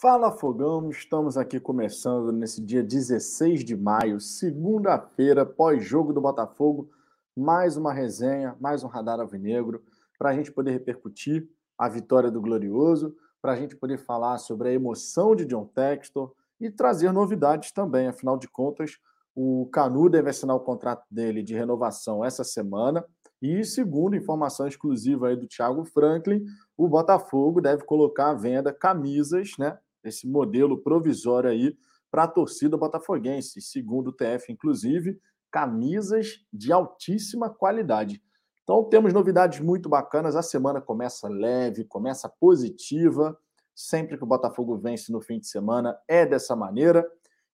Fala 0.00 0.32
Fogão, 0.32 0.88
estamos 0.88 1.36
aqui 1.36 1.60
começando 1.60 2.32
nesse 2.32 2.64
dia 2.64 2.82
16 2.82 3.62
de 3.62 3.76
maio, 3.76 4.18
segunda-feira, 4.18 5.44
pós-jogo 5.44 6.10
do 6.14 6.22
Botafogo, 6.22 6.88
mais 7.36 7.76
uma 7.76 7.92
resenha, 7.92 8.56
mais 8.58 8.82
um 8.82 8.86
radar 8.86 9.20
alvinegro, 9.20 9.84
para 10.18 10.30
a 10.30 10.34
gente 10.34 10.50
poder 10.50 10.70
repercutir 10.70 11.46
a 11.76 11.86
vitória 11.86 12.30
do 12.30 12.40
Glorioso, 12.40 13.14
para 13.42 13.52
a 13.52 13.56
gente 13.56 13.76
poder 13.76 13.98
falar 13.98 14.38
sobre 14.38 14.70
a 14.70 14.72
emoção 14.72 15.36
de 15.36 15.44
John 15.44 15.66
Textor 15.66 16.32
e 16.58 16.70
trazer 16.70 17.12
novidades 17.12 17.70
também. 17.70 18.06
Afinal 18.06 18.38
de 18.38 18.48
contas, 18.48 18.96
o 19.34 19.68
Canu 19.70 20.08
deve 20.08 20.30
assinar 20.30 20.56
o 20.56 20.60
contrato 20.60 21.04
dele 21.10 21.42
de 21.42 21.54
renovação 21.54 22.24
essa 22.24 22.42
semana. 22.42 23.04
E 23.42 23.62
segundo 23.66 24.16
informação 24.16 24.66
exclusiva 24.66 25.28
aí 25.28 25.36
do 25.36 25.46
Thiago 25.46 25.84
Franklin, 25.84 26.42
o 26.74 26.88
Botafogo 26.88 27.60
deve 27.60 27.84
colocar 27.84 28.30
à 28.30 28.34
venda 28.34 28.72
camisas, 28.72 29.52
né, 29.58 29.78
esse 30.04 30.26
modelo 30.26 30.78
provisório 30.78 31.50
aí 31.50 31.76
para 32.10 32.24
a 32.24 32.28
torcida 32.28 32.76
botafoguense. 32.76 33.60
Segundo 33.60 34.08
o 34.08 34.12
TF, 34.12 34.52
inclusive, 34.52 35.20
camisas 35.50 36.44
de 36.52 36.72
altíssima 36.72 37.50
qualidade. 37.50 38.22
Então 38.62 38.84
temos 38.84 39.12
novidades 39.12 39.60
muito 39.60 39.88
bacanas. 39.88 40.36
A 40.36 40.42
semana 40.42 40.80
começa 40.80 41.28
leve, 41.28 41.84
começa 41.84 42.28
positiva. 42.28 43.36
Sempre 43.74 44.16
que 44.16 44.24
o 44.24 44.26
Botafogo 44.26 44.76
vence 44.76 45.10
no 45.10 45.20
fim 45.20 45.38
de 45.38 45.46
semana 45.46 45.98
é 46.06 46.26
dessa 46.26 46.54
maneira. 46.54 47.06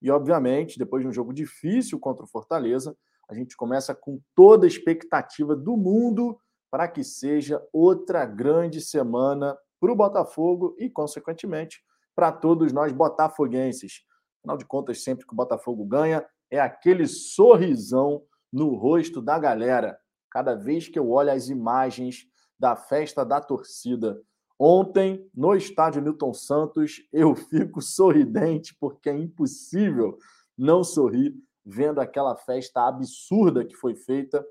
E, 0.02 0.10
obviamente, 0.10 0.78
depois 0.78 1.02
de 1.02 1.08
um 1.08 1.12
jogo 1.12 1.32
difícil 1.32 1.98
contra 1.98 2.24
o 2.24 2.28
Fortaleza, 2.28 2.96
a 3.28 3.34
gente 3.34 3.56
começa 3.56 3.94
com 3.94 4.20
toda 4.34 4.66
a 4.66 4.68
expectativa 4.68 5.56
do 5.56 5.76
mundo 5.76 6.38
para 6.70 6.86
que 6.86 7.02
seja 7.02 7.62
outra 7.72 8.24
grande 8.26 8.80
semana 8.80 9.56
para 9.80 9.92
o 9.92 9.96
Botafogo 9.96 10.74
e, 10.78 10.90
consequentemente, 10.90 11.82
para 12.16 12.32
todos 12.32 12.72
nós 12.72 12.92
botafoguenses. 12.92 14.02
Afinal 14.40 14.56
de 14.56 14.64
contas, 14.64 15.04
sempre 15.04 15.26
que 15.26 15.34
o 15.34 15.36
Botafogo 15.36 15.84
ganha, 15.84 16.26
é 16.50 16.58
aquele 16.58 17.06
sorrisão 17.06 18.22
no 18.50 18.74
rosto 18.74 19.20
da 19.20 19.38
galera. 19.38 19.98
Cada 20.30 20.54
vez 20.54 20.88
que 20.88 20.98
eu 20.98 21.10
olho 21.10 21.30
as 21.30 21.48
imagens 21.48 22.26
da 22.58 22.74
festa 22.74 23.24
da 23.24 23.40
torcida. 23.40 24.20
Ontem, 24.58 25.28
no 25.34 25.54
estádio 25.54 26.00
Newton 26.00 26.32
Santos, 26.32 27.02
eu 27.12 27.34
fico 27.36 27.82
sorridente, 27.82 28.74
porque 28.80 29.10
é 29.10 29.18
impossível 29.18 30.16
não 30.56 30.82
sorrir 30.82 31.34
vendo 31.64 32.00
aquela 32.00 32.34
festa 32.34 32.86
absurda 32.86 33.64
que 33.64 33.74
foi 33.74 33.94
feita. 33.94 34.46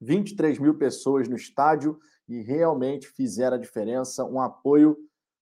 23 0.00 0.58
mil 0.58 0.76
pessoas 0.76 1.28
no 1.28 1.36
estádio 1.36 2.00
e 2.26 2.40
realmente 2.40 3.06
fizeram 3.08 3.58
a 3.58 3.60
diferença. 3.60 4.24
Um 4.24 4.40
apoio 4.40 4.96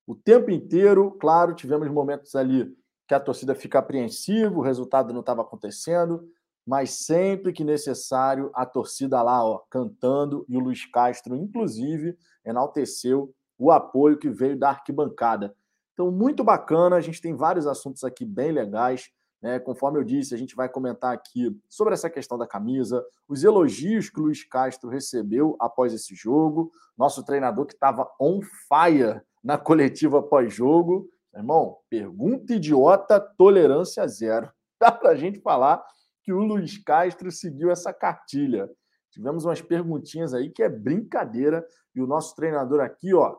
o 0.09 0.15
tempo 0.15 0.51
inteiro. 0.51 1.11
Claro, 1.21 1.55
tivemos 1.55 1.87
momentos 1.91 2.35
ali 2.35 2.75
que 3.07 3.15
a 3.15 3.21
torcida 3.21 3.55
fica 3.55 3.79
apreensiva, 3.79 4.59
o 4.59 4.63
resultado 4.63 5.13
não 5.13 5.21
estava 5.21 5.43
acontecendo, 5.43 6.27
mas 6.67 6.91
sempre 6.91 7.53
que 7.53 7.63
necessário, 7.63 8.51
a 8.55 8.65
torcida 8.67 9.23
lá, 9.23 9.45
ó, 9.45 9.59
cantando, 9.71 10.45
e 10.49 10.57
o 10.57 10.61
Luiz 10.61 10.85
Castro, 10.87 11.37
inclusive, 11.37 12.17
enalteceu 12.45 13.35
o 13.59 13.71
apoio 13.71 14.19
que 14.19 14.31
veio 14.31 14.59
da 14.59 14.71
arquibancada. 14.71 15.55
Então, 15.93 16.11
muito 16.11 16.43
bacana, 16.43 16.97
a 16.97 17.01
gente 17.01 17.21
tem 17.21 17.35
vários 17.35 17.67
assuntos 17.67 18.05
aqui 18.05 18.25
bem 18.25 18.53
legais. 18.53 19.11
Né? 19.43 19.59
Conforme 19.59 19.99
eu 19.99 20.05
disse, 20.05 20.35
a 20.35 20.39
gente 20.39 20.55
vai 20.55 20.69
comentar 20.69 21.13
aqui 21.13 21.59
sobre 21.69 21.95
essa 21.95 22.11
questão 22.11 22.37
da 22.37 22.47
camisa, 22.47 23.05
os 23.27 23.43
elogios 23.43 24.11
que 24.11 24.21
o 24.21 24.25
Luiz 24.25 24.45
Castro 24.45 24.91
recebeu 24.91 25.57
após 25.59 25.93
esse 25.93 26.15
jogo, 26.15 26.71
nosso 26.97 27.25
treinador 27.25 27.67
que 27.67 27.75
estava 27.75 28.09
on 28.21 28.41
fire 28.43 29.23
na 29.43 29.59
coletiva 29.59 30.23
pós-jogo. 30.23 31.09
Irmão, 31.35 31.79
pergunta 31.89 32.55
idiota, 32.55 33.21
tolerância 33.21 34.07
zero. 34.07 34.51
Dá 34.81 34.91
para 34.91 35.11
a 35.11 35.17
gente 35.17 35.41
falar 35.41 35.85
que 36.23 36.33
o 36.33 36.41
Luiz 36.41 36.79
Castro 36.79 37.31
seguiu 37.31 37.71
essa 37.71 37.93
cartilha. 37.93 38.69
Tivemos 39.11 39.45
umas 39.45 39.61
perguntinhas 39.61 40.35
aí 40.35 40.51
que 40.51 40.63
é 40.63 40.69
brincadeira 40.69 41.67
e 41.95 42.01
o 42.01 42.07
nosso 42.07 42.35
treinador 42.35 42.81
aqui, 42.81 43.15
ó, 43.15 43.37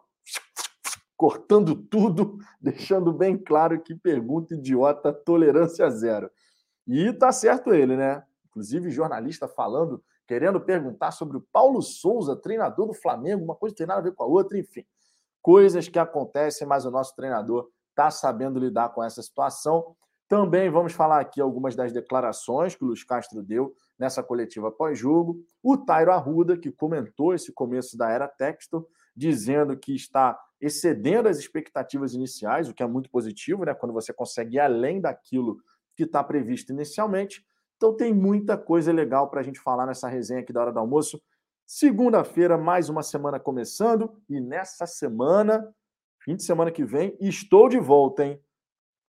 cortando 1.16 1.76
tudo, 1.76 2.38
deixando 2.60 3.14
bem 3.14 3.38
claro 3.38 3.82
que 3.82 3.96
pergunta 3.96 4.56
idiota, 4.56 5.14
tolerância 5.14 5.90
zero. 5.90 6.30
E 6.88 7.14
tá 7.14 7.32
certo 7.32 7.74
ele, 7.74 7.96
né? 7.96 8.24
Inclusive 8.48 8.90
jornalista 8.90 9.48
falando, 9.48 10.04
querendo 10.28 10.60
perguntar 10.60 11.12
sobre 11.12 11.38
o 11.38 11.46
Paulo 11.52 11.82
Souza, 11.82 12.36
treinador 12.36 12.88
do 12.88 12.94
Flamengo, 12.94 13.44
uma 13.44 13.56
coisa 13.56 13.76
tem 13.76 13.86
nada 13.86 14.00
a 14.00 14.04
ver 14.04 14.14
com 14.14 14.24
a 14.24 14.28
outra, 14.28 14.58
enfim 14.58 14.86
coisas 15.42 15.88
que 15.88 16.00
acontecem, 16.00 16.68
mas 16.68 16.86
o 16.86 16.92
nosso 16.92 17.16
treinador 17.16 17.70
está 17.90 18.10
sabendo 18.10 18.60
lidar 18.60 18.90
com 18.90 19.04
essa 19.04 19.22
situação. 19.22 19.96
Também 20.28 20.70
vamos 20.70 20.94
falar 20.94 21.20
aqui 21.20 21.42
algumas 21.42 21.76
das 21.76 21.92
declarações 21.92 22.76
que 22.76 22.84
o 22.84 22.88
Luiz 22.88 23.04
Castro 23.04 23.42
deu 23.42 23.74
nessa 23.98 24.22
coletiva 24.22 24.72
pós-jogo. 24.72 25.40
O 25.64 25.76
Tairo 25.76 26.12
Arruda, 26.12 26.56
que 26.56 26.72
comentou 26.72 27.34
esse 27.34 27.52
começo 27.52 27.98
da 27.98 28.10
era 28.12 28.28
Textor, 28.28 28.86
dizendo 29.16 29.76
que 29.76 29.96
está 29.96 30.40
excedendo 30.62 31.28
as 31.28 31.40
expectativas 31.40 32.14
iniciais, 32.14 32.70
o 32.70 32.74
que 32.74 32.84
é 32.84 32.88
muito 32.88 33.10
positivo, 33.10 33.66
né? 33.66 33.74
Quando 33.74 33.92
você 33.92 34.14
consegue 34.14 34.58
ir 34.58 34.60
além 34.60 35.02
daquilo 35.02 35.58
que 35.96 36.04
está 36.04 36.24
previsto 36.24 36.72
inicialmente. 36.72 37.44
Então 37.76 37.96
tem 37.96 38.14
muita 38.14 38.58
coisa 38.58 38.92
legal 38.92 39.30
para 39.30 39.40
a 39.40 39.44
gente 39.44 39.60
falar 39.60 39.86
nessa 39.86 40.08
resenha 40.08 40.42
aqui 40.42 40.54
da 40.54 40.62
hora 40.62 40.72
do 40.72 40.80
almoço. 40.80 41.20
Segunda-feira, 41.72 42.58
mais 42.58 42.90
uma 42.90 43.04
semana 43.04 43.40
começando. 43.40 44.20
E 44.28 44.42
nessa 44.42 44.88
semana, 44.88 45.72
fim 46.20 46.36
de 46.36 46.42
semana 46.42 46.72
que 46.72 46.84
vem, 46.84 47.16
estou 47.20 47.70
de 47.70 47.78
volta, 47.78 48.26
hein? 48.26 48.44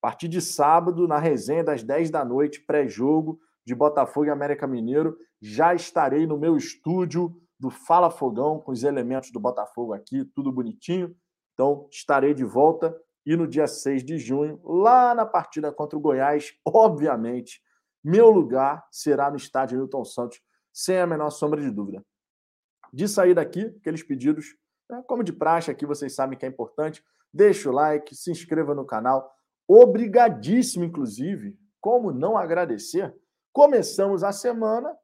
A 0.02 0.08
partir 0.09 0.28
de 0.28 0.42
sábado, 0.42 1.08
na 1.08 1.18
resenha 1.18 1.64
das 1.64 1.84
10 1.84 2.12
da 2.12 2.25
noite, 2.25 2.59
pré-jogo 2.66 3.40
de 3.66 3.74
Botafogo 3.74 4.25
e 4.25 4.30
América 4.30 4.68
Mineiro, 4.68 5.18
já 5.42 5.74
estarei 5.74 6.28
no 6.28 6.38
meu 6.38 6.58
estúdio 6.58 7.34
do 7.58 7.69
Fala 7.69 8.12
Fogão, 8.12 8.59
com 8.59 8.74
os 8.74 8.84
elementos 8.84 9.31
do 9.31 9.40
Botafogo 9.40 9.94
aqui, 9.94 10.25
tudo 10.36 10.52
bonitinho. 10.52 11.16
Então, 11.53 11.88
estarei 11.90 12.34
de 12.34 12.44
volta. 12.44 12.94
E 13.25 13.38
no 13.38 13.48
dia 13.48 13.68
6 13.68 14.03
de 14.03 14.18
junho, 14.18 14.59
lá 14.66 15.16
na 15.16 15.25
partida 15.25 15.72
contra 15.72 15.98
o 15.98 16.02
Goiás, 16.02 16.52
obviamente, 16.68 17.62
meu 18.03 18.30
lugar 18.30 18.86
será 18.92 19.31
no 19.31 19.38
estádio 19.38 19.78
Newton 19.78 20.03
Santos, 20.03 20.42
sem 20.74 21.00
a 21.00 21.08
menor 21.08 21.30
sombra 21.30 21.62
de 21.62 21.72
dúvida 21.72 22.03
de 22.94 23.08
sair 23.08 23.34
daqui, 23.34 23.74
aqueles 23.80 24.04
pedidos, 24.04 24.56
né? 24.90 25.04
como 25.08 25.24
de 25.24 25.34
praxe 25.34 25.70
aqui, 25.70 25.86
vocês 25.86 26.14
sabem 26.14 26.38
que 26.38 26.46
é 26.46 26.50
importante. 26.50 27.04
Deixa 27.34 27.69
o 27.69 27.74
like, 27.74 28.16
se 28.16 28.31
inscreva 28.31 28.74
no 28.74 28.86
canal. 28.86 29.31
Obrigadíssimo, 29.68 30.84
inclusive. 30.84 31.58
Como 31.80 32.12
não 32.12 32.38
agradecer? 32.38 33.16
Começamos 33.54 34.24
a 34.24 34.31
semana 34.31 34.96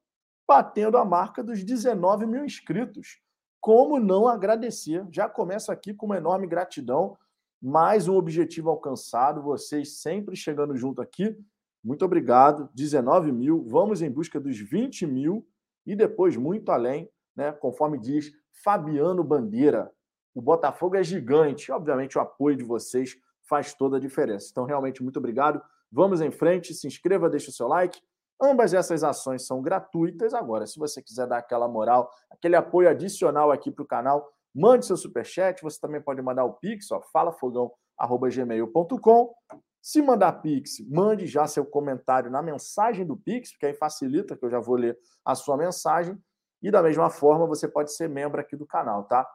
batendo 0.47 0.97
a 0.97 1.05
marca 1.05 1.43
dos 1.43 1.63
19 1.63 2.25
mil 2.25 2.43
inscritos. 2.43 3.19
Como 3.61 3.99
não 3.99 4.27
agradecer? 4.27 5.05
Já 5.11 5.29
começo 5.29 5.71
aqui 5.71 5.93
com 5.93 6.05
uma 6.05 6.17
enorme 6.17 6.47
gratidão. 6.47 7.17
Mais 7.61 8.07
um 8.07 8.15
objetivo 8.15 8.69
alcançado. 8.69 9.41
Vocês 9.41 10.01
sempre 10.01 10.35
chegando 10.35 10.75
junto 10.75 11.01
aqui. 11.01 11.35
Muito 11.83 12.03
obrigado. 12.05 12.69
19 12.73 13.31
mil. 13.31 13.63
Vamos 13.67 14.01
em 14.01 14.11
busca 14.11 14.39
dos 14.39 14.57
20 14.57 15.07
mil 15.07 15.47
e 15.85 15.95
depois 15.95 16.35
muito 16.35 16.71
além 16.71 17.09
né? 17.35 17.51
Conforme 17.51 17.99
diz 17.99 18.31
Fabiano 18.63 19.23
Bandeira, 19.23 19.91
o 20.33 20.41
Botafogo 20.41 20.95
é 20.95 21.03
gigante. 21.03 21.71
Obviamente, 21.71 22.17
o 22.17 22.21
apoio 22.21 22.57
de 22.57 22.63
vocês 22.63 23.15
faz 23.47 23.73
toda 23.73 23.97
a 23.97 23.99
diferença. 23.99 24.47
Então, 24.51 24.65
realmente, 24.65 25.03
muito 25.03 25.17
obrigado. 25.17 25.61
Vamos 25.91 26.21
em 26.21 26.31
frente. 26.31 26.73
Se 26.73 26.87
inscreva, 26.87 27.29
deixe 27.29 27.49
o 27.49 27.53
seu 27.53 27.67
like. 27.67 27.99
Ambas 28.41 28.73
essas 28.73 29.03
ações 29.03 29.45
são 29.47 29.61
gratuitas. 29.61 30.33
Agora, 30.33 30.67
se 30.67 30.77
você 30.77 31.01
quiser 31.01 31.25
dar 31.27 31.37
aquela 31.37 31.65
moral, 31.67 32.11
aquele 32.29 32.55
apoio 32.55 32.89
adicional 32.89 33.51
aqui 33.51 33.71
para 33.71 33.83
o 33.83 33.87
canal, 33.87 34.29
mande 34.53 34.85
seu 34.85 34.97
superchat. 34.97 35.61
Você 35.61 35.79
também 35.79 36.01
pode 36.01 36.21
mandar 36.21 36.43
o 36.43 36.51
Pix, 36.53 36.91
ó, 36.91 37.01
falafogão.gmail.com. 37.13 39.33
Se 39.81 40.01
mandar 40.01 40.33
Pix, 40.41 40.79
mande 40.89 41.27
já 41.27 41.47
seu 41.47 41.65
comentário 41.65 42.29
na 42.29 42.41
mensagem 42.41 43.05
do 43.05 43.15
Pix, 43.15 43.51
porque 43.51 43.67
aí 43.67 43.73
facilita 43.73 44.35
que 44.35 44.43
eu 44.43 44.49
já 44.49 44.59
vou 44.59 44.75
ler 44.75 44.99
a 45.23 45.33
sua 45.35 45.55
mensagem. 45.55 46.21
E 46.61 46.71
da 46.71 46.81
mesma 46.81 47.09
forma, 47.09 47.45
você 47.45 47.67
pode 47.67 47.93
ser 47.93 48.09
membro 48.09 48.39
aqui 48.39 48.55
do 48.55 48.65
canal, 48.65 49.03
tá? 49.03 49.27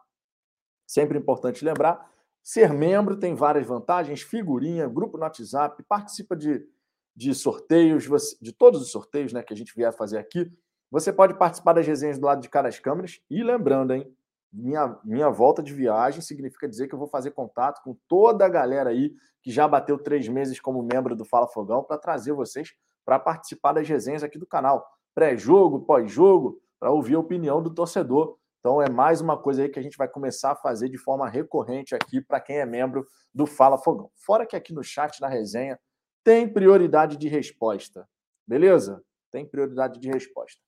Sempre 0.87 1.19
importante 1.19 1.65
lembrar, 1.65 2.11
ser 2.43 2.73
membro 2.73 3.17
tem 3.17 3.35
várias 3.35 3.67
vantagens, 3.67 4.23
figurinha, 4.23 4.89
grupo 4.89 5.17
no 5.17 5.25
WhatsApp, 5.25 5.83
participa 5.89 6.35
de, 6.35 6.67
de 7.15 7.35
sorteios, 7.35 8.09
de 8.41 8.53
todos 8.53 8.81
os 8.81 8.91
sorteios 8.91 9.33
né, 9.33 9.43
que 9.43 9.53
a 9.53 9.57
gente 9.57 9.75
vier 9.75 9.93
fazer 9.93 10.19
aqui. 10.19 10.51
Você 10.91 11.13
pode 11.13 11.35
participar 11.35 11.75
das 11.75 11.87
resenhas 11.87 12.19
do 12.19 12.27
lado 12.27 12.41
de 12.41 12.49
cada 12.49 12.69
das 12.69 12.79
câmeras. 12.79 13.21
E 13.31 13.43
lembrando, 13.43 13.93
hein? 13.93 14.13
Minha, 14.53 14.99
minha 15.05 15.31
volta 15.31 15.63
de 15.63 15.73
viagem 15.73 16.21
significa 16.21 16.69
dizer 16.69 16.89
que 16.89 16.95
eu 16.95 16.99
vou 16.99 17.07
fazer 17.07 17.31
contato 17.31 17.81
com 17.85 17.97
toda 18.09 18.45
a 18.45 18.49
galera 18.49 18.91
aí 18.91 19.15
que 19.41 19.51
já 19.53 19.69
bateu 19.69 19.97
três 19.97 20.27
meses 20.27 20.59
como 20.59 20.83
membro 20.83 21.15
do 21.15 21.25
Fala 21.25 21.47
Fogão 21.47 21.85
para 21.85 21.97
trazer 21.97 22.33
vocês 22.33 22.75
para 23.05 23.19
participar 23.19 23.73
das 23.73 23.89
resenhas 23.89 24.25
aqui 24.25 24.39
do 24.39 24.47
canal. 24.47 24.85
Pré-jogo, 25.15 25.81
pós-jogo, 25.81 26.61
para 26.81 26.91
ouvir 26.91 27.15
a 27.15 27.21
opinião 27.21 27.63
do 27.63 27.69
torcedor. 27.69 28.39
Então 28.59 28.81
é 28.81 28.89
mais 28.89 29.21
uma 29.21 29.37
coisa 29.37 29.63
aí 29.63 29.69
que 29.69 29.79
a 29.79 29.83
gente 29.83 29.97
vai 29.97 30.09
começar 30.09 30.53
a 30.53 30.57
fazer 30.57 30.89
de 30.89 30.99
forma 30.99 31.29
recorrente 31.29 31.95
aqui 31.95 32.21
para 32.21 32.41
quem 32.41 32.57
é 32.57 32.67
membro 32.67 33.07
do 33.33 33.47
Fala 33.47 33.79
Fogão. 33.79 34.11
Fora 34.17 34.47
que 34.47 34.57
aqui 34.57 34.73
no 34.73 34.83
chat, 34.83 35.21
na 35.21 35.29
resenha, 35.29 35.79
tem 36.25 36.49
prioridade 36.49 37.17
de 37.17 37.29
resposta. 37.29 38.09
Beleza? 38.47 39.03
Tem 39.31 39.47
prioridade 39.47 40.01
de 40.01 40.09
resposta. 40.09 40.61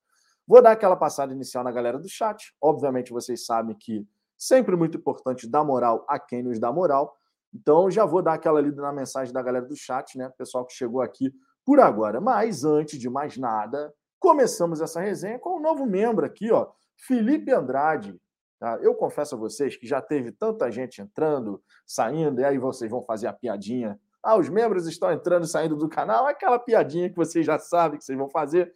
Vou 0.46 0.60
dar 0.62 0.72
aquela 0.72 0.96
passada 0.96 1.32
inicial 1.32 1.64
na 1.64 1.72
galera 1.72 1.98
do 1.98 2.08
chat. 2.08 2.54
Obviamente 2.60 3.12
vocês 3.12 3.44
sabem 3.44 3.74
que 3.74 4.06
sempre 4.36 4.76
muito 4.76 4.98
importante 4.98 5.48
dar 5.48 5.64
moral 5.64 6.04
a 6.08 6.18
quem 6.18 6.42
nos 6.42 6.58
dá 6.58 6.72
moral. 6.72 7.16
Então 7.54 7.90
já 7.90 8.04
vou 8.04 8.22
dar 8.22 8.34
aquela 8.34 8.60
lida 8.60 8.80
na 8.80 8.92
mensagem 8.92 9.32
da 9.32 9.42
galera 9.42 9.66
do 9.66 9.76
chat, 9.76 10.16
né? 10.16 10.30
Pessoal 10.36 10.64
que 10.66 10.72
chegou 10.72 11.00
aqui 11.00 11.32
por 11.64 11.78
agora. 11.78 12.20
Mas 12.20 12.64
antes 12.64 12.98
de 12.98 13.08
mais 13.08 13.36
nada, 13.36 13.92
começamos 14.22 14.80
essa 14.80 15.00
resenha 15.00 15.36
com 15.36 15.56
um 15.56 15.60
novo 15.60 15.84
membro 15.84 16.24
aqui, 16.24 16.50
ó, 16.52 16.68
Felipe 16.96 17.52
Andrade. 17.52 18.16
Tá? 18.58 18.78
Eu 18.80 18.94
confesso 18.94 19.34
a 19.34 19.38
vocês 19.38 19.76
que 19.76 19.84
já 19.84 20.00
teve 20.00 20.30
tanta 20.30 20.70
gente 20.70 21.02
entrando, 21.02 21.60
saindo, 21.84 22.40
e 22.40 22.44
aí 22.44 22.56
vocês 22.56 22.88
vão 22.88 23.02
fazer 23.02 23.26
a 23.26 23.32
piadinha. 23.32 23.98
Ah, 24.22 24.38
os 24.38 24.48
membros 24.48 24.86
estão 24.86 25.10
entrando 25.10 25.44
e 25.44 25.48
saindo 25.48 25.74
do 25.74 25.88
canal, 25.88 26.26
aquela 26.26 26.56
piadinha 26.56 27.10
que 27.10 27.16
vocês 27.16 27.44
já 27.44 27.58
sabem 27.58 27.98
que 27.98 28.04
vocês 28.04 28.16
vão 28.16 28.30
fazer. 28.30 28.72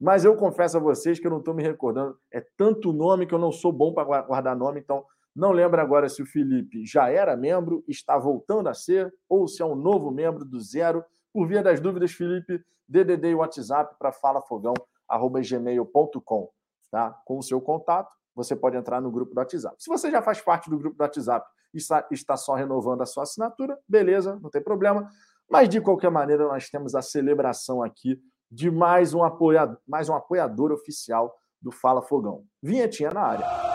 Mas 0.00 0.24
eu 0.24 0.34
confesso 0.34 0.76
a 0.76 0.80
vocês 0.80 1.20
que 1.20 1.26
eu 1.28 1.30
não 1.30 1.38
estou 1.38 1.54
me 1.54 1.62
recordando. 1.62 2.18
É 2.32 2.44
tanto 2.56 2.92
nome 2.92 3.24
que 3.24 3.32
eu 3.32 3.38
não 3.38 3.52
sou 3.52 3.72
bom 3.72 3.94
para 3.94 4.22
guardar 4.22 4.56
nome, 4.56 4.80
então 4.80 5.04
não 5.34 5.52
lembro 5.52 5.80
agora 5.80 6.08
se 6.08 6.20
o 6.20 6.26
Felipe 6.26 6.84
já 6.84 7.08
era 7.08 7.36
membro, 7.36 7.84
está 7.86 8.18
voltando 8.18 8.68
a 8.68 8.74
ser, 8.74 9.14
ou 9.28 9.46
se 9.46 9.62
é 9.62 9.64
um 9.64 9.76
novo 9.76 10.10
membro 10.10 10.44
do 10.44 10.58
zero. 10.60 11.04
Por 11.32 11.48
via 11.48 11.62
das 11.62 11.80
dúvidas, 11.80 12.12
Felipe, 12.12 12.62
DDD 12.86 13.30
e 13.30 13.34
WhatsApp 13.34 13.96
para 13.98 14.12
falafogão.gmail.com. 14.12 16.50
Tá? 16.90 17.10
Com 17.24 17.38
o 17.38 17.42
seu 17.42 17.58
contato, 17.60 18.12
você 18.34 18.54
pode 18.54 18.76
entrar 18.76 19.00
no 19.00 19.10
grupo 19.10 19.34
do 19.34 19.38
WhatsApp. 19.38 19.76
Se 19.78 19.88
você 19.88 20.10
já 20.10 20.20
faz 20.20 20.40
parte 20.40 20.68
do 20.68 20.78
grupo 20.78 20.96
do 20.96 21.00
WhatsApp 21.00 21.48
e 21.72 21.78
está, 21.78 22.36
só 22.36 22.54
renovando 22.54 23.02
a 23.02 23.06
sua 23.06 23.22
assinatura, 23.22 23.78
beleza, 23.88 24.38
não 24.42 24.50
tem 24.50 24.62
problema. 24.62 25.08
Mas, 25.50 25.68
de 25.68 25.80
qualquer 25.80 26.10
maneira, 26.10 26.46
nós 26.46 26.68
temos 26.68 26.94
a 26.94 27.02
celebração 27.02 27.82
aqui 27.82 28.20
de 28.50 28.70
mais 28.70 29.14
um 29.14 29.24
apoiador, 29.24 29.78
mais 29.86 30.08
um 30.08 30.14
apoiador 30.14 30.72
oficial 30.72 31.34
do 31.60 31.70
Fala 31.70 32.02
Fogão. 32.02 32.44
Vinhetinha 32.62 33.10
na 33.10 33.22
área. 33.22 33.71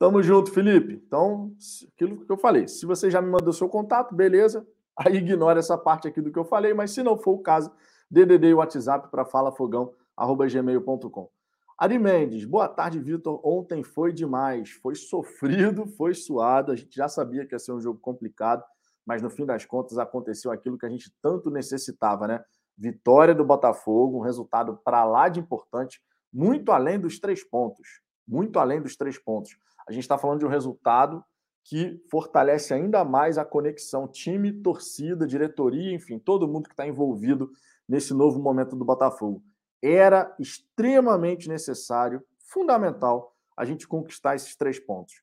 Tamo 0.00 0.20
junto, 0.22 0.50
Felipe. 0.50 0.94
Então, 1.06 1.54
aquilo 1.92 2.24
que 2.24 2.32
eu 2.32 2.38
falei. 2.38 2.66
Se 2.66 2.86
você 2.86 3.10
já 3.10 3.20
me 3.20 3.28
mandou 3.28 3.52
seu 3.52 3.68
contato, 3.68 4.14
beleza. 4.14 4.66
Aí 4.96 5.16
ignora 5.16 5.58
essa 5.58 5.76
parte 5.76 6.08
aqui 6.08 6.22
do 6.22 6.32
que 6.32 6.38
eu 6.38 6.44
falei, 6.44 6.72
mas 6.72 6.92
se 6.92 7.02
não 7.02 7.18
for 7.18 7.32
o 7.32 7.40
caso, 7.40 7.70
DDD 8.10 8.48
e 8.48 8.54
WhatsApp 8.54 9.10
para 9.10 9.26
falafogão@gmail.com. 9.26 11.30
Ari 11.76 11.98
Mendes, 11.98 12.46
boa 12.46 12.66
tarde, 12.66 12.98
Vitor. 12.98 13.46
Ontem 13.46 13.82
foi 13.82 14.10
demais. 14.10 14.70
Foi 14.70 14.94
sofrido, 14.94 15.86
foi 15.98 16.14
suado. 16.14 16.72
A 16.72 16.76
gente 16.76 16.96
já 16.96 17.06
sabia 17.06 17.44
que 17.44 17.54
ia 17.54 17.58
ser 17.58 17.72
um 17.72 17.80
jogo 17.80 18.00
complicado, 18.00 18.64
mas 19.04 19.20
no 19.20 19.28
fim 19.28 19.44
das 19.44 19.66
contas 19.66 19.98
aconteceu 19.98 20.50
aquilo 20.50 20.78
que 20.78 20.86
a 20.86 20.90
gente 20.90 21.12
tanto 21.20 21.50
necessitava, 21.50 22.26
né? 22.26 22.42
Vitória 22.74 23.34
do 23.34 23.44
Botafogo, 23.44 24.16
um 24.16 24.22
resultado 24.22 24.80
para 24.82 25.04
lá 25.04 25.28
de 25.28 25.40
importante, 25.40 26.00
muito 26.32 26.72
além 26.72 26.98
dos 26.98 27.20
três 27.20 27.44
pontos. 27.44 28.00
Muito 28.26 28.58
além 28.58 28.80
dos 28.80 28.96
três 28.96 29.18
pontos. 29.18 29.58
A 29.88 29.92
gente 29.92 30.02
está 30.02 30.18
falando 30.18 30.40
de 30.40 30.46
um 30.46 30.50
resultado 30.50 31.24
que 31.64 32.02
fortalece 32.10 32.72
ainda 32.72 33.04
mais 33.04 33.38
a 33.38 33.44
conexão 33.44 34.08
time, 34.08 34.52
torcida, 34.52 35.26
diretoria, 35.26 35.94
enfim, 35.94 36.18
todo 36.18 36.48
mundo 36.48 36.68
que 36.68 36.74
está 36.74 36.86
envolvido 36.86 37.50
nesse 37.88 38.14
novo 38.14 38.40
momento 38.40 38.76
do 38.76 38.84
Botafogo. 38.84 39.42
Era 39.82 40.34
extremamente 40.38 41.48
necessário, 41.48 42.22
fundamental, 42.38 43.34
a 43.56 43.64
gente 43.64 43.86
conquistar 43.86 44.34
esses 44.34 44.56
três 44.56 44.78
pontos. 44.78 45.22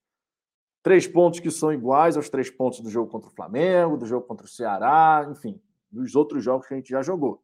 Três 0.84 1.08
pontos 1.08 1.40
que 1.40 1.52
são 1.52 1.74
iguais 1.74 2.16
aos 2.16 2.30
três 2.30 2.50
pontos 2.50 2.80
do 2.80 2.90
jogo 2.90 3.12
contra 3.12 3.30
o 3.30 3.34
Flamengo, 3.34 3.98
do 3.98 4.06
jogo 4.06 4.26
contra 4.26 4.46
o 4.46 4.50
Ceará, 4.50 5.28
enfim, 5.30 5.62
dos 5.92 6.16
outros 6.16 6.44
jogos 6.44 6.68
que 6.68 6.74
a 6.74 6.78
gente 6.78 6.90
já 6.90 7.02
jogou. 7.02 7.44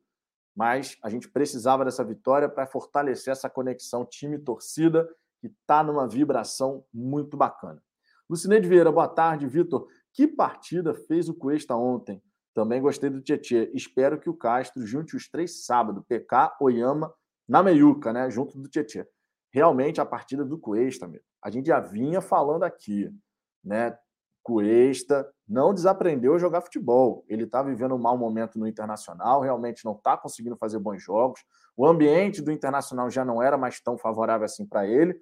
Mas 0.56 0.98
a 1.04 1.10
gente 1.10 1.28
precisava 1.28 1.84
dessa 1.84 2.04
vitória 2.04 2.48
para 2.48 2.68
fortalecer 2.68 3.32
essa 3.32 3.50
conexão 3.50 4.06
time-torcida 4.06 5.10
que 5.44 5.48
está 5.48 5.84
numa 5.84 6.08
vibração 6.08 6.86
muito 6.94 7.36
bacana. 7.36 7.84
Lucineide 8.30 8.66
Vieira, 8.66 8.90
boa 8.90 9.10
tarde. 9.10 9.46
Vitor, 9.46 9.86
que 10.14 10.26
partida 10.26 10.94
fez 10.94 11.28
o 11.28 11.34
Cuesta 11.34 11.76
ontem? 11.76 12.24
Também 12.54 12.82
gostei 12.82 13.10
do 13.10 13.20
Tietê. 13.20 13.70
Espero 13.74 14.18
que 14.18 14.30
o 14.30 14.34
Castro 14.34 14.86
junte 14.88 15.18
os 15.18 15.28
três 15.28 15.66
sábados, 15.66 16.06
PK, 16.08 16.56
Oyama, 16.62 17.14
na 17.46 17.62
meiuca, 17.62 18.14
né? 18.14 18.30
Junto 18.30 18.58
do 18.58 18.70
Tietê. 18.70 19.06
Realmente 19.52 20.00
a 20.00 20.06
partida 20.06 20.46
do 20.46 20.58
Cuesta, 20.58 21.10
meu. 21.10 21.20
A 21.44 21.52
gente 21.52 21.66
já 21.66 21.82
vinha 21.82 22.22
falando 22.22 22.64
aqui, 22.64 23.14
né? 23.62 23.98
Cuesta 24.42 25.30
não 25.46 25.74
desaprendeu 25.74 26.36
a 26.36 26.38
jogar 26.38 26.62
futebol. 26.62 27.26
Ele 27.28 27.44
está 27.44 27.62
vivendo 27.62 27.96
um 27.96 28.00
mau 28.00 28.18
momento 28.18 28.58
no 28.58 28.66
Internacional, 28.66 29.42
realmente 29.42 29.84
não 29.84 29.92
está 29.92 30.16
conseguindo 30.16 30.56
fazer 30.56 30.80
bons 30.80 31.04
jogos. 31.04 31.42
O 31.76 31.86
ambiente 31.86 32.42
do 32.42 32.52
Internacional 32.52 33.10
já 33.10 33.26
não 33.26 33.44
era 33.44 33.58
mais 33.58 33.82
tão 33.82 33.98
favorável 33.98 34.46
assim 34.46 34.66
para 34.66 34.88
ele. 34.88 35.20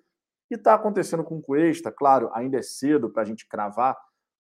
E 0.52 0.56
está 0.56 0.74
acontecendo 0.74 1.24
com 1.24 1.38
o 1.38 1.42
Cuesta, 1.42 1.90
claro, 1.94 2.30
ainda 2.34 2.58
é 2.58 2.62
cedo 2.62 3.10
para 3.10 3.22
a 3.22 3.26
gente 3.26 3.48
cravar, 3.48 3.98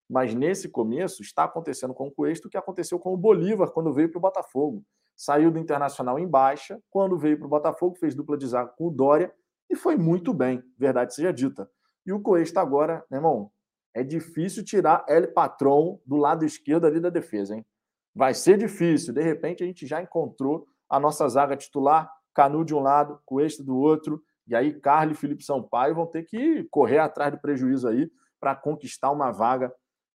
mas 0.09 0.35
nesse 0.35 0.67
começo 0.67 1.21
está 1.21 1.45
acontecendo 1.45 1.93
com 1.93 2.07
o 2.07 2.11
Cuesta 2.11 2.49
o 2.49 2.51
que 2.51 2.57
aconteceu 2.57 2.99
com 2.99 3.13
o 3.13 3.17
Bolívar 3.17 3.71
quando 3.71 3.93
veio 3.93 4.11
para 4.11 4.17
o 4.17 4.21
Botafogo. 4.21 4.83
Saiu 5.15 5.49
do 5.49 5.57
Internacional 5.57 6.19
em 6.19 6.27
baixa, 6.27 6.81
quando 6.89 7.17
veio 7.17 7.37
para 7.37 7.47
o 7.47 7.49
Botafogo, 7.49 7.95
fez 7.95 8.13
dupla 8.13 8.37
de 8.37 8.45
zaga 8.45 8.73
com 8.77 8.87
o 8.87 8.91
Dória 8.91 9.33
e 9.69 9.75
foi 9.75 9.95
muito 9.95 10.33
bem, 10.33 10.61
verdade 10.77 11.15
seja 11.15 11.31
dita. 11.31 11.71
E 12.05 12.11
o 12.11 12.19
Cuesta 12.19 12.59
agora, 12.59 13.05
meu 13.09 13.19
irmão, 13.19 13.51
é 13.93 14.03
difícil 14.03 14.65
tirar 14.65 15.05
El 15.07 15.31
Patron 15.31 15.97
do 16.05 16.17
lado 16.17 16.43
esquerdo 16.43 16.87
ali 16.87 16.99
da 16.99 17.09
defesa, 17.09 17.55
hein? 17.55 17.65
Vai 18.13 18.33
ser 18.33 18.57
difícil. 18.57 19.13
De 19.13 19.21
repente 19.21 19.63
a 19.63 19.65
gente 19.65 19.87
já 19.87 20.01
encontrou 20.01 20.67
a 20.89 20.99
nossa 20.99 21.25
zaga 21.29 21.55
titular, 21.55 22.11
Canu 22.33 22.65
de 22.65 22.75
um 22.75 22.81
lado, 22.81 23.21
Cuesta 23.25 23.63
do 23.63 23.77
outro, 23.77 24.21
e 24.51 24.55
aí, 24.55 24.73
Carlos 24.73 25.17
e 25.17 25.21
Felipe 25.21 25.45
Sampaio 25.45 25.95
vão 25.95 26.05
ter 26.05 26.23
que 26.23 26.65
correr 26.65 26.97
atrás 26.97 27.31
do 27.31 27.39
prejuízo 27.39 27.87
aí 27.87 28.11
para 28.37 28.53
conquistar 28.53 29.09
uma 29.09 29.31
vaga 29.31 29.73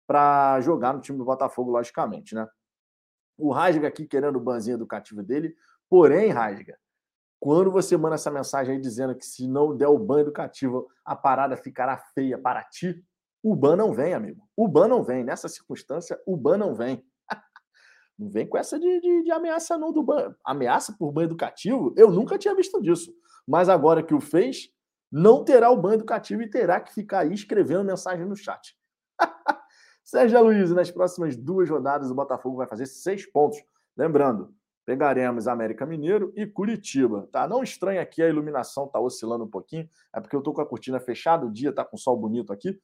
para 0.09 0.61
jogar 0.61 0.93
no 0.93 1.01
time 1.01 1.17
do 1.17 1.25
Botafogo, 1.25 1.71
logicamente, 1.71 2.35
né? 2.35 2.45
O 3.39 3.53
Rasga 3.53 3.87
aqui 3.87 4.05
querendo 4.05 4.35
o 4.35 4.41
banzinho 4.41 4.75
educativo 4.75 5.23
dele, 5.23 5.55
porém, 5.89 6.31
Rasga, 6.31 6.77
quando 7.39 7.71
você 7.71 7.97
manda 7.97 8.17
essa 8.17 8.29
mensagem 8.29 8.75
aí 8.75 8.81
dizendo 8.81 9.15
que 9.15 9.25
se 9.25 9.47
não 9.47 9.77
der 9.77 9.87
o 9.87 10.01
ban 10.01 10.23
educativo, 10.23 10.89
a 11.05 11.15
parada 11.15 11.57
ficará 11.57 11.97
feia 11.97 12.37
para 12.37 12.65
ti, 12.65 13.05
o 13.41 13.55
ban 13.55 13.77
não 13.77 13.93
vem, 13.93 14.15
amigo. 14.15 14.43
O 14.57 14.67
ban 14.67 14.89
não 14.89 15.05
vem. 15.05 15.23
Nessa 15.23 15.49
circunstância, 15.49 16.21
o 16.27 16.37
ban 16.37 16.59
não 16.59 16.75
vem. 16.75 17.07
não 18.19 18.29
vem 18.29 18.49
com 18.49 18.59
essa 18.59 18.81
de, 18.81 19.01
de, 19.01 19.23
de 19.23 19.31
ameaça 19.31 19.79
não 19.79 19.93
do 19.93 20.03
ban. 20.03 20.35
Ameaça 20.45 20.93
por 20.99 21.13
ban 21.13 21.23
educativo? 21.23 21.95
Eu 21.97 22.11
nunca 22.11 22.37
tinha 22.37 22.55
visto 22.57 22.83
disso 22.83 23.15
mas 23.47 23.69
agora 23.69 24.03
que 24.03 24.15
o 24.15 24.21
fez, 24.21 24.71
não 25.11 25.45
terá 25.45 25.71
o 25.71 25.77
banho 25.77 25.95
educativo 25.95 26.43
e 26.43 26.51
terá 26.51 26.81
que 26.81 26.93
ficar 26.93 27.21
aí 27.21 27.33
escrevendo 27.33 27.85
mensagem 27.85 28.27
no 28.27 28.37
chat. 28.37 28.77
Sérgio 30.05 30.43
Luiz, 30.43 30.71
nas 30.73 30.91
próximas 30.91 31.37
duas 31.37 31.69
rodadas, 31.71 32.11
o 32.11 32.15
Botafogo 32.15 32.57
vai 32.57 32.67
fazer 32.67 32.87
seis 32.87 33.25
pontos. 33.25 33.59
Lembrando, 33.97 34.55
pegaremos 34.85 35.49
América 35.49 35.87
Mineiro 35.87 36.33
e 36.37 36.47
Curitiba. 36.47 37.29
Tá? 37.33 37.49
Não 37.49 37.63
estranha 37.63 38.03
aqui 38.03 38.23
a 38.23 38.29
iluminação 38.29 38.89
tá 38.89 39.01
oscilando 39.01 39.45
um 39.45 39.51
pouquinho, 39.51 39.89
é 40.15 40.21
porque 40.21 40.37
eu 40.37 40.43
tô 40.43 40.53
com 40.53 40.61
a 40.61 40.67
cortina 40.67 41.01
fechada, 41.01 41.47
o 41.47 41.53
dia 41.53 41.73
tá 41.73 41.85
com 41.85 41.97
sol 41.97 42.17
bonito 42.17 42.53
aqui, 42.53 42.79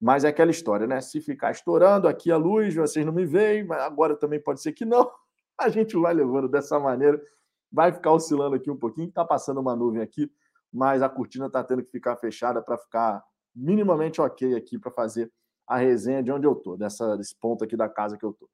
mas 0.00 0.24
é 0.24 0.28
aquela 0.28 0.50
história, 0.50 0.86
né? 0.86 1.00
Se 1.00 1.20
ficar 1.20 1.50
estourando 1.50 2.08
aqui 2.08 2.30
a 2.30 2.36
luz, 2.36 2.74
vocês 2.74 3.04
não 3.04 3.12
me 3.12 3.26
veem, 3.26 3.64
mas 3.64 3.82
agora 3.82 4.16
também 4.16 4.40
pode 4.40 4.62
ser 4.62 4.72
que 4.72 4.84
não. 4.84 5.10
A 5.58 5.68
gente 5.68 5.94
vai 5.96 6.14
levando 6.14 6.48
dessa 6.48 6.78
maneira 6.78 7.20
vai 7.72 7.92
ficar 7.92 8.12
oscilando 8.12 8.56
aqui 8.56 8.70
um 8.70 8.76
pouquinho, 8.76 9.08
está 9.08 9.24
passando 9.24 9.60
uma 9.60 9.76
nuvem 9.76 10.02
aqui, 10.02 10.30
mas 10.72 11.02
a 11.02 11.08
cortina 11.08 11.46
está 11.46 11.62
tendo 11.62 11.82
que 11.82 11.90
ficar 11.90 12.16
fechada 12.16 12.62
para 12.62 12.78
ficar 12.78 13.22
minimamente 13.54 14.20
ok 14.20 14.54
aqui 14.54 14.78
para 14.78 14.90
fazer 14.90 15.30
a 15.66 15.76
resenha 15.76 16.22
de 16.22 16.32
onde 16.32 16.46
eu 16.46 16.60
dessa, 16.76 17.16
desse 17.16 17.34
ponto 17.38 17.64
aqui 17.64 17.76
da 17.76 17.88
casa 17.88 18.16
que 18.16 18.24
eu 18.24 18.30
estou. 18.30 18.48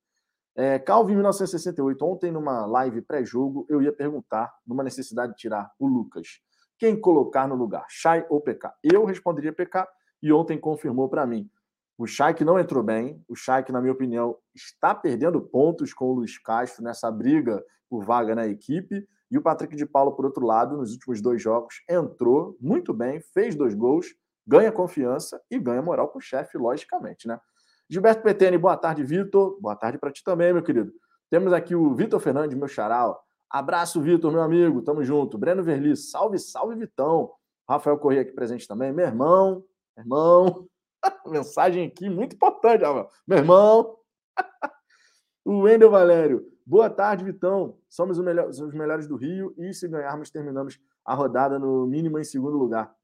É, 0.54 0.78
Calvin 0.78 1.14
1968, 1.14 2.02
ontem 2.04 2.30
numa 2.30 2.64
live 2.64 3.02
pré-jogo, 3.02 3.66
eu 3.68 3.82
ia 3.82 3.92
perguntar, 3.92 4.54
numa 4.66 4.82
necessidade 4.82 5.32
de 5.32 5.38
tirar 5.38 5.70
o 5.78 5.86
Lucas, 5.86 6.40
quem 6.78 6.98
colocar 6.98 7.46
no 7.46 7.54
lugar, 7.54 7.84
Chay 7.88 8.24
ou 8.28 8.40
PK? 8.40 8.70
Eu 8.82 9.04
responderia 9.04 9.52
PK 9.52 9.86
e 10.22 10.32
ontem 10.32 10.58
confirmou 10.58 11.08
para 11.08 11.26
mim. 11.26 11.50
O 11.98 12.04
que 12.34 12.44
não 12.44 12.58
entrou 12.58 12.82
bem, 12.82 13.22
o 13.26 13.34
que, 13.64 13.72
na 13.72 13.80
minha 13.80 13.92
opinião, 13.92 14.36
está 14.54 14.94
perdendo 14.94 15.40
pontos 15.40 15.94
com 15.94 16.06
o 16.06 16.14
Luiz 16.14 16.38
Castro 16.38 16.84
nessa 16.84 17.10
briga 17.10 17.64
por 17.88 18.04
vaga 18.04 18.34
na 18.34 18.46
equipe. 18.46 19.06
E 19.30 19.38
o 19.38 19.42
Patrick 19.42 19.74
de 19.74 19.86
Paulo, 19.86 20.12
por 20.12 20.24
outro 20.24 20.44
lado, 20.44 20.76
nos 20.76 20.92
últimos 20.92 21.20
dois 21.20 21.42
jogos, 21.42 21.82
entrou 21.88 22.56
muito 22.60 22.92
bem, 22.92 23.20
fez 23.20 23.54
dois 23.54 23.74
gols, 23.74 24.14
ganha 24.46 24.70
confiança 24.70 25.40
e 25.50 25.58
ganha 25.58 25.82
moral 25.82 26.08
com 26.08 26.18
o 26.18 26.22
chefe, 26.22 26.58
logicamente, 26.58 27.26
né? 27.26 27.40
Gilberto 27.88 28.22
Petene, 28.22 28.58
boa 28.58 28.76
tarde, 28.76 29.02
Vitor. 29.04 29.58
Boa 29.60 29.76
tarde 29.76 29.96
para 29.96 30.10
ti 30.10 30.22
também, 30.22 30.52
meu 30.52 30.62
querido. 30.62 30.92
Temos 31.30 31.52
aqui 31.52 31.74
o 31.74 31.94
Vitor 31.94 32.20
Fernandes, 32.20 32.56
meu 32.58 32.68
xará. 32.68 33.16
Abraço, 33.48 34.00
Vitor, 34.00 34.32
meu 34.32 34.42
amigo. 34.42 34.82
Tamo 34.82 35.04
junto. 35.04 35.38
Breno 35.38 35.62
Verli, 35.62 35.96
salve, 35.96 36.38
salve, 36.38 36.74
Vitão. 36.74 37.30
Rafael 37.68 37.96
Corrêa 37.96 38.22
aqui 38.22 38.32
presente 38.32 38.66
também. 38.66 38.92
Meu 38.92 39.06
irmão, 39.06 39.64
meu 39.96 40.04
irmão. 40.04 40.68
Mensagem 41.26 41.86
aqui 41.86 42.08
muito 42.08 42.34
importante. 42.34 42.82
Meu 43.26 43.38
irmão. 43.38 43.96
o 45.44 45.60
Wendel 45.60 45.90
Valério. 45.90 46.46
Boa 46.64 46.90
tarde, 46.90 47.24
Vitão. 47.24 47.78
Somos 47.88 48.18
melhor, 48.18 48.48
os 48.48 48.74
melhores 48.74 49.06
do 49.06 49.16
Rio 49.16 49.54
e 49.56 49.72
se 49.72 49.86
ganharmos, 49.88 50.30
terminamos 50.30 50.80
a 51.04 51.14
rodada 51.14 51.58
no 51.58 51.86
mínimo 51.86 52.18
em 52.18 52.24
segundo 52.24 52.56
lugar. 52.56 52.94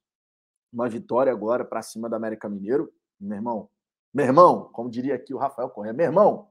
Uma 0.73 0.89
vitória 0.89 1.31
agora 1.31 1.65
para 1.65 1.83
cima 1.83 2.09
do 2.09 2.17
América 2.17 2.49
Mineiro. 2.49 2.93
Meu 3.21 3.37
irmão, 3.37 3.71
meu 4.13 4.27
irmão, 4.27 4.65
como 4.73 4.91
diria 4.91 5.15
aqui 5.15 5.33
o 5.33 5.39
Rafael 5.39 5.71
Corrêa, 5.71 5.93
meu 5.93 6.07
irmão, 6.07 6.49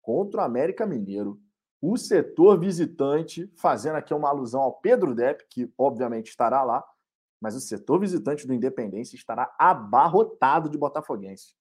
contra 0.00 0.40
o 0.40 0.44
América 0.44 0.86
Mineiro, 0.86 1.38
o 1.80 1.96
setor 1.96 2.58
visitante, 2.58 3.50
fazendo 3.56 3.96
aqui 3.96 4.14
uma 4.14 4.30
alusão 4.30 4.62
ao 4.62 4.72
Pedro 4.80 5.14
Depp, 5.14 5.44
que 5.50 5.70
obviamente 5.76 6.28
estará 6.30 6.62
lá, 6.62 6.82
mas 7.44 7.54
o 7.54 7.60
setor 7.60 8.00
visitante 8.00 8.46
do 8.46 8.54
Independência 8.54 9.16
estará 9.16 9.54
abarrotado 9.58 10.70
de 10.70 10.78
botafoguense. 10.78 11.54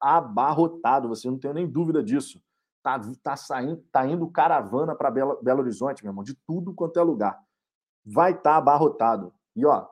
Abarrotado, 0.00 1.08
você 1.08 1.28
não 1.28 1.38
tem 1.38 1.52
nem 1.52 1.68
dúvida 1.68 2.02
disso. 2.02 2.42
Tá, 2.82 2.98
tá 3.22 3.36
saindo, 3.36 3.84
tá 3.92 4.06
indo 4.06 4.26
caravana 4.30 4.94
para 4.94 5.10
Belo, 5.10 5.38
Belo 5.42 5.60
Horizonte, 5.60 6.02
meu 6.02 6.10
irmão, 6.10 6.24
de 6.24 6.34
tudo 6.46 6.72
quanto 6.72 6.98
é 6.98 7.02
lugar. 7.02 7.38
Vai 8.02 8.30
estar 8.30 8.52
tá 8.52 8.56
abarrotado. 8.56 9.30
E 9.54 9.66
ó, 9.66 9.86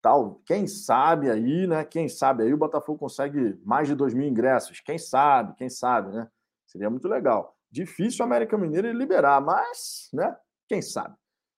tal, 0.00 0.40
quem 0.46 0.68
sabe 0.68 1.28
aí, 1.28 1.66
né? 1.66 1.84
Quem 1.84 2.08
sabe 2.08 2.44
aí 2.44 2.54
o 2.54 2.58
Botafogo 2.58 2.96
consegue 2.96 3.60
mais 3.64 3.88
de 3.88 3.96
2 3.96 4.14
mil 4.14 4.28
ingressos. 4.28 4.78
Quem 4.78 4.98
sabe, 4.98 5.56
quem 5.56 5.68
sabe, 5.68 6.12
né? 6.12 6.30
Seria 6.64 6.88
muito 6.88 7.08
legal. 7.08 7.56
Difícil 7.68 8.24
o 8.24 8.28
América 8.28 8.56
Mineiro 8.56 8.92
liberar, 8.92 9.40
mas, 9.40 10.08
né? 10.12 10.36
Quem 10.68 10.80
sabe? 10.80 11.16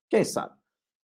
Quem 0.08 0.25
sabe? 0.25 0.58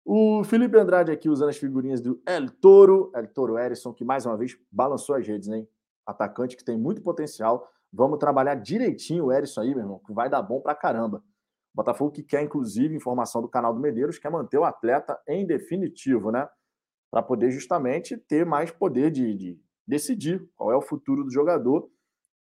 O 0.05 0.43
Felipe 0.43 0.77
Andrade 0.77 1.11
aqui 1.11 1.29
usando 1.29 1.49
as 1.49 1.57
figurinhas 1.57 2.01
do 2.01 2.21
El 2.25 2.49
Toro, 2.49 3.11
El 3.15 3.27
Toro 3.27 3.57
Erisson, 3.57 3.93
que 3.93 4.03
mais 4.03 4.25
uma 4.25 4.35
vez 4.35 4.57
balançou 4.71 5.15
as 5.15 5.25
redes, 5.25 5.47
hein? 5.47 5.67
Atacante 6.05 6.57
que 6.57 6.63
tem 6.63 6.77
muito 6.77 7.01
potencial. 7.01 7.69
Vamos 7.91 8.19
trabalhar 8.19 8.55
direitinho 8.55 9.25
o 9.25 9.31
Erisson 9.31 9.61
aí, 9.61 9.69
meu 9.69 9.79
irmão, 9.83 10.01
que 10.05 10.11
vai 10.11 10.29
dar 10.29 10.41
bom 10.41 10.59
pra 10.59 10.75
caramba. 10.75 11.23
Botafogo 11.73 12.11
que 12.11 12.21
quer, 12.21 12.43
inclusive, 12.43 12.95
informação 12.95 13.41
do 13.41 13.47
canal 13.47 13.73
do 13.73 13.79
Medeiros, 13.79 14.19
quer 14.19 14.29
manter 14.29 14.57
o 14.57 14.63
atleta 14.63 15.19
em 15.27 15.45
definitivo, 15.45 16.31
né? 16.31 16.47
Para 17.09 17.23
poder 17.23 17.51
justamente 17.51 18.17
ter 18.17 18.45
mais 18.45 18.71
poder 18.71 19.09
de, 19.09 19.33
de 19.33 19.61
decidir 19.87 20.47
qual 20.55 20.71
é 20.71 20.75
o 20.75 20.81
futuro 20.81 21.23
do 21.23 21.31
jogador 21.31 21.89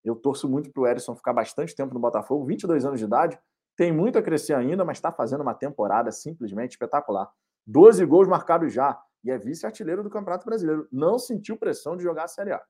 eu 0.05 0.17
torço 0.17 0.49
muito 0.49 0.71
para 0.73 0.83
o 0.83 0.87
Erisson 0.87 1.15
ficar 1.15 1.33
bastante 1.33 1.75
tempo 1.75 1.93
no 1.93 2.01
Botafogo, 2.01 2.47
22 2.47 2.85
anos 2.85 2.99
de 2.99 3.05
idade, 3.05 3.39
tem 3.77 3.93
muito 3.93 4.19
a 4.19 4.23
crescer 4.23 4.55
ainda, 4.55 4.85
mas 4.85 4.99
está 4.99 5.13
fazendo 5.13 5.43
uma 5.43 5.55
temporada 5.55 6.11
simplesmente 6.11 6.73
espetacular. 6.73 7.31
12 7.69 8.03
gols 8.07 8.27
marcados 8.27 8.73
já 8.73 8.99
e 9.23 9.31
é 9.31 9.37
vice-artilheiro 9.37 10.03
do 10.03 10.09
Campeonato 10.09 10.47
Brasileiro. 10.47 10.89
Não 10.91 11.19
sentiu 11.19 11.55
pressão 11.55 11.99
de 11.99 12.03
jogar 12.03 12.25
a 12.25 12.29
Série 12.29 12.51
A. 12.51 12.63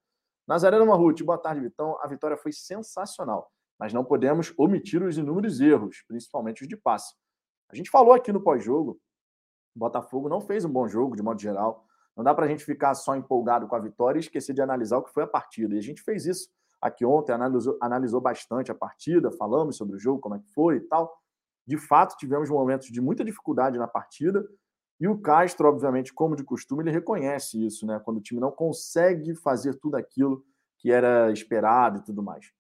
Nazareno 0.45 0.85
Marruti, 0.85 1.23
boa 1.23 1.39
tarde, 1.39 1.61
Vitão. 1.61 1.97
A 2.03 2.09
vitória 2.09 2.37
foi 2.37 2.51
sensacional, 2.51 3.49
mas 3.79 3.93
não 3.93 4.05
podemos 4.05 4.53
omitir 4.59 5.01
os 5.01 5.17
inúmeros 5.17 5.61
erros, 5.61 6.03
principalmente 6.09 6.63
os 6.63 6.69
de 6.69 6.77
passe. 6.77 7.15
A 7.71 7.77
gente 7.77 7.91
falou 7.91 8.13
aqui 8.13 8.33
no 8.33 8.43
pós-jogo, 8.43 9.01
Botafogo 9.73 10.29
não 10.29 10.41
fez 10.41 10.65
um 10.65 10.73
bom 10.73 10.89
jogo, 10.89 11.15
de 11.15 11.23
modo 11.23 11.41
geral. 11.41 11.87
Não 12.17 12.25
dá 12.25 12.35
para 12.35 12.47
a 12.47 12.49
gente 12.49 12.65
ficar 12.65 12.93
só 12.95 13.15
empolgado 13.15 13.69
com 13.69 13.77
a 13.77 13.79
vitória 13.79 14.19
e 14.19 14.21
esquecer 14.21 14.53
de 14.53 14.61
analisar 14.61 14.99
o 14.99 15.05
que 15.05 15.13
foi 15.13 15.23
a 15.23 15.29
partida. 15.29 15.77
E 15.77 15.79
a 15.79 15.83
gente 15.83 16.03
fez 16.03 16.27
isso 16.27 16.49
aqui 16.83 17.05
ontem, 17.05 17.31
analisou, 17.31 17.79
analisou 17.81 18.21
bastante 18.21 18.73
a 18.73 18.75
partida, 18.75 19.31
falamos 19.31 19.77
sobre 19.77 19.95
o 19.95 19.99
jogo, 19.99 20.21
como 20.21 20.35
é 20.35 20.41
que 20.41 20.49
foi 20.49 20.79
e 20.79 20.81
tal. 20.81 21.17
De 21.65 21.77
fato, 21.77 22.17
tivemos 22.17 22.51
momentos 22.51 22.89
de 22.89 23.01
muita 23.01 23.25
dificuldade 23.25 23.79
na 23.79 23.87
partida, 23.87 24.45
e 25.01 25.07
o 25.07 25.19
Castro, 25.19 25.69
obviamente, 25.69 26.13
como 26.13 26.35
de 26.35 26.43
costume, 26.43 26.83
ele 26.83 26.91
reconhece 26.91 27.65
isso, 27.65 27.87
né? 27.87 28.01
Quando 28.05 28.17
o 28.17 28.21
time 28.21 28.41
não 28.41 28.51
consegue 28.51 29.35
fazer 29.35 29.75
tudo 29.75 29.97
aquilo 29.97 30.45
que 30.79 30.91
era 30.91 31.31
esperado 31.31 31.99
e 31.99 32.03
tudo 32.03 32.23
mais. 32.23 32.53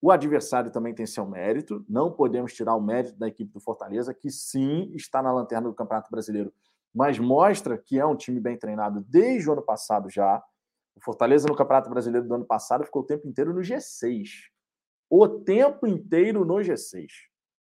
O 0.00 0.10
adversário 0.10 0.70
também 0.70 0.94
tem 0.94 1.06
seu 1.06 1.26
mérito, 1.26 1.84
não 1.88 2.10
podemos 2.10 2.52
tirar 2.52 2.74
o 2.74 2.80
mérito 2.80 3.16
da 3.18 3.28
equipe 3.28 3.52
do 3.52 3.60
Fortaleza, 3.60 4.12
que 4.14 4.30
sim 4.30 4.90
está 4.94 5.22
na 5.22 5.32
lanterna 5.32 5.68
do 5.68 5.74
Campeonato 5.74 6.10
Brasileiro, 6.10 6.52
mas 6.94 7.18
mostra 7.18 7.78
que 7.78 7.98
é 7.98 8.04
um 8.04 8.16
time 8.16 8.40
bem 8.40 8.56
treinado 8.56 9.00
desde 9.08 9.48
o 9.48 9.52
ano 9.52 9.62
passado 9.62 10.10
já. 10.10 10.42
O 10.96 11.00
Fortaleza 11.00 11.48
no 11.48 11.56
Campeonato 11.56 11.88
Brasileiro 11.88 12.26
do 12.26 12.34
ano 12.34 12.44
passado 12.44 12.84
ficou 12.84 13.02
o 13.02 13.06
tempo 13.06 13.26
inteiro 13.28 13.54
no 13.54 13.60
G6. 13.60 14.28
O 15.08 15.28
tempo 15.28 15.86
inteiro 15.86 16.44
no 16.44 16.54
G6. 16.54 17.06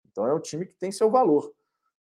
Então 0.06 0.28
é 0.28 0.34
um 0.34 0.40
time 0.40 0.66
que 0.66 0.76
tem 0.76 0.92
seu 0.92 1.10
valor. 1.10 1.52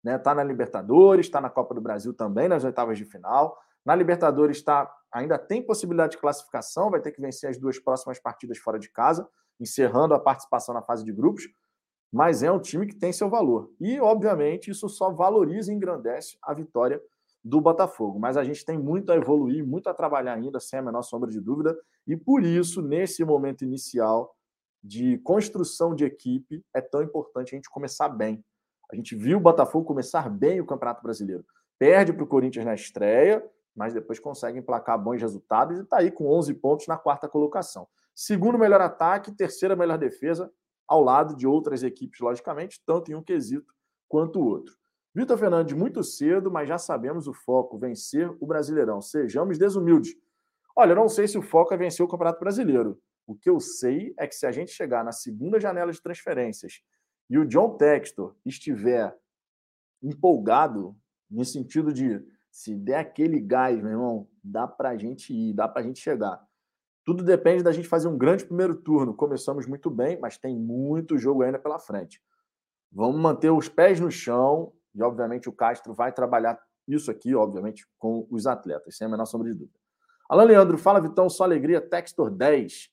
Né? 0.03 0.19
Tá 0.19 0.35
na 0.35 0.43
Libertadores, 0.43 1.27
está 1.27 1.41
na 1.41 1.51
Copa 1.51 1.75
do 1.75 1.81
Brasil 1.81 2.15
também, 2.15 2.49
nas 2.49 2.65
oitavas 2.65 2.99
de 2.99 3.05
final. 3.05 3.57
Na 3.85 3.95
Libertadores 3.95 4.59
está, 4.59 4.91
ainda 5.13 5.39
tem 5.39 5.63
possibilidade 5.63 6.13
de 6.13 6.19
classificação, 6.19 6.91
vai 6.91 7.01
ter 7.01 7.13
que 7.13 7.21
vencer 7.21 7.51
as 7.51 7.59
duas 7.59 7.79
próximas 7.79 8.19
partidas 8.19 8.59
fora 8.59 8.79
de 8.79 8.91
casa, 8.91 9.29
encerrando 9.59 10.15
a 10.15 10.19
participação 10.19 10.75
na 10.75 10.83
fase 10.83 11.05
de 11.05 11.13
grupos. 11.13 11.45
Mas 12.13 12.43
é 12.43 12.51
um 12.51 12.59
time 12.59 12.87
que 12.87 12.97
tem 12.97 13.13
seu 13.13 13.31
valor. 13.31 13.71
E, 13.81 14.01
obviamente, 14.01 14.71
isso 14.71 14.89
só 14.89 15.11
valoriza 15.11 15.73
e 15.73 15.77
engrandece 15.77 16.37
a 16.43 16.53
vitória 16.53 17.01
do 17.43 17.61
Botafogo. 17.61 18.19
Mas 18.19 18.37
a 18.37 18.45
gente 18.45 18.65
tem 18.65 18.77
muito 18.77 19.13
a 19.13 19.17
evoluir, 19.17 19.65
muito 19.65 19.89
a 19.89 19.95
trabalhar 19.95 20.35
ainda, 20.35 20.59
sem 20.59 20.79
a 20.79 20.83
menor 20.83 21.03
sombra 21.03 21.31
de 21.31 21.41
dúvida. 21.41 21.79
E 22.07 22.17
por 22.17 22.43
isso, 22.43 22.83
nesse 22.83 23.25
momento 23.25 23.65
inicial 23.65 24.35
de 24.83 25.19
construção 25.19 25.95
de 25.95 26.05
equipe, 26.05 26.65
é 26.75 26.81
tão 26.81 27.03
importante 27.03 27.55
a 27.55 27.57
gente 27.57 27.71
começar 27.71 28.09
bem. 28.09 28.45
A 28.93 28.97
gente 28.97 29.15
viu 29.15 29.39
o 29.39 29.41
Botafogo 29.41 29.85
começar 29.85 30.29
bem 30.29 30.61
o 30.61 30.67
Campeonato 30.67 31.03
Brasileiro. 31.03 31.45
Perde 31.79 32.13
para 32.13 32.25
o 32.25 32.27
Corinthians 32.27 32.65
na 32.65 32.75
estreia, 32.75 33.45
mas 33.75 33.95
depois 33.95 34.19
consegue 34.19 34.59
emplacar 34.59 34.99
bons 34.99 35.21
resultados 35.21 35.79
e 35.79 35.83
está 35.83 35.99
aí 35.99 36.11
com 36.11 36.27
11 36.27 36.55
pontos 36.55 36.87
na 36.87 36.97
quarta 36.97 37.29
colocação. 37.29 37.87
Segundo 38.15 38.59
melhor 38.59 38.81
ataque, 38.81 39.33
terceira 39.33 39.77
melhor 39.77 39.97
defesa, 39.97 40.53
ao 40.87 41.03
lado 41.03 41.37
de 41.37 41.47
outras 41.47 41.85
equipes, 41.85 42.21
logicamente, 42.21 42.83
tanto 42.85 43.13
em 43.13 43.15
um 43.15 43.23
quesito 43.23 43.73
quanto 44.09 44.41
o 44.41 44.45
outro. 44.45 44.77
Vitor 45.15 45.39
Fernandes, 45.39 45.77
muito 45.77 46.03
cedo, 46.03 46.51
mas 46.51 46.69
já 46.69 46.79
sabemos 46.79 47.29
o 47.29 47.33
foco, 47.33 47.79
vencer 47.79 48.29
o 48.41 48.47
Brasileirão. 48.47 49.01
Sejamos 49.01 49.57
desumildes. 49.57 50.15
Olha, 50.75 50.93
eu 50.93 50.97
não 50.97 51.09
sei 51.09 51.29
se 51.29 51.39
o 51.39 51.43
foco 51.43 51.73
é 51.73 51.77
vencer 51.77 52.05
o 52.05 52.09
Campeonato 52.09 52.41
Brasileiro. 52.41 53.01
O 53.27 53.35
que 53.35 53.49
eu 53.49 53.61
sei 53.61 54.13
é 54.19 54.27
que 54.27 54.35
se 54.35 54.47
a 54.47 54.53
gente 54.53 54.73
chegar 54.73 55.05
na 55.05 55.13
segunda 55.13 55.61
janela 55.61 55.93
de 55.93 56.03
transferências 56.03 56.83
e 57.31 57.39
o 57.39 57.47
John 57.47 57.77
Textor 57.77 58.35
estiver 58.45 59.17
empolgado, 60.03 60.97
no 61.31 61.45
sentido 61.45 61.93
de 61.93 62.21
se 62.51 62.75
der 62.75 62.97
aquele 62.97 63.39
gás, 63.39 63.81
meu 63.81 63.93
irmão, 63.93 64.29
dá 64.43 64.67
para 64.67 64.91
a 64.91 64.97
gente 64.97 65.33
ir, 65.33 65.55
dá 65.55 65.69
para 65.69 65.83
a 65.83 65.85
gente 65.85 66.01
chegar. 66.01 66.45
Tudo 67.05 67.23
depende 67.23 67.63
da 67.63 67.71
gente 67.71 67.87
fazer 67.87 68.09
um 68.09 68.19
grande 68.19 68.45
primeiro 68.45 68.75
turno. 68.75 69.15
Começamos 69.15 69.65
muito 69.67 69.89
bem, 69.89 70.19
mas 70.21 70.37
tem 70.37 70.59
muito 70.59 71.17
jogo 71.17 71.43
ainda 71.43 71.59
pela 71.59 71.79
frente. 71.79 72.21
Vamos 72.91 73.21
manter 73.21 73.51
os 73.51 73.69
pés 73.69 74.01
no 74.01 74.11
chão, 74.11 74.73
e, 74.93 75.03
obviamente, 75.03 75.49
o 75.49 75.53
Castro 75.53 75.95
vai 75.95 76.13
trabalhar 76.13 76.61
isso 76.89 77.11
aqui, 77.11 77.35
obviamente, 77.35 77.87
com 77.97 78.27
os 78.29 78.47
atletas, 78.47 78.97
sem 78.97 79.07
a 79.07 79.11
menor 79.11 79.27
sombra 79.27 79.49
de 79.49 79.57
dúvida. 79.57 79.79
Alain 80.29 80.49
Leandro, 80.49 80.77
fala 80.77 81.01
Vitão, 81.01 81.29
só 81.29 81.45
alegria, 81.45 81.81
Textor 81.81 82.31
10. 82.31 82.91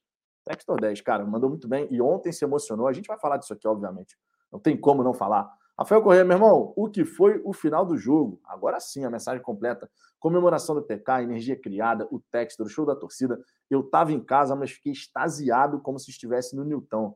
Textor 0.48 0.80
10, 0.80 1.02
cara, 1.02 1.26
mandou 1.26 1.50
muito 1.50 1.68
bem. 1.68 1.88
E 1.92 2.02
ontem 2.02 2.32
se 2.32 2.46
emocionou. 2.46 2.88
A 2.88 2.94
gente 2.94 3.08
vai 3.08 3.20
falar 3.20 3.38
disso 3.38 3.54
aqui, 3.54 3.68
obviamente. 3.68 4.18
Não 4.52 4.60
tem 4.60 4.78
como 4.78 5.04
não 5.04 5.14
falar. 5.14 5.52
Rafael 5.78 6.02
Corrêa, 6.02 6.26
meu 6.26 6.38
irmão, 6.38 6.74
o 6.76 6.90
que 6.90 7.06
foi 7.06 7.40
o 7.46 7.54
final 7.54 7.86
do 7.86 7.96
jogo? 7.96 8.42
Agora 8.46 8.80
sim, 8.80 9.06
a 9.06 9.10
mensagem 9.12 9.44
completa. 9.44 9.88
Comemoração 10.20 10.74
do 10.74 10.82
PK, 10.82 11.22
energia 11.22 11.56
criada, 11.56 12.08
o 12.10 12.20
Textor, 12.20 12.66
o 12.66 12.70
show 12.70 12.84
da 12.84 12.96
torcida. 12.96 13.40
Eu 13.70 13.84
tava 13.84 14.12
em 14.12 14.20
casa, 14.20 14.56
mas 14.56 14.72
fiquei 14.72 14.92
extasiado 14.92 15.80
como 15.80 16.00
se 16.00 16.10
estivesse 16.10 16.56
no 16.56 16.64
Newton. 16.64 17.16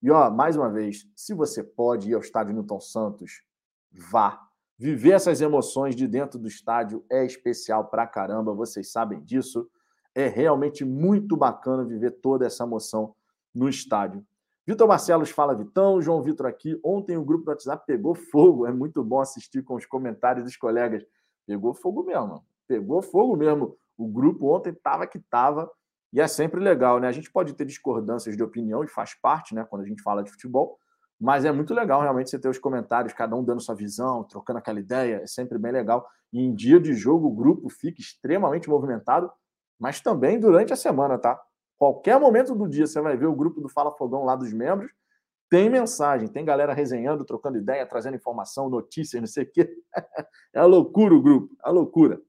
E 0.00 0.12
ó, 0.12 0.30
mais 0.30 0.56
uma 0.56 0.70
vez, 0.70 1.10
se 1.16 1.34
você 1.34 1.64
pode 1.64 2.10
ir 2.10 2.14
ao 2.14 2.20
estádio 2.20 2.54
Newton 2.54 2.78
Santos, 2.78 3.42
vá. 3.90 4.46
Viver 4.78 5.10
essas 5.10 5.40
emoções 5.40 5.96
de 5.96 6.06
dentro 6.06 6.38
do 6.38 6.46
estádio 6.46 7.04
é 7.10 7.24
especial 7.24 7.88
pra 7.88 8.06
caramba, 8.06 8.54
vocês 8.54 8.92
sabem 8.92 9.20
disso. 9.24 9.68
É 10.14 10.26
realmente 10.26 10.84
muito 10.84 11.36
bacana 11.36 11.84
viver 11.84 12.10
toda 12.10 12.46
essa 12.46 12.64
emoção 12.64 13.14
no 13.54 13.68
estádio. 13.68 14.24
Vitor 14.66 14.86
Marcelos 14.86 15.30
fala, 15.30 15.54
Vitão, 15.54 16.00
João 16.02 16.22
Vitor 16.22 16.46
aqui. 16.46 16.78
Ontem 16.84 17.16
o 17.16 17.24
grupo 17.24 17.46
do 17.46 17.50
WhatsApp 17.50 17.86
pegou 17.86 18.14
fogo. 18.14 18.66
É 18.66 18.72
muito 18.72 19.02
bom 19.02 19.20
assistir 19.20 19.62
com 19.62 19.76
os 19.76 19.86
comentários 19.86 20.44
dos 20.44 20.56
colegas. 20.56 21.02
Pegou 21.46 21.72
fogo 21.72 22.02
mesmo. 22.02 22.44
Pegou 22.66 23.00
fogo 23.00 23.36
mesmo. 23.36 23.76
O 23.96 24.06
grupo 24.06 24.54
ontem 24.54 24.70
estava 24.70 25.06
que 25.06 25.16
estava. 25.16 25.70
E 26.12 26.20
é 26.20 26.28
sempre 26.28 26.60
legal, 26.60 27.00
né? 27.00 27.08
A 27.08 27.12
gente 27.12 27.30
pode 27.30 27.54
ter 27.54 27.64
discordâncias 27.64 28.36
de 28.36 28.42
opinião 28.42 28.84
e 28.84 28.88
faz 28.88 29.14
parte, 29.14 29.54
né? 29.54 29.64
Quando 29.64 29.82
a 29.82 29.86
gente 29.86 30.02
fala 30.02 30.22
de 30.22 30.30
futebol. 30.30 30.78
Mas 31.20 31.44
é 31.44 31.50
muito 31.50 31.74
legal 31.74 32.00
realmente 32.00 32.30
você 32.30 32.38
ter 32.38 32.48
os 32.48 32.58
comentários, 32.58 33.12
cada 33.12 33.34
um 33.34 33.42
dando 33.42 33.60
sua 33.60 33.74
visão, 33.74 34.22
trocando 34.22 34.58
aquela 34.58 34.78
ideia, 34.78 35.22
é 35.22 35.26
sempre 35.26 35.58
bem 35.58 35.72
legal. 35.72 36.06
E 36.32 36.40
em 36.40 36.54
dia 36.54 36.78
de 36.78 36.94
jogo 36.94 37.26
o 37.26 37.34
grupo 37.34 37.68
fica 37.68 38.00
extremamente 38.00 38.68
movimentado, 38.68 39.30
mas 39.78 40.00
também 40.00 40.38
durante 40.38 40.72
a 40.72 40.76
semana, 40.76 41.18
tá? 41.18 41.40
Qualquer 41.76 42.18
momento 42.18 42.54
do 42.54 42.68
dia 42.68 42.86
você 42.86 43.00
vai 43.00 43.16
ver 43.16 43.26
o 43.26 43.34
grupo 43.34 43.60
do 43.60 43.68
Fala 43.68 43.92
Fogão 43.92 44.24
lá 44.24 44.34
dos 44.34 44.52
membros, 44.52 44.90
tem 45.48 45.70
mensagem, 45.70 46.28
tem 46.28 46.44
galera 46.44 46.74
resenhando, 46.74 47.24
trocando 47.24 47.56
ideia, 47.56 47.86
trazendo 47.86 48.16
informação, 48.16 48.68
notícias, 48.68 49.20
não 49.20 49.26
sei 49.26 49.44
o 49.44 49.50
quê. 49.50 49.70
é 50.54 50.60
a 50.60 50.66
loucura 50.66 51.14
o 51.14 51.22
grupo, 51.22 51.54
é 51.64 51.68
a 51.68 51.70
loucura. 51.70 52.16
Deixa 52.16 52.26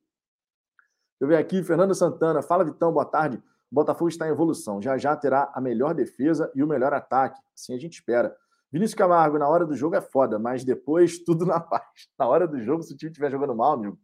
eu 1.21 1.27
ver 1.27 1.37
aqui, 1.37 1.61
Fernando 1.61 1.93
Santana. 1.93 2.41
Fala, 2.41 2.63
Vitão, 2.63 2.93
boa 2.93 3.05
tarde. 3.05 3.37
O 3.69 3.75
Botafogo 3.75 4.07
está 4.07 4.25
em 4.25 4.31
evolução. 4.31 4.81
Já 4.81 4.97
já 4.97 5.15
terá 5.17 5.51
a 5.53 5.59
melhor 5.59 5.93
defesa 5.93 6.49
e 6.55 6.63
o 6.63 6.67
melhor 6.67 6.93
ataque. 6.93 7.41
Assim 7.53 7.73
a 7.73 7.77
gente 7.77 7.95
espera. 7.95 8.33
Vinícius 8.71 8.95
Camargo, 8.95 9.37
na 9.37 9.47
hora 9.47 9.65
do 9.65 9.75
jogo 9.75 9.95
é 9.95 10.01
foda, 10.01 10.39
mas 10.39 10.63
depois 10.63 11.19
tudo 11.19 11.43
na 11.45 11.59
paz. 11.59 11.83
Na 12.17 12.25
hora 12.25 12.47
do 12.47 12.61
jogo, 12.61 12.83
se 12.83 12.93
o 12.93 12.97
time 12.97 13.11
estiver 13.11 13.29
jogando 13.29 13.53
mal, 13.53 13.73
amigo, 13.73 13.99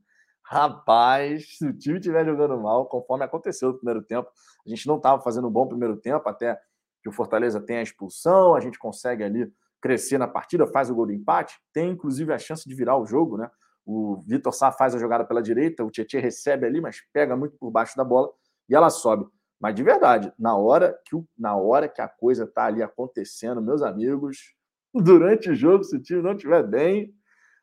rapaz, 0.47 1.57
se 1.57 1.65
o 1.67 1.73
time 1.73 1.97
estiver 1.97 2.25
jogando 2.25 2.57
mal, 2.59 2.85
conforme 2.85 3.25
aconteceu 3.25 3.69
no 3.69 3.75
primeiro 3.75 4.03
tempo, 4.03 4.29
a 4.65 4.69
gente 4.69 4.87
não 4.87 4.97
estava 4.97 5.21
fazendo 5.21 5.47
um 5.47 5.51
bom 5.51 5.67
primeiro 5.67 5.97
tempo, 5.97 6.27
até 6.29 6.59
que 7.01 7.09
o 7.09 7.11
Fortaleza 7.11 7.59
tem 7.59 7.77
a 7.77 7.81
expulsão, 7.81 8.55
a 8.55 8.59
gente 8.59 8.77
consegue 8.77 9.23
ali 9.23 9.51
crescer 9.81 10.17
na 10.17 10.27
partida, 10.27 10.65
faz 10.67 10.89
o 10.89 10.95
gol 10.95 11.07
do 11.07 11.13
empate, 11.13 11.59
tem 11.73 11.91
inclusive 11.91 12.31
a 12.33 12.37
chance 12.37 12.67
de 12.67 12.73
virar 12.73 12.97
o 12.97 13.05
jogo, 13.05 13.37
né? 13.37 13.49
O 13.85 14.23
Vitor 14.25 14.51
Sá 14.51 14.71
faz 14.71 14.95
a 14.95 14.97
jogada 14.97 15.23
pela 15.23 15.41
direita, 15.41 15.83
o 15.83 15.91
Tietchan 15.91 16.19
recebe 16.19 16.65
ali, 16.65 16.81
mas 16.81 17.01
pega 17.13 17.35
muito 17.35 17.55
por 17.57 17.69
baixo 17.69 17.95
da 17.95 18.03
bola 18.03 18.31
e 18.67 18.73
ela 18.73 18.89
sobe. 18.89 19.27
Mas 19.59 19.75
de 19.75 19.83
verdade, 19.83 20.33
na 20.37 20.55
hora 20.55 20.99
que, 21.05 21.15
o, 21.15 21.27
na 21.37 21.55
hora 21.55 21.87
que 21.87 22.01
a 22.01 22.07
coisa 22.07 22.47
tá 22.47 22.65
ali 22.65 22.81
acontecendo, 22.81 23.61
meus 23.61 23.83
amigos, 23.83 24.55
durante 24.93 25.51
o 25.51 25.55
jogo, 25.55 25.83
se 25.83 25.95
o 25.95 26.01
time 26.01 26.21
não 26.21 26.31
estiver 26.31 26.63
bem, 26.63 27.13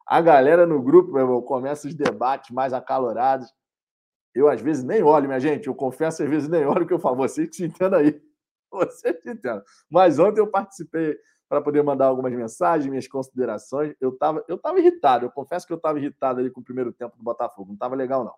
a 0.07 0.21
galera 0.21 0.67
no 0.67 0.83
grupo, 0.83 1.13
meu 1.13 1.23
irmão, 1.23 1.43
começa 1.43 1.87
os 1.87 1.95
debates 1.95 2.51
mais 2.51 2.73
acalorados. 2.73 3.53
Eu, 4.35 4.49
às 4.49 4.61
vezes, 4.61 4.83
nem 4.83 5.03
olho, 5.03 5.27
minha 5.27 5.41
gente. 5.41 5.69
Eu 5.69 5.75
confesso, 5.75 6.23
às 6.23 6.29
vezes, 6.29 6.49
nem 6.49 6.65
olho 6.67 6.85
o 6.85 6.87
que 6.87 6.95
eu 6.95 6.99
falo. 6.99 7.17
Vocês 7.17 7.49
que 7.49 7.57
se 7.57 7.65
entendam 7.65 7.99
aí. 7.99 8.21
Você 8.73 9.13
te 9.13 9.31
entendo. 9.31 9.63
Mas 9.91 10.19
ontem 10.19 10.41
eu 10.41 10.47
participei 10.47 11.19
para 11.49 11.61
poder 11.61 11.83
mandar 11.83 12.07
algumas 12.07 12.33
mensagens, 12.33 12.89
minhas 12.89 13.07
considerações. 13.07 13.95
Eu 14.01 14.09
estava 14.09 14.43
eu 14.49 14.57
tava 14.57 14.81
irritado, 14.81 15.27
eu 15.27 15.31
confesso 15.31 15.67
que 15.67 15.73
eu 15.73 15.77
estava 15.77 15.99
irritado 15.99 16.41
ali 16.41 16.51
com 16.51 16.63
o 16.63 16.65
primeiro 16.65 16.91
tempo 16.95 17.15
do 17.15 17.23
Botafogo. 17.23 17.69
Não 17.69 17.75
estava 17.75 17.95
legal, 17.95 18.25
não. 18.25 18.35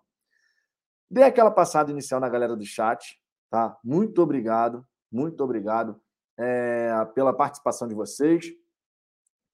Dei 1.09 1.23
aquela 1.23 1.49
passada 1.49 1.89
inicial 1.89 2.19
na 2.19 2.27
galera 2.27 2.57
do 2.57 2.65
chat, 2.65 3.17
tá? 3.49 3.77
Muito 3.81 4.21
obrigado, 4.21 4.85
muito 5.09 5.41
obrigado 5.41 5.97
é, 6.37 6.89
pela 7.13 7.33
participação 7.33 7.87
de 7.87 7.95
vocês. 7.95 8.47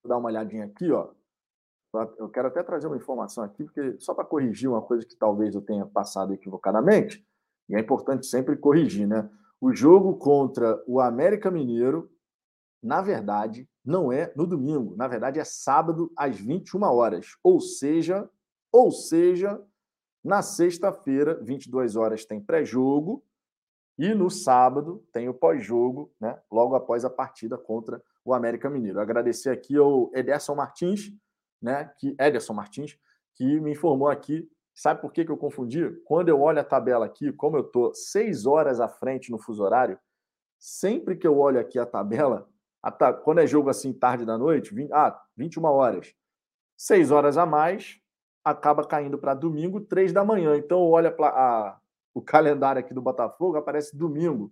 Vou 0.02 0.10
dar 0.10 0.18
uma 0.18 0.30
olhadinha 0.30 0.66
aqui, 0.66 0.92
ó. 0.92 1.12
Eu 2.18 2.30
quero 2.30 2.48
até 2.48 2.64
trazer 2.64 2.88
uma 2.88 2.98
informação 2.98 3.44
aqui, 3.44 3.64
porque 3.64 4.00
só 4.00 4.14
para 4.14 4.26
corrigir 4.26 4.70
uma 4.70 4.82
coisa 4.82 5.06
que 5.06 5.16
talvez 5.16 5.56
eu 5.56 5.62
tenha 5.62 5.86
passado 5.86 6.34
equivocadamente, 6.34 7.26
e 7.68 7.76
é 7.76 7.80
importante 7.80 8.26
sempre 8.26 8.56
corrigir, 8.56 9.08
né? 9.08 9.30
O 9.60 9.74
jogo 9.74 10.16
contra 10.16 10.82
o 10.88 11.00
América 11.00 11.52
Mineiro, 11.52 12.10
na 12.82 13.02
verdade, 13.02 13.70
não 13.86 14.12
é 14.12 14.32
no 14.36 14.48
domingo. 14.48 14.96
Na 14.96 15.08
verdade, 15.08 15.40
é 15.40 15.44
sábado 15.44 16.12
às 16.18 16.40
21 16.40 16.82
horas. 16.84 17.38
Ou 17.44 17.62
seja, 17.62 18.28
ou 18.72 18.92
seja, 18.92 19.62
na 20.24 20.42
sexta-feira, 20.42 21.36
22 21.44 21.96
horas, 21.96 22.26
tem 22.26 22.42
pré-jogo. 22.42 23.24
E 23.98 24.16
no 24.16 24.32
sábado 24.32 25.06
tem 25.14 25.30
o 25.30 25.34
pós-jogo, 25.34 26.12
né? 26.20 26.42
Logo 26.52 26.74
após 26.74 27.06
a 27.06 27.10
partida 27.10 27.58
contra 27.58 28.02
o 28.26 28.34
América 28.34 28.70
Mineiro. 28.70 29.00
Agradecer 29.00 29.50
aqui 29.50 29.78
ao 29.78 30.10
Ederson 30.16 30.56
Martins, 30.56 31.12
né? 31.62 31.92
Que 31.98 32.16
Ederson 32.20 32.54
Martins, 32.54 32.98
que 33.36 33.60
me 33.60 33.72
informou 33.72 34.10
aqui 34.10 34.50
Sabe 34.74 35.02
por 35.02 35.12
que, 35.12 35.26
que 35.26 35.32
eu 35.32 35.38
confundi? 35.38 35.90
Quando 36.06 36.30
eu 36.30 36.42
olho 36.42 36.60
a 36.60 36.64
tabela 36.64 37.06
aqui, 37.06 37.32
como 37.32 37.58
eu 37.58 37.62
estou 37.62 37.94
seis 37.94 38.46
horas 38.46 38.80
à 38.80 38.88
frente 38.88 39.32
no 39.32 39.38
fuso 39.38 39.64
horário, 39.64 40.00
sempre 40.58 41.16
que 41.16 41.28
eu 41.28 41.38
olho 41.38 41.60
aqui 41.60 41.78
a 41.78 41.86
tabela, 41.86 42.50
a 42.82 42.92
ta... 42.92 43.14
quando 43.14 43.40
é 43.40 43.48
jogo 43.48 43.70
assim 43.70 43.94
tarde 43.94 44.26
da 44.26 44.38
noite, 44.38 44.74
20... 44.74 44.92
ah, 44.94 45.20
21 45.36 45.64
horas, 45.66 46.16
seis 46.78 47.12
horas 47.12 47.38
a 47.38 47.46
mais, 47.46 48.00
acaba 48.44 48.86
caindo 48.86 49.18
para 49.18 49.34
domingo, 49.34 49.82
três 49.82 50.14
da 50.14 50.24
manhã. 50.24 50.56
Então 50.56 50.80
eu 50.80 50.90
olho 50.90 51.14
a... 51.24 51.28
A... 51.28 51.80
o 52.14 52.22
calendário 52.22 52.80
aqui 52.80 52.94
do 52.94 53.02
Botafogo, 53.02 53.58
aparece 53.58 53.96
domingo. 53.96 54.52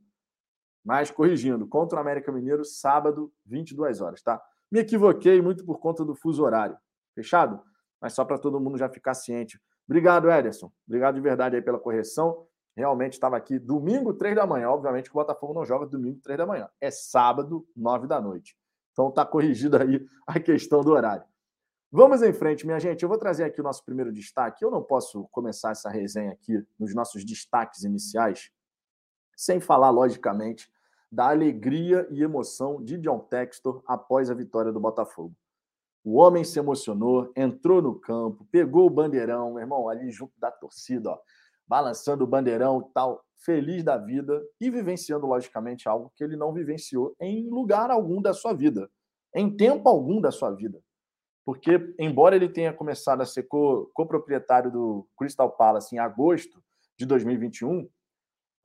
Mas 0.84 1.10
corrigindo, 1.10 1.67
contra 1.67 1.98
o 1.98 2.02
América 2.02 2.32
Mineiro, 2.32 2.63
sábado, 2.63 3.32
22 3.45 4.02
horas, 4.02 4.22
tá? 4.22 4.41
Me 4.72 4.80
equivoquei 4.80 5.41
muito 5.41 5.65
por 5.65 5.80
conta 5.80 6.06
do 6.06 6.15
fuso 6.15 6.43
horário. 6.43 6.78
Fechado? 7.19 7.62
Mas 7.99 8.13
só 8.13 8.23
para 8.23 8.38
todo 8.38 8.60
mundo 8.60 8.77
já 8.77 8.88
ficar 8.88 9.13
ciente. 9.13 9.60
Obrigado, 9.86 10.32
Ederson. 10.32 10.71
Obrigado 10.88 11.15
de 11.15 11.21
verdade 11.21 11.58
aí 11.58 11.62
pela 11.62 11.77
correção. 11.77 12.47
Realmente 12.77 13.13
estava 13.13 13.36
aqui 13.36 13.60
domingo, 13.60 14.13
três 14.13 14.36
da 14.36 14.47
manhã. 14.47 14.69
Obviamente 14.69 15.10
que 15.10 15.17
o 15.17 15.19
Botafogo 15.19 15.53
não 15.53 15.65
joga 15.65 15.86
domingo, 15.86 16.21
três 16.23 16.38
da 16.38 16.45
manhã. 16.45 16.69
É 16.79 16.89
sábado, 16.89 17.67
nove 17.75 18.08
da 18.08 18.21
noite. 18.21 18.55
Então 18.93 19.10
está 19.10 19.25
corrigida 19.25 19.84
aí 19.84 20.08
a 20.25 20.39
questão 20.39 20.82
do 20.82 20.91
horário. 20.91 21.25
Vamos 21.91 22.21
em 22.21 22.32
frente, 22.32 22.65
minha 22.65 22.79
gente. 22.79 23.03
Eu 23.03 23.10
vou 23.10 23.17
trazer 23.17 23.43
aqui 23.43 23.60
o 23.60 23.63
nosso 23.63 23.84
primeiro 23.84 24.13
destaque. 24.13 24.63
Eu 24.63 24.71
não 24.71 24.82
posso 24.82 25.27
começar 25.29 25.71
essa 25.71 25.89
resenha 25.89 26.32
aqui 26.32 26.65
nos 26.79 26.95
nossos 26.95 27.25
destaques 27.25 27.84
iniciais 27.84 28.51
sem 29.36 29.60
falar, 29.60 29.89
logicamente, 29.89 30.71
da 31.12 31.29
alegria 31.29 32.08
e 32.12 32.21
emoção 32.21 32.84
de 32.84 32.97
John 32.97 33.19
Textor 33.19 33.82
após 33.88 34.29
a 34.29 34.34
vitória 34.34 34.71
do 34.71 34.79
Botafogo. 34.79 35.36
O 36.10 36.15
homem 36.15 36.43
se 36.43 36.58
emocionou, 36.58 37.32
entrou 37.36 37.84
no 37.84 37.93
campo, 37.93 38.43
pegou 38.52 38.88
o 38.88 38.89
bandeirão, 38.89 39.54
meu 39.54 39.60
irmão, 39.62 39.88
ali 39.88 40.10
junto 40.10 40.34
da 40.39 40.50
torcida, 40.50 41.12
ó, 41.12 41.19
balançando 41.67 42.24
o 42.24 42.28
bandeirão 42.28 42.82
tal, 42.82 43.24
feliz 43.45 43.84
da 43.84 43.95
vida 43.95 44.43
e 44.60 44.72
vivenciando, 44.72 45.28
logicamente, 45.28 45.88
algo 45.88 46.12
que 46.15 46.24
ele 46.24 46.36
não 46.36 46.52
vivenciou 46.52 47.15
em 47.22 47.48
lugar 47.48 47.91
algum 47.91 48.19
da 48.19 48.34
sua 48.34 48.54
vida, 48.54 48.89
em 49.36 49.56
tempo 49.56 49.88
algum 49.88 50.19
da 50.19 50.32
sua 50.32 50.50
vida. 50.50 50.82
Porque, 51.45 51.93
embora 52.00 52.36
ele 52.36 52.50
tenha 52.50 52.74
começado 52.74 53.22
a 53.22 53.26
ser 53.26 53.48
coproprietário 53.93 54.72
do 54.72 55.08
Crystal 55.15 55.52
Palace 55.52 55.95
em 55.95 56.00
agosto 56.00 56.60
de 56.98 57.06
2021, 57.06 57.88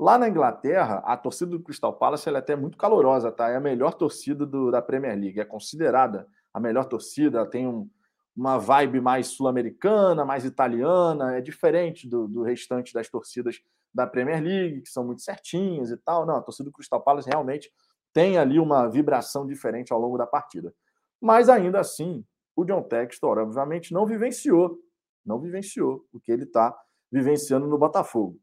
lá 0.01 0.17
na 0.17 0.31
Inglaterra, 0.31 1.03
a 1.05 1.15
torcida 1.15 1.51
do 1.51 1.63
Crystal 1.63 1.93
Palace 1.93 2.27
é 2.27 2.35
até 2.35 2.57
muito 2.57 2.79
calorosa, 2.79 3.31
tá? 3.31 3.51
É 3.51 3.57
a 3.57 3.61
melhor 3.61 3.93
torcida 3.93 4.47
do, 4.47 4.71
da 4.71 4.81
Premier 4.81 5.15
League, 5.15 5.39
é 5.39 5.45
considerada 5.45 6.27
a 6.55 6.61
melhor 6.61 6.85
torcida, 6.85 7.45
tem 7.45 7.67
um, 7.67 7.91
uma 8.37 8.59
vibe 8.59 9.01
mais 9.01 9.27
sul-americana, 9.27 10.25
mais 10.25 10.45
italiana, 10.45 11.37
é 11.37 11.41
diferente 11.41 12.09
do, 12.09 12.29
do, 12.29 12.43
restante 12.43 12.95
das 12.95 13.09
torcidas 13.09 13.61
da 13.93 14.07
Premier 14.07 14.41
League, 14.41 14.83
que 14.83 14.89
são 14.89 15.05
muito 15.05 15.21
certinhas 15.23 15.91
e 15.91 15.97
tal. 15.97 16.25
Não, 16.25 16.37
a 16.37 16.41
torcida 16.41 16.71
do 16.71 16.73
Crystal 16.73 17.03
Palace 17.03 17.29
realmente 17.29 17.73
tem 18.13 18.39
ali 18.39 18.61
uma 18.61 18.89
vibração 18.89 19.45
diferente 19.45 19.93
ao 19.93 20.01
longo 20.01 20.17
da 20.17 20.27
partida. 20.27 20.73
Mas 21.21 21.49
ainda 21.49 21.81
assim, 21.81 22.25
o 22.55 22.65
John 22.65 22.83
Textor, 22.83 23.39
obviamente, 23.39 23.93
não 23.93 24.07
vivenciou, 24.07 24.79
não 25.27 25.41
vivenciou 25.41 26.07
o 26.13 26.21
que 26.21 26.31
ele 26.31 26.45
está 26.45 26.77
vivenciando 27.11 27.67
no 27.67 27.79
Botafogo. 27.79 28.39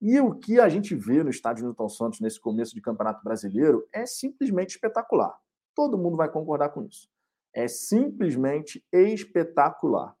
E 0.00 0.20
o 0.20 0.34
que 0.34 0.58
a 0.58 0.68
gente 0.68 0.94
vê 0.94 1.22
no 1.22 1.30
estádio 1.30 1.64
Newton 1.64 1.88
Santos 1.88 2.20
nesse 2.20 2.40
começo 2.40 2.74
de 2.74 2.80
Campeonato 2.80 3.22
Brasileiro 3.22 3.86
é 3.92 4.04
simplesmente 4.04 4.70
espetacular. 4.70 5.32
Todo 5.74 5.96
mundo 5.96 6.16
vai 6.16 6.28
concordar 6.28 6.70
com 6.70 6.82
isso. 6.82 7.08
É 7.54 7.68
simplesmente 7.68 8.84
espetacular. 8.92 10.14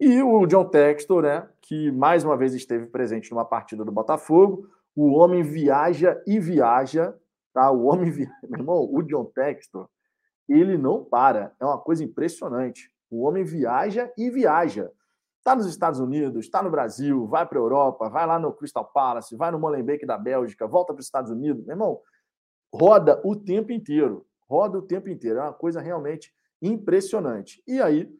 E 0.00 0.22
o 0.22 0.46
John 0.46 0.68
Textor, 0.68 1.22
né, 1.22 1.48
que 1.62 1.90
mais 1.92 2.24
uma 2.24 2.36
vez 2.36 2.54
esteve 2.54 2.86
presente 2.88 3.30
numa 3.30 3.44
partida 3.44 3.84
do 3.84 3.92
Botafogo, 3.92 4.68
o 4.94 5.12
homem 5.12 5.42
viaja 5.42 6.20
e 6.26 6.38
viaja, 6.38 7.14
tá? 7.52 7.70
O 7.70 7.84
homem 7.86 8.10
viaja. 8.10 8.32
Meu 8.48 8.60
irmão, 8.60 8.88
o 8.92 9.02
John 9.02 9.24
Textor, 9.26 9.88
ele 10.48 10.76
não 10.76 11.04
para. 11.04 11.54
É 11.60 11.64
uma 11.64 11.78
coisa 11.78 12.04
impressionante. 12.04 12.90
O 13.10 13.22
homem 13.22 13.44
viaja 13.44 14.12
e 14.16 14.30
viaja. 14.30 14.90
Está 15.38 15.54
nos 15.54 15.66
Estados 15.66 16.00
Unidos, 16.00 16.46
está 16.46 16.62
no 16.62 16.70
Brasil, 16.70 17.26
vai 17.26 17.46
para 17.46 17.58
a 17.58 17.60
Europa, 17.60 18.08
vai 18.08 18.26
lá 18.26 18.38
no 18.38 18.52
Crystal 18.52 18.84
Palace, 18.84 19.36
vai 19.36 19.50
no 19.50 19.58
Molenbeek 19.58 20.06
da 20.06 20.16
Bélgica, 20.16 20.66
volta 20.66 20.94
para 20.94 21.00
os 21.00 21.06
Estados 21.06 21.30
Unidos. 21.30 21.62
Meu 21.64 21.74
irmão, 21.74 22.00
roda 22.72 23.20
o 23.24 23.36
tempo 23.36 23.70
inteiro. 23.70 24.26
Roda 24.48 24.78
o 24.78 24.82
tempo 24.82 25.08
inteiro. 25.08 25.38
É 25.38 25.42
uma 25.42 25.52
coisa 25.52 25.80
realmente 25.80 26.32
impressionante. 26.66 27.62
E 27.66 27.80
aí, 27.80 28.10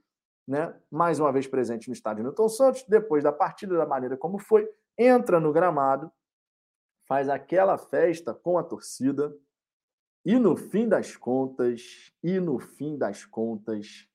né, 0.47 0.75
mais 0.91 1.19
uma 1.19 1.33
vez 1.33 1.47
presente 1.47 1.89
no 1.89 1.95
estádio 1.95 2.23
Newton 2.23 2.49
Santos, 2.49 2.85
depois 2.87 3.25
da 3.25 3.33
partida, 3.33 3.77
da 3.77 3.87
maneira 3.87 4.17
como 4.17 4.39
foi, 4.39 4.69
entra 4.99 5.41
no 5.41 5.53
gramado, 5.53 6.13
faz 7.07 7.29
aquela 7.29 7.79
festa 7.79 8.35
com 8.35 8.59
a 8.59 8.63
torcida, 8.63 9.35
e 10.25 10.39
no 10.39 10.57
fim 10.57 10.89
das 10.89 11.17
contas, 11.17 12.13
e 12.23 12.39
no 12.41 12.59
fim 12.59 12.97
das 12.97 13.25
contas, 13.25 14.09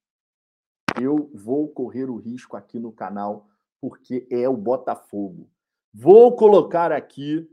eu 1.00 1.30
vou 1.34 1.68
correr 1.70 2.10
o 2.10 2.18
risco 2.18 2.58
aqui 2.58 2.80
no 2.80 2.92
canal, 2.92 3.48
porque 3.80 4.28
é 4.32 4.50
o 4.50 4.58
Botafogo. 4.58 5.50
Vou 5.94 6.36
colocar 6.36 6.92
aqui, 6.92 7.48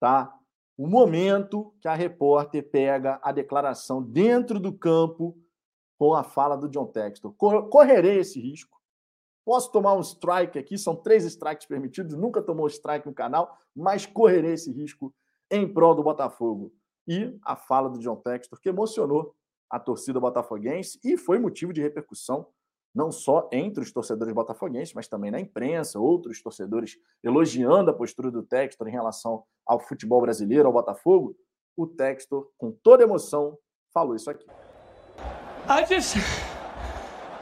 tá? 0.00 0.32
O 0.76 0.86
momento 0.86 1.74
que 1.80 1.88
a 1.88 1.94
repórter 1.94 2.70
pega 2.70 3.18
a 3.20 3.32
declaração 3.32 4.00
dentro 4.00 4.60
do 4.60 4.72
campo 4.72 5.36
com 5.98 6.14
a 6.14 6.22
fala 6.22 6.56
do 6.56 6.68
John 6.68 6.86
Textor. 6.86 7.34
Correrei 7.34 8.20
esse 8.20 8.40
risco. 8.40 8.78
Posso 9.44 9.72
tomar 9.72 9.94
um 9.94 10.00
strike 10.00 10.58
aqui, 10.58 10.76
são 10.76 10.94
três 10.94 11.24
strikes 11.24 11.66
permitidos, 11.66 12.14
nunca 12.14 12.42
tomou 12.42 12.66
strike 12.66 13.06
no 13.06 13.14
canal, 13.14 13.58
mas 13.74 14.04
correrei 14.06 14.52
esse 14.52 14.70
risco 14.70 15.12
em 15.50 15.66
prol 15.66 15.94
do 15.94 16.02
Botafogo. 16.02 16.72
E 17.06 17.34
a 17.42 17.56
fala 17.56 17.88
do 17.88 17.98
John 17.98 18.16
Textor, 18.16 18.60
que 18.60 18.68
emocionou 18.68 19.34
a 19.70 19.80
torcida 19.80 20.20
botafoguense 20.20 21.00
e 21.02 21.16
foi 21.16 21.38
motivo 21.38 21.72
de 21.72 21.80
repercussão 21.80 22.46
não 22.94 23.12
só 23.12 23.48
entre 23.52 23.82
os 23.82 23.92
torcedores 23.92 24.34
botafoguenses, 24.34 24.94
mas 24.94 25.08
também 25.08 25.30
na 25.30 25.40
imprensa, 25.40 26.00
outros 26.00 26.42
torcedores 26.42 26.98
elogiando 27.22 27.90
a 27.90 27.94
postura 27.94 28.30
do 28.30 28.42
Textor 28.42 28.88
em 28.88 28.92
relação 28.92 29.44
ao 29.64 29.78
futebol 29.78 30.20
brasileiro, 30.20 30.66
ao 30.66 30.72
Botafogo. 30.72 31.36
O 31.76 31.86
Textor, 31.86 32.50
com 32.58 32.72
toda 32.72 33.04
emoção, 33.04 33.56
falou 33.92 34.16
isso 34.16 34.30
aqui. 34.30 34.46
I 35.68 35.84
just 35.84 36.16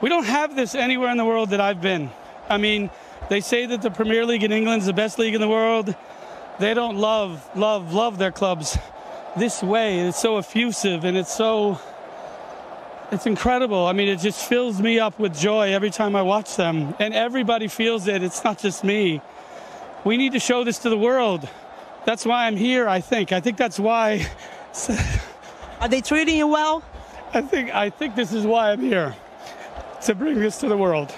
we 0.01 0.09
don't 0.09 0.25
have 0.25 0.53
this 0.53 0.75
anywhere 0.75 1.09
in 1.11 1.17
the 1.17 1.23
world 1.23 1.51
that 1.51 1.61
I've 1.61 1.81
been. 1.81 2.11
I 2.49 2.57
mean, 2.57 2.89
they 3.29 3.39
say 3.39 3.65
that 3.67 3.81
the 3.81 3.89
Premier 3.89 4.25
League 4.25 4.43
in 4.43 4.51
England 4.51 4.81
is 4.81 4.85
the 4.85 4.93
best 4.93 5.17
league 5.17 5.33
in 5.33 5.39
the 5.39 5.47
world. 5.47 5.95
They 6.59 6.73
don't 6.73 6.97
love, 6.97 7.49
love, 7.55 7.93
love 7.93 8.17
their 8.17 8.33
clubs 8.33 8.77
this 9.37 9.63
way. 9.63 10.01
It's 10.01 10.19
so 10.19 10.37
effusive 10.39 11.05
and 11.05 11.15
it's 11.15 11.33
so 11.33 11.79
it's 13.13 13.25
incredible. 13.25 13.85
I 13.87 13.93
mean, 13.93 14.09
it 14.09 14.19
just 14.19 14.49
fills 14.49 14.81
me 14.81 14.99
up 14.99 15.17
with 15.17 15.37
joy 15.37 15.71
every 15.73 15.89
time 15.89 16.13
I 16.13 16.21
watch 16.21 16.57
them. 16.57 16.93
And 16.99 17.13
everybody 17.13 17.69
feels 17.69 18.07
it. 18.07 18.23
It's 18.23 18.43
not 18.43 18.59
just 18.59 18.83
me. 18.83 19.21
We 20.03 20.17
need 20.17 20.33
to 20.33 20.39
show 20.39 20.65
this 20.65 20.79
to 20.79 20.89
the 20.89 20.97
world. 20.97 21.47
That's 22.05 22.25
why 22.25 22.45
I'm 22.45 22.57
here, 22.57 22.89
I 22.89 22.99
think. 22.99 23.31
I 23.31 23.39
think 23.39 23.55
that's 23.55 23.79
why. 23.79 24.27
Are 25.79 25.87
they 25.87 26.01
treating 26.01 26.35
you 26.37 26.47
well? 26.47 26.83
I 27.33 27.41
think 27.41 27.73
I 27.73 27.89
think 27.89 28.15
this 28.15 28.33
is 28.33 28.45
why 28.45 28.71
I'm 28.71 28.81
here. 28.81 29.15
To 30.03 30.15
bring 30.15 30.39
this 30.39 30.59
to 30.59 30.69
the 30.69 30.77
world. 30.77 31.13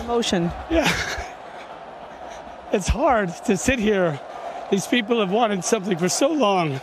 Emotion. 0.00 0.50
Yeah. 0.70 0.90
It's 2.72 2.88
hard 2.88 3.28
to 3.44 3.56
sit 3.56 3.78
here. 3.78 4.18
These 4.70 4.86
people 4.86 5.20
have 5.20 5.30
wanted 5.30 5.64
something 5.64 5.96
for 5.96 6.08
so 6.08 6.32
long 6.32 6.80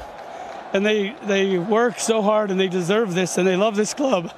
and 0.73 0.85
they 0.85 1.15
they 1.23 1.57
work 1.57 1.99
so 1.99 2.21
hard 2.21 2.51
and 2.51 2.59
they 2.59 2.69
deserve 2.69 3.13
this 3.13 3.37
and 3.37 3.47
they 3.47 3.55
love 3.57 3.75
this 3.75 3.93
club 3.93 4.31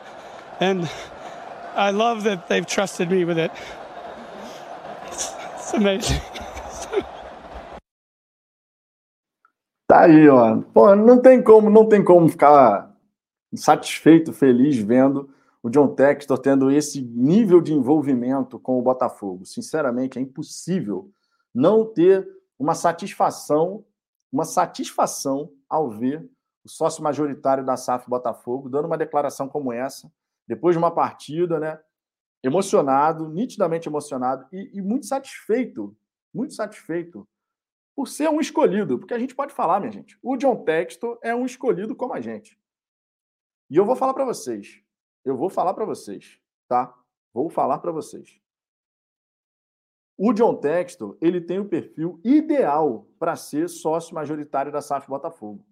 and 0.60 0.90
I 1.76 1.92
love 1.92 2.24
that 2.24 2.48
they've 2.48 2.66
trusted 2.66 3.12
me 3.12 3.26
with 3.26 3.38
it. 3.38 3.52
It's, 5.08 5.34
it's 5.56 5.74
amazing. 5.74 6.22
Tá 9.88 10.06
aí, 10.06 10.28
ó. 10.30 10.62
Pô, 10.74 10.96
não 10.96 11.22
tem 11.22 11.44
como, 11.44 11.70
não 11.70 11.88
tem 11.88 12.04
como 12.04 12.28
ficar 12.30 12.93
satisfeito, 13.58 14.34
feliz 14.34 14.78
vendo 14.78 15.30
o 15.62 15.70
John 15.70 15.96
Textor 15.96 16.38
tendo 16.38 16.70
esse 16.70 17.02
nível 17.02 17.62
de 17.62 17.74
envolvimento 17.74 18.60
com 18.60 18.78
o 18.78 18.82
Botafogo. 18.82 19.46
Sinceramente, 19.46 20.20
é 20.20 20.22
impossível 20.22 21.10
não 21.54 21.86
ter 21.86 22.28
uma 22.60 22.76
satisfação, 22.76 23.86
uma 24.32 24.44
satisfação 24.44 25.52
ao 25.70 25.90
ver 25.90 26.30
o 26.64 26.70
sócio 26.70 27.04
majoritário 27.04 27.66
da 27.66 27.78
SAF 27.78 28.10
Botafogo 28.10 28.70
dando 28.70 28.86
uma 28.86 28.98
declaração 28.98 29.50
como 29.50 29.72
essa, 29.72 30.12
depois 30.48 30.74
de 30.74 30.80
uma 30.80 30.92
partida, 30.92 31.60
né? 31.60 31.80
Emocionado, 32.42 33.30
nitidamente 33.30 33.88
emocionado 33.88 34.46
e, 34.52 34.72
e 34.74 34.82
muito 34.82 35.06
satisfeito, 35.06 35.96
muito 36.34 36.54
satisfeito 36.54 37.28
por 37.96 38.08
ser 38.08 38.30
um 38.30 38.42
escolhido, 38.42 38.98
porque 38.98 39.14
a 39.14 39.20
gente 39.20 39.36
pode 39.36 39.54
falar, 39.54 39.80
minha 39.80 39.92
gente, 39.92 40.18
o 40.22 40.36
John 40.36 40.64
Textor 40.64 41.18
é 41.22 41.34
um 41.34 41.46
escolhido 41.46 41.96
como 41.96 42.14
a 42.14 42.20
gente. 42.20 42.58
E 43.74 43.76
eu 43.76 43.86
vou 43.86 43.96
falar 43.96 44.14
para 44.14 44.24
vocês, 44.24 44.84
eu 45.26 45.36
vou 45.36 45.50
falar 45.50 45.74
para 45.74 45.84
vocês, 45.84 46.40
tá? 46.68 46.96
Vou 47.34 47.50
falar 47.50 47.80
para 47.80 47.92
vocês. 47.92 48.40
O 50.16 50.32
John 50.32 50.58
Textor, 50.58 51.18
ele 51.20 51.42
tem 51.42 51.58
o 51.58 51.68
perfil 51.68 52.22
ideal 52.24 53.08
para 53.18 53.36
ser 53.36 53.68
sócio 53.68 54.14
majoritário 54.14 54.72
da 54.72 54.80
SAF 54.80 55.08
Botafogo. 55.08 55.66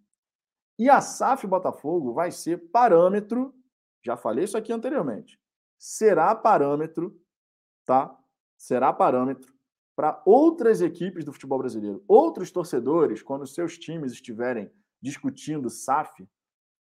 E 0.79 0.89
a 0.89 0.99
SAF 0.99 1.45
Botafogo 1.45 2.11
vai 2.11 2.31
ser 2.31 2.71
parâmetro, 2.71 3.53
já 4.03 4.17
falei 4.17 4.45
isso 4.45 4.57
aqui 4.57 4.73
anteriormente, 4.73 5.39
será 5.77 6.33
parâmetro, 6.33 7.15
tá? 7.85 8.17
Será 8.57 8.91
parâmetro 8.91 9.53
para 9.95 10.19
outras 10.25 10.81
equipes 10.81 11.23
do 11.23 11.31
futebol 11.31 11.59
brasileiro. 11.59 12.03
Outros 12.07 12.49
torcedores, 12.49 13.21
quando 13.21 13.45
seus 13.45 13.77
times 13.77 14.11
estiverem 14.11 14.73
discutindo 14.99 15.69
SAF, 15.69 16.27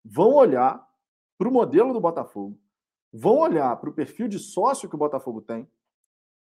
vão 0.03 0.33
olhar 0.33 0.85
para 1.37 1.47
o 1.47 1.51
modelo 1.51 1.93
do 1.93 2.01
Botafogo, 2.01 2.59
vão 3.11 3.37
olhar 3.37 3.75
para 3.77 3.89
o 3.89 3.93
perfil 3.93 4.27
de 4.27 4.39
sócio 4.39 4.89
que 4.89 4.95
o 4.95 4.99
Botafogo 4.99 5.41
tem, 5.41 5.69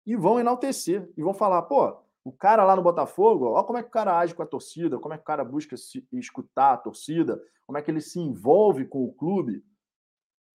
e 0.05 0.15
vão 0.15 0.39
enaltecer 0.39 1.11
e 1.17 1.23
vão 1.23 1.33
falar, 1.33 1.63
pô, 1.63 1.97
o 2.23 2.31
cara 2.31 2.63
lá 2.63 2.75
no 2.75 2.81
Botafogo, 2.81 3.45
ó 3.45 3.63
como 3.63 3.79
é 3.79 3.83
que 3.83 3.89
o 3.89 3.91
cara 3.91 4.17
age 4.17 4.35
com 4.35 4.43
a 4.43 4.47
torcida, 4.47 4.99
como 4.99 5.13
é 5.13 5.17
que 5.17 5.23
o 5.23 5.25
cara 5.25 5.43
busca 5.43 5.75
se 5.75 6.07
escutar 6.13 6.73
a 6.73 6.77
torcida, 6.77 7.41
como 7.65 7.77
é 7.77 7.81
que 7.81 7.89
ele 7.89 8.01
se 8.01 8.19
envolve 8.19 8.85
com 8.85 9.03
o 9.03 9.13
clube. 9.13 9.65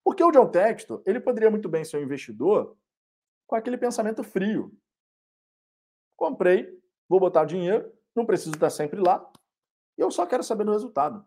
Porque 0.04 0.22
o 0.22 0.30
John 0.30 0.48
Textor, 0.48 1.02
ele 1.04 1.20
poderia 1.20 1.50
muito 1.50 1.68
bem 1.68 1.84
ser 1.84 1.98
um 1.98 2.02
investidor 2.02 2.76
com 3.46 3.56
aquele 3.56 3.76
pensamento 3.76 4.22
frio. 4.22 4.72
Comprei, 6.16 6.80
vou 7.08 7.18
botar 7.18 7.42
o 7.42 7.46
dinheiro, 7.46 7.92
não 8.14 8.26
preciso 8.26 8.54
estar 8.54 8.70
sempre 8.70 9.00
lá, 9.00 9.28
eu 9.96 10.10
só 10.10 10.26
quero 10.26 10.42
saber 10.42 10.64
do 10.64 10.72
resultado. 10.72 11.24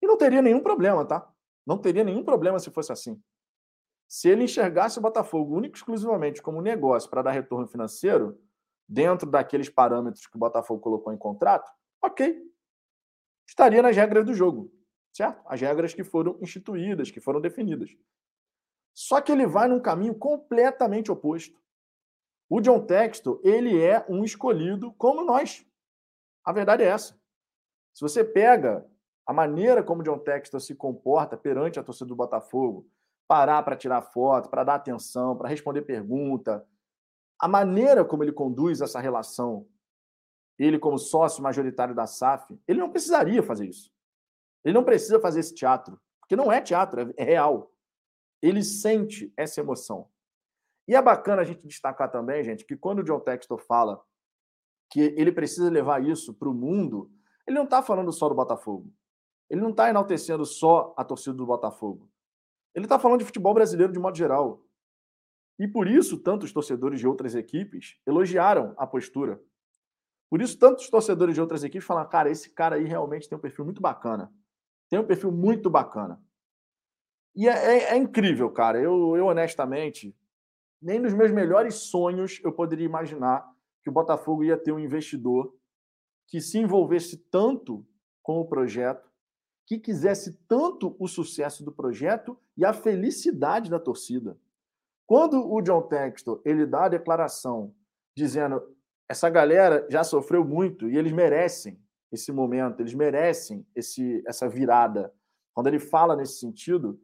E 0.00 0.06
não 0.06 0.16
teria 0.16 0.42
nenhum 0.42 0.60
problema, 0.60 1.04
tá? 1.04 1.30
Não 1.66 1.76
teria 1.76 2.04
nenhum 2.04 2.22
problema 2.22 2.58
se 2.58 2.70
fosse 2.70 2.92
assim. 2.92 3.20
Se 4.08 4.28
ele 4.28 4.44
enxergasse 4.44 4.98
o 4.98 5.02
Botafogo 5.02 5.56
único 5.56 5.76
exclusivamente 5.76 6.40
como 6.40 6.62
negócio 6.62 7.10
para 7.10 7.22
dar 7.22 7.32
retorno 7.32 7.66
financeiro, 7.66 8.40
dentro 8.88 9.28
daqueles 9.28 9.68
parâmetros 9.68 10.26
que 10.26 10.36
o 10.36 10.38
Botafogo 10.38 10.80
colocou 10.80 11.12
em 11.12 11.18
contrato, 11.18 11.70
ok. 12.00 12.40
Estaria 13.48 13.82
nas 13.82 13.96
regras 13.96 14.24
do 14.24 14.32
jogo, 14.32 14.72
certo? 15.12 15.42
As 15.46 15.60
regras 15.60 15.92
que 15.92 16.04
foram 16.04 16.38
instituídas, 16.40 17.10
que 17.10 17.20
foram 17.20 17.40
definidas. 17.40 17.96
Só 18.94 19.20
que 19.20 19.32
ele 19.32 19.46
vai 19.46 19.68
num 19.68 19.80
caminho 19.80 20.14
completamente 20.14 21.10
oposto. 21.10 21.60
O 22.48 22.60
John 22.60 22.86
Textor, 22.86 23.40
ele 23.42 23.82
é 23.82 24.06
um 24.08 24.24
escolhido 24.24 24.92
como 24.94 25.24
nós. 25.24 25.66
A 26.44 26.52
verdade 26.52 26.84
é 26.84 26.86
essa. 26.86 27.20
Se 27.92 28.00
você 28.00 28.24
pega 28.24 28.88
a 29.26 29.32
maneira 29.32 29.82
como 29.82 30.02
John 30.04 30.18
Textor 30.18 30.60
se 30.60 30.74
comporta 30.74 31.36
perante 31.36 31.80
a 31.80 31.82
torcida 31.82 32.06
do 32.06 32.14
Botafogo, 32.14 32.88
parar 33.26 33.62
para 33.64 33.76
tirar 33.76 34.00
foto, 34.00 34.48
para 34.48 34.62
dar 34.62 34.76
atenção, 34.76 35.36
para 35.36 35.48
responder 35.48 35.82
pergunta. 35.82 36.64
A 37.38 37.48
maneira 37.48 38.04
como 38.04 38.22
ele 38.22 38.32
conduz 38.32 38.80
essa 38.80 39.00
relação, 39.00 39.66
ele 40.56 40.78
como 40.78 40.96
sócio 40.96 41.42
majoritário 41.42 41.94
da 41.94 42.06
SAF, 42.06 42.58
ele 42.68 42.78
não 42.78 42.90
precisaria 42.90 43.42
fazer 43.42 43.66
isso. 43.66 43.92
Ele 44.64 44.74
não 44.74 44.84
precisa 44.84 45.20
fazer 45.20 45.40
esse 45.40 45.54
teatro, 45.54 46.00
porque 46.20 46.36
não 46.36 46.50
é 46.50 46.60
teatro, 46.60 47.12
é 47.16 47.24
real. 47.24 47.72
Ele 48.40 48.62
sente 48.62 49.32
essa 49.36 49.60
emoção. 49.60 50.08
E 50.88 50.94
é 50.94 51.02
bacana 51.02 51.42
a 51.42 51.44
gente 51.44 51.66
destacar 51.66 52.10
também, 52.10 52.44
gente, 52.44 52.64
que 52.64 52.76
quando 52.76 53.00
o 53.00 53.02
John 53.02 53.18
Textor 53.18 53.58
fala 53.58 54.00
que 54.88 55.00
ele 55.00 55.32
precisa 55.32 55.68
levar 55.68 56.04
isso 56.04 56.32
para 56.32 56.48
o 56.48 56.54
mundo, 56.54 57.10
ele 57.44 57.56
não 57.56 57.64
está 57.64 57.82
falando 57.82 58.12
só 58.12 58.28
do 58.28 58.34
Botafogo. 58.36 58.92
Ele 59.48 59.60
não 59.60 59.70
está 59.70 59.88
enaltecendo 59.88 60.44
só 60.44 60.94
a 60.96 61.04
torcida 61.04 61.36
do 61.36 61.46
Botafogo. 61.46 62.10
Ele 62.74 62.84
está 62.84 62.98
falando 62.98 63.20
de 63.20 63.24
futebol 63.24 63.54
brasileiro 63.54 63.92
de 63.92 63.98
modo 63.98 64.16
geral. 64.16 64.62
E 65.58 65.66
por 65.66 65.88
isso, 65.88 66.18
tantos 66.18 66.52
torcedores 66.52 67.00
de 67.00 67.06
outras 67.06 67.34
equipes 67.34 67.98
elogiaram 68.06 68.74
a 68.76 68.86
postura. 68.86 69.40
Por 70.28 70.42
isso, 70.42 70.58
tantos 70.58 70.90
torcedores 70.90 71.34
de 71.34 71.40
outras 71.40 71.64
equipes 71.64 71.86
falam: 71.86 72.06
cara, 72.08 72.30
esse 72.30 72.50
cara 72.50 72.76
aí 72.76 72.84
realmente 72.84 73.28
tem 73.28 73.38
um 73.38 73.40
perfil 73.40 73.64
muito 73.64 73.80
bacana. 73.80 74.32
Tem 74.90 74.98
um 74.98 75.06
perfil 75.06 75.32
muito 75.32 75.70
bacana. 75.70 76.20
E 77.34 77.48
é, 77.48 77.52
é, 77.52 77.94
é 77.94 77.96
incrível, 77.96 78.50
cara. 78.50 78.80
Eu, 78.80 79.16
eu, 79.16 79.26
honestamente, 79.26 80.16
nem 80.80 80.98
nos 80.98 81.14
meus 81.14 81.30
melhores 81.30 81.74
sonhos 81.74 82.40
eu 82.44 82.52
poderia 82.52 82.84
imaginar 82.84 83.46
que 83.82 83.90
o 83.90 83.92
Botafogo 83.92 84.44
ia 84.44 84.56
ter 84.56 84.72
um 84.72 84.78
investidor 84.78 85.54
que 86.26 86.40
se 86.40 86.58
envolvesse 86.58 87.16
tanto 87.30 87.86
com 88.22 88.40
o 88.40 88.46
projeto 88.46 89.08
que 89.66 89.78
quisesse 89.78 90.38
tanto 90.48 90.94
o 90.98 91.08
sucesso 91.08 91.64
do 91.64 91.72
projeto 91.72 92.38
e 92.56 92.64
a 92.64 92.72
felicidade 92.72 93.68
da 93.68 93.80
torcida. 93.80 94.38
Quando 95.06 95.52
o 95.52 95.60
John 95.60 95.82
Textor 95.82 96.40
ele 96.44 96.64
dá 96.64 96.84
a 96.84 96.88
declaração 96.88 97.74
dizendo 98.16 98.62
essa 99.08 99.28
galera 99.28 99.86
já 99.90 100.02
sofreu 100.02 100.44
muito 100.44 100.88
e 100.88 100.96
eles 100.96 101.12
merecem 101.12 101.78
esse 102.12 102.32
momento, 102.32 102.80
eles 102.80 102.94
merecem 102.94 103.66
esse, 103.74 104.22
essa 104.26 104.48
virada. 104.48 105.12
Quando 105.52 105.66
ele 105.66 105.78
fala 105.78 106.16
nesse 106.16 106.38
sentido, 106.38 107.00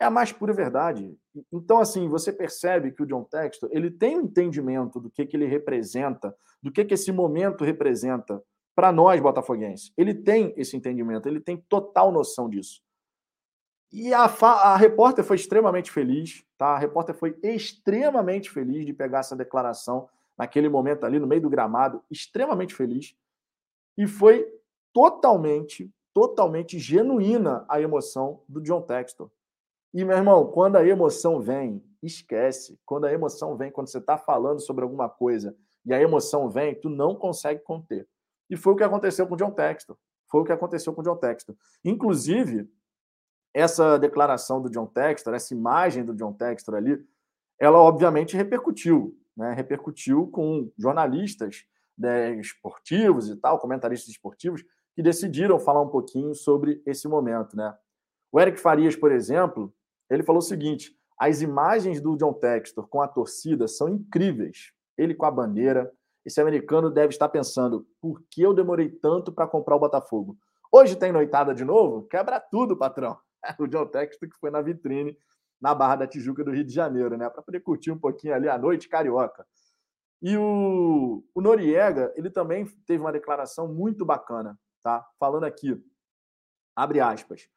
é 0.00 0.04
a 0.04 0.10
mais 0.10 0.32
pura 0.32 0.52
verdade. 0.52 1.16
Então, 1.52 1.78
assim, 1.78 2.08
você 2.08 2.32
percebe 2.32 2.92
que 2.92 3.02
o 3.02 3.06
John 3.06 3.24
Textor 3.24 3.68
ele 3.72 3.90
tem 3.90 4.18
um 4.18 4.22
entendimento 4.22 5.00
do 5.00 5.10
que, 5.10 5.24
que 5.24 5.36
ele 5.36 5.46
representa, 5.46 6.34
do 6.62 6.70
que, 6.70 6.84
que 6.84 6.94
esse 6.94 7.10
momento 7.12 7.64
representa 7.64 8.42
para 8.76 8.92
nós 8.92 9.18
botafoguenses. 9.20 9.90
Ele 9.96 10.14
tem 10.14 10.52
esse 10.54 10.76
entendimento, 10.76 11.26
ele 11.26 11.40
tem 11.40 11.56
total 11.56 12.12
noção 12.12 12.48
disso. 12.48 12.82
E 13.90 14.12
a, 14.12 14.24
a 14.24 14.76
repórter 14.76 15.24
foi 15.24 15.36
extremamente 15.36 15.90
feliz, 15.90 16.44
tá? 16.58 16.74
A 16.74 16.78
repórter 16.78 17.14
foi 17.14 17.38
extremamente 17.42 18.50
feliz 18.50 18.84
de 18.84 18.92
pegar 18.92 19.20
essa 19.20 19.34
declaração 19.34 20.08
naquele 20.36 20.68
momento 20.68 21.04
ali 21.04 21.18
no 21.18 21.26
meio 21.26 21.40
do 21.40 21.48
gramado, 21.48 22.02
extremamente 22.10 22.74
feliz. 22.74 23.16
E 23.96 24.06
foi 24.06 24.46
totalmente, 24.92 25.90
totalmente 26.12 26.78
genuína 26.78 27.64
a 27.70 27.80
emoção 27.80 28.42
do 28.46 28.60
John 28.60 28.82
Textor. 28.82 29.30
E, 29.94 30.04
meu 30.04 30.18
irmão, 30.18 30.46
quando 30.48 30.76
a 30.76 30.86
emoção 30.86 31.40
vem, 31.40 31.82
esquece. 32.02 32.78
Quando 32.84 33.06
a 33.06 33.12
emoção 33.12 33.56
vem, 33.56 33.70
quando 33.70 33.88
você 33.88 33.96
está 33.96 34.18
falando 34.18 34.60
sobre 34.60 34.84
alguma 34.84 35.08
coisa 35.08 35.56
e 35.86 35.94
a 35.94 36.00
emoção 36.00 36.50
vem, 36.50 36.74
tu 36.74 36.90
não 36.90 37.14
consegue 37.14 37.60
conter. 37.60 38.06
E 38.48 38.56
foi 38.56 38.72
o 38.72 38.76
que 38.76 38.84
aconteceu 38.84 39.26
com 39.26 39.34
o 39.34 39.36
John 39.36 39.50
Textor. 39.50 39.96
Foi 40.30 40.40
o 40.40 40.44
que 40.44 40.52
aconteceu 40.52 40.92
com 40.92 41.00
o 41.00 41.04
John 41.04 41.16
Textor. 41.16 41.54
Inclusive, 41.84 42.68
essa 43.54 43.98
declaração 43.98 44.60
do 44.60 44.70
John 44.70 44.86
Textor, 44.86 45.34
essa 45.34 45.54
imagem 45.54 46.04
do 46.04 46.14
John 46.14 46.32
Textor 46.32 46.74
ali, 46.74 47.02
ela 47.58 47.78
obviamente 47.78 48.36
repercutiu, 48.36 49.18
né? 49.36 49.52
Repercutiu 49.52 50.26
com 50.28 50.70
jornalistas 50.76 51.64
né, 51.96 52.34
esportivos 52.36 53.28
e 53.28 53.36
tal, 53.36 53.58
comentaristas 53.58 54.10
esportivos, 54.10 54.62
que 54.94 55.02
decidiram 55.02 55.58
falar 55.58 55.80
um 55.80 55.88
pouquinho 55.88 56.34
sobre 56.34 56.82
esse 56.84 57.08
momento, 57.08 57.56
né? 57.56 57.74
O 58.30 58.40
Eric 58.40 58.58
Farias, 58.58 58.96
por 58.96 59.12
exemplo, 59.12 59.72
ele 60.10 60.22
falou 60.22 60.40
o 60.40 60.44
seguinte: 60.44 60.94
as 61.18 61.40
imagens 61.40 62.00
do 62.00 62.16
John 62.16 62.32
Textor 62.32 62.86
com 62.88 63.00
a 63.00 63.08
torcida 63.08 63.66
são 63.66 63.88
incríveis. 63.88 64.72
Ele 64.98 65.14
com 65.14 65.24
a 65.24 65.30
bandeira. 65.30 65.90
Esse 66.26 66.40
americano 66.40 66.90
deve 66.90 67.10
estar 67.10 67.28
pensando: 67.28 67.86
por 68.00 68.20
que 68.28 68.42
eu 68.42 68.52
demorei 68.52 68.90
tanto 68.90 69.32
para 69.32 69.46
comprar 69.46 69.76
o 69.76 69.80
Botafogo? 69.80 70.36
Hoje 70.72 70.96
tem 70.96 71.12
noitada 71.12 71.54
de 71.54 71.64
novo? 71.64 72.02
Quebra 72.08 72.40
tudo, 72.40 72.76
patrão. 72.76 73.16
o 73.60 73.68
John 73.68 73.86
Textor 73.86 74.28
que 74.28 74.36
foi 74.36 74.50
na 74.50 74.60
vitrine 74.60 75.16
na 75.60 75.74
Barra 75.74 75.96
da 75.96 76.06
Tijuca 76.06 76.44
do 76.44 76.50
Rio 76.50 76.64
de 76.64 76.72
Janeiro, 76.72 77.16
né? 77.16 77.30
Para 77.30 77.42
poder 77.42 77.60
curtir 77.60 77.92
um 77.92 77.98
pouquinho 77.98 78.34
ali 78.34 78.48
a 78.48 78.58
noite 78.58 78.88
carioca. 78.88 79.46
E 80.20 80.36
o, 80.36 81.24
o 81.34 81.40
Noriega, 81.40 82.12
ele 82.16 82.28
também 82.28 82.66
teve 82.86 83.00
uma 83.00 83.12
declaração 83.12 83.68
muito 83.68 84.04
bacana, 84.04 84.58
tá? 84.82 85.06
Falando 85.18 85.44
aqui, 85.44 85.80
abre 86.74 87.00
aspas. 87.00 87.48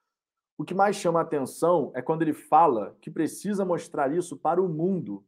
O 0.57 0.63
que 0.63 0.73
mais 0.73 0.95
chama 0.95 1.19
a 1.19 1.23
atenção 1.23 1.91
é 1.95 2.01
quando 2.01 2.21
ele 2.21 2.33
fala 2.33 2.95
que 3.01 3.09
precisa 3.09 3.65
mostrar 3.65 4.13
isso 4.13 4.37
para 4.37 4.61
o 4.61 4.69
mundo. 4.69 5.25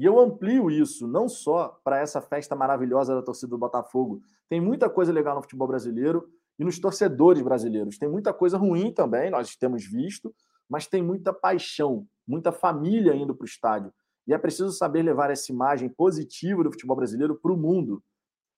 E 0.00 0.04
eu 0.06 0.18
amplio 0.18 0.70
isso 0.70 1.06
não 1.06 1.28
só 1.28 1.78
para 1.84 1.98
essa 1.98 2.22
festa 2.22 2.56
maravilhosa 2.56 3.14
da 3.14 3.20
torcida 3.20 3.50
do 3.50 3.58
Botafogo. 3.58 4.22
Tem 4.48 4.58
muita 4.58 4.88
coisa 4.88 5.12
legal 5.12 5.36
no 5.36 5.42
futebol 5.42 5.68
brasileiro 5.68 6.26
e 6.58 6.64
nos 6.64 6.78
torcedores 6.78 7.42
brasileiros. 7.42 7.98
Tem 7.98 8.08
muita 8.08 8.32
coisa 8.32 8.56
ruim 8.56 8.94
também, 8.94 9.28
nós 9.28 9.54
temos 9.56 9.84
visto, 9.84 10.34
mas 10.66 10.86
tem 10.86 11.02
muita 11.02 11.34
paixão, 11.34 12.06
muita 12.26 12.50
família 12.50 13.14
indo 13.14 13.34
para 13.34 13.44
o 13.44 13.46
estádio. 13.46 13.92
E 14.26 14.32
é 14.32 14.38
preciso 14.38 14.72
saber 14.72 15.02
levar 15.02 15.30
essa 15.30 15.52
imagem 15.52 15.90
positiva 15.90 16.64
do 16.64 16.72
futebol 16.72 16.96
brasileiro 16.96 17.34
para 17.34 17.52
o 17.52 17.56
mundo. 17.58 18.02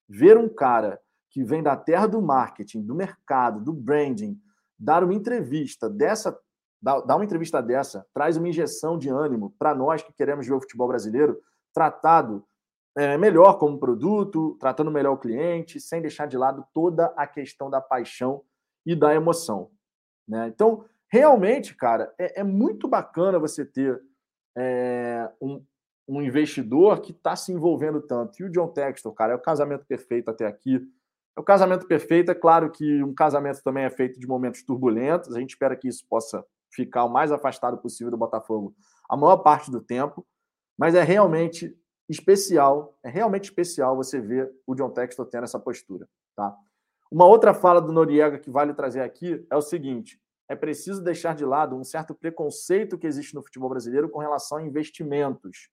Ver 0.08 0.38
um 0.38 0.48
cara 0.48 1.00
que 1.28 1.42
vem 1.42 1.60
da 1.60 1.76
terra 1.76 2.06
do 2.06 2.22
marketing, 2.22 2.82
do 2.82 2.94
mercado, 2.94 3.60
do 3.60 3.72
branding, 3.72 4.40
dar 4.78 5.02
uma 5.02 5.14
entrevista 5.14 5.90
dessa, 5.90 6.38
dar 6.82 7.16
uma 7.16 7.24
entrevista 7.24 7.62
dessa, 7.62 8.04
traz 8.12 8.36
uma 8.36 8.48
injeção 8.48 8.98
de 8.98 9.08
ânimo 9.08 9.54
para 9.58 9.74
nós 9.74 10.02
que 10.02 10.12
queremos 10.12 10.46
ver 10.46 10.54
o 10.54 10.60
futebol 10.60 10.88
brasileiro 10.88 11.40
tratado 11.72 12.44
é, 12.96 13.16
melhor 13.16 13.58
como 13.58 13.78
produto, 13.78 14.56
tratando 14.60 14.90
melhor 14.90 15.12
o 15.12 15.18
cliente, 15.18 15.80
sem 15.80 16.02
deixar 16.02 16.26
de 16.26 16.36
lado 16.36 16.66
toda 16.74 17.06
a 17.16 17.26
questão 17.26 17.70
da 17.70 17.80
paixão 17.80 18.42
e 18.84 18.94
da 18.94 19.14
emoção. 19.14 19.70
Né? 20.28 20.48
Então, 20.48 20.84
realmente, 21.10 21.74
cara, 21.74 22.12
é, 22.18 22.40
é 22.40 22.44
muito 22.44 22.88
bacana 22.88 23.38
você 23.38 23.64
ter 23.64 24.02
é, 24.56 25.30
um, 25.40 25.64
um 26.06 26.20
investidor 26.20 27.00
que 27.00 27.12
está 27.12 27.34
se 27.36 27.52
envolvendo 27.52 28.00
tanto. 28.00 28.40
E 28.40 28.44
o 28.44 28.50
John 28.50 28.68
Textor, 28.68 29.12
cara, 29.14 29.32
é 29.32 29.36
o 29.36 29.42
casamento 29.42 29.86
perfeito 29.86 30.30
até 30.30 30.46
aqui. 30.46 30.80
É 31.36 31.40
o 31.40 31.44
casamento 31.44 31.86
perfeito. 31.86 32.30
É 32.30 32.34
claro 32.34 32.70
que 32.70 33.02
um 33.02 33.14
casamento 33.14 33.62
também 33.62 33.84
é 33.84 33.90
feito 33.90 34.20
de 34.20 34.26
momentos 34.26 34.62
turbulentos. 34.62 35.34
A 35.34 35.40
gente 35.40 35.50
espera 35.50 35.76
que 35.76 35.88
isso 35.88 36.04
possa 36.08 36.44
ficar 36.72 37.04
o 37.04 37.08
mais 37.08 37.30
afastado 37.30 37.78
possível 37.78 38.10
do 38.10 38.16
Botafogo 38.16 38.74
a 39.08 39.16
maior 39.16 39.38
parte 39.38 39.70
do 39.70 39.80
tempo. 39.80 40.26
Mas 40.78 40.94
é 40.94 41.02
realmente 41.02 41.76
especial, 42.08 42.98
é 43.04 43.10
realmente 43.10 43.44
especial 43.44 43.94
você 43.94 44.20
ver 44.20 44.50
o 44.66 44.74
John 44.74 44.90
Textor 44.90 45.26
tendo 45.26 45.44
essa 45.44 45.60
postura. 45.60 46.08
Tá? 46.34 46.56
Uma 47.10 47.26
outra 47.26 47.52
fala 47.52 47.80
do 47.80 47.92
Noriega 47.92 48.38
que 48.38 48.50
vale 48.50 48.72
trazer 48.72 49.02
aqui 49.02 49.46
é 49.50 49.56
o 49.56 49.60
seguinte: 49.60 50.20
é 50.48 50.56
preciso 50.56 51.02
deixar 51.02 51.34
de 51.34 51.44
lado 51.44 51.76
um 51.76 51.84
certo 51.84 52.14
preconceito 52.14 52.98
que 52.98 53.06
existe 53.06 53.34
no 53.34 53.42
futebol 53.42 53.68
brasileiro 53.68 54.08
com 54.08 54.18
relação 54.18 54.58
a 54.58 54.62
investimentos. 54.62 55.68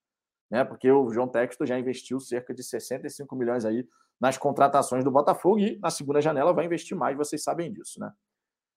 Né? 0.51 0.63
Porque 0.63 0.91
o 0.91 1.11
João 1.11 1.27
Texto 1.27 1.65
já 1.65 1.79
investiu 1.79 2.19
cerca 2.19 2.53
de 2.53 2.63
65 2.63 3.35
milhões 3.35 3.63
aí 3.63 3.87
nas 4.19 4.37
contratações 4.37 5.03
do 5.03 5.11
Botafogo 5.11 5.59
e 5.59 5.79
na 5.79 5.89
segunda 5.89 6.21
janela 6.21 6.51
vai 6.51 6.65
investir 6.65 6.97
mais, 6.97 7.15
vocês 7.15 7.41
sabem 7.41 7.71
disso, 7.71 7.99
né? 7.99 8.11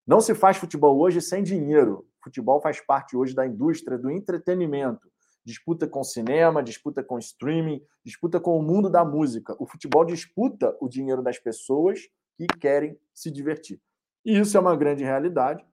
Não 0.07 0.21
se 0.21 0.35
faz 0.35 0.57
futebol 0.57 0.99
hoje 0.99 1.21
sem 1.21 1.43
dinheiro. 1.43 2.07
Futebol 2.23 2.61
faz 2.61 2.81
parte 2.81 3.17
hoje 3.17 3.35
da 3.35 3.47
indústria 3.47 3.99
do 3.99 4.11
entretenimento. 4.11 5.11
Disputa 5.45 5.89
com 5.89 6.05
cinema, 6.05 6.63
disputa 6.63 7.03
com 7.03 7.19
streaming, 7.19 7.83
disputa 8.05 8.39
com 8.39 8.57
o 8.59 8.63
mundo 8.63 8.89
da 8.89 9.05
música. 9.05 9.57
O 9.59 9.67
futebol 9.67 10.05
disputa 10.05 10.77
o 10.81 10.89
dinheiro 10.89 11.23
das 11.23 11.39
pessoas 11.39 12.01
que 12.37 12.47
querem 12.47 12.99
se 13.13 13.31
divertir. 13.31 13.81
E 14.25 14.39
isso 14.39 14.57
é 14.57 14.61
uma 14.61 14.77
grande 14.77 15.03
realidade 15.03 15.65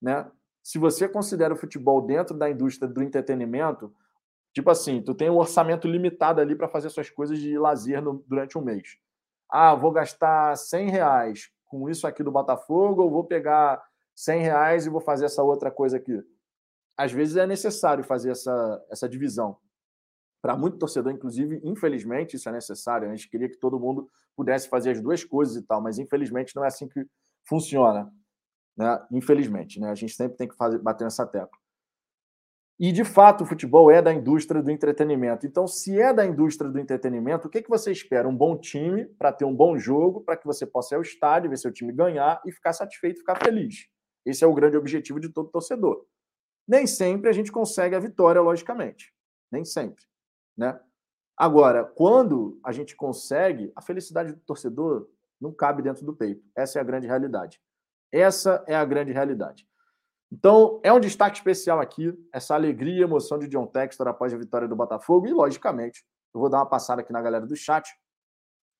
né? 0.00 0.30
Se 0.62 0.78
você 0.78 1.08
considera 1.08 1.54
o 1.54 1.56
futebol 1.56 2.02
dentro 2.02 2.36
da 2.36 2.50
indústria 2.50 2.88
do 2.88 3.02
entretenimento, 3.02 3.94
tipo 4.52 4.70
assim, 4.70 5.00
tu 5.00 5.14
tem 5.14 5.30
um 5.30 5.36
orçamento 5.36 5.86
limitado 5.86 6.40
ali 6.40 6.56
para 6.56 6.68
fazer 6.68 6.90
suas 6.90 7.08
coisas 7.08 7.38
de 7.38 7.58
lazer 7.58 8.02
no, 8.02 8.24
durante 8.26 8.58
um 8.58 8.62
mês. 8.62 8.98
Ah, 9.48 9.74
vou 9.74 9.92
gastar 9.92 10.56
100 10.56 10.90
reais 10.90 11.50
com 11.66 11.88
isso 11.88 12.06
aqui 12.06 12.22
do 12.22 12.32
Botafogo, 12.32 13.02
ou 13.02 13.10
vou 13.10 13.24
pegar 13.24 13.82
100 14.14 14.40
reais 14.42 14.86
e 14.86 14.90
vou 14.90 15.00
fazer 15.00 15.26
essa 15.26 15.42
outra 15.42 15.70
coisa 15.70 15.96
aqui. 15.96 16.22
Às 16.96 17.12
vezes 17.12 17.36
é 17.36 17.46
necessário 17.46 18.02
fazer 18.02 18.30
essa, 18.30 18.84
essa 18.90 19.08
divisão. 19.08 19.58
Para 20.40 20.56
muito 20.56 20.78
torcedor, 20.78 21.12
inclusive, 21.12 21.60
infelizmente, 21.64 22.36
isso 22.36 22.48
é 22.48 22.52
necessário. 22.52 23.08
A 23.08 23.14
gente 23.14 23.28
queria 23.28 23.48
que 23.48 23.58
todo 23.58 23.80
mundo 23.80 24.08
pudesse 24.36 24.68
fazer 24.68 24.90
as 24.90 25.00
duas 25.00 25.24
coisas 25.24 25.56
e 25.56 25.62
tal, 25.62 25.82
mas 25.82 25.98
infelizmente 25.98 26.54
não 26.54 26.64
é 26.64 26.68
assim 26.68 26.88
que 26.88 27.04
funciona 27.46 28.10
né? 28.76 29.04
infelizmente. 29.10 29.80
Né? 29.80 29.90
A 29.90 29.94
gente 29.94 30.12
sempre 30.12 30.36
tem 30.36 30.46
que 30.46 30.56
fazer, 30.56 30.78
bater 30.78 31.04
nessa 31.04 31.26
tecla. 31.26 31.58
E, 32.78 32.92
de 32.92 33.04
fato, 33.04 33.42
o 33.42 33.46
futebol 33.46 33.90
é 33.90 34.02
da 34.02 34.12
indústria 34.12 34.62
do 34.62 34.70
entretenimento. 34.70 35.46
Então, 35.46 35.66
se 35.66 35.98
é 35.98 36.12
da 36.12 36.26
indústria 36.26 36.70
do 36.70 36.78
entretenimento, 36.78 37.48
o 37.48 37.50
que, 37.50 37.62
que 37.62 37.70
você 37.70 37.90
espera? 37.90 38.28
Um 38.28 38.36
bom 38.36 38.56
time 38.58 39.06
para 39.18 39.32
ter 39.32 39.46
um 39.46 39.54
bom 39.54 39.78
jogo, 39.78 40.20
para 40.20 40.36
que 40.36 40.46
você 40.46 40.66
possa 40.66 40.94
ir 40.94 40.96
ao 40.96 41.02
estádio, 41.02 41.48
ver 41.48 41.56
seu 41.56 41.72
time 41.72 41.90
ganhar 41.90 42.40
e 42.44 42.52
ficar 42.52 42.74
satisfeito, 42.74 43.20
ficar 43.20 43.42
feliz. 43.42 43.88
Esse 44.26 44.44
é 44.44 44.46
o 44.46 44.52
grande 44.52 44.76
objetivo 44.76 45.18
de 45.18 45.30
todo 45.30 45.48
torcedor. 45.48 46.04
Nem 46.68 46.86
sempre 46.86 47.30
a 47.30 47.32
gente 47.32 47.50
consegue 47.50 47.94
a 47.94 48.00
vitória, 48.00 48.42
logicamente. 48.42 49.10
Nem 49.50 49.64
sempre. 49.64 50.04
Né? 50.54 50.78
Agora, 51.36 51.84
quando 51.84 52.60
a 52.62 52.72
gente 52.72 52.94
consegue, 52.94 53.72
a 53.74 53.80
felicidade 53.80 54.32
do 54.32 54.40
torcedor 54.40 55.08
não 55.40 55.52
cabe 55.52 55.82
dentro 55.82 56.04
do 56.04 56.14
peito. 56.14 56.44
Essa 56.54 56.78
é 56.78 56.82
a 56.82 56.84
grande 56.84 57.06
realidade. 57.06 57.60
Essa 58.12 58.64
é 58.66 58.74
a 58.74 58.84
grande 58.84 59.12
realidade. 59.12 59.66
Então, 60.30 60.80
é 60.82 60.92
um 60.92 60.98
destaque 60.98 61.36
especial 61.36 61.80
aqui, 61.80 62.12
essa 62.32 62.54
alegria 62.54 63.00
e 63.00 63.02
emoção 63.02 63.38
de 63.38 63.46
John 63.46 63.66
Textor 63.66 64.08
após 64.08 64.34
a 64.34 64.36
vitória 64.36 64.66
do 64.66 64.74
Botafogo. 64.74 65.26
E, 65.26 65.32
logicamente, 65.32 66.04
eu 66.34 66.40
vou 66.40 66.50
dar 66.50 66.58
uma 66.58 66.66
passada 66.66 67.00
aqui 67.00 67.12
na 67.12 67.22
galera 67.22 67.46
do 67.46 67.56
chat 67.56 67.88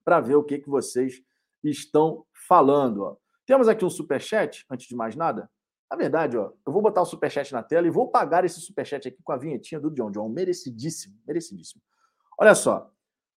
para 0.04 0.20
ver 0.20 0.35
o 0.37 0.44
que, 0.44 0.59
que 0.59 0.68
vocês 0.68 1.22
estão 1.62 2.24
falando. 2.48 3.04
Ó. 3.04 3.16
Temos 3.46 3.68
aqui 3.68 3.85
um 3.85 3.90
superchat, 3.90 4.64
antes 4.70 4.88
de 4.88 4.96
mais 4.96 5.14
nada. 5.14 5.48
Na 5.90 5.96
verdade, 5.96 6.37
ó, 6.37 6.52
eu 6.66 6.72
vou 6.72 6.82
botar 6.82 7.02
o 7.02 7.06
superchat 7.06 7.52
na 7.52 7.62
tela 7.62 7.87
e 7.87 7.90
vou 7.90 8.11
pagar 8.11 8.44
esse 8.44 8.61
superchat 8.61 9.06
aqui 9.06 9.22
com 9.22 9.32
a 9.32 9.37
vinhetinha 9.37 9.80
do 9.80 9.90
John 9.90 10.11
John. 10.11 10.28
Merecidíssimo, 10.28 11.14
merecidíssimo. 11.24 11.80
Olha 12.38 12.54
só, 12.54 12.90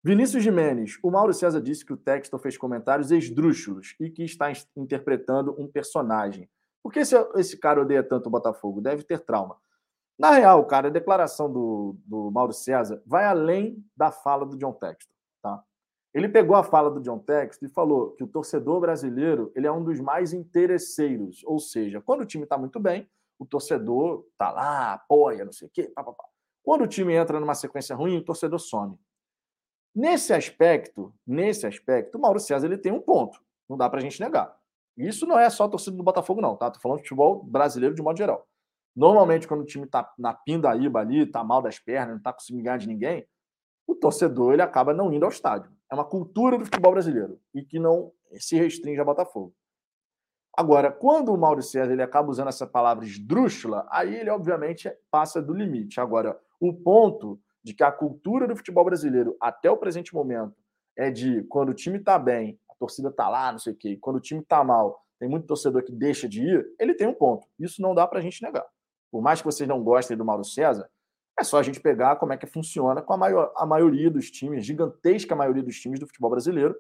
Vinícius 0.02 0.42
Jimenez, 0.42 0.98
o 1.02 1.10
Mauro 1.10 1.34
César 1.34 1.60
disse 1.60 1.84
que 1.84 1.92
o 1.92 1.96
Textor 1.96 2.40
fez 2.40 2.56
comentários 2.56 3.10
esdrúxulos 3.10 3.94
e 4.00 4.08
que 4.08 4.24
está 4.24 4.50
interpretando 4.76 5.54
um 5.60 5.68
personagem. 5.68 6.48
Por 6.82 6.92
que 6.92 7.00
esse, 7.00 7.16
esse 7.34 7.56
cara 7.56 7.80
odeia 7.80 8.02
tanto 8.02 8.26
o 8.26 8.30
Botafogo? 8.30 8.80
Deve 8.80 9.02
ter 9.02 9.20
trauma. 9.20 9.56
Na 10.18 10.30
real, 10.32 10.64
cara, 10.66 10.88
a 10.88 10.90
declaração 10.90 11.52
do, 11.52 11.96
do 12.04 12.30
Mauro 12.30 12.52
César 12.52 13.00
vai 13.06 13.24
além 13.24 13.84
da 13.96 14.10
fala 14.10 14.44
do 14.44 14.56
John 14.56 14.72
Textor. 14.72 15.14
Tá? 15.40 15.62
Ele 16.12 16.28
pegou 16.28 16.56
a 16.56 16.64
fala 16.64 16.90
do 16.90 17.00
John 17.00 17.18
Textor 17.20 17.68
e 17.68 17.72
falou 17.72 18.10
que 18.12 18.24
o 18.24 18.26
torcedor 18.26 18.80
brasileiro 18.80 19.52
ele 19.54 19.66
é 19.66 19.72
um 19.72 19.84
dos 19.84 20.00
mais 20.00 20.32
interesseiros. 20.32 21.44
Ou 21.44 21.60
seja, 21.60 22.00
quando 22.00 22.22
o 22.22 22.26
time 22.26 22.42
está 22.42 22.58
muito 22.58 22.80
bem, 22.80 23.08
o 23.38 23.46
torcedor 23.46 24.26
está 24.32 24.50
lá, 24.50 24.94
apoia, 24.94 25.44
não 25.44 25.52
sei 25.52 25.68
o 25.68 25.70
quê. 25.70 25.84
Pá, 25.94 26.02
pá, 26.02 26.12
pá. 26.12 26.24
Quando 26.64 26.82
o 26.82 26.88
time 26.88 27.14
entra 27.14 27.38
numa 27.38 27.54
sequência 27.54 27.94
ruim, 27.94 28.18
o 28.18 28.24
torcedor 28.24 28.58
some. 28.58 28.98
Nesse 29.94 30.32
aspecto, 30.32 31.14
nesse 31.24 31.66
aspecto, 31.66 32.18
o 32.18 32.20
Mauro 32.20 32.40
César 32.40 32.66
ele 32.66 32.76
tem 32.76 32.92
um 32.92 33.00
ponto. 33.00 33.40
Não 33.68 33.76
dá 33.76 33.88
para 33.88 34.00
a 34.00 34.02
gente 34.02 34.20
negar. 34.20 34.57
Isso 34.98 35.26
não 35.26 35.38
é 35.38 35.48
só 35.48 35.64
a 35.64 35.68
torcida 35.68 35.96
do 35.96 36.02
Botafogo, 36.02 36.40
não, 36.40 36.56
tá? 36.56 36.70
Tô 36.70 36.80
falando 36.80 36.98
de 36.98 37.04
futebol 37.04 37.42
brasileiro 37.44 37.94
de 37.94 38.02
modo 38.02 38.18
geral. 38.18 38.46
Normalmente, 38.96 39.46
quando 39.46 39.60
o 39.60 39.64
time 39.64 39.86
tá 39.86 40.12
na 40.18 40.34
pindaíba 40.34 40.98
ali, 40.98 41.24
tá 41.24 41.44
mal 41.44 41.62
das 41.62 41.78
pernas, 41.78 42.16
não 42.16 42.22
tá 42.22 42.32
conseguindo 42.32 42.64
ganhar 42.64 42.78
de 42.78 42.88
ninguém, 42.88 43.26
o 43.86 43.94
torcedor 43.94 44.52
ele 44.52 44.62
acaba 44.62 44.92
não 44.92 45.12
indo 45.12 45.24
ao 45.24 45.30
estádio. 45.30 45.70
É 45.90 45.94
uma 45.94 46.04
cultura 46.04 46.58
do 46.58 46.64
futebol 46.64 46.92
brasileiro 46.92 47.40
e 47.54 47.62
que 47.62 47.78
não 47.78 48.12
se 48.32 48.56
restringe 48.56 49.00
a 49.00 49.04
Botafogo. 49.04 49.54
Agora, 50.56 50.90
quando 50.90 51.32
o 51.32 51.38
Mauro 51.38 51.62
César 51.62 51.92
ele 51.92 52.02
acaba 52.02 52.28
usando 52.28 52.48
essa 52.48 52.66
palavra 52.66 53.04
esdrúxula, 53.04 53.86
aí 53.90 54.16
ele 54.16 54.28
obviamente 54.28 54.92
passa 55.08 55.40
do 55.40 55.54
limite. 55.54 56.00
Agora, 56.00 56.36
o 56.60 56.74
ponto 56.74 57.40
de 57.62 57.72
que 57.72 57.84
a 57.84 57.92
cultura 57.92 58.48
do 58.48 58.56
futebol 58.56 58.84
brasileiro, 58.84 59.36
até 59.40 59.70
o 59.70 59.76
presente 59.76 60.12
momento, 60.12 60.56
é 60.96 61.10
de 61.10 61.44
quando 61.44 61.68
o 61.68 61.74
time 61.74 61.98
está 61.98 62.18
bem, 62.18 62.58
torcida 62.78 63.08
está 63.08 63.28
lá, 63.28 63.52
não 63.52 63.58
sei 63.58 63.72
o 63.72 63.76
quê, 63.76 63.96
quando 64.00 64.16
o 64.16 64.20
time 64.20 64.40
está 64.40 64.62
mal, 64.62 65.04
tem 65.18 65.28
muito 65.28 65.46
torcedor 65.46 65.82
que 65.82 65.92
deixa 65.92 66.28
de 66.28 66.42
ir, 66.42 66.74
ele 66.78 66.94
tem 66.94 67.06
um 67.06 67.14
ponto. 67.14 67.46
Isso 67.58 67.82
não 67.82 67.94
dá 67.94 68.06
para 68.06 68.18
a 68.18 68.22
gente 68.22 68.42
negar. 68.42 68.66
Por 69.10 69.22
mais 69.22 69.40
que 69.40 69.46
vocês 69.46 69.68
não 69.68 69.82
gostem 69.82 70.16
do 70.16 70.24
Mauro 70.24 70.44
César, 70.44 70.88
é 71.38 71.44
só 71.44 71.58
a 71.58 71.62
gente 71.62 71.80
pegar 71.80 72.16
como 72.16 72.32
é 72.32 72.36
que 72.36 72.46
funciona 72.46 73.00
com 73.00 73.12
a, 73.12 73.16
maior, 73.16 73.52
a 73.56 73.64
maioria 73.64 74.10
dos 74.10 74.30
times, 74.30 74.64
gigantesca 74.64 75.34
maioria 75.34 75.62
dos 75.62 75.78
times 75.78 75.98
do 75.98 76.06
futebol 76.06 76.30
brasileiro, 76.30 76.76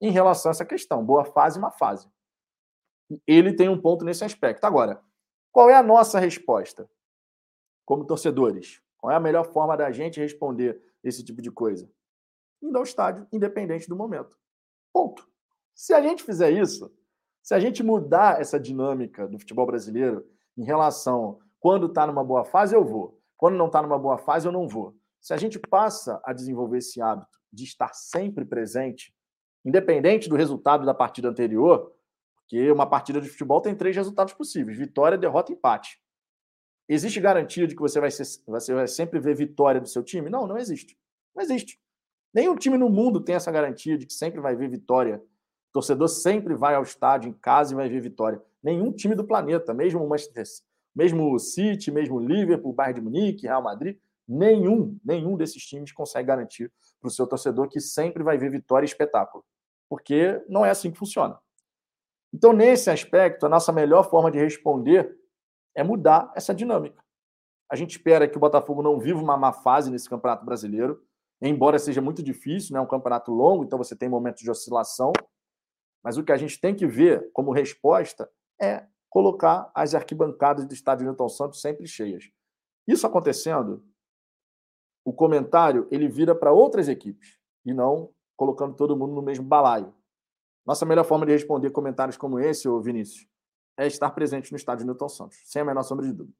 em 0.00 0.10
relação 0.10 0.50
a 0.50 0.52
essa 0.52 0.64
questão. 0.64 1.04
Boa 1.04 1.24
fase 1.24 1.58
má 1.58 1.70
fase 1.70 2.08
ele 3.26 3.54
tem 3.54 3.68
um 3.68 3.80
ponto 3.80 4.04
nesse 4.04 4.24
aspecto. 4.24 4.64
Agora, 4.64 5.02
qual 5.52 5.68
é 5.68 5.74
a 5.74 5.82
nossa 5.82 6.18
resposta 6.18 6.88
como 7.84 8.06
torcedores? 8.06 8.82
Qual 8.98 9.12
é 9.12 9.16
a 9.16 9.20
melhor 9.20 9.44
forma 9.52 9.76
da 9.76 9.90
gente 9.92 10.20
responder 10.20 10.80
esse 11.02 11.24
tipo 11.24 11.42
de 11.42 11.50
coisa? 11.50 11.90
Indo 12.62 12.76
ao 12.78 12.84
estádio, 12.84 13.26
independente 13.32 13.88
do 13.88 13.96
momento. 13.96 14.36
Ponto. 14.92 15.28
Se 15.74 15.92
a 15.92 16.00
gente 16.00 16.22
fizer 16.22 16.50
isso, 16.50 16.92
se 17.42 17.54
a 17.54 17.60
gente 17.60 17.82
mudar 17.82 18.40
essa 18.40 18.58
dinâmica 18.58 19.26
do 19.26 19.38
futebol 19.38 19.66
brasileiro 19.66 20.26
em 20.56 20.64
relação 20.64 21.40
quando 21.58 21.86
está 21.86 22.06
numa 22.06 22.22
boa 22.22 22.44
fase, 22.44 22.74
eu 22.74 22.84
vou. 22.84 23.20
Quando 23.36 23.56
não 23.56 23.66
está 23.66 23.82
numa 23.82 23.98
boa 23.98 24.18
fase, 24.18 24.46
eu 24.46 24.52
não 24.52 24.68
vou. 24.68 24.94
Se 25.20 25.32
a 25.32 25.36
gente 25.36 25.58
passa 25.58 26.20
a 26.24 26.32
desenvolver 26.32 26.78
esse 26.78 27.00
hábito 27.00 27.38
de 27.52 27.64
estar 27.64 27.92
sempre 27.94 28.44
presente, 28.44 29.14
independente 29.64 30.28
do 30.28 30.36
resultado 30.36 30.84
da 30.84 30.92
partida 30.92 31.28
anterior, 31.28 31.92
porque 32.36 32.70
uma 32.70 32.86
partida 32.86 33.20
de 33.20 33.28
futebol 33.28 33.60
tem 33.60 33.74
três 33.74 33.96
resultados 33.96 34.34
possíveis: 34.34 34.76
vitória, 34.76 35.16
derrota 35.16 35.52
empate. 35.52 35.98
Existe 36.88 37.18
garantia 37.18 37.66
de 37.66 37.74
que 37.74 37.80
você 37.80 37.98
vai, 37.98 38.10
ser, 38.10 38.24
você 38.46 38.74
vai 38.74 38.86
sempre 38.86 39.18
ver 39.18 39.34
vitória 39.34 39.80
do 39.80 39.88
seu 39.88 40.02
time? 40.02 40.28
Não, 40.28 40.46
não 40.46 40.58
existe. 40.58 40.98
Não 41.34 41.42
existe. 41.42 41.80
Nenhum 42.32 42.54
time 42.56 42.76
no 42.76 42.90
mundo 42.90 43.20
tem 43.20 43.34
essa 43.34 43.50
garantia 43.50 43.96
de 43.96 44.04
que 44.06 44.12
sempre 44.12 44.40
vai 44.40 44.54
ver 44.54 44.68
vitória. 44.68 45.22
Torcedor 45.74 46.08
sempre 46.08 46.54
vai 46.54 46.76
ao 46.76 46.84
estádio 46.84 47.28
em 47.28 47.32
casa 47.32 47.72
e 47.72 47.76
vai 47.76 47.88
ver 47.88 48.00
vitória. 48.00 48.40
Nenhum 48.62 48.92
time 48.92 49.16
do 49.16 49.24
planeta, 49.24 49.74
mesmo 49.74 50.04
o 50.04 50.08
Manchester, 50.08 50.44
mesmo 50.94 51.34
o 51.34 51.38
City, 51.40 51.90
mesmo 51.90 52.14
o 52.14 52.20
Liverpool, 52.20 52.72
Bayern 52.72 53.00
de 53.00 53.04
Munique, 53.04 53.48
Real 53.48 53.60
Madrid, 53.60 53.98
nenhum, 54.26 54.96
nenhum 55.04 55.36
desses 55.36 55.66
times 55.66 55.90
consegue 55.90 56.28
garantir 56.28 56.72
para 57.00 57.08
o 57.08 57.10
seu 57.10 57.26
torcedor 57.26 57.68
que 57.68 57.80
sempre 57.80 58.22
vai 58.22 58.38
ver 58.38 58.52
vitória 58.52 58.86
e 58.86 58.88
espetáculo. 58.88 59.44
Porque 59.88 60.40
não 60.48 60.64
é 60.64 60.70
assim 60.70 60.92
que 60.92 60.96
funciona. 60.96 61.40
Então, 62.32 62.52
nesse 62.52 62.88
aspecto, 62.88 63.44
a 63.44 63.48
nossa 63.48 63.72
melhor 63.72 64.08
forma 64.08 64.30
de 64.30 64.38
responder 64.38 65.18
é 65.74 65.82
mudar 65.82 66.32
essa 66.36 66.54
dinâmica. 66.54 67.02
A 67.68 67.74
gente 67.74 67.90
espera 67.90 68.28
que 68.28 68.36
o 68.36 68.40
Botafogo 68.40 68.80
não 68.80 69.00
viva 69.00 69.20
uma 69.20 69.36
má 69.36 69.52
fase 69.52 69.90
nesse 69.90 70.08
Campeonato 70.08 70.44
Brasileiro, 70.44 71.02
embora 71.42 71.80
seja 71.80 72.00
muito 72.00 72.22
difícil, 72.22 72.74
né? 72.74 72.80
um 72.80 72.86
campeonato 72.86 73.32
longo, 73.32 73.64
então 73.64 73.76
você 73.76 73.96
tem 73.96 74.08
momentos 74.08 74.42
de 74.42 74.50
oscilação. 74.52 75.12
Mas 76.04 76.18
o 76.18 76.22
que 76.22 76.32
a 76.32 76.36
gente 76.36 76.60
tem 76.60 76.74
que 76.74 76.86
ver 76.86 77.30
como 77.32 77.50
resposta 77.50 78.30
é 78.60 78.86
colocar 79.08 79.70
as 79.74 79.94
arquibancadas 79.94 80.66
do 80.66 80.74
estádio 80.74 81.06
Newton 81.06 81.28
Santos 81.28 81.60
sempre 81.60 81.86
cheias. 81.86 82.30
Isso 82.86 83.06
acontecendo, 83.06 83.82
o 85.04 85.12
comentário 85.12 85.88
ele 85.90 86.08
vira 86.08 86.34
para 86.34 86.52
outras 86.52 86.88
equipes 86.88 87.38
e 87.64 87.72
não 87.72 88.10
colocando 88.36 88.74
todo 88.74 88.96
mundo 88.96 89.14
no 89.14 89.22
mesmo 89.22 89.44
balaio. 89.44 89.94
Nossa 90.66 90.84
melhor 90.84 91.04
forma 91.04 91.24
de 91.24 91.32
responder 91.32 91.70
comentários 91.70 92.16
como 92.16 92.38
esse, 92.38 92.68
ô 92.68 92.80
Vinícius, 92.80 93.26
é 93.78 93.86
estar 93.86 94.10
presente 94.10 94.50
no 94.50 94.56
estádio 94.56 94.86
Newton 94.86 95.08
Santos, 95.08 95.38
sem 95.44 95.62
a 95.62 95.64
menor 95.64 95.82
sombra 95.82 96.06
de 96.06 96.12
dúvida. 96.12 96.36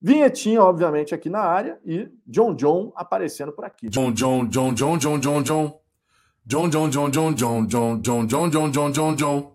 Vinhetinha, 0.00 0.62
obviamente, 0.62 1.14
aqui 1.14 1.28
na 1.28 1.40
área 1.40 1.78
e 1.84 2.10
John 2.26 2.54
John 2.54 2.90
aparecendo 2.96 3.52
por 3.52 3.64
aqui. 3.64 3.88
John 3.88 4.12
John 4.12 4.48
John 4.48 4.72
John 4.72 4.96
John 4.96 5.20
John 5.20 5.42
John. 5.42 5.80
John 6.44 6.68
John 6.70 6.90
John 6.90 7.10
John 7.10 7.34
John 7.34 7.66
John 7.68 8.00
John 8.00 8.26
John 8.26 8.50
John 8.50 8.70
John 8.70 8.92
John 8.92 9.14
John. 9.16 9.52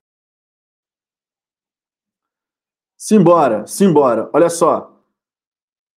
Simbora, 2.98 3.68
simbora. 3.68 4.30
Olha 4.34 4.50
só. 4.50 4.96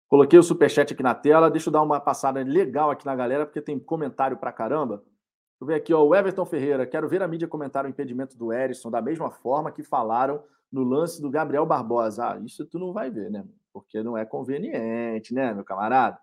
Coloquei 0.09 0.39
o 0.39 0.43
superchat 0.43 0.93
aqui 0.93 1.03
na 1.03 1.15
tela. 1.15 1.51
Deixa 1.51 1.69
eu 1.69 1.73
dar 1.73 1.83
uma 1.83 2.01
passada 2.01 2.43
legal 2.43 2.91
aqui 2.91 3.07
na 3.07 3.15
galera, 3.17 3.47
porque 3.47 3.63
tem 3.63 3.79
comentário 3.79 4.37
pra 4.37 4.53
caramba. 4.53 4.97
Deixa 4.97 5.09
eu 5.61 5.67
ver 5.67 5.75
aqui, 5.75 5.95
ó, 5.95 6.03
o 6.05 6.15
Everton 6.15 6.45
Ferreira. 6.45 6.87
Quero 6.87 7.09
ver 7.09 7.23
a 7.23 7.29
mídia 7.29 7.49
comentar 7.49 7.85
o 7.85 7.89
impedimento 7.89 8.37
do 8.37 8.53
Erisson 8.53 8.91
da 8.91 9.03
mesma 9.03 9.31
forma 9.31 9.73
que 9.73 9.83
falaram 9.83 10.43
no 10.71 10.83
lance 10.85 11.21
do 11.21 11.31
Gabriel 11.31 11.67
Barbosa. 11.67 12.33
Ah, 12.33 12.41
isso 12.45 12.67
tu 12.67 12.79
não 12.79 12.93
vai 12.93 13.11
ver, 13.11 13.31
né? 13.31 13.45
Porque 13.73 14.03
não 14.03 14.17
é 14.17 14.25
conveniente, 14.25 15.35
né, 15.35 15.53
meu 15.55 15.65
camarada? 15.65 16.19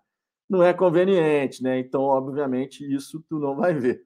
Não 0.48 0.62
é 0.62 0.72
conveniente, 0.72 1.62
né? 1.62 1.78
Então, 1.78 2.02
obviamente, 2.02 2.84
isso 2.94 3.20
tu 3.28 3.38
não 3.38 3.56
vai 3.56 3.74
ver. 3.74 4.05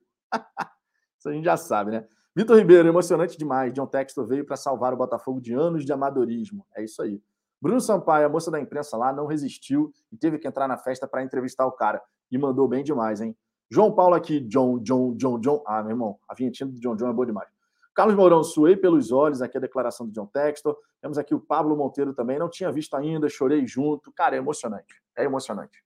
Isso 1.19 1.29
a 1.29 1.33
gente 1.33 1.45
já 1.45 1.57
sabe, 1.57 1.91
né? 1.91 2.07
Vitor 2.35 2.57
Ribeiro, 2.57 2.89
emocionante 2.89 3.37
demais. 3.37 3.73
John 3.73 3.87
Textor 3.87 4.27
veio 4.27 4.45
para 4.45 4.57
salvar 4.57 4.95
o 4.95 4.97
Botafogo 4.97 5.41
de 5.41 5.53
anos 5.53 5.85
de 5.85 5.93
amadorismo. 5.93 6.65
É 6.77 6.85
isso 6.85 7.03
aí. 7.03 7.21
Bruno 7.61 7.81
Sampaio, 7.81 8.27
a 8.27 8.29
moça 8.29 8.51
da 8.51 8.61
imprensa 8.61 8.97
lá, 8.97 9.13
não 9.13 9.27
resistiu 9.27 9.93
e 10.11 10.17
teve 10.17 10.39
que 10.39 10.49
entrar 10.49 10.67
na 10.67 10.79
festa 10.79 11.07
para 11.07 11.23
entrevistar 11.23 11.67
o 11.67 11.73
cara. 11.73 12.01
E 12.31 12.39
mandou 12.39 12.67
bem 12.67 12.83
demais, 12.83 13.21
hein? 13.21 13.37
João 13.71 13.93
Paulo 13.93 14.15
aqui, 14.15 14.41
John, 14.41 14.79
John, 14.79 15.15
John, 15.15 15.39
John. 15.39 15.63
Ah, 15.67 15.83
meu 15.83 15.91
irmão, 15.91 16.19
a 16.29 16.35
vinhetinha 16.35 16.69
do 16.69 16.81
John 16.81 16.97
John 16.97 17.11
é 17.11 17.13
boa 17.13 17.27
demais. 17.27 17.49
Carlos 17.95 18.17
Mourão, 18.17 18.43
suei 18.43 18.77
pelos 18.77 19.13
olhos, 19.13 19.43
aqui 19.43 19.59
a 19.59 19.61
declaração 19.61 20.07
do 20.07 20.13
John 20.13 20.27
Textor. 20.27 20.77
Temos 21.03 21.19
aqui 21.19 21.35
o 21.35 21.41
Pablo 21.41 21.77
Monteiro 21.77 22.15
também, 22.15 22.39
não 22.39 22.49
tinha 22.49 22.73
visto 22.73 22.95
ainda, 22.95 23.29
chorei 23.29 23.67
junto. 23.67 24.13
Cara, 24.13 24.37
é 24.37 24.39
emocionante, 24.39 25.03
é 25.17 25.25
emocionante. 25.25 25.85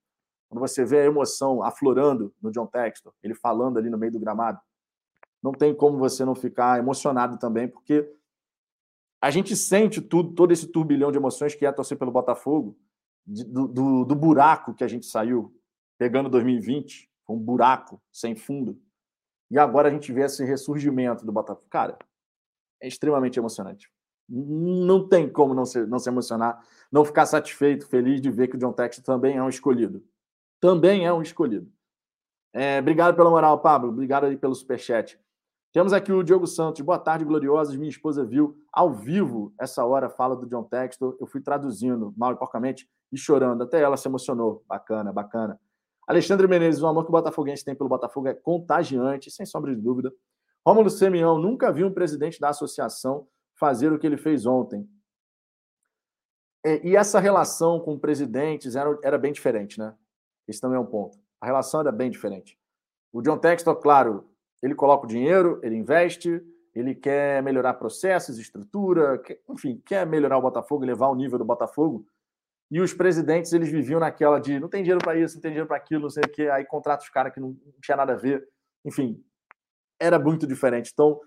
Quando 0.55 0.69
você 0.69 0.85
vê 0.85 1.01
a 1.01 1.05
emoção 1.05 1.64
aflorando 1.64 2.33
no 2.40 2.53
John 2.53 2.67
Textor, 2.67 3.12
ele 3.25 3.35
falando 3.35 3.77
ali 3.77 3.90
no 3.90 3.99
meio 3.99 4.12
do 4.12 4.21
gramado, 4.21 4.61
não 5.43 5.51
tem 5.51 5.75
como 5.75 5.99
você 5.99 6.25
não 6.25 6.35
ficar 6.35 6.79
emocionado 6.79 7.37
também, 7.38 7.67
porque 7.67 8.09
a 9.21 9.33
gente 9.33 9.57
sente 9.57 10.01
tudo, 10.01 10.33
todo 10.33 10.53
esse 10.53 10.69
turbilhão 10.69 11.11
de 11.11 11.19
emoções 11.19 11.57
que 11.57 11.67
é 11.67 11.73
torcer 11.73 11.99
pelo 11.99 12.12
Botafogo, 12.12 12.79
do, 13.27 13.67
do, 13.67 14.05
do 14.05 14.14
buraco 14.14 14.75
que 14.75 14.85
a 14.85 14.87
gente 14.87 15.07
saiu, 15.07 15.53
pegando 15.99 16.29
2020, 16.29 17.11
foi 17.27 17.35
um 17.35 17.40
buraco 17.40 18.01
sem 18.12 18.37
fundo. 18.37 18.81
E 19.51 19.59
agora 19.59 19.88
a 19.88 19.90
gente 19.90 20.12
vê 20.12 20.23
esse 20.23 20.45
ressurgimento 20.45 21.27
do 21.27 21.33
Botafogo. 21.33 21.67
Cara, 21.69 21.99
é 22.81 22.87
extremamente 22.87 23.40
emocionante. 23.40 23.90
Não 24.29 25.09
tem 25.09 25.29
como 25.29 25.52
não 25.52 25.65
se, 25.65 25.85
não 25.85 25.98
se 25.98 26.09
emocionar, 26.09 26.65
não 26.92 27.05
ficar 27.05 27.27
satisfeito, 27.27 27.88
feliz 27.88 28.21
de 28.21 28.31
ver 28.31 28.46
que 28.46 28.55
o 28.55 28.59
John 28.59 28.73
Texas 28.73 29.02
também 29.02 29.37
é 29.37 29.42
um 29.42 29.48
escolhido. 29.48 30.00
Também 30.65 31.04
é 31.04 31.12
um 31.12 31.21
escolhido. 31.21 31.71
É, 32.50 32.79
obrigado 32.79 33.15
pela 33.15 33.29
moral, 33.29 33.60
Pablo. 33.60 33.90
Obrigado 33.90 34.25
aí 34.25 34.35
pelo 34.35 34.54
superchat. 34.54 35.21
Temos 35.75 35.92
aqui 35.92 36.10
o 36.10 36.23
Diogo 36.23 36.46
Santos. 36.46 36.81
Boa 36.81 36.98
tarde, 36.98 37.23
gloriosos. 37.23 37.77
Minha 37.77 37.90
esposa 37.90 38.25
viu 38.25 38.56
ao 38.73 38.90
vivo 38.90 39.52
essa 39.60 39.85
hora 39.85 40.08
fala 40.08 40.35
do 40.35 40.46
John 40.46 40.65
Textor. 40.65 41.19
Eu 41.21 41.27
fui 41.27 41.42
traduzindo 41.42 42.15
mal 42.17 42.33
e 42.33 42.37
porcamente 42.37 42.88
e 43.12 43.19
chorando. 43.19 43.62
Até 43.62 43.79
ela 43.83 43.98
se 43.98 44.08
emocionou. 44.08 44.65
Bacana, 44.67 45.12
bacana. 45.12 45.60
Alexandre 46.08 46.48
Menezes, 46.48 46.83
o 46.83 46.87
amor 46.87 47.04
que 47.04 47.10
o 47.10 47.12
Botafoguense 47.12 47.62
tem 47.62 47.75
pelo 47.75 47.90
Botafogo 47.90 48.29
é 48.29 48.33
contagiante, 48.33 49.31
sem 49.31 49.44
sombra 49.44 49.77
de 49.77 49.83
dúvida. 49.83 50.10
Rômulo 50.67 50.88
Semião, 50.88 51.38
nunca 51.38 51.71
vi 51.71 51.85
um 51.85 51.92
presidente 51.92 52.40
da 52.40 52.48
associação 52.48 53.29
fazer 53.54 53.92
o 53.92 53.98
que 53.98 54.06
ele 54.06 54.17
fez 54.17 54.46
ontem. 54.46 54.88
E 56.83 56.96
essa 56.96 57.21
relação 57.21 57.81
com 57.81 57.98
presidentes 57.98 58.77
era, 58.77 58.98
era 59.04 59.19
bem 59.19 59.31
diferente, 59.31 59.79
né? 59.79 59.94
Esse 60.47 60.61
também 60.61 60.77
é 60.77 60.81
um 60.81 60.87
ponto. 60.87 61.19
A 61.40 61.47
relação 61.47 61.81
era 61.81 61.92
bem 61.92 62.11
diferente. 62.11 62.59
O 63.13 63.23
John 63.23 63.38
Textor, 63.38 63.77
claro, 63.77 64.29
ele 64.63 64.75
coloca 64.75 65.05
o 65.05 65.09
dinheiro, 65.09 65.61
ele 65.63 65.77
investe, 65.77 66.42
ele 66.75 66.95
quer 66.95 67.42
melhorar 67.42 67.75
processos, 67.75 68.38
estrutura, 68.38 69.19
quer, 69.19 69.40
enfim, 69.49 69.81
quer 69.85 70.07
melhorar 70.07 70.38
o 70.38 70.42
Botafogo, 70.42 70.85
levar 70.85 71.09
o 71.09 71.15
nível 71.15 71.38
do 71.38 71.45
Botafogo 71.45 72.07
e 72.71 72.81
os 72.81 72.92
presidentes, 72.92 73.53
eles 73.53 73.71
viviam 73.71 74.01
naquela 74.01 74.40
de 74.40 74.59
não 74.59 74.69
tem 74.69 74.83
dinheiro 74.83 75.01
para 75.01 75.17
isso, 75.17 75.37
não 75.37 75.42
tem 75.42 75.51
dinheiro 75.53 75.69
para 75.69 75.77
aquilo, 75.77 76.03
não 76.03 76.11
sei 76.11 76.25
o 76.25 76.29
quê, 76.29 76.49
aí 76.49 76.65
contrata 76.65 77.05
os 77.05 77.09
caras 77.09 77.33
que 77.33 77.38
não, 77.38 77.51
não 77.51 77.81
tinha 77.81 77.97
nada 77.97 78.15
a 78.15 78.17
ver. 78.17 78.49
Enfim, 78.85 79.23
era 80.01 80.19
muito 80.19 80.47
diferente. 80.47 80.90
Então, 80.92 81.21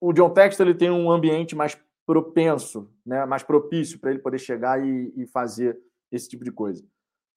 o 0.00 0.12
John 0.12 0.30
Textor 0.30 0.66
ele 0.66 0.78
tem 0.78 0.90
um 0.90 1.10
ambiente 1.10 1.56
mais 1.56 1.76
propenso, 2.06 2.90
né, 3.04 3.26
mais 3.26 3.42
propício 3.42 3.98
para 3.98 4.10
ele 4.10 4.20
poder 4.20 4.38
chegar 4.38 4.80
e, 4.80 5.12
e, 5.16 5.26
fazer 5.26 5.78
esse 6.10 6.28
tipo 6.28 6.44
de 6.44 6.52
coisa. 6.52 6.82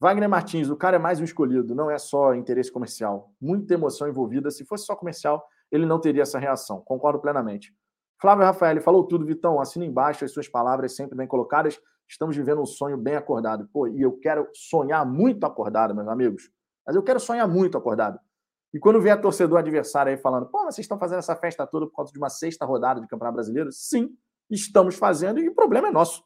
Wagner 0.01 0.27
Martins, 0.27 0.67
o 0.67 0.75
cara 0.75 0.95
é 0.95 0.99
mais 0.99 1.19
um 1.19 1.23
escolhido, 1.23 1.75
não 1.75 1.91
é 1.91 1.99
só 1.99 2.33
interesse 2.33 2.71
comercial. 2.71 3.31
Muita 3.39 3.75
emoção 3.75 4.09
envolvida. 4.09 4.49
Se 4.49 4.65
fosse 4.65 4.83
só 4.83 4.95
comercial, 4.95 5.47
ele 5.71 5.85
não 5.85 6.01
teria 6.01 6.23
essa 6.23 6.39
reação. 6.39 6.81
Concordo 6.81 7.19
plenamente. 7.19 7.71
Flávio 8.19 8.43
Rafael, 8.43 8.81
falou 8.81 9.03
tudo, 9.07 9.23
Vitão. 9.23 9.61
Assina 9.61 9.85
embaixo 9.85 10.25
as 10.25 10.31
suas 10.31 10.47
palavras 10.47 10.95
sempre 10.95 11.15
bem 11.15 11.27
colocadas. 11.27 11.79
Estamos 12.09 12.35
vivendo 12.35 12.63
um 12.63 12.65
sonho 12.65 12.97
bem 12.97 13.15
acordado. 13.15 13.69
Pô, 13.71 13.87
e 13.87 14.01
eu 14.01 14.13
quero 14.17 14.49
sonhar 14.55 15.05
muito 15.05 15.45
acordado, 15.45 15.93
meus 15.93 16.07
amigos. 16.07 16.49
Mas 16.83 16.95
eu 16.95 17.03
quero 17.03 17.19
sonhar 17.19 17.47
muito 17.47 17.77
acordado. 17.77 18.19
E 18.73 18.79
quando 18.79 19.07
a 19.07 19.17
torcedor 19.17 19.59
adversário 19.59 20.11
aí 20.11 20.17
falando, 20.17 20.47
pô, 20.47 20.63
mas 20.63 20.73
vocês 20.73 20.85
estão 20.85 20.97
fazendo 20.97 21.19
essa 21.19 21.35
festa 21.35 21.67
toda 21.67 21.85
por 21.85 21.93
conta 21.93 22.11
de 22.11 22.17
uma 22.17 22.29
sexta 22.29 22.65
rodada 22.65 22.99
de 22.99 23.07
Campeonato 23.07 23.35
Brasileiro? 23.35 23.71
Sim, 23.71 24.09
estamos 24.49 24.95
fazendo 24.95 25.39
e 25.39 25.47
o 25.47 25.53
problema 25.53 25.89
é 25.89 25.91
nosso. 25.91 26.23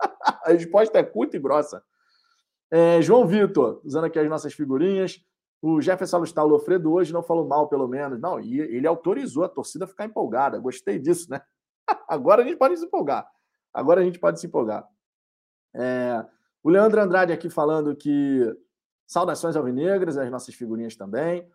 a 0.00 0.48
resposta 0.50 0.98
é 0.98 1.02
curta 1.02 1.36
e 1.36 1.40
grossa. 1.40 1.82
É, 2.70 3.00
João 3.00 3.26
Vitor, 3.26 3.80
usando 3.84 4.04
aqui 4.04 4.18
as 4.18 4.28
nossas 4.28 4.52
figurinhas. 4.52 5.24
O 5.60 5.80
Jefferson 5.80 6.18
Alustal 6.18 6.46
Lofredo 6.46 6.92
hoje 6.92 7.12
não 7.12 7.22
falou 7.22 7.46
mal, 7.46 7.68
pelo 7.68 7.88
menos. 7.88 8.20
Não, 8.20 8.38
e 8.38 8.60
ele 8.60 8.86
autorizou 8.86 9.44
a 9.44 9.48
torcida 9.48 9.84
a 9.84 9.88
ficar 9.88 10.04
empolgada. 10.04 10.58
Gostei 10.58 10.98
disso, 10.98 11.30
né? 11.30 11.40
Agora 12.08 12.42
a 12.42 12.44
gente 12.44 12.56
pode 12.56 12.76
se 12.76 12.84
empolgar. 12.84 13.28
Agora 13.72 14.00
a 14.00 14.04
gente 14.04 14.18
pode 14.18 14.40
se 14.40 14.46
empolgar. 14.46 14.86
É, 15.74 16.24
o 16.62 16.70
Leandro 16.70 17.00
Andrade 17.00 17.32
aqui 17.32 17.50
falando 17.50 17.94
que 17.96 18.44
saudações 19.06 19.56
alvinegras, 19.56 20.16
as 20.16 20.30
nossas 20.30 20.54
figurinhas 20.54 20.96
também. 20.96 21.48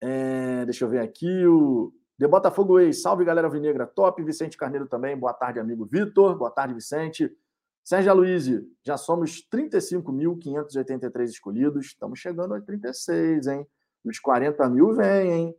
É, 0.00 0.64
deixa 0.64 0.84
eu 0.84 0.88
ver 0.88 1.00
aqui. 1.00 1.46
O 1.46 1.92
De 2.18 2.28
Botafogo 2.28 2.78
Ex, 2.78 3.02
salve 3.02 3.24
galera 3.24 3.46
alvinegra, 3.46 3.86
top. 3.86 4.22
Vicente 4.22 4.56
Carneiro 4.56 4.86
também, 4.86 5.16
boa 5.16 5.32
tarde, 5.32 5.58
amigo 5.58 5.84
Vitor. 5.84 6.36
Boa 6.36 6.50
tarde, 6.50 6.74
Vicente. 6.74 7.34
Sérgio 7.84 8.12
Aloysio, 8.12 8.64
já 8.84 8.96
somos 8.96 9.46
35.583 9.52 11.24
escolhidos, 11.24 11.86
estamos 11.86 12.20
chegando 12.20 12.54
a 12.54 12.60
36, 12.60 13.48
hein? 13.48 13.66
Os 14.04 14.20
40 14.20 14.68
mil 14.70 14.94
vem, 14.94 15.32
hein? 15.32 15.56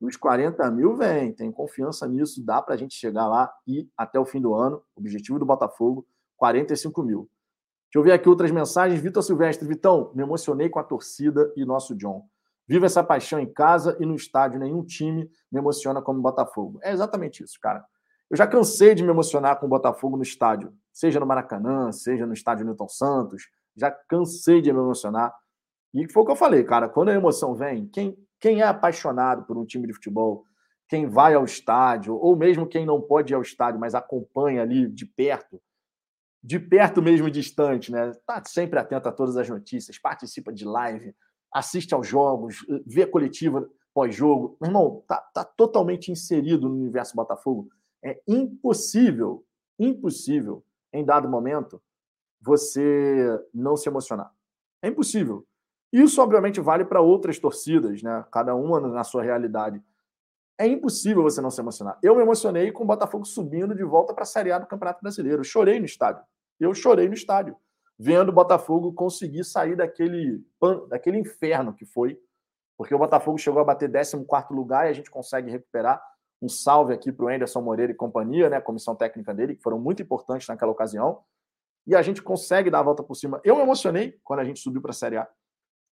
Os 0.00 0.16
40 0.16 0.70
mil 0.70 0.96
vem, 0.96 1.32
tem 1.32 1.50
confiança 1.50 2.06
nisso, 2.06 2.44
dá 2.44 2.62
para 2.62 2.74
a 2.74 2.78
gente 2.78 2.94
chegar 2.94 3.26
lá 3.26 3.52
e 3.66 3.88
até 3.96 4.20
o 4.20 4.24
fim 4.24 4.40
do 4.40 4.54
ano, 4.54 4.82
objetivo 4.94 5.38
do 5.38 5.46
Botafogo, 5.46 6.06
45 6.36 7.02
mil. 7.02 7.28
Deixa 7.86 7.98
eu 7.98 8.02
ver 8.02 8.12
aqui 8.12 8.28
outras 8.28 8.50
mensagens. 8.50 9.00
Vitor 9.00 9.22
Silvestre, 9.22 9.66
Vitão, 9.66 10.12
me 10.14 10.22
emocionei 10.22 10.68
com 10.68 10.78
a 10.78 10.84
torcida 10.84 11.52
e 11.56 11.64
nosso 11.64 11.94
John. 11.96 12.24
Viva 12.66 12.86
essa 12.86 13.04
paixão 13.04 13.38
em 13.38 13.52
casa 13.52 13.96
e 14.00 14.06
no 14.06 14.14
estádio, 14.14 14.60
nenhum 14.60 14.84
time 14.84 15.30
me 15.50 15.58
emociona 15.58 16.00
como 16.00 16.18
o 16.18 16.22
Botafogo. 16.22 16.78
É 16.82 16.92
exatamente 16.92 17.42
isso, 17.42 17.58
cara. 17.60 17.84
Eu 18.30 18.36
já 18.36 18.46
cansei 18.46 18.94
de 18.94 19.02
me 19.02 19.10
emocionar 19.10 19.60
com 19.60 19.66
o 19.66 19.68
Botafogo 19.68 20.16
no 20.16 20.22
estádio, 20.22 20.72
seja 20.94 21.18
no 21.18 21.26
Maracanã, 21.26 21.90
seja 21.90 22.24
no 22.24 22.32
estádio 22.32 22.64
Newton 22.64 22.88
Santos. 22.88 23.50
Já 23.76 23.90
cansei 23.90 24.62
de 24.62 24.72
me 24.72 24.78
emocionar. 24.78 25.34
E 25.92 26.10
foi 26.10 26.22
o 26.22 26.26
que 26.26 26.32
eu 26.32 26.36
falei, 26.36 26.62
cara. 26.62 26.88
Quando 26.88 27.08
a 27.08 27.14
emoção 27.14 27.54
vem, 27.54 27.86
quem, 27.88 28.16
quem 28.40 28.60
é 28.60 28.64
apaixonado 28.64 29.44
por 29.44 29.58
um 29.58 29.64
time 29.64 29.88
de 29.88 29.92
futebol, 29.92 30.44
quem 30.88 31.06
vai 31.06 31.34
ao 31.34 31.44
estádio, 31.44 32.14
ou 32.14 32.36
mesmo 32.36 32.66
quem 32.66 32.86
não 32.86 33.00
pode 33.00 33.32
ir 33.32 33.34
ao 33.34 33.42
estádio, 33.42 33.80
mas 33.80 33.94
acompanha 33.94 34.62
ali 34.62 34.88
de 34.88 35.04
perto, 35.04 35.60
de 36.42 36.58
perto 36.58 37.02
mesmo 37.02 37.30
distante, 37.30 37.90
né? 37.90 38.12
Tá 38.26 38.42
sempre 38.46 38.78
atento 38.78 39.08
a 39.08 39.12
todas 39.12 39.36
as 39.36 39.48
notícias, 39.48 39.98
participa 39.98 40.52
de 40.52 40.64
live, 40.64 41.14
assiste 41.52 41.94
aos 41.94 42.06
jogos, 42.06 42.64
vê 42.86 43.02
a 43.02 43.10
coletiva 43.10 43.68
pós-jogo. 43.92 44.56
Meu 44.60 44.68
irmão, 44.68 45.02
tá, 45.08 45.16
tá 45.32 45.44
totalmente 45.44 46.12
inserido 46.12 46.68
no 46.68 46.74
universo 46.74 47.16
Botafogo. 47.16 47.68
É 48.04 48.20
impossível, 48.28 49.44
impossível, 49.78 50.62
em 50.94 51.04
dado 51.04 51.28
momento, 51.28 51.82
você 52.40 53.38
não 53.52 53.76
se 53.76 53.88
emocionar. 53.88 54.32
É 54.80 54.88
impossível. 54.88 55.46
Isso, 55.92 56.22
obviamente, 56.22 56.60
vale 56.60 56.84
para 56.84 57.00
outras 57.00 57.38
torcidas, 57.38 58.02
né? 58.02 58.24
Cada 58.30 58.54
uma 58.54 58.80
na 58.80 59.04
sua 59.04 59.22
realidade. 59.22 59.82
É 60.58 60.66
impossível 60.66 61.22
você 61.22 61.40
não 61.40 61.50
se 61.50 61.60
emocionar. 61.60 61.98
Eu 62.02 62.14
me 62.14 62.22
emocionei 62.22 62.70
com 62.70 62.84
o 62.84 62.86
Botafogo 62.86 63.24
subindo 63.24 63.74
de 63.74 63.82
volta 63.82 64.14
para 64.14 64.22
a 64.22 64.26
Série 64.26 64.52
A 64.52 64.58
do 64.58 64.66
Campeonato 64.66 65.02
Brasileiro. 65.02 65.40
Eu 65.40 65.44
chorei 65.44 65.80
no 65.80 65.84
estádio. 65.84 66.22
Eu 66.60 66.72
chorei 66.72 67.08
no 67.08 67.14
estádio, 67.14 67.56
vendo 67.98 68.28
o 68.28 68.32
Botafogo 68.32 68.92
conseguir 68.92 69.44
sair 69.44 69.74
daquele, 69.74 70.44
daquele 70.88 71.18
inferno 71.18 71.74
que 71.74 71.84
foi, 71.84 72.20
porque 72.76 72.94
o 72.94 72.98
Botafogo 72.98 73.38
chegou 73.38 73.60
a 73.60 73.64
bater 73.64 73.90
14 73.90 74.24
lugar 74.50 74.86
e 74.86 74.90
a 74.90 74.92
gente 74.92 75.10
consegue 75.10 75.50
recuperar 75.50 76.00
um 76.44 76.48
salve 76.48 76.92
aqui 76.92 77.10
para 77.10 77.24
o 77.24 77.28
Anderson 77.28 77.62
Moreira 77.62 77.92
e 77.92 77.94
companhia, 77.94 78.50
né, 78.50 78.60
comissão 78.60 78.94
técnica 78.94 79.32
dele, 79.32 79.56
que 79.56 79.62
foram 79.62 79.78
muito 79.78 80.02
importantes 80.02 80.46
naquela 80.46 80.70
ocasião. 80.70 81.22
E 81.86 81.94
a 81.94 82.02
gente 82.02 82.22
consegue 82.22 82.70
dar 82.70 82.80
a 82.80 82.82
volta 82.82 83.02
por 83.02 83.14
cima. 83.14 83.40
Eu 83.42 83.56
me 83.56 83.62
emocionei 83.62 84.18
quando 84.22 84.40
a 84.40 84.44
gente 84.44 84.60
subiu 84.60 84.82
para 84.82 84.90
a 84.90 84.94
Série 84.94 85.16
A. 85.16 85.28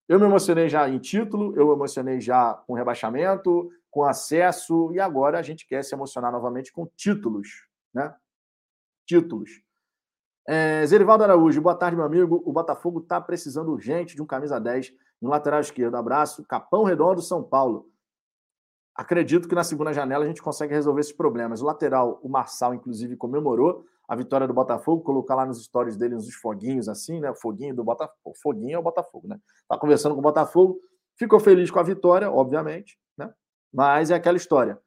Eu 0.08 0.18
me 0.18 0.26
emocionei 0.26 0.68
já 0.68 0.88
em 0.88 0.98
título, 0.98 1.56
eu 1.56 1.66
me 1.68 1.72
emocionei 1.72 2.20
já 2.20 2.54
com 2.66 2.74
rebaixamento, 2.74 3.70
com 3.90 4.04
acesso, 4.04 4.90
e 4.92 5.00
agora 5.00 5.38
a 5.38 5.42
gente 5.42 5.66
quer 5.66 5.82
se 5.84 5.94
emocionar 5.94 6.32
novamente 6.32 6.72
com 6.72 6.86
títulos, 6.96 7.66
né? 7.94 8.14
Títulos. 9.06 9.50
É, 10.48 10.84
Zerivaldo 10.86 11.24
Araújo, 11.24 11.60
boa 11.62 11.74
tarde, 11.74 11.96
meu 11.96 12.04
amigo. 12.04 12.42
O 12.44 12.52
Botafogo 12.52 13.00
está 13.00 13.20
precisando 13.20 13.70
urgente 13.70 14.16
de 14.16 14.22
um 14.22 14.26
camisa 14.26 14.58
10 14.58 14.92
no 15.20 15.30
lateral 15.30 15.60
esquerdo. 15.60 15.94
Abraço. 15.94 16.44
Capão 16.44 16.82
Redondo, 16.82 17.22
São 17.22 17.42
Paulo. 17.42 17.91
Acredito 18.94 19.48
que 19.48 19.54
na 19.54 19.64
segunda 19.64 19.92
janela 19.92 20.24
a 20.24 20.28
gente 20.28 20.42
consegue 20.42 20.74
resolver 20.74 21.00
esses 21.00 21.12
problemas. 21.12 21.62
O 21.62 21.64
lateral, 21.64 22.20
o 22.22 22.28
Marçal, 22.28 22.74
inclusive, 22.74 23.16
comemorou 23.16 23.84
a 24.06 24.14
vitória 24.14 24.46
do 24.46 24.52
Botafogo, 24.52 25.02
colocar 25.02 25.34
lá 25.34 25.46
nos 25.46 25.64
stories 25.64 25.96
dele 25.96 26.14
uns 26.14 26.32
foguinhos 26.34 26.88
assim, 26.88 27.18
né? 27.18 27.32
Foguinho 27.34 27.74
do 27.74 27.82
Botafogo. 27.82 28.36
Foguinho 28.42 28.76
é 28.76 28.78
o 28.78 28.82
Botafogo, 28.82 29.26
né? 29.28 29.40
Tá 29.66 29.78
conversando 29.78 30.14
com 30.14 30.20
o 30.20 30.22
Botafogo, 30.22 30.78
ficou 31.16 31.40
feliz 31.40 31.70
com 31.70 31.78
a 31.78 31.82
vitória, 31.82 32.30
obviamente, 32.30 32.98
né? 33.16 33.32
Mas 33.72 34.10
é 34.10 34.14
aquela 34.14 34.36
história. 34.36 34.78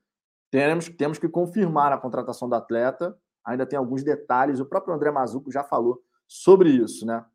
Temos, 0.52 0.88
temos 0.90 1.18
que 1.18 1.28
confirmar 1.28 1.92
a 1.92 1.98
contratação 1.98 2.48
do 2.48 2.56
atleta. 2.56 3.18
Ainda 3.44 3.66
tem 3.66 3.78
alguns 3.78 4.04
detalhes. 4.04 4.60
O 4.60 4.66
próprio 4.66 4.94
André 4.94 5.12
Mazuco 5.12 5.52
já 5.52 5.64
falou 5.64 6.02
sobre 6.28 6.70
isso, 6.70 7.06
né? 7.06 7.26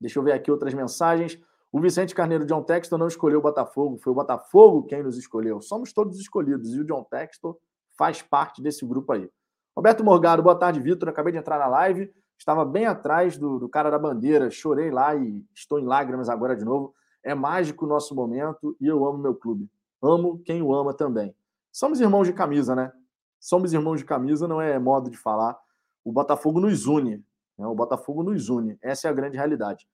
Deixa 0.00 0.18
eu 0.18 0.22
ver 0.22 0.32
aqui 0.32 0.50
outras 0.50 0.74
mensagens. 0.74 1.40
O 1.72 1.80
Vicente 1.80 2.14
Carneiro 2.14 2.44
John 2.44 2.62
Textor 2.62 2.98
não 2.98 3.06
escolheu 3.06 3.38
o 3.38 3.42
Botafogo, 3.42 3.96
foi 3.98 4.12
o 4.12 4.14
Botafogo 4.14 4.82
quem 4.84 5.02
nos 5.02 5.16
escolheu. 5.16 5.60
Somos 5.60 5.92
todos 5.92 6.18
escolhidos 6.18 6.74
e 6.74 6.80
o 6.80 6.84
John 6.84 7.04
Textor 7.04 7.56
faz 7.96 8.22
parte 8.22 8.60
desse 8.60 8.84
grupo 8.84 9.12
aí. 9.12 9.30
Roberto 9.76 10.02
Morgado, 10.02 10.42
boa 10.42 10.56
tarde, 10.56 10.80
Vitor. 10.80 11.08
Acabei 11.08 11.32
de 11.32 11.38
entrar 11.38 11.58
na 11.58 11.68
live, 11.68 12.12
estava 12.36 12.64
bem 12.64 12.86
atrás 12.86 13.38
do, 13.38 13.58
do 13.58 13.68
cara 13.68 13.88
da 13.88 13.98
bandeira, 13.98 14.50
chorei 14.50 14.90
lá 14.90 15.14
e 15.14 15.44
estou 15.54 15.78
em 15.78 15.84
lágrimas 15.84 16.28
agora 16.28 16.56
de 16.56 16.64
novo. 16.64 16.92
É 17.22 17.34
mágico 17.34 17.84
o 17.84 17.88
nosso 17.88 18.14
momento 18.14 18.76
e 18.80 18.86
eu 18.86 19.06
amo 19.06 19.18
meu 19.18 19.34
clube. 19.34 19.70
Amo 20.02 20.40
quem 20.44 20.62
o 20.62 20.74
ama 20.74 20.92
também. 20.92 21.34
Somos 21.70 22.00
irmãos 22.00 22.26
de 22.26 22.32
camisa, 22.32 22.74
né? 22.74 22.92
Somos 23.38 23.72
irmãos 23.72 23.98
de 23.98 24.04
camisa, 24.04 24.48
não 24.48 24.60
é 24.60 24.76
modo 24.78 25.08
de 25.08 25.16
falar. 25.16 25.56
O 26.04 26.10
Botafogo 26.10 26.58
nos 26.58 26.86
une. 26.86 27.24
Né? 27.56 27.66
O 27.66 27.74
Botafogo 27.74 28.24
nos 28.24 28.48
une. 28.48 28.76
Essa 28.82 29.06
é 29.06 29.10
a 29.10 29.14
grande 29.14 29.36
realidade. 29.36 29.86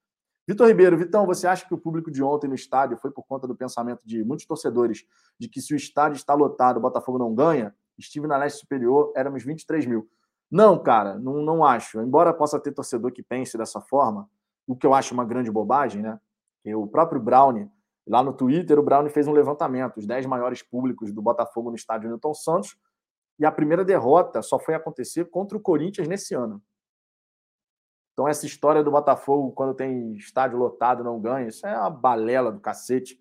Vitor 0.46 0.68
Ribeiro, 0.68 0.96
Vitão, 0.96 1.26
você 1.26 1.46
acha 1.46 1.66
que 1.66 1.74
o 1.74 1.78
público 1.78 2.08
de 2.08 2.22
ontem 2.22 2.46
no 2.46 2.54
estádio 2.54 2.96
foi 2.96 3.10
por 3.10 3.24
conta 3.24 3.48
do 3.48 3.56
pensamento 3.56 4.06
de 4.06 4.22
muitos 4.22 4.46
torcedores 4.46 5.04
de 5.38 5.48
que 5.48 5.60
se 5.60 5.74
o 5.74 5.76
estádio 5.76 6.16
está 6.16 6.34
lotado, 6.34 6.76
o 6.76 6.80
Botafogo 6.80 7.18
não 7.18 7.34
ganha? 7.34 7.74
Estive 7.98 8.28
na 8.28 8.36
leste 8.36 8.60
superior, 8.60 9.12
éramos 9.16 9.42
23 9.42 9.86
mil. 9.86 10.08
Não, 10.48 10.80
cara, 10.80 11.18
não, 11.18 11.42
não 11.42 11.64
acho. 11.64 12.00
Embora 12.00 12.32
possa 12.32 12.60
ter 12.60 12.70
torcedor 12.70 13.10
que 13.10 13.24
pense 13.24 13.58
dessa 13.58 13.80
forma, 13.80 14.30
o 14.66 14.76
que 14.76 14.86
eu 14.86 14.94
acho 14.94 15.12
uma 15.12 15.24
grande 15.24 15.50
bobagem, 15.50 16.00
né? 16.00 16.20
O 16.76 16.86
próprio 16.86 17.20
Brownie, 17.20 17.68
lá 18.06 18.22
no 18.22 18.32
Twitter, 18.32 18.78
o 18.78 18.82
Brownie 18.82 19.10
fez 19.10 19.26
um 19.26 19.32
levantamento, 19.32 19.96
os 19.96 20.06
10 20.06 20.26
maiores 20.26 20.62
públicos 20.62 21.12
do 21.12 21.20
Botafogo 21.20 21.70
no 21.70 21.76
estádio 21.76 22.08
Newton 22.08 22.34
Santos, 22.34 22.76
e 23.38 23.44
a 23.44 23.50
primeira 23.50 23.84
derrota 23.84 24.42
só 24.42 24.58
foi 24.58 24.74
acontecer 24.74 25.24
contra 25.26 25.58
o 25.58 25.60
Corinthians 25.60 26.06
nesse 26.06 26.34
ano. 26.34 26.62
Então, 28.16 28.26
essa 28.26 28.46
história 28.46 28.82
do 28.82 28.90
Botafogo, 28.90 29.52
quando 29.52 29.74
tem 29.74 30.14
estádio 30.14 30.56
lotado, 30.56 31.04
não 31.04 31.20
ganha, 31.20 31.48
isso 31.48 31.66
é 31.66 31.78
uma 31.78 31.90
balela 31.90 32.50
do 32.50 32.58
cacete. 32.58 33.20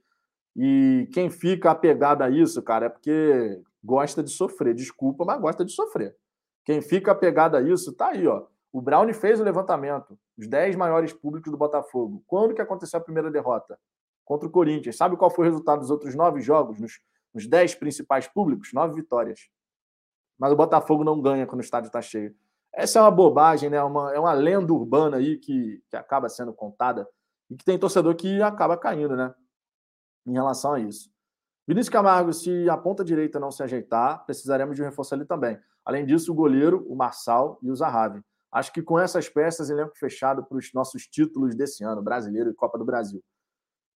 E 0.55 1.09
quem 1.11 1.29
fica 1.29 1.69
apegado 1.69 2.21
a 2.21 2.29
isso, 2.29 2.63
cara, 2.63 2.85
é 2.85 2.89
porque 2.89 3.61
gosta 3.83 4.23
de 4.23 4.31
sofrer. 4.31 4.73
Desculpa, 4.73 5.25
mas 5.25 5.41
gosta 5.41 5.65
de 5.65 5.73
sofrer. 5.73 6.15
Quem 6.63 6.81
fica 6.81 7.11
apegado 7.11 7.57
a 7.57 7.61
isso, 7.61 7.91
tá 7.91 8.11
aí, 8.11 8.25
ó. 8.25 8.45
O 8.71 8.81
Brown 8.81 9.13
fez 9.13 9.37
o 9.37 9.43
levantamento. 9.43 10.17
Os 10.37 10.47
10 10.47 10.77
maiores 10.77 11.11
públicos 11.11 11.51
do 11.51 11.57
Botafogo. 11.57 12.23
Quando 12.25 12.55
que 12.55 12.61
aconteceu 12.61 12.97
a 12.97 13.03
primeira 13.03 13.29
derrota? 13.29 13.77
Contra 14.23 14.47
o 14.47 14.51
Corinthians. 14.51 14.95
Sabe 14.95 15.17
qual 15.17 15.29
foi 15.29 15.45
o 15.45 15.49
resultado 15.49 15.79
dos 15.79 15.91
outros 15.91 16.15
nove 16.15 16.39
jogos? 16.39 16.79
Nos, 16.79 17.01
nos 17.33 17.45
10 17.45 17.75
principais 17.75 18.29
públicos? 18.29 18.71
Nove 18.71 18.95
vitórias. 18.95 19.49
Mas 20.39 20.53
o 20.53 20.55
Botafogo 20.55 21.03
não 21.03 21.21
ganha 21.21 21.45
quando 21.45 21.59
o 21.59 21.65
estádio 21.65 21.87
está 21.87 22.01
cheio. 22.01 22.33
Essa 22.75 22.99
é 22.99 23.01
uma 23.01 23.11
bobagem, 23.11 23.69
né? 23.69 23.81
Uma, 23.81 24.13
é 24.13 24.19
uma 24.19 24.33
lenda 24.33 24.73
urbana 24.73 25.17
aí 25.17 25.37
que, 25.37 25.81
que 25.89 25.95
acaba 25.95 26.27
sendo 26.27 26.53
contada 26.53 27.07
e 27.49 27.55
que 27.55 27.63
tem 27.63 27.79
torcedor 27.79 28.13
que 28.15 28.41
acaba 28.41 28.77
caindo, 28.77 29.15
né? 29.15 29.33
Em 30.27 30.33
relação 30.33 30.73
a 30.73 30.79
isso. 30.79 31.09
Vinícius 31.65 31.89
Camargo, 31.89 32.33
se 32.33 32.69
a 32.69 32.77
ponta 32.77 33.03
direita 33.03 33.39
não 33.39 33.49
se 33.49 33.63
ajeitar, 33.63 34.25
precisaremos 34.25 34.75
de 34.75 34.81
um 34.81 34.85
reforço 34.85 35.15
ali 35.15 35.25
também. 35.25 35.57
Além 35.85 36.05
disso, 36.05 36.33
o 36.33 36.35
goleiro, 36.35 36.85
o 36.89 36.95
Marçal 36.95 37.57
e 37.61 37.71
o 37.71 37.75
Zahavi. 37.75 38.21
Acho 38.51 38.73
que 38.73 38.81
com 38.81 38.99
essas 38.99 39.29
peças, 39.29 39.69
elenco 39.69 39.97
fechado 39.97 40.43
para 40.43 40.57
os 40.57 40.73
nossos 40.73 41.07
títulos 41.07 41.55
desse 41.55 41.83
ano, 41.83 42.01
Brasileiro 42.01 42.49
e 42.49 42.53
Copa 42.53 42.77
do 42.77 42.83
Brasil. 42.83 43.23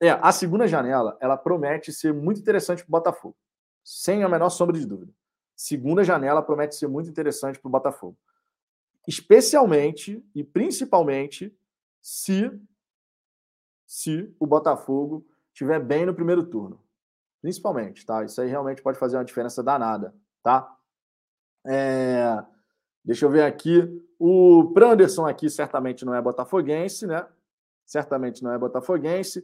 É, 0.02 0.12
a 0.12 0.32
segunda 0.32 0.68
janela, 0.68 1.18
ela 1.20 1.36
promete 1.36 1.92
ser 1.92 2.14
muito 2.14 2.40
interessante 2.40 2.84
para 2.84 2.90
o 2.90 2.92
Botafogo. 2.92 3.36
Sem 3.84 4.24
a 4.24 4.30
menor 4.30 4.50
sombra 4.50 4.78
de 4.78 4.86
dúvida. 4.86 5.12
Segunda 5.56 6.04
janela 6.04 6.42
promete 6.42 6.76
ser 6.76 6.88
muito 6.88 7.10
interessante 7.10 7.60
para 7.60 7.68
o 7.68 7.72
Botafogo 7.72 8.18
especialmente 9.10 10.24
e 10.36 10.44
principalmente 10.44 11.52
se 12.00 12.52
se 13.88 14.32
o 14.40 14.46
Botafogo 14.46 15.26
estiver 15.52 15.80
bem 15.80 16.06
no 16.06 16.14
primeiro 16.14 16.46
turno. 16.46 16.80
Principalmente, 17.42 18.06
tá? 18.06 18.24
Isso 18.24 18.40
aí 18.40 18.48
realmente 18.48 18.84
pode 18.84 19.00
fazer 19.00 19.18
uma 19.18 19.26
diferença 19.26 19.64
danada, 19.64 20.14
tá? 20.44 20.78
É... 21.66 22.46
Deixa 23.04 23.26
eu 23.26 23.32
ver 23.32 23.42
aqui. 23.42 23.82
O 24.20 24.72
Pranderson 24.76 25.26
aqui 25.26 25.50
certamente 25.50 26.06
não 26.06 26.14
é 26.14 26.22
botafoguense, 26.22 27.08
né? 27.08 27.28
Certamente 27.88 28.44
não 28.44 28.54
é 28.54 28.60
botafoguense. 28.60 29.44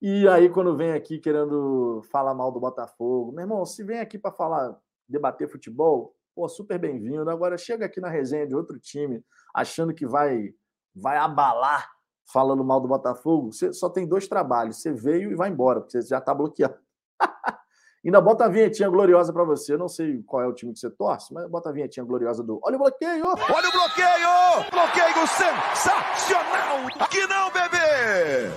E 0.00 0.26
aí, 0.28 0.48
quando 0.48 0.74
vem 0.74 0.92
aqui 0.92 1.18
querendo 1.18 2.00
falar 2.10 2.32
mal 2.32 2.50
do 2.50 2.60
Botafogo, 2.60 3.32
meu 3.32 3.42
irmão, 3.42 3.66
se 3.66 3.84
vem 3.84 3.98
aqui 3.98 4.18
para 4.18 4.32
falar, 4.32 4.80
debater 5.06 5.46
futebol, 5.50 6.16
pô, 6.38 6.48
super 6.48 6.78
bem-vindo. 6.78 7.28
Agora 7.28 7.58
chega 7.58 7.86
aqui 7.86 8.00
na 8.00 8.08
resenha 8.08 8.46
de 8.46 8.54
outro 8.54 8.78
time, 8.78 9.20
achando 9.52 9.92
que 9.92 10.06
vai, 10.06 10.54
vai 10.94 11.16
abalar 11.16 11.90
falando 12.32 12.62
mal 12.62 12.80
do 12.80 12.86
Botafogo, 12.86 13.52
você 13.52 13.72
só 13.72 13.90
tem 13.90 14.06
dois 14.06 14.28
trabalhos. 14.28 14.80
Você 14.80 14.92
veio 14.92 15.32
e 15.32 15.34
vai 15.34 15.50
embora, 15.50 15.80
porque 15.80 16.00
você 16.00 16.06
já 16.06 16.18
está 16.18 16.32
bloqueado. 16.32 16.78
Ainda 18.04 18.20
bota 18.20 18.44
a 18.44 18.48
vinhetinha 18.48 18.88
gloriosa 18.88 19.32
para 19.32 19.42
você. 19.42 19.72
Eu 19.72 19.78
não 19.78 19.88
sei 19.88 20.22
qual 20.22 20.42
é 20.42 20.46
o 20.46 20.52
time 20.52 20.72
que 20.72 20.78
você 20.78 20.88
torce, 20.88 21.34
mas 21.34 21.50
bota 21.50 21.70
a 21.70 21.72
vinhetinha 21.72 22.06
gloriosa 22.06 22.44
do. 22.44 22.60
Olha 22.62 22.76
o 22.76 22.78
bloqueio! 22.78 23.26
Olha 23.26 23.68
o 23.68 23.72
bloqueio! 23.72 24.70
Bloqueio 24.70 25.26
sensacional! 25.26 26.86
Aqui 27.00 27.26
não, 27.26 27.50
bebê! 27.50 28.52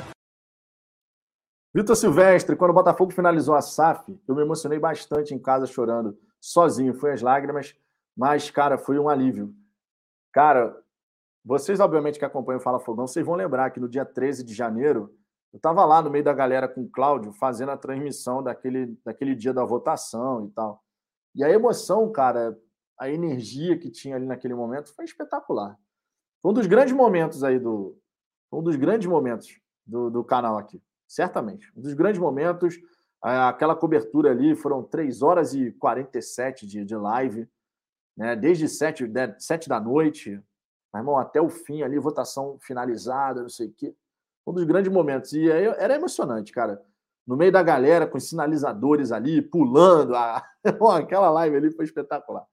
Vitor 1.74 1.96
Silvestre, 1.96 2.56
quando 2.56 2.72
o 2.72 2.76
Botafogo 2.76 3.12
finalizou 3.12 3.56
a 3.56 3.62
SAF, 3.62 4.16
eu 4.28 4.36
me 4.36 4.44
emocionei 4.44 4.78
bastante 4.78 5.34
em 5.34 5.40
casa 5.40 5.66
chorando, 5.66 6.16
sozinho. 6.42 6.94
Foi 6.94 7.14
as 7.14 7.22
lágrimas, 7.22 7.76
mas, 8.18 8.50
cara, 8.50 8.78
foi 8.78 9.00
um 9.00 9.08
alívio. 9.08 9.54
Cara, 10.34 10.76
vocês, 11.46 11.80
obviamente, 11.80 12.20
que 12.20 12.26
acompanham 12.26 12.60
o 12.60 12.64
Fala 12.64 12.80
Fogão, 12.80 13.08
vocês 13.08 13.26
vão 13.26 13.36
lembrar 13.36 13.70
que 13.72 13.80
no 13.80 13.88
dia 13.88 14.04
13 14.04 14.44
de 14.44 14.54
janeiro, 14.54 15.16
eu 15.54 15.58
estava 15.58 15.86
lá 15.86 16.02
no 16.02 16.10
meio 16.10 16.24
da 16.24 16.34
galera 16.34 16.68
com 16.68 16.82
o 16.82 16.90
Cláudio, 16.90 17.32
fazendo 17.34 17.72
a 17.72 17.78
transmissão 17.78 18.42
daquele, 18.42 18.98
daquele 19.04 19.36
dia 19.36 19.54
da 19.54 19.64
votação 19.66 20.46
e 20.46 20.50
tal. 20.52 20.84
E 21.36 21.44
a 21.44 21.50
emoção, 21.50 22.12
cara, 22.12 22.58
a 22.98 23.10
energia 23.10 23.78
que 23.78 23.90
tinha 23.90 24.16
ali 24.16 24.26
naquele 24.26 24.54
momento 24.54 24.94
foi 24.94 25.06
espetacular. 25.06 25.78
Foi 26.42 26.52
um 26.52 26.54
dos 26.54 26.68
grandes 26.68 26.94
momentos 26.94 27.44
aí 27.44 27.60
do. 27.60 27.98
Um 28.52 28.62
dos 28.62 28.76
grandes 28.76 29.08
momentos 29.08 29.60
do, 29.86 30.10
do 30.10 30.24
canal 30.24 30.58
aqui, 30.58 30.82
certamente. 31.08 31.72
Um 31.76 31.82
dos 31.82 31.94
grandes 31.94 32.20
momentos. 32.20 32.78
Aquela 33.22 33.76
cobertura 33.76 34.32
ali 34.32 34.56
foram 34.56 34.84
3 34.84 35.22
horas 35.22 35.54
e 35.54 35.72
47 35.74 36.66
de, 36.66 36.84
de 36.84 36.96
live, 36.96 37.48
né? 38.18 38.36
desde 38.36 38.68
7, 38.68 39.06
7 39.38 39.70
da 39.70 39.80
noite, 39.80 40.42
mas, 40.92 41.02
irmão, 41.02 41.18
até 41.18 41.42
o 41.42 41.50
fim 41.50 41.82
ali, 41.82 41.98
votação 41.98 42.58
finalizada, 42.60 43.42
não 43.42 43.50
sei 43.50 43.68
o 43.68 43.74
quê. 43.74 43.96
Um 44.46 44.54
dos 44.54 44.64
grandes 44.66 44.92
momentos. 44.92 45.32
E 45.34 45.52
aí 45.52 45.66
era 45.66 45.96
emocionante, 45.96 46.52
cara. 46.52 46.84
No 47.26 47.38
meio 47.38 47.52
da 47.52 47.64
galera, 47.64 48.06
com 48.06 48.18
os 48.18 48.28
sinalizadores 48.28 49.12
ali, 49.12 49.42
pulando. 49.42 50.16
A... 50.16 50.46
Aquela 50.98 51.30
live 51.30 51.56
ali 51.56 51.72
foi 51.72 51.86
espetacular. 51.86 52.46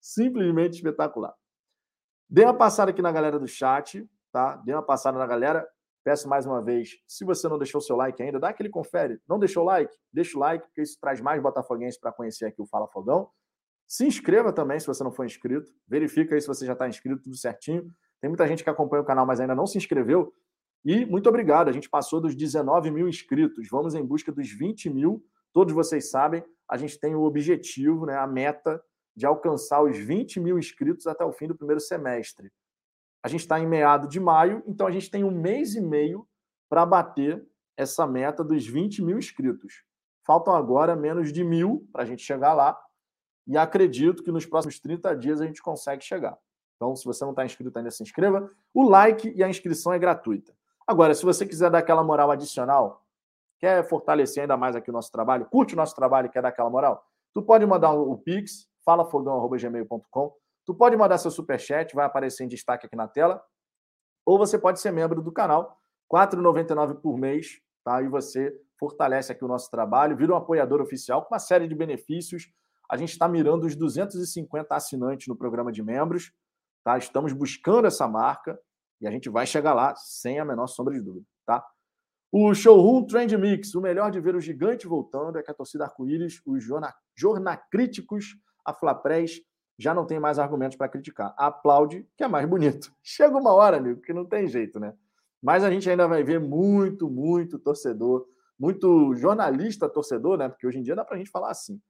Simplesmente 0.00 0.74
espetacular. 0.74 1.34
Dê 2.28 2.44
uma 2.44 2.54
passada 2.54 2.90
aqui 2.90 3.00
na 3.00 3.12
galera 3.12 3.38
do 3.38 3.46
chat, 3.46 4.06
tá? 4.32 4.56
Dê 4.56 4.74
uma 4.74 4.82
passada 4.82 5.18
na 5.18 5.26
galera. 5.26 5.66
Peço 6.06 6.28
mais 6.28 6.46
uma 6.46 6.62
vez, 6.62 6.90
se 7.04 7.24
você 7.24 7.48
não 7.48 7.58
deixou 7.58 7.80
seu 7.80 7.96
like 7.96 8.22
ainda, 8.22 8.38
dá 8.38 8.50
aquele 8.50 8.68
confere. 8.68 9.20
Não 9.28 9.40
deixou 9.40 9.64
o 9.64 9.66
like? 9.66 9.92
Deixa 10.12 10.38
o 10.38 10.40
like, 10.40 10.64
porque 10.64 10.80
isso 10.80 10.96
traz 11.00 11.20
mais 11.20 11.42
botafoguenses 11.42 11.98
para 11.98 12.12
conhecer 12.12 12.46
aqui 12.46 12.62
o 12.62 12.66
Fala 12.68 12.86
Fogão. 12.86 13.28
Se 13.88 14.06
inscreva 14.06 14.52
também 14.52 14.78
se 14.78 14.86
você 14.86 15.02
não 15.02 15.10
for 15.10 15.26
inscrito. 15.26 15.68
Verifica 15.88 16.36
aí 16.36 16.40
se 16.40 16.46
você 16.46 16.64
já 16.64 16.74
está 16.74 16.88
inscrito, 16.88 17.24
tudo 17.24 17.36
certinho. 17.36 17.90
Tem 18.20 18.30
muita 18.30 18.46
gente 18.46 18.62
que 18.62 18.70
acompanha 18.70 19.02
o 19.02 19.04
canal, 19.04 19.26
mas 19.26 19.40
ainda 19.40 19.56
não 19.56 19.66
se 19.66 19.78
inscreveu. 19.78 20.32
E 20.84 21.04
muito 21.04 21.28
obrigado. 21.28 21.66
A 21.66 21.72
gente 21.72 21.90
passou 21.90 22.20
dos 22.20 22.36
19 22.36 22.88
mil 22.92 23.08
inscritos. 23.08 23.66
Vamos 23.68 23.96
em 23.96 24.06
busca 24.06 24.30
dos 24.30 24.48
20 24.48 24.88
mil. 24.88 25.20
Todos 25.52 25.74
vocês 25.74 26.08
sabem, 26.08 26.40
a 26.70 26.76
gente 26.76 27.00
tem 27.00 27.16
o 27.16 27.22
objetivo, 27.24 28.06
né, 28.06 28.16
a 28.16 28.28
meta 28.28 28.80
de 29.16 29.26
alcançar 29.26 29.82
os 29.82 29.98
20 29.98 30.38
mil 30.38 30.56
inscritos 30.56 31.08
até 31.08 31.24
o 31.24 31.32
fim 31.32 31.48
do 31.48 31.56
primeiro 31.56 31.80
semestre. 31.80 32.52
A 33.26 33.28
gente 33.28 33.40
está 33.40 33.58
em 33.58 33.66
meado 33.66 34.06
de 34.06 34.20
maio, 34.20 34.62
então 34.68 34.86
a 34.86 34.90
gente 34.92 35.10
tem 35.10 35.24
um 35.24 35.32
mês 35.32 35.74
e 35.74 35.80
meio 35.80 36.28
para 36.68 36.86
bater 36.86 37.44
essa 37.76 38.06
meta 38.06 38.44
dos 38.44 38.64
20 38.64 39.02
mil 39.02 39.18
inscritos. 39.18 39.82
Faltam 40.24 40.54
agora 40.54 40.94
menos 40.94 41.32
de 41.32 41.42
mil 41.42 41.88
para 41.92 42.04
a 42.04 42.06
gente 42.06 42.22
chegar 42.22 42.54
lá 42.54 42.80
e 43.44 43.58
acredito 43.58 44.22
que 44.22 44.30
nos 44.30 44.46
próximos 44.46 44.78
30 44.78 45.16
dias 45.16 45.40
a 45.40 45.44
gente 45.44 45.60
consegue 45.60 46.04
chegar. 46.04 46.38
Então, 46.76 46.94
se 46.94 47.04
você 47.04 47.24
não 47.24 47.32
está 47.32 47.44
inscrito 47.44 47.76
ainda, 47.76 47.90
se 47.90 48.00
inscreva. 48.00 48.48
O 48.72 48.88
like 48.88 49.32
e 49.34 49.42
a 49.42 49.48
inscrição 49.48 49.92
é 49.92 49.98
gratuita. 49.98 50.54
Agora, 50.86 51.12
se 51.12 51.24
você 51.24 51.44
quiser 51.44 51.68
dar 51.68 51.78
aquela 51.78 52.04
moral 52.04 52.30
adicional, 52.30 53.04
quer 53.58 53.82
fortalecer 53.88 54.42
ainda 54.42 54.56
mais 54.56 54.76
aqui 54.76 54.88
o 54.88 54.92
nosso 54.92 55.10
trabalho, 55.10 55.46
curte 55.46 55.74
o 55.74 55.76
nosso 55.76 55.96
trabalho 55.96 56.26
e 56.26 56.30
quer 56.30 56.42
dar 56.42 56.50
aquela 56.50 56.70
moral, 56.70 57.04
tu 57.34 57.42
pode 57.42 57.66
mandar 57.66 57.90
o 57.92 58.16
Pix, 58.18 58.68
falafogão.gmail.com, 58.84 60.32
tu 60.66 60.74
pode 60.74 60.96
mandar 60.96 61.16
seu 61.18 61.30
superchat, 61.30 61.94
vai 61.94 62.04
aparecer 62.04 62.44
em 62.44 62.48
destaque 62.48 62.86
aqui 62.86 62.96
na 62.96 63.06
tela, 63.06 63.42
ou 64.26 64.36
você 64.36 64.58
pode 64.58 64.80
ser 64.80 64.90
membro 64.90 65.22
do 65.22 65.32
canal, 65.32 65.78
R$ 66.12 66.18
4,99 66.18 67.00
por 67.00 67.16
mês, 67.16 67.60
tá? 67.84 68.02
E 68.02 68.08
você 68.08 68.52
fortalece 68.78 69.32
aqui 69.32 69.44
o 69.44 69.48
nosso 69.48 69.70
trabalho, 69.70 70.16
vira 70.16 70.32
um 70.32 70.36
apoiador 70.36 70.82
oficial 70.82 71.24
com 71.24 71.32
uma 71.32 71.38
série 71.38 71.68
de 71.68 71.74
benefícios, 71.74 72.50
a 72.90 72.96
gente 72.96 73.12
está 73.12 73.28
mirando 73.28 73.64
os 73.64 73.74
250 73.74 74.74
assinantes 74.74 75.28
no 75.28 75.36
programa 75.36 75.72
de 75.72 75.82
membros, 75.82 76.32
tá? 76.84 76.98
Estamos 76.98 77.32
buscando 77.32 77.86
essa 77.86 78.06
marca 78.06 78.58
e 79.00 79.06
a 79.06 79.10
gente 79.10 79.28
vai 79.28 79.46
chegar 79.46 79.72
lá 79.72 79.94
sem 79.96 80.38
a 80.38 80.44
menor 80.44 80.66
sombra 80.66 80.94
de 80.94 81.00
dúvida, 81.00 81.26
tá? 81.44 81.64
O 82.32 82.52
showroom 82.54 83.06
Trend 83.06 83.36
Mix, 83.36 83.74
o 83.74 83.80
melhor 83.80 84.10
de 84.10 84.20
ver 84.20 84.34
o 84.34 84.40
gigante 84.40 84.86
voltando 84.86 85.38
é 85.38 85.42
que 85.42 85.50
a 85.50 85.54
torcida 85.54 85.84
arco-íris, 85.84 86.42
os 86.44 86.62
jorna, 86.62 86.92
jornacríticos, 87.16 88.36
a 88.64 88.74
Flaprés, 88.74 89.40
já 89.78 89.92
não 89.92 90.06
tem 90.06 90.18
mais 90.18 90.38
argumentos 90.38 90.76
para 90.76 90.88
criticar. 90.88 91.34
Aplaude, 91.36 92.06
que 92.16 92.24
é 92.24 92.28
mais 92.28 92.48
bonito. 92.48 92.92
Chega 93.02 93.36
uma 93.36 93.52
hora, 93.52 93.76
amigo, 93.76 94.00
que 94.00 94.12
não 94.12 94.24
tem 94.24 94.46
jeito, 94.46 94.80
né? 94.80 94.94
Mas 95.42 95.62
a 95.62 95.70
gente 95.70 95.88
ainda 95.88 96.08
vai 96.08 96.22
ver 96.22 96.40
muito, 96.40 97.10
muito 97.10 97.58
torcedor, 97.58 98.26
muito 98.58 99.14
jornalista 99.14 99.88
torcedor, 99.88 100.38
né? 100.38 100.48
Porque 100.48 100.66
hoje 100.66 100.78
em 100.78 100.82
dia 100.82 100.96
dá 100.96 101.04
para 101.04 101.16
a 101.16 101.18
gente 101.18 101.30
falar 101.30 101.50
assim. 101.50 101.80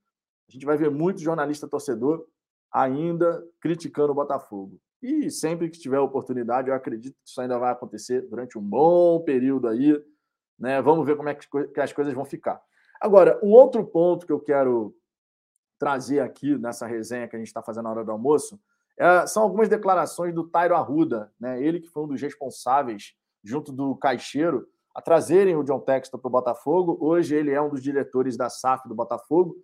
A 0.49 0.51
gente 0.51 0.65
vai 0.65 0.77
ver 0.77 0.91
muito 0.91 1.21
jornalista 1.21 1.67
torcedor 1.67 2.25
ainda 2.71 3.43
criticando 3.59 4.11
o 4.11 4.15
Botafogo. 4.15 4.79
E 5.01 5.29
sempre 5.29 5.69
que 5.69 5.79
tiver 5.79 5.99
oportunidade, 5.99 6.69
eu 6.69 6.75
acredito 6.75 7.13
que 7.13 7.29
isso 7.29 7.39
ainda 7.39 7.57
vai 7.57 7.71
acontecer 7.71 8.21
durante 8.27 8.57
um 8.57 8.61
bom 8.61 9.21
período 9.21 9.67
aí. 9.67 10.01
Né? 10.59 10.81
Vamos 10.81 11.05
ver 11.05 11.15
como 11.15 11.29
é 11.29 11.35
que 11.35 11.79
as 11.79 11.93
coisas 11.93 12.13
vão 12.13 12.25
ficar. 12.25 12.61
Agora, 12.99 13.39
um 13.43 13.51
outro 13.51 13.85
ponto 13.85 14.25
que 14.25 14.33
eu 14.33 14.39
quero 14.39 14.95
trazer 15.77 16.19
aqui 16.19 16.57
nessa 16.57 16.85
resenha 16.85 17.27
que 17.27 17.35
a 17.35 17.39
gente 17.39 17.47
está 17.47 17.61
fazendo 17.61 17.85
na 17.85 17.91
hora 17.91 18.03
do 18.03 18.11
almoço 18.11 18.59
é, 18.97 19.27
são 19.27 19.43
algumas 19.43 19.69
declarações 19.69 20.33
do 20.33 20.43
Tairo 20.43 20.75
Arruda, 20.75 21.31
né? 21.39 21.61
ele 21.61 21.79
que 21.79 21.87
foi 21.87 22.03
um 22.03 22.07
dos 22.07 22.21
responsáveis, 22.21 23.13
junto 23.43 23.71
do 23.71 23.95
Caixeiro, 23.95 24.67
a 24.93 25.01
trazerem 25.01 25.55
o 25.55 25.63
John 25.63 25.79
Textor 25.79 26.19
para 26.19 26.27
o 26.27 26.31
Botafogo. 26.31 26.97
Hoje 26.99 27.35
ele 27.35 27.51
é 27.51 27.61
um 27.61 27.69
dos 27.69 27.83
diretores 27.83 28.35
da 28.35 28.49
SAF 28.49 28.87
do 28.87 28.95
Botafogo 28.95 29.55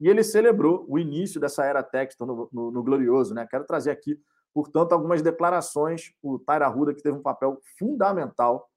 e 0.00 0.08
ele 0.08 0.24
celebrou 0.24 0.84
o 0.88 0.98
início 0.98 1.40
dessa 1.40 1.64
era 1.64 1.84
Textor 1.84 2.26
no, 2.26 2.48
no, 2.52 2.70
no 2.72 2.82
Glorioso. 2.82 3.32
Né? 3.32 3.46
Quero 3.48 3.64
trazer 3.64 3.92
aqui, 3.92 4.20
portanto, 4.52 4.92
algumas 4.92 5.22
declarações. 5.22 6.12
O 6.20 6.40
Taira 6.40 6.66
Ruda, 6.66 6.92
que 6.92 7.02
teve 7.02 7.16
um 7.16 7.22
papel 7.22 7.60
fundamental. 7.78 8.68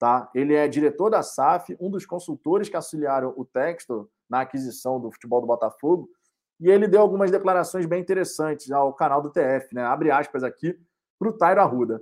Tá? 0.00 0.28
Ele 0.34 0.54
é 0.54 0.66
diretor 0.66 1.10
da 1.10 1.22
SAF, 1.22 1.76
um 1.78 1.88
dos 1.88 2.04
consultores 2.04 2.68
que 2.68 2.74
auxiliaram 2.74 3.32
o 3.36 3.44
Textor 3.44 4.08
na 4.28 4.40
aquisição 4.40 4.98
do 4.98 5.12
futebol 5.12 5.40
do 5.40 5.46
Botafogo. 5.46 6.08
E 6.62 6.70
ele 6.70 6.86
deu 6.86 7.00
algumas 7.00 7.28
declarações 7.28 7.86
bem 7.86 8.00
interessantes 8.00 8.70
ao 8.70 8.94
canal 8.94 9.20
do 9.20 9.30
TF. 9.30 9.74
Né? 9.74 9.82
Abre 9.82 10.12
aspas 10.12 10.44
aqui 10.44 10.78
para 11.18 11.28
o 11.28 11.32
Tairo 11.32 11.60
Arruda. 11.60 12.00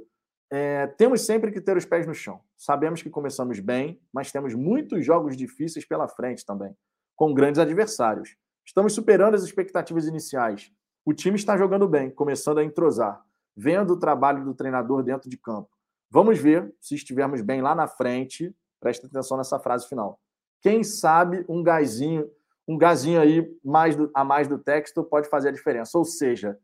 É, 0.52 0.86
temos 0.86 1.22
sempre 1.22 1.50
que 1.50 1.62
ter 1.62 1.78
os 1.78 1.86
pés 1.86 2.06
no 2.06 2.12
chão. 2.12 2.42
Sabemos 2.58 3.02
que 3.02 3.08
começamos 3.08 3.58
bem, 3.58 3.98
mas 4.12 4.30
temos 4.30 4.52
muitos 4.52 5.02
jogos 5.02 5.34
difíceis 5.34 5.86
pela 5.86 6.06
frente 6.06 6.44
também, 6.44 6.76
com 7.16 7.32
grandes 7.32 7.58
adversários. 7.58 8.36
Estamos 8.62 8.92
superando 8.92 9.34
as 9.34 9.42
expectativas 9.42 10.06
iniciais. 10.06 10.70
O 11.06 11.14
time 11.14 11.36
está 11.36 11.56
jogando 11.56 11.88
bem, 11.88 12.11
começando 12.11 12.58
a 12.58 12.64
entrosar, 12.64 13.24
vendo 13.56 13.94
o 13.94 13.98
trabalho 13.98 14.44
do 14.44 14.52
treinador 14.52 15.02
dentro 15.02 15.30
de 15.30 15.38
campo. 15.38 15.70
Vamos 16.11 16.38
ver 16.38 16.70
se 16.82 16.94
estivermos 16.94 17.40
bem 17.40 17.62
lá 17.62 17.74
na 17.74 17.86
frente. 17.86 18.54
Presta 18.78 19.06
atenção 19.06 19.38
nessa 19.38 19.58
frase 19.58 19.88
final. 19.88 20.20
Quem 20.61 20.84
sabe 20.84 21.46
um 21.48 21.62
gazinho, 21.62 22.30
um 22.70 22.78
gazinho 22.78 23.20
aí 23.20 23.52
mais 23.64 23.96
do, 23.96 24.08
a 24.14 24.22
mais 24.22 24.46
do 24.46 24.56
texto 24.56 25.02
pode 25.02 25.28
fazer 25.28 25.48
a 25.48 25.52
diferença. 25.52 25.98
Ou 25.98 26.04
seja, 26.04 26.56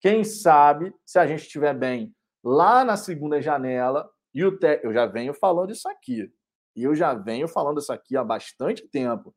quem 0.00 0.24
sabe 0.24 0.94
se 1.04 1.18
a 1.18 1.26
gente 1.26 1.42
estiver 1.42 1.74
bem 1.74 2.10
lá 2.42 2.82
na 2.82 2.96
segunda 2.96 3.38
janela 3.38 4.10
e 4.32 4.42
o 4.46 4.58
te... 4.58 4.80
eu 4.82 4.94
já 4.94 5.04
venho 5.04 5.34
falando 5.34 5.70
isso 5.70 5.86
aqui. 5.90 6.32
E 6.74 6.82
eu 6.82 6.94
já 6.94 7.12
venho 7.12 7.46
falando 7.46 7.80
isso 7.80 7.92
aqui 7.92 8.16
há 8.16 8.24
bastante 8.24 8.88
tempo. 8.88 9.34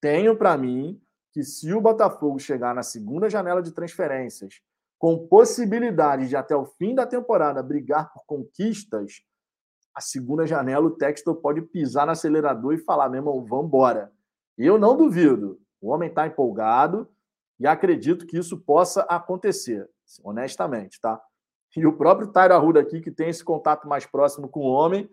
Tenho 0.00 0.36
para 0.36 0.56
mim 0.56 1.02
que 1.32 1.42
se 1.42 1.74
o 1.74 1.80
Botafogo 1.80 2.38
chegar 2.38 2.72
na 2.72 2.84
segunda 2.84 3.28
janela 3.28 3.60
de 3.60 3.72
transferências 3.72 4.60
com 4.96 5.26
possibilidade 5.26 6.28
de 6.28 6.36
até 6.36 6.54
o 6.54 6.66
fim 6.66 6.94
da 6.94 7.04
temporada 7.04 7.64
brigar 7.64 8.12
por 8.12 8.24
conquistas, 8.26 9.22
a 9.92 10.00
segunda 10.00 10.46
janela 10.46 10.86
o 10.86 10.96
Textor 10.96 11.34
pode 11.34 11.62
pisar 11.62 12.06
no 12.06 12.12
acelerador 12.12 12.74
e 12.74 12.78
falar, 12.78 13.08
meu 13.08 13.18
irmão, 13.18 13.44
vamos 13.44 13.72
embora. 14.58 14.74
Eu 14.74 14.78
não 14.78 14.96
duvido. 14.96 15.60
O 15.80 15.90
homem 15.90 16.08
está 16.08 16.26
empolgado 16.26 17.08
e 17.58 17.66
acredito 17.66 18.26
que 18.26 18.38
isso 18.38 18.58
possa 18.58 19.02
acontecer. 19.02 19.88
honestamente, 20.22 21.00
tá? 21.00 21.20
E 21.76 21.86
o 21.86 21.92
próprio 21.92 22.28
Tairo 22.28 22.54
Arruda 22.54 22.80
aqui, 22.80 23.00
que 23.00 23.10
tem 23.10 23.28
esse 23.28 23.44
contato 23.44 23.86
mais 23.86 24.06
próximo 24.06 24.48
com 24.48 24.60
o 24.60 24.70
homem, 24.70 25.08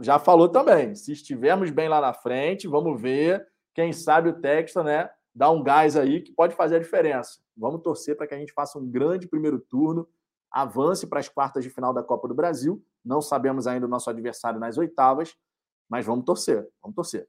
já 0.00 0.18
falou 0.18 0.48
também. 0.48 0.94
Se 0.94 1.12
estivermos 1.12 1.70
bem 1.70 1.88
lá 1.88 2.00
na 2.00 2.12
frente, 2.12 2.68
vamos 2.68 3.00
ver. 3.00 3.46
Quem 3.74 3.92
sabe 3.92 4.28
o 4.28 4.40
texto, 4.40 4.82
né? 4.82 5.10
Dá 5.34 5.50
um 5.50 5.62
gás 5.62 5.96
aí 5.96 6.20
que 6.20 6.32
pode 6.32 6.54
fazer 6.54 6.76
a 6.76 6.78
diferença. 6.78 7.40
Vamos 7.56 7.82
torcer 7.82 8.16
para 8.16 8.26
que 8.26 8.34
a 8.34 8.38
gente 8.38 8.52
faça 8.52 8.78
um 8.78 8.86
grande 8.88 9.26
primeiro 9.26 9.58
turno, 9.58 10.08
avance 10.50 11.06
para 11.06 11.20
as 11.20 11.28
quartas 11.28 11.64
de 11.64 11.70
final 11.70 11.92
da 11.92 12.02
Copa 12.02 12.28
do 12.28 12.34
Brasil. 12.34 12.84
Não 13.04 13.20
sabemos 13.20 13.66
ainda 13.66 13.86
o 13.86 13.88
nosso 13.88 14.10
adversário 14.10 14.60
nas 14.60 14.78
oitavas, 14.78 15.36
mas 15.88 16.04
vamos 16.04 16.24
torcer, 16.24 16.68
vamos 16.82 16.94
torcer. 16.94 17.28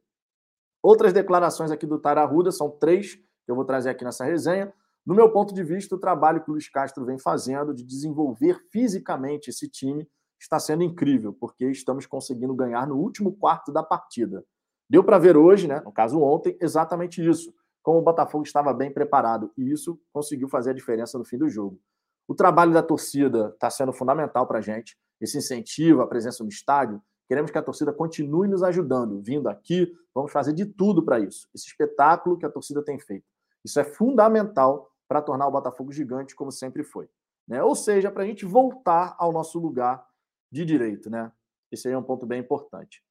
Outras 0.81 1.13
declarações 1.13 1.71
aqui 1.71 1.85
do 1.85 1.99
Tararuda, 1.99 2.51
são 2.51 2.69
três 2.69 3.15
que 3.15 3.51
eu 3.51 3.55
vou 3.55 3.65
trazer 3.65 3.89
aqui 3.89 4.03
nessa 4.03 4.23
resenha. 4.23 4.73
No 5.05 5.15
meu 5.15 5.31
ponto 5.31 5.53
de 5.53 5.63
vista, 5.63 5.95
o 5.95 5.99
trabalho 5.99 6.41
que 6.41 6.49
o 6.49 6.53
Luiz 6.53 6.69
Castro 6.69 7.05
vem 7.05 7.17
fazendo 7.17 7.73
de 7.73 7.83
desenvolver 7.83 8.59
fisicamente 8.71 9.49
esse 9.49 9.67
time 9.67 10.07
está 10.39 10.59
sendo 10.59 10.83
incrível, 10.83 11.33
porque 11.33 11.69
estamos 11.69 12.05
conseguindo 12.05 12.55
ganhar 12.55 12.87
no 12.87 12.95
último 12.95 13.33
quarto 13.35 13.71
da 13.73 13.83
partida. 13.83 14.45
Deu 14.89 15.03
para 15.03 15.17
ver 15.17 15.35
hoje, 15.35 15.67
né, 15.67 15.81
no 15.81 15.91
caso 15.91 16.21
ontem, 16.21 16.57
exatamente 16.61 17.23
isso, 17.27 17.53
como 17.83 17.99
o 17.99 18.01
Botafogo 18.01 18.43
estava 18.43 18.73
bem 18.73 18.91
preparado, 18.91 19.51
e 19.57 19.69
isso 19.71 19.99
conseguiu 20.13 20.47
fazer 20.47 20.71
a 20.71 20.73
diferença 20.73 21.17
no 21.17 21.25
fim 21.25 21.37
do 21.37 21.49
jogo. 21.49 21.79
O 22.27 22.33
trabalho 22.33 22.71
da 22.71 22.81
torcida 22.81 23.49
está 23.53 23.69
sendo 23.69 23.91
fundamental 23.91 24.47
para 24.47 24.59
a 24.59 24.61
gente, 24.61 24.97
esse 25.19 25.37
incentivo, 25.37 26.01
a 26.01 26.07
presença 26.07 26.43
no 26.43 26.49
estádio. 26.49 27.01
Queremos 27.29 27.51
que 27.51 27.57
a 27.59 27.61
torcida 27.61 27.93
continue 27.93 28.47
nos 28.47 28.63
ajudando, 28.63 29.21
vindo 29.21 29.47
aqui, 29.47 29.95
vamos 30.15 30.31
fazer 30.31 30.51
de 30.51 30.65
tudo 30.65 31.05
para 31.05 31.19
isso. 31.19 31.47
Esse 31.53 31.67
espetáculo 31.67 32.39
que 32.39 32.45
a 32.45 32.49
torcida 32.49 32.83
tem 32.83 32.99
feito. 32.99 33.27
Isso 33.63 33.79
é 33.79 33.83
fundamental 33.83 34.91
para 35.07 35.21
tornar 35.21 35.45
o 35.47 35.51
Botafogo 35.51 35.91
gigante, 35.91 36.35
como 36.35 36.51
sempre 36.51 36.83
foi. 36.83 37.07
Né? 37.47 37.61
Ou 37.63 37.75
seja, 37.75 38.09
para 38.09 38.23
a 38.23 38.25
gente 38.25 38.45
voltar 38.45 39.15
ao 39.19 39.31
nosso 39.31 39.59
lugar 39.59 40.03
de 40.51 40.65
direito. 40.65 41.07
Né? 41.07 41.31
Esse 41.71 41.87
aí 41.87 41.93
é 41.93 41.97
um 41.97 42.03
ponto 42.03 42.25
bem 42.25 42.39
importante. 42.39 43.03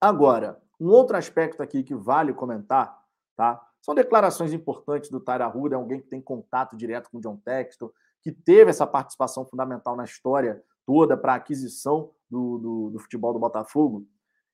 Agora, 0.00 0.62
um 0.78 0.88
outro 0.88 1.16
aspecto 1.16 1.64
aqui 1.64 1.82
que 1.82 1.96
vale 1.96 2.32
comentar, 2.32 2.96
tá? 3.34 3.60
São 3.80 3.94
declarações 3.94 4.52
importantes 4.52 5.10
do 5.10 5.18
Tyra 5.18 5.46
Ruda, 5.46 5.74
alguém 5.74 6.00
que 6.00 6.08
tem 6.08 6.20
contato 6.20 6.76
direto 6.76 7.10
com 7.10 7.18
o 7.18 7.20
John 7.20 7.36
Textor, 7.38 7.92
que 8.22 8.30
teve 8.30 8.70
essa 8.70 8.86
participação 8.86 9.44
fundamental 9.44 9.96
na 9.96 10.04
história 10.04 10.62
toda 10.84 11.16
para 11.16 11.32
a 11.32 11.36
aquisição 11.36 12.12
do, 12.30 12.58
do, 12.58 12.90
do, 12.90 12.98
futebol 12.98 13.32
do 13.32 13.38
Botafogo. 13.38 14.06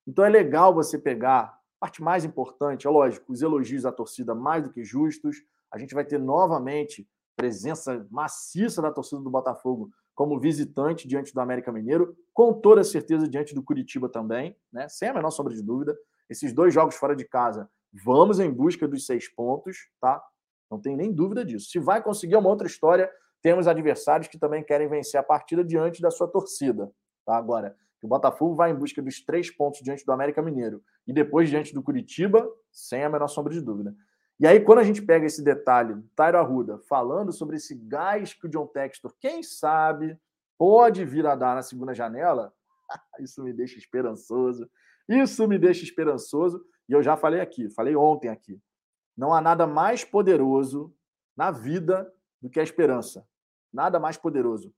Então 0.07 0.23
é 0.23 0.29
legal 0.29 0.73
você 0.73 0.97
pegar 0.97 1.57
parte 1.79 2.01
mais 2.01 2.23
importante, 2.23 2.87
é 2.87 2.89
lógico, 2.89 3.31
os 3.31 3.41
elogios 3.41 3.83
da 3.83 3.91
torcida 3.91 4.33
mais 4.33 4.63
do 4.63 4.71
que 4.71 4.83
justos. 4.83 5.37
A 5.71 5.77
gente 5.77 5.93
vai 5.93 6.05
ter 6.05 6.19
novamente 6.19 7.07
presença 7.35 8.05
maciça 8.11 8.81
da 8.81 8.91
torcida 8.91 9.21
do 9.21 9.29
Botafogo 9.29 9.89
como 10.15 10.39
visitante 10.39 11.07
diante 11.07 11.33
do 11.33 11.41
América 11.41 11.71
Mineiro, 11.71 12.15
com 12.33 12.53
toda 12.53 12.83
certeza 12.83 13.27
diante 13.27 13.55
do 13.55 13.63
Curitiba 13.63 14.07
também, 14.07 14.55
né? 14.71 14.87
sem 14.87 15.09
a 15.09 15.13
menor 15.13 15.31
sombra 15.31 15.53
de 15.53 15.61
dúvida. 15.61 15.97
Esses 16.29 16.53
dois 16.53 16.73
jogos 16.73 16.95
fora 16.95 17.15
de 17.15 17.25
casa, 17.25 17.69
vamos 18.03 18.39
em 18.39 18.51
busca 18.51 18.87
dos 18.87 19.05
seis 19.05 19.27
pontos, 19.27 19.89
tá? 19.99 20.23
Não 20.69 20.79
tem 20.79 20.95
nem 20.95 21.11
dúvida 21.11 21.43
disso. 21.43 21.69
Se 21.69 21.79
vai 21.79 22.01
conseguir 22.01 22.35
é 22.35 22.37
uma 22.37 22.49
outra 22.49 22.65
história, 22.65 23.11
temos 23.41 23.67
adversários 23.67 24.27
que 24.27 24.39
também 24.39 24.63
querem 24.63 24.87
vencer 24.87 25.19
a 25.19 25.23
partida 25.23 25.63
diante 25.63 26.01
da 26.01 26.09
sua 26.09 26.27
torcida. 26.27 26.89
Tá? 27.25 27.35
Agora, 27.37 27.75
o 28.01 28.07
Botafogo 28.07 28.53
vai 28.53 28.71
em 28.71 28.75
busca 28.75 29.01
dos 29.01 29.23
três 29.23 29.49
pontos 29.49 29.81
diante 29.81 30.05
do 30.05 30.11
América 30.11 30.41
Mineiro 30.41 30.83
e 31.07 31.13
depois 31.13 31.49
diante 31.49 31.73
do 31.73 31.81
Curitiba, 31.81 32.47
sem 32.71 33.03
a 33.03 33.09
menor 33.09 33.27
sombra 33.27 33.53
de 33.53 33.61
dúvida. 33.61 33.95
E 34.39 34.47
aí, 34.47 34.59
quando 34.59 34.79
a 34.79 34.83
gente 34.83 35.01
pega 35.01 35.25
esse 35.25 35.43
detalhe 35.43 35.93
do 35.93 36.03
Tairo 36.15 36.37
Arruda 36.37 36.77
falando 36.89 37.31
sobre 37.31 37.55
esse 37.55 37.75
gás 37.75 38.33
que 38.33 38.47
o 38.47 38.49
John 38.49 38.67
Textor, 38.67 39.13
quem 39.19 39.41
sabe, 39.41 40.19
pode 40.57 41.05
vir 41.05 41.25
a 41.25 41.35
dar 41.35 41.55
na 41.55 41.61
segunda 41.61 41.93
janela, 41.93 42.53
isso 43.19 43.41
me 43.43 43.53
deixa 43.53 43.77
esperançoso. 43.77 44.69
Isso 45.07 45.47
me 45.47 45.57
deixa 45.57 45.83
esperançoso. 45.83 46.63
E 46.89 46.93
eu 46.93 47.01
já 47.01 47.15
falei 47.15 47.39
aqui, 47.39 47.69
falei 47.69 47.95
ontem 47.95 48.29
aqui. 48.29 48.59
Não 49.15 49.33
há 49.33 49.39
nada 49.39 49.67
mais 49.67 50.03
poderoso 50.03 50.93
na 51.35 51.51
vida 51.51 52.11
do 52.41 52.49
que 52.49 52.59
a 52.59 52.63
esperança. 52.63 53.25
Nada 53.71 53.99
mais 53.99 54.17
poderoso. 54.17 54.73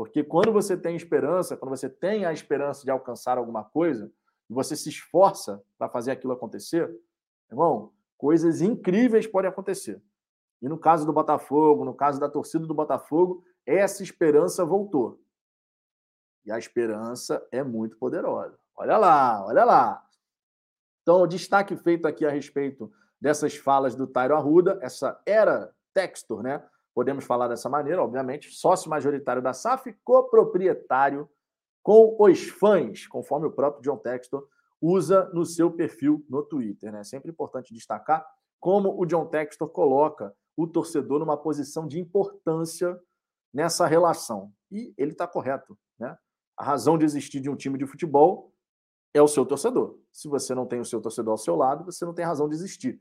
Porque 0.00 0.24
quando 0.24 0.50
você 0.50 0.78
tem 0.78 0.96
esperança, 0.96 1.58
quando 1.58 1.76
você 1.76 1.86
tem 1.86 2.24
a 2.24 2.32
esperança 2.32 2.84
de 2.84 2.90
alcançar 2.90 3.36
alguma 3.36 3.62
coisa, 3.62 4.10
e 4.48 4.54
você 4.54 4.74
se 4.74 4.88
esforça 4.88 5.62
para 5.76 5.90
fazer 5.90 6.10
aquilo 6.10 6.32
acontecer, 6.32 6.90
irmão, 7.50 7.92
coisas 8.16 8.62
incríveis 8.62 9.26
podem 9.26 9.50
acontecer. 9.50 10.02
E 10.62 10.70
no 10.70 10.78
caso 10.78 11.04
do 11.04 11.12
Botafogo, 11.12 11.84
no 11.84 11.92
caso 11.92 12.18
da 12.18 12.30
torcida 12.30 12.66
do 12.66 12.72
Botafogo, 12.72 13.44
essa 13.66 14.02
esperança 14.02 14.64
voltou. 14.64 15.20
E 16.46 16.50
a 16.50 16.56
esperança 16.56 17.46
é 17.52 17.62
muito 17.62 17.98
poderosa. 17.98 18.58
Olha 18.74 18.96
lá, 18.96 19.44
olha 19.44 19.66
lá. 19.66 20.08
Então, 21.02 21.20
o 21.20 21.26
destaque 21.26 21.76
feito 21.76 22.08
aqui 22.08 22.24
a 22.24 22.30
respeito 22.30 22.90
dessas 23.20 23.54
falas 23.54 23.94
do 23.94 24.06
Tairo 24.06 24.34
Arruda, 24.34 24.78
essa 24.80 25.20
era 25.26 25.70
Textor, 25.92 26.42
né? 26.42 26.66
Podemos 27.00 27.24
falar 27.24 27.48
dessa 27.48 27.66
maneira, 27.66 28.02
obviamente, 28.04 28.50
sócio 28.50 28.90
majoritário 28.90 29.40
da 29.40 29.54
SAF, 29.54 29.90
coproprietário 30.04 31.26
com 31.82 32.14
os 32.18 32.50
fãs, 32.50 33.06
conforme 33.06 33.46
o 33.46 33.50
próprio 33.50 33.82
John 33.82 33.96
Textor 33.96 34.46
usa 34.78 35.24
no 35.32 35.46
seu 35.46 35.70
perfil 35.70 36.22
no 36.28 36.42
Twitter. 36.42 36.92
Né? 36.92 37.00
É 37.00 37.04
sempre 37.04 37.30
importante 37.30 37.72
destacar 37.72 38.22
como 38.60 39.00
o 39.00 39.06
John 39.06 39.24
Textor 39.24 39.70
coloca 39.70 40.36
o 40.54 40.66
torcedor 40.66 41.20
numa 41.20 41.38
posição 41.38 41.88
de 41.88 41.98
importância 41.98 43.00
nessa 43.50 43.86
relação. 43.86 44.52
E 44.70 44.92
ele 44.98 45.12
está 45.12 45.26
correto. 45.26 45.78
Né? 45.98 46.14
A 46.54 46.62
razão 46.62 46.98
de 46.98 47.06
existir 47.06 47.40
de 47.40 47.48
um 47.48 47.56
time 47.56 47.78
de 47.78 47.86
futebol 47.86 48.52
é 49.14 49.22
o 49.22 49.26
seu 49.26 49.46
torcedor. 49.46 49.98
Se 50.12 50.28
você 50.28 50.54
não 50.54 50.66
tem 50.66 50.80
o 50.80 50.84
seu 50.84 51.00
torcedor 51.00 51.32
ao 51.32 51.38
seu 51.38 51.56
lado, 51.56 51.82
você 51.82 52.04
não 52.04 52.12
tem 52.12 52.26
razão 52.26 52.46
de 52.46 52.54
existir. 52.54 53.00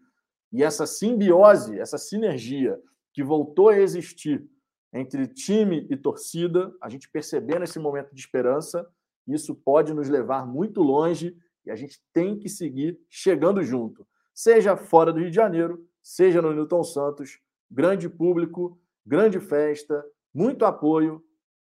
E 0.53 0.63
essa 0.63 0.87
simbiose, 0.87 1.77
essa 1.77 1.97
sinergia 1.97 2.81
que 3.13 3.23
voltou 3.23 3.69
a 3.69 3.77
existir 3.77 4.47
entre 4.91 5.27
time 5.27 5.87
e 5.89 5.95
torcida, 5.95 6.73
a 6.81 6.89
gente 6.89 7.09
percebendo 7.09 7.63
esse 7.63 7.77
momento 7.79 8.13
de 8.13 8.19
esperança, 8.19 8.87
isso 9.27 9.53
pode 9.53 9.93
nos 9.93 10.09
levar 10.09 10.47
muito 10.47 10.81
longe 10.81 11.37
e 11.65 11.71
a 11.71 11.75
gente 11.75 12.01
tem 12.11 12.37
que 12.37 12.49
seguir 12.49 12.99
chegando 13.09 13.61
junto, 13.63 14.07
seja 14.33 14.75
fora 14.75 15.13
do 15.13 15.19
Rio 15.19 15.29
de 15.29 15.35
Janeiro, 15.35 15.85
seja 16.01 16.41
no 16.41 16.53
Newton 16.53 16.83
Santos, 16.83 17.39
grande 17.69 18.09
público, 18.09 18.79
grande 19.05 19.39
festa, 19.39 20.03
muito 20.33 20.65
apoio 20.65 21.23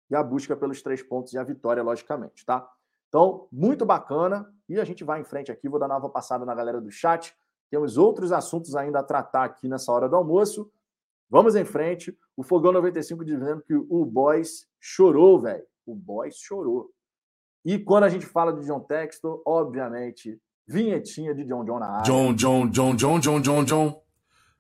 e 0.10 0.16
a 0.16 0.24
busca 0.24 0.56
pelos 0.56 0.82
três 0.82 1.04
pontos 1.04 1.34
e 1.34 1.38
a 1.38 1.44
vitória, 1.44 1.84
logicamente, 1.84 2.46
tá? 2.46 2.68
Então, 3.12 3.46
muito 3.52 3.86
bacana. 3.86 4.50
E 4.70 4.80
a 4.80 4.86
gente 4.86 5.04
vai 5.04 5.20
em 5.20 5.26
frente 5.26 5.52
aqui. 5.52 5.68
Vou 5.68 5.78
dar 5.78 5.88
nova 5.90 6.10
passada 6.10 6.46
na 6.46 6.56
galera 6.56 6.80
do 6.80 6.90
chat. 6.90 7.36
Temos 7.70 7.98
outros 7.98 8.32
assuntos 8.32 8.74
ainda 8.74 9.00
a 9.00 9.04
tratar 9.04 9.44
aqui 9.44 9.68
nessa 9.68 9.92
hora 9.92 10.08
do 10.08 10.16
almoço. 10.16 10.72
Vamos 11.32 11.56
em 11.56 11.64
frente. 11.64 12.14
O 12.36 12.44
Fogão 12.44 12.74
95 12.74 13.24
dizendo 13.24 13.62
que 13.62 13.74
o 13.74 14.06
Boys 14.06 14.68
chorou, 14.82 15.40
velho. 15.40 15.64
O 15.86 15.96
Boys 15.96 16.36
chorou. 16.36 16.92
E 17.64 17.80
quando 17.80 18.04
a 18.04 18.10
gente 18.10 18.26
fala 18.26 18.52
de 18.52 18.66
John 18.66 18.82
Textor, 18.82 19.42
obviamente, 19.46 20.38
vinhetinha 20.68 21.34
de 21.34 21.46
John 21.46 21.64
John 21.64 21.80
na 21.80 21.88
área. 21.88 22.04
John 22.04 22.34
John 22.34 22.70
John 22.70 22.96
John 22.98 23.20
John 23.20 23.42
John 23.42 23.64
John. 23.64 24.02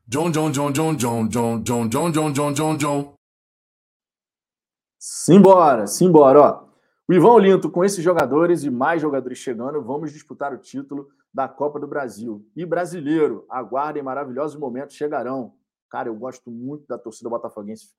John 0.07 0.32
John 0.32 0.51
John 0.51 0.72
John 0.72 0.97
John 0.97 1.28
John 1.30 1.61
John 1.61 1.89
John 1.89 2.11
John 2.11 2.34
John 2.34 2.53
John 2.53 2.78
John. 2.78 3.13
Simbora, 4.97 5.88
simbora, 5.88 6.39
ó. 6.39 6.72
O 7.07 7.13
Ivan 7.13 7.32
Olinto, 7.32 7.69
com 7.69 7.84
esses 7.84 8.03
jogadores 8.03 8.63
e 8.63 8.69
mais 8.69 9.01
jogadores 9.01 9.39
chegando, 9.39 9.82
vamos 9.82 10.13
disputar 10.13 10.53
o 10.53 10.57
título 10.57 11.09
da 11.34 11.47
Copa 11.47 11.80
do 11.80 11.88
Brasil. 11.88 12.45
E 12.55 12.65
brasileiro, 12.65 13.45
aguardem 13.49 14.03
maravilhosos 14.03 14.57
momentos 14.57 14.95
chegarão. 14.95 15.53
Cara, 15.91 16.07
eu 16.07 16.15
gosto 16.15 16.49
muito 16.49 16.87
da 16.87 16.97
torcida 16.97 17.29
botafoguense, 17.29 17.91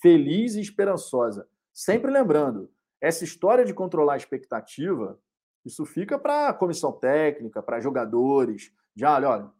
feliz 0.00 0.54
e 0.54 0.60
esperançosa. 0.60 1.48
Sempre 1.72 2.10
lembrando, 2.10 2.70
essa 3.00 3.24
história 3.24 3.64
de 3.64 3.74
controlar 3.74 4.14
a 4.14 4.16
expectativa, 4.16 5.18
isso 5.64 5.84
fica 5.84 6.16
para 6.16 6.54
comissão 6.54 6.92
técnica, 6.92 7.60
para 7.60 7.80
jogadores. 7.80 8.72
Já, 8.94 9.16
olha, 9.16 9.28
olha, 9.28 9.50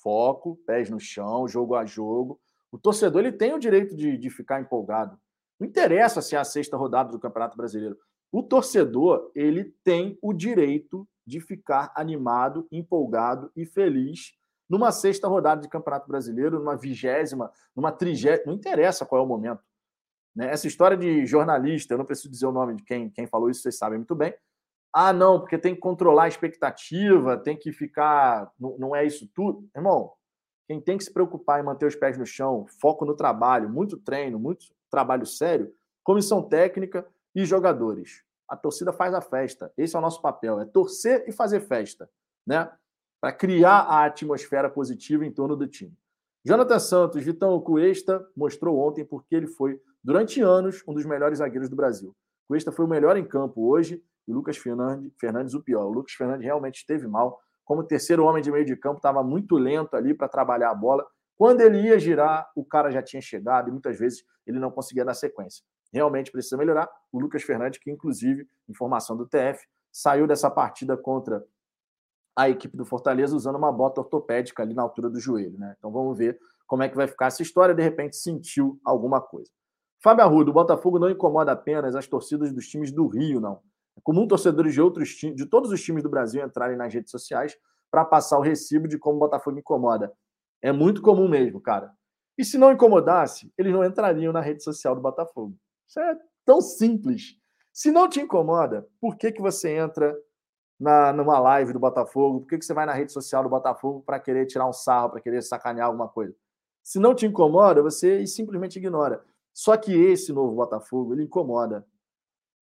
foco, 0.00 0.56
pés 0.64 0.88
no 0.88 1.00
chão, 1.00 1.48
jogo 1.48 1.74
a 1.74 1.84
jogo. 1.84 2.40
O 2.70 2.78
torcedor 2.78 3.22
ele 3.22 3.32
tem 3.32 3.52
o 3.52 3.58
direito 3.58 3.96
de, 3.96 4.16
de 4.16 4.30
ficar 4.30 4.60
empolgado. 4.60 5.18
Não 5.58 5.66
interessa 5.66 6.22
se 6.22 6.36
é 6.36 6.38
a 6.38 6.44
sexta 6.44 6.76
rodada 6.76 7.10
do 7.10 7.18
Campeonato 7.18 7.56
Brasileiro. 7.56 7.98
O 8.30 8.42
torcedor 8.44 9.30
ele 9.34 9.74
tem 9.82 10.16
o 10.22 10.32
direito 10.32 11.08
de 11.26 11.40
ficar 11.40 11.92
animado, 11.96 12.68
empolgado 12.70 13.50
e 13.56 13.66
feliz 13.66 14.34
numa 14.68 14.90
sexta 14.92 15.28
rodada 15.28 15.60
de 15.60 15.68
Campeonato 15.68 16.08
Brasileiro, 16.08 16.58
numa 16.58 16.76
vigésima, 16.76 17.50
numa 17.74 17.92
trigésima, 17.92 18.46
não 18.46 18.54
interessa 18.54 19.04
qual 19.04 19.20
é 19.20 19.24
o 19.24 19.28
momento. 19.28 19.62
Né? 20.34 20.50
Essa 20.50 20.66
história 20.66 20.96
de 20.96 21.24
jornalista, 21.26 21.94
eu 21.94 21.98
não 21.98 22.04
preciso 22.04 22.30
dizer 22.30 22.46
o 22.46 22.52
nome 22.52 22.74
de 22.76 22.82
quem, 22.82 23.10
quem 23.10 23.26
falou 23.26 23.50
isso, 23.50 23.62
vocês 23.62 23.76
sabem 23.76 23.98
muito 23.98 24.14
bem. 24.14 24.34
Ah, 24.92 25.12
não, 25.12 25.40
porque 25.40 25.58
tem 25.58 25.74
que 25.74 25.80
controlar 25.80 26.24
a 26.24 26.28
expectativa, 26.28 27.36
tem 27.36 27.56
que 27.56 27.72
ficar. 27.72 28.50
Não, 28.58 28.78
não 28.78 28.96
é 28.96 29.04
isso 29.04 29.28
tudo. 29.34 29.68
Irmão, 29.74 30.12
quem 30.68 30.80
tem 30.80 30.96
que 30.96 31.04
se 31.04 31.12
preocupar 31.12 31.60
em 31.60 31.64
manter 31.64 31.86
os 31.86 31.96
pés 31.96 32.16
no 32.16 32.24
chão, 32.24 32.66
foco 32.80 33.04
no 33.04 33.14
trabalho, 33.14 33.68
muito 33.68 33.96
treino, 33.96 34.38
muito 34.38 34.66
trabalho 34.90 35.26
sério, 35.26 35.74
comissão 36.02 36.42
técnica 36.42 37.06
e 37.34 37.44
jogadores. 37.44 38.22
A 38.48 38.56
torcida 38.56 38.92
faz 38.92 39.12
a 39.14 39.20
festa. 39.20 39.72
Esse 39.76 39.96
é 39.96 39.98
o 39.98 40.02
nosso 40.02 40.22
papel, 40.22 40.60
é 40.60 40.64
torcer 40.64 41.24
e 41.26 41.32
fazer 41.32 41.60
festa, 41.60 42.08
né? 42.46 42.70
Para 43.24 43.32
criar 43.32 43.78
a 43.84 44.04
atmosfera 44.04 44.68
positiva 44.68 45.24
em 45.24 45.32
torno 45.32 45.56
do 45.56 45.66
time. 45.66 45.96
Jonathan 46.44 46.78
Santos, 46.78 47.24
Vitão 47.24 47.58
Cuesta 47.58 48.22
mostrou 48.36 48.78
ontem 48.78 49.02
porque 49.02 49.34
ele 49.34 49.46
foi, 49.46 49.80
durante 50.02 50.42
anos, 50.42 50.82
um 50.86 50.92
dos 50.92 51.06
melhores 51.06 51.38
zagueiros 51.38 51.70
do 51.70 51.74
Brasil. 51.74 52.14
Cuesta 52.46 52.70
foi 52.70 52.84
o 52.84 52.88
melhor 52.88 53.16
em 53.16 53.24
campo 53.24 53.66
hoje 53.66 54.04
e 54.28 54.30
o 54.30 54.34
Lucas 54.34 54.58
Fernandes, 54.58 55.10
Fernandes 55.18 55.54
o 55.54 55.62
pior. 55.62 55.86
O 55.86 55.90
Lucas 55.90 56.12
Fernandes 56.12 56.44
realmente 56.44 56.80
esteve 56.80 57.08
mal. 57.08 57.40
Como 57.64 57.82
terceiro 57.82 58.26
homem 58.26 58.42
de 58.42 58.52
meio 58.52 58.66
de 58.66 58.76
campo, 58.76 58.98
estava 58.98 59.22
muito 59.22 59.56
lento 59.56 59.96
ali 59.96 60.12
para 60.12 60.28
trabalhar 60.28 60.68
a 60.68 60.74
bola. 60.74 61.02
Quando 61.34 61.62
ele 61.62 61.80
ia 61.80 61.98
girar, 61.98 62.46
o 62.54 62.62
cara 62.62 62.90
já 62.90 63.02
tinha 63.02 63.22
chegado 63.22 63.70
e 63.70 63.72
muitas 63.72 63.98
vezes 63.98 64.22
ele 64.46 64.58
não 64.58 64.70
conseguia 64.70 65.02
dar 65.02 65.14
sequência. 65.14 65.64
Realmente 65.90 66.30
precisa 66.30 66.58
melhorar. 66.58 66.90
O 67.10 67.18
Lucas 67.18 67.42
Fernandes, 67.42 67.80
que 67.80 67.90
inclusive, 67.90 68.46
informação 68.68 69.16
do 69.16 69.26
TF, 69.26 69.66
saiu 69.90 70.26
dessa 70.26 70.50
partida 70.50 70.94
contra 70.94 71.42
a 72.36 72.48
equipe 72.48 72.76
do 72.76 72.84
Fortaleza 72.84 73.36
usando 73.36 73.56
uma 73.56 73.70
bota 73.70 74.00
ortopédica 74.00 74.62
ali 74.62 74.74
na 74.74 74.82
altura 74.82 75.08
do 75.08 75.20
joelho. 75.20 75.58
Né? 75.58 75.74
Então 75.78 75.90
vamos 75.90 76.18
ver 76.18 76.38
como 76.66 76.82
é 76.82 76.88
que 76.88 76.96
vai 76.96 77.06
ficar 77.06 77.26
essa 77.26 77.42
história. 77.42 77.74
De 77.74 77.82
repente 77.82 78.16
sentiu 78.16 78.80
alguma 78.84 79.20
coisa. 79.20 79.50
Fábio 80.02 80.24
Arruda, 80.24 80.50
o 80.50 80.54
Botafogo 80.54 80.98
não 80.98 81.08
incomoda 81.08 81.52
apenas 81.52 81.94
as 81.94 82.06
torcidas 82.06 82.52
dos 82.52 82.68
times 82.68 82.92
do 82.92 83.06
Rio, 83.06 83.40
não. 83.40 83.60
É 83.96 84.00
comum 84.02 84.26
torcedores 84.26 84.74
de 84.74 84.80
outros 84.80 85.14
times, 85.14 85.36
de 85.36 85.46
todos 85.46 85.70
os 85.70 85.82
times 85.82 86.02
do 86.02 86.10
Brasil 86.10 86.44
entrarem 86.44 86.76
nas 86.76 86.92
redes 86.92 87.10
sociais 87.10 87.56
para 87.90 88.04
passar 88.04 88.38
o 88.38 88.42
recibo 88.42 88.88
de 88.88 88.98
como 88.98 89.16
o 89.16 89.20
Botafogo 89.20 89.58
incomoda. 89.58 90.12
É 90.60 90.72
muito 90.72 91.00
comum 91.00 91.28
mesmo, 91.28 91.60
cara. 91.60 91.92
E 92.36 92.44
se 92.44 92.58
não 92.58 92.72
incomodasse, 92.72 93.52
eles 93.56 93.72
não 93.72 93.84
entrariam 93.84 94.32
na 94.32 94.40
rede 94.40 94.62
social 94.62 94.94
do 94.94 95.00
Botafogo. 95.00 95.56
Isso 95.88 96.00
é 96.00 96.18
tão 96.44 96.60
simples. 96.60 97.38
Se 97.72 97.90
não 97.90 98.08
te 98.08 98.20
incomoda, 98.20 98.86
por 99.00 99.16
que, 99.16 99.30
que 99.32 99.40
você 99.40 99.76
entra 99.76 100.14
na, 100.84 101.14
numa 101.14 101.38
live 101.38 101.72
do 101.72 101.78
Botafogo? 101.78 102.40
Por 102.40 102.48
que, 102.48 102.58
que 102.58 102.64
você 102.64 102.74
vai 102.74 102.84
na 102.84 102.92
rede 102.92 103.10
social 103.10 103.42
do 103.42 103.48
Botafogo 103.48 104.02
para 104.04 104.20
querer 104.20 104.44
tirar 104.44 104.68
um 104.68 104.72
sarro, 104.72 105.08
para 105.08 105.20
querer 105.20 105.42
sacanear 105.42 105.86
alguma 105.86 106.08
coisa? 106.08 106.36
Se 106.82 106.98
não 106.98 107.14
te 107.14 107.24
incomoda, 107.24 107.82
você 107.82 108.26
simplesmente 108.26 108.76
ignora. 108.76 109.24
Só 109.50 109.78
que 109.78 109.94
esse 109.94 110.30
novo 110.30 110.54
Botafogo, 110.54 111.14
ele 111.14 111.22
incomoda. 111.22 111.86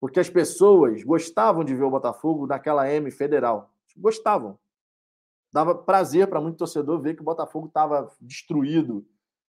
Porque 0.00 0.20
as 0.20 0.30
pessoas 0.30 1.02
gostavam 1.02 1.64
de 1.64 1.74
ver 1.74 1.82
o 1.82 1.90
Botafogo 1.90 2.46
naquela 2.46 2.88
M 2.88 3.10
federal. 3.10 3.72
Gostavam. 3.96 4.56
Dava 5.52 5.74
prazer 5.74 6.28
para 6.28 6.40
muito 6.40 6.58
torcedor 6.58 7.00
ver 7.00 7.14
que 7.16 7.22
o 7.22 7.24
Botafogo 7.24 7.66
estava 7.66 8.08
destruído. 8.20 9.04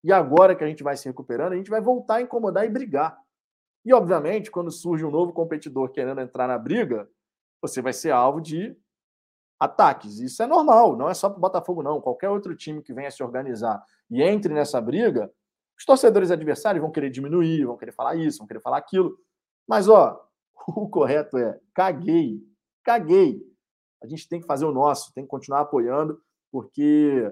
E 0.03 0.13
agora 0.13 0.55
que 0.55 0.63
a 0.63 0.67
gente 0.67 0.83
vai 0.83 0.95
se 0.95 1.07
recuperando, 1.07 1.53
a 1.53 1.55
gente 1.55 1.71
vai 1.71 1.81
voltar 1.81 2.17
a 2.17 2.21
incomodar 2.21 2.65
e 2.65 2.69
brigar. 2.69 3.19
E, 3.83 3.91
obviamente, 3.93 4.51
quando 4.51 4.69
surge 4.69 5.03
um 5.03 5.11
novo 5.11 5.33
competidor 5.33 5.89
querendo 5.89 6.21
entrar 6.21 6.47
na 6.47 6.57
briga, 6.57 7.09
você 7.61 7.81
vai 7.81 7.93
ser 7.93 8.11
alvo 8.11 8.41
de 8.41 8.75
ataques. 9.59 10.19
Isso 10.19 10.41
é 10.41 10.47
normal, 10.47 10.95
não 10.95 11.09
é 11.09 11.13
só 11.13 11.29
para 11.29 11.37
o 11.37 11.41
Botafogo, 11.41 11.83
não. 11.83 12.01
Qualquer 12.01 12.29
outro 12.29 12.55
time 12.55 12.81
que 12.81 12.93
venha 12.93 13.11
se 13.11 13.21
organizar 13.21 13.83
e 14.09 14.21
entre 14.21 14.53
nessa 14.53 14.79
briga, 14.79 15.31
os 15.77 15.85
torcedores 15.85 16.31
adversários 16.31 16.81
vão 16.81 16.91
querer 16.91 17.09
diminuir, 17.09 17.65
vão 17.65 17.77
querer 17.77 17.91
falar 17.91 18.15
isso, 18.15 18.39
vão 18.39 18.47
querer 18.47 18.61
falar 18.61 18.77
aquilo. 18.77 19.17
Mas, 19.67 19.87
ó, 19.87 20.25
o 20.67 20.89
correto 20.89 21.37
é 21.37 21.59
caguei, 21.73 22.41
caguei. 22.83 23.41
A 24.01 24.07
gente 24.07 24.27
tem 24.27 24.39
que 24.39 24.47
fazer 24.47 24.65
o 24.65 24.71
nosso, 24.71 25.13
tem 25.13 25.23
que 25.23 25.29
continuar 25.29 25.61
apoiando, 25.61 26.21
porque 26.51 27.31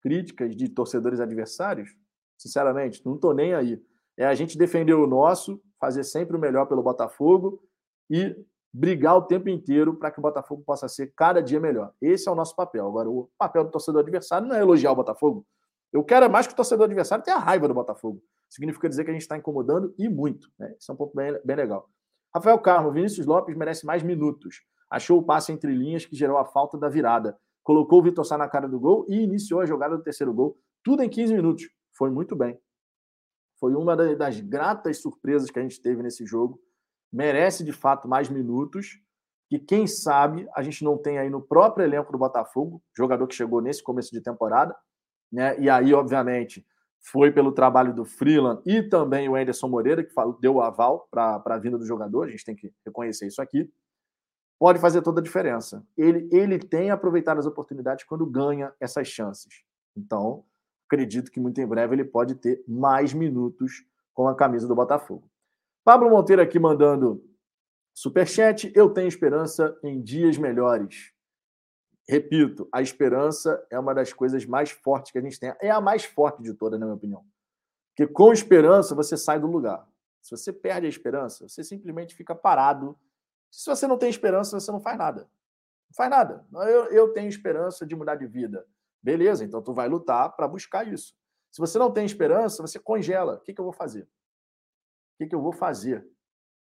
críticas 0.00 0.54
de 0.56 0.68
torcedores 0.68 1.20
adversários, 1.20 1.90
sinceramente, 2.36 3.04
não 3.04 3.16
estou 3.16 3.34
nem 3.34 3.52
aí. 3.54 3.82
É 4.16 4.26
a 4.26 4.34
gente 4.34 4.56
defender 4.56 4.94
o 4.94 5.06
nosso, 5.06 5.60
fazer 5.78 6.04
sempre 6.04 6.36
o 6.36 6.40
melhor 6.40 6.66
pelo 6.66 6.82
Botafogo 6.82 7.62
e 8.10 8.36
brigar 8.72 9.16
o 9.16 9.22
tempo 9.22 9.48
inteiro 9.48 9.94
para 9.94 10.10
que 10.10 10.18
o 10.18 10.22
Botafogo 10.22 10.62
possa 10.64 10.88
ser 10.88 11.12
cada 11.16 11.42
dia 11.42 11.58
melhor. 11.58 11.92
Esse 12.00 12.28
é 12.28 12.32
o 12.32 12.34
nosso 12.34 12.54
papel. 12.54 12.86
Agora, 12.86 13.08
o 13.08 13.30
papel 13.38 13.64
do 13.64 13.70
torcedor 13.70 14.02
adversário 14.02 14.46
não 14.46 14.54
é 14.54 14.60
elogiar 14.60 14.92
o 14.92 14.96
Botafogo. 14.96 15.46
Eu 15.92 16.04
quero 16.04 16.26
é 16.26 16.28
mais 16.28 16.46
que 16.46 16.52
o 16.52 16.56
torcedor 16.56 16.84
adversário 16.84 17.24
tenha 17.24 17.38
raiva 17.38 17.66
do 17.66 17.74
Botafogo. 17.74 18.22
Significa 18.48 18.88
dizer 18.88 19.04
que 19.04 19.10
a 19.10 19.12
gente 19.12 19.22
está 19.22 19.36
incomodando 19.36 19.94
e 19.98 20.08
muito. 20.08 20.50
Né? 20.58 20.74
Isso 20.78 20.90
é 20.90 20.94
um 20.94 20.96
ponto 20.96 21.14
bem, 21.14 21.38
bem 21.44 21.56
legal. 21.56 21.88
Rafael 22.34 22.58
Carmo, 22.58 22.92
Vinícius 22.92 23.26
Lopes 23.26 23.56
merece 23.56 23.86
mais 23.86 24.02
minutos. 24.02 24.62
Achou 24.90 25.18
o 25.18 25.22
passe 25.22 25.50
entre 25.52 25.72
linhas 25.72 26.04
que 26.04 26.16
gerou 26.16 26.38
a 26.38 26.44
falta 26.44 26.78
da 26.78 26.88
virada. 26.88 27.38
Colocou 27.62 28.00
o 28.00 28.02
Vitor 28.02 28.24
Sá 28.24 28.38
na 28.38 28.48
cara 28.48 28.68
do 28.68 28.78
gol 28.78 29.06
e 29.08 29.22
iniciou 29.22 29.60
a 29.60 29.66
jogada 29.66 29.96
do 29.96 30.02
terceiro 30.02 30.32
gol. 30.32 30.58
Tudo 30.82 31.02
em 31.02 31.08
15 31.08 31.34
minutos. 31.34 31.68
Foi 31.96 32.10
muito 32.10 32.36
bem. 32.36 32.58
Foi 33.58 33.74
uma 33.74 33.96
das 33.96 34.40
gratas 34.40 35.00
surpresas 35.02 35.50
que 35.50 35.58
a 35.58 35.62
gente 35.62 35.80
teve 35.82 36.02
nesse 36.02 36.24
jogo 36.24 36.60
merece 37.12 37.64
de 37.64 37.72
fato 37.72 38.08
mais 38.08 38.28
minutos. 38.28 39.00
E 39.50 39.58
quem 39.58 39.86
sabe 39.86 40.46
a 40.54 40.62
gente 40.62 40.84
não 40.84 40.98
tem 40.98 41.18
aí 41.18 41.30
no 41.30 41.40
próprio 41.40 41.84
elenco 41.84 42.12
do 42.12 42.18
Botafogo, 42.18 42.82
jogador 42.94 43.26
que 43.26 43.34
chegou 43.34 43.62
nesse 43.62 43.82
começo 43.82 44.10
de 44.12 44.20
temporada, 44.20 44.76
né? 45.32 45.58
E 45.58 45.70
aí, 45.70 45.94
obviamente, 45.94 46.66
foi 47.00 47.30
pelo 47.30 47.52
trabalho 47.52 47.94
do 47.94 48.04
Freeland 48.04 48.60
e 48.66 48.82
também 48.82 49.28
o 49.28 49.36
Anderson 49.36 49.68
Moreira, 49.68 50.04
que 50.04 50.12
deu 50.40 50.56
o 50.56 50.60
aval 50.60 51.08
para 51.10 51.42
a 51.44 51.58
vinda 51.58 51.78
do 51.78 51.86
jogador, 51.86 52.24
a 52.26 52.30
gente 52.30 52.44
tem 52.44 52.54
que 52.54 52.72
reconhecer 52.84 53.26
isso 53.26 53.40
aqui. 53.40 53.70
Pode 54.58 54.80
fazer 54.80 55.02
toda 55.02 55.20
a 55.20 55.22
diferença. 55.22 55.86
Ele, 55.96 56.28
ele 56.32 56.58
tem 56.58 56.90
aproveitado 56.90 57.38
as 57.38 57.46
oportunidades 57.46 58.04
quando 58.04 58.26
ganha 58.26 58.72
essas 58.80 59.06
chances. 59.06 59.62
Então, 59.96 60.44
acredito 60.86 61.30
que 61.30 61.38
muito 61.38 61.60
em 61.60 61.66
breve 61.66 61.94
ele 61.94 62.04
pode 62.04 62.34
ter 62.34 62.62
mais 62.66 63.14
minutos 63.14 63.84
com 64.12 64.26
a 64.26 64.34
camisa 64.34 64.66
do 64.66 64.74
Botafogo. 64.74 65.30
Pablo 65.84 66.10
Monteiro 66.10 66.42
aqui 66.42 66.58
mandando 66.58 67.24
superchat. 67.94 68.70
Eu 68.74 68.90
tenho 68.90 69.08
esperança 69.08 69.76
em 69.82 70.00
dias 70.00 70.36
melhores. 70.36 71.12
Repito, 72.08 72.68
a 72.72 72.80
esperança 72.80 73.64
é 73.70 73.78
uma 73.78 73.94
das 73.94 74.12
coisas 74.12 74.46
mais 74.46 74.70
fortes 74.70 75.12
que 75.12 75.18
a 75.18 75.20
gente 75.20 75.38
tem. 75.38 75.54
É 75.60 75.70
a 75.70 75.80
mais 75.80 76.04
forte 76.04 76.42
de 76.42 76.54
todas, 76.54 76.80
na 76.80 76.86
minha 76.86 76.96
opinião. 76.96 77.24
Porque 77.94 78.10
com 78.10 78.32
esperança 78.32 78.94
você 78.94 79.16
sai 79.16 79.38
do 79.38 79.46
lugar. 79.46 79.86
Se 80.22 80.36
você 80.36 80.52
perde 80.52 80.86
a 80.86 80.88
esperança, 80.88 81.48
você 81.48 81.64
simplesmente 81.64 82.14
fica 82.14 82.34
parado. 82.34 82.98
Se 83.50 83.68
você 83.68 83.86
não 83.86 83.98
tem 83.98 84.08
esperança, 84.08 84.58
você 84.58 84.70
não 84.70 84.80
faz 84.80 84.96
nada. 84.96 85.22
Não 85.22 85.94
faz 85.94 86.10
nada. 86.10 86.46
Eu, 86.52 86.84
eu 86.86 87.12
tenho 87.12 87.28
esperança 87.28 87.86
de 87.86 87.96
mudar 87.96 88.14
de 88.14 88.26
vida. 88.26 88.66
Beleza, 89.02 89.44
então 89.44 89.62
tu 89.62 89.72
vai 89.72 89.88
lutar 89.88 90.34
para 90.34 90.48
buscar 90.48 90.86
isso. 90.86 91.14
Se 91.50 91.60
você 91.60 91.78
não 91.78 91.90
tem 91.90 92.04
esperança, 92.04 92.62
você 92.62 92.78
congela. 92.78 93.34
O 93.34 93.40
que, 93.40 93.52
que 93.52 93.60
eu 93.60 93.64
vou 93.64 93.72
fazer? 93.72 94.08
Que, 95.18 95.26
que 95.26 95.34
eu 95.34 95.42
vou 95.42 95.52
fazer? 95.52 96.08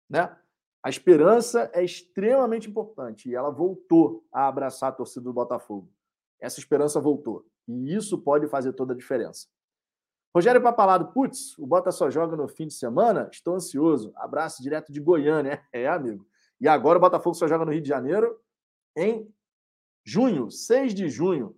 Né? 0.09 0.35
A 0.83 0.89
esperança 0.89 1.69
é 1.73 1.83
extremamente 1.83 2.67
importante 2.67 3.29
e 3.29 3.35
ela 3.35 3.51
voltou 3.51 4.25
a 4.31 4.47
abraçar 4.47 4.89
a 4.89 4.93
torcida 4.93 5.25
do 5.25 5.33
Botafogo. 5.33 5.91
Essa 6.39 6.59
esperança 6.59 6.99
voltou. 6.99 7.45
E 7.67 7.95
isso 7.95 8.17
pode 8.17 8.47
fazer 8.47 8.73
toda 8.73 8.93
a 8.93 8.97
diferença. 8.97 9.47
Rogério 10.35 10.61
Papalado, 10.61 11.11
putz, 11.11 11.57
o 11.59 11.67
Bota 11.67 11.91
só 11.91 12.09
joga 12.09 12.35
no 12.35 12.47
fim 12.47 12.65
de 12.65 12.73
semana? 12.73 13.29
Estou 13.31 13.53
ansioso. 13.53 14.11
Abraço 14.15 14.63
direto 14.63 14.91
de 14.91 14.99
Goiânia. 14.99 15.63
É, 15.71 15.87
amigo. 15.87 16.27
E 16.59 16.67
agora 16.67 16.97
o 16.97 17.01
Botafogo 17.01 17.35
só 17.35 17.47
joga 17.47 17.65
no 17.65 17.71
Rio 17.71 17.81
de 17.81 17.89
Janeiro 17.89 18.39
em 18.95 19.31
junho, 20.03 20.49
6 20.49 20.93
de 20.93 21.09
junho. 21.09 21.55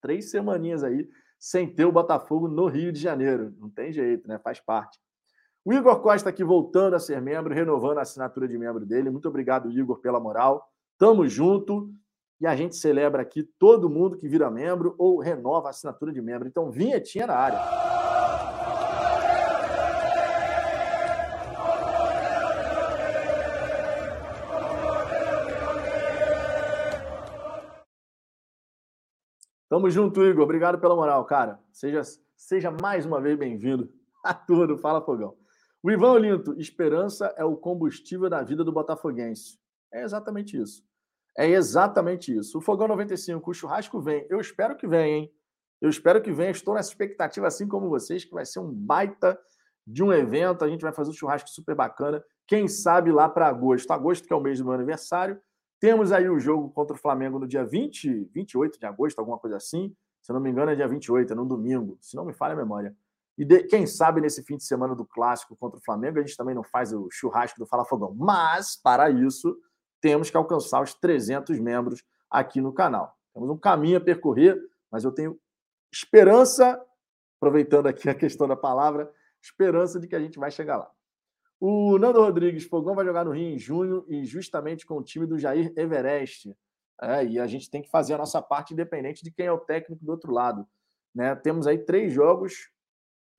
Três 0.00 0.30
semaninhas 0.30 0.82
aí 0.82 1.08
sem 1.38 1.72
ter 1.72 1.84
o 1.84 1.92
Botafogo 1.92 2.48
no 2.48 2.66
Rio 2.66 2.92
de 2.92 3.00
Janeiro. 3.00 3.54
Não 3.58 3.68
tem 3.68 3.92
jeito, 3.92 4.28
né? 4.28 4.38
Faz 4.38 4.60
parte. 4.60 4.98
O 5.64 5.72
Igor 5.72 6.00
Costa 6.00 6.28
aqui 6.28 6.42
voltando 6.42 6.94
a 6.94 6.98
ser 6.98 7.22
membro, 7.22 7.54
renovando 7.54 7.98
a 7.98 8.02
assinatura 8.02 8.48
de 8.48 8.58
membro 8.58 8.84
dele. 8.84 9.10
Muito 9.10 9.28
obrigado, 9.28 9.70
Igor, 9.70 10.00
pela 10.00 10.18
moral. 10.18 10.68
Tamo 10.98 11.26
junto. 11.28 11.88
E 12.40 12.46
a 12.46 12.56
gente 12.56 12.74
celebra 12.74 13.22
aqui 13.22 13.44
todo 13.60 13.88
mundo 13.88 14.16
que 14.16 14.28
vira 14.28 14.50
membro 14.50 14.96
ou 14.98 15.20
renova 15.20 15.68
a 15.68 15.70
assinatura 15.70 16.12
de 16.12 16.20
membro. 16.20 16.48
Então, 16.48 16.72
vinhetinha 16.72 17.28
na 17.28 17.36
área. 17.36 17.60
Tamo 29.68 29.88
junto, 29.88 30.24
Igor. 30.24 30.42
Obrigado 30.42 30.80
pela 30.80 30.96
moral, 30.96 31.24
cara. 31.24 31.60
Seja, 31.72 32.02
seja 32.36 32.72
mais 32.72 33.06
uma 33.06 33.20
vez 33.20 33.38
bem-vindo 33.38 33.88
a 34.24 34.34
tudo. 34.34 34.76
Fala, 34.76 35.00
Fogão. 35.00 35.41
O 35.82 35.90
Ivan 35.90 36.12
Olinto, 36.12 36.54
esperança 36.60 37.34
é 37.36 37.44
o 37.44 37.56
combustível 37.56 38.30
da 38.30 38.40
vida 38.40 38.62
do 38.62 38.70
botafoguense. 38.70 39.58
É 39.92 40.04
exatamente 40.04 40.56
isso. 40.56 40.84
É 41.36 41.48
exatamente 41.48 42.32
isso. 42.36 42.58
O 42.58 42.60
Fogão 42.60 42.86
95, 42.86 43.50
o 43.50 43.54
churrasco 43.54 44.00
vem. 44.00 44.24
Eu 44.30 44.40
espero 44.40 44.76
que 44.76 44.86
venha, 44.86 45.16
hein? 45.16 45.32
Eu 45.80 45.90
espero 45.90 46.22
que 46.22 46.30
venha. 46.30 46.52
Estou 46.52 46.74
nessa 46.74 46.90
expectativa, 46.90 47.48
assim 47.48 47.66
como 47.66 47.88
vocês, 47.88 48.24
que 48.24 48.32
vai 48.32 48.46
ser 48.46 48.60
um 48.60 48.70
baita 48.70 49.36
de 49.84 50.04
um 50.04 50.12
evento. 50.12 50.64
A 50.64 50.68
gente 50.68 50.82
vai 50.82 50.92
fazer 50.92 51.10
um 51.10 51.14
churrasco 51.14 51.50
super 51.50 51.74
bacana. 51.74 52.22
Quem 52.46 52.68
sabe 52.68 53.10
lá 53.10 53.28
para 53.28 53.48
agosto. 53.48 53.90
Agosto, 53.90 54.26
que 54.26 54.32
é 54.32 54.36
o 54.36 54.40
mês 54.40 54.58
do 54.58 54.64
meu 54.64 54.74
aniversário. 54.74 55.40
Temos 55.80 56.12
aí 56.12 56.28
o 56.28 56.38
jogo 56.38 56.70
contra 56.70 56.94
o 56.94 56.98
Flamengo 56.98 57.40
no 57.40 57.48
dia 57.48 57.64
20, 57.64 58.30
28 58.32 58.78
de 58.78 58.86
agosto, 58.86 59.18
alguma 59.18 59.36
coisa 59.36 59.56
assim. 59.56 59.92
Se 60.20 60.30
eu 60.30 60.34
não 60.34 60.40
me 60.40 60.48
engano, 60.48 60.70
é 60.70 60.76
dia 60.76 60.86
28, 60.86 61.32
é 61.32 61.34
no 61.34 61.44
domingo. 61.44 61.98
Se 62.00 62.14
não 62.14 62.24
me 62.24 62.32
falha 62.32 62.52
a 62.52 62.56
memória. 62.56 62.94
E 63.42 63.44
de, 63.44 63.64
quem 63.64 63.88
sabe 63.88 64.20
nesse 64.20 64.40
fim 64.44 64.56
de 64.56 64.64
semana 64.64 64.94
do 64.94 65.04
clássico 65.04 65.56
contra 65.56 65.76
o 65.76 65.82
Flamengo, 65.82 66.16
a 66.16 66.22
gente 66.22 66.36
também 66.36 66.54
não 66.54 66.62
faz 66.62 66.92
o 66.92 67.08
churrasco 67.10 67.58
do 67.58 67.66
Fala 67.66 67.84
Fogão. 67.84 68.14
Mas, 68.14 68.76
para 68.76 69.10
isso, 69.10 69.58
temos 70.00 70.30
que 70.30 70.36
alcançar 70.36 70.80
os 70.80 70.94
300 70.94 71.58
membros 71.58 72.04
aqui 72.30 72.60
no 72.60 72.72
canal. 72.72 73.18
Temos 73.34 73.50
um 73.50 73.58
caminho 73.58 73.98
a 73.98 74.00
percorrer, 74.00 74.56
mas 74.92 75.02
eu 75.02 75.10
tenho 75.10 75.36
esperança, 75.92 76.80
aproveitando 77.36 77.88
aqui 77.88 78.08
a 78.08 78.14
questão 78.14 78.46
da 78.46 78.54
palavra, 78.54 79.12
esperança 79.42 79.98
de 79.98 80.06
que 80.06 80.14
a 80.14 80.20
gente 80.20 80.38
vai 80.38 80.52
chegar 80.52 80.76
lá. 80.76 80.88
O 81.58 81.98
Nando 81.98 82.20
Rodrigues, 82.20 82.62
Fogão 82.62 82.94
vai 82.94 83.04
jogar 83.04 83.24
no 83.24 83.32
Rio 83.32 83.56
em 83.56 83.58
junho 83.58 84.04
e 84.06 84.24
justamente 84.24 84.86
com 84.86 84.98
o 84.98 85.02
time 85.02 85.26
do 85.26 85.36
Jair 85.36 85.72
Everest. 85.76 86.56
É, 87.02 87.26
e 87.26 87.40
a 87.40 87.48
gente 87.48 87.68
tem 87.68 87.82
que 87.82 87.90
fazer 87.90 88.14
a 88.14 88.18
nossa 88.18 88.40
parte 88.40 88.72
independente 88.72 89.24
de 89.24 89.32
quem 89.32 89.46
é 89.46 89.52
o 89.52 89.58
técnico 89.58 90.04
do 90.04 90.12
outro 90.12 90.30
lado. 90.30 90.64
Né? 91.12 91.34
Temos 91.34 91.66
aí 91.66 91.78
três 91.78 92.12
jogos 92.12 92.70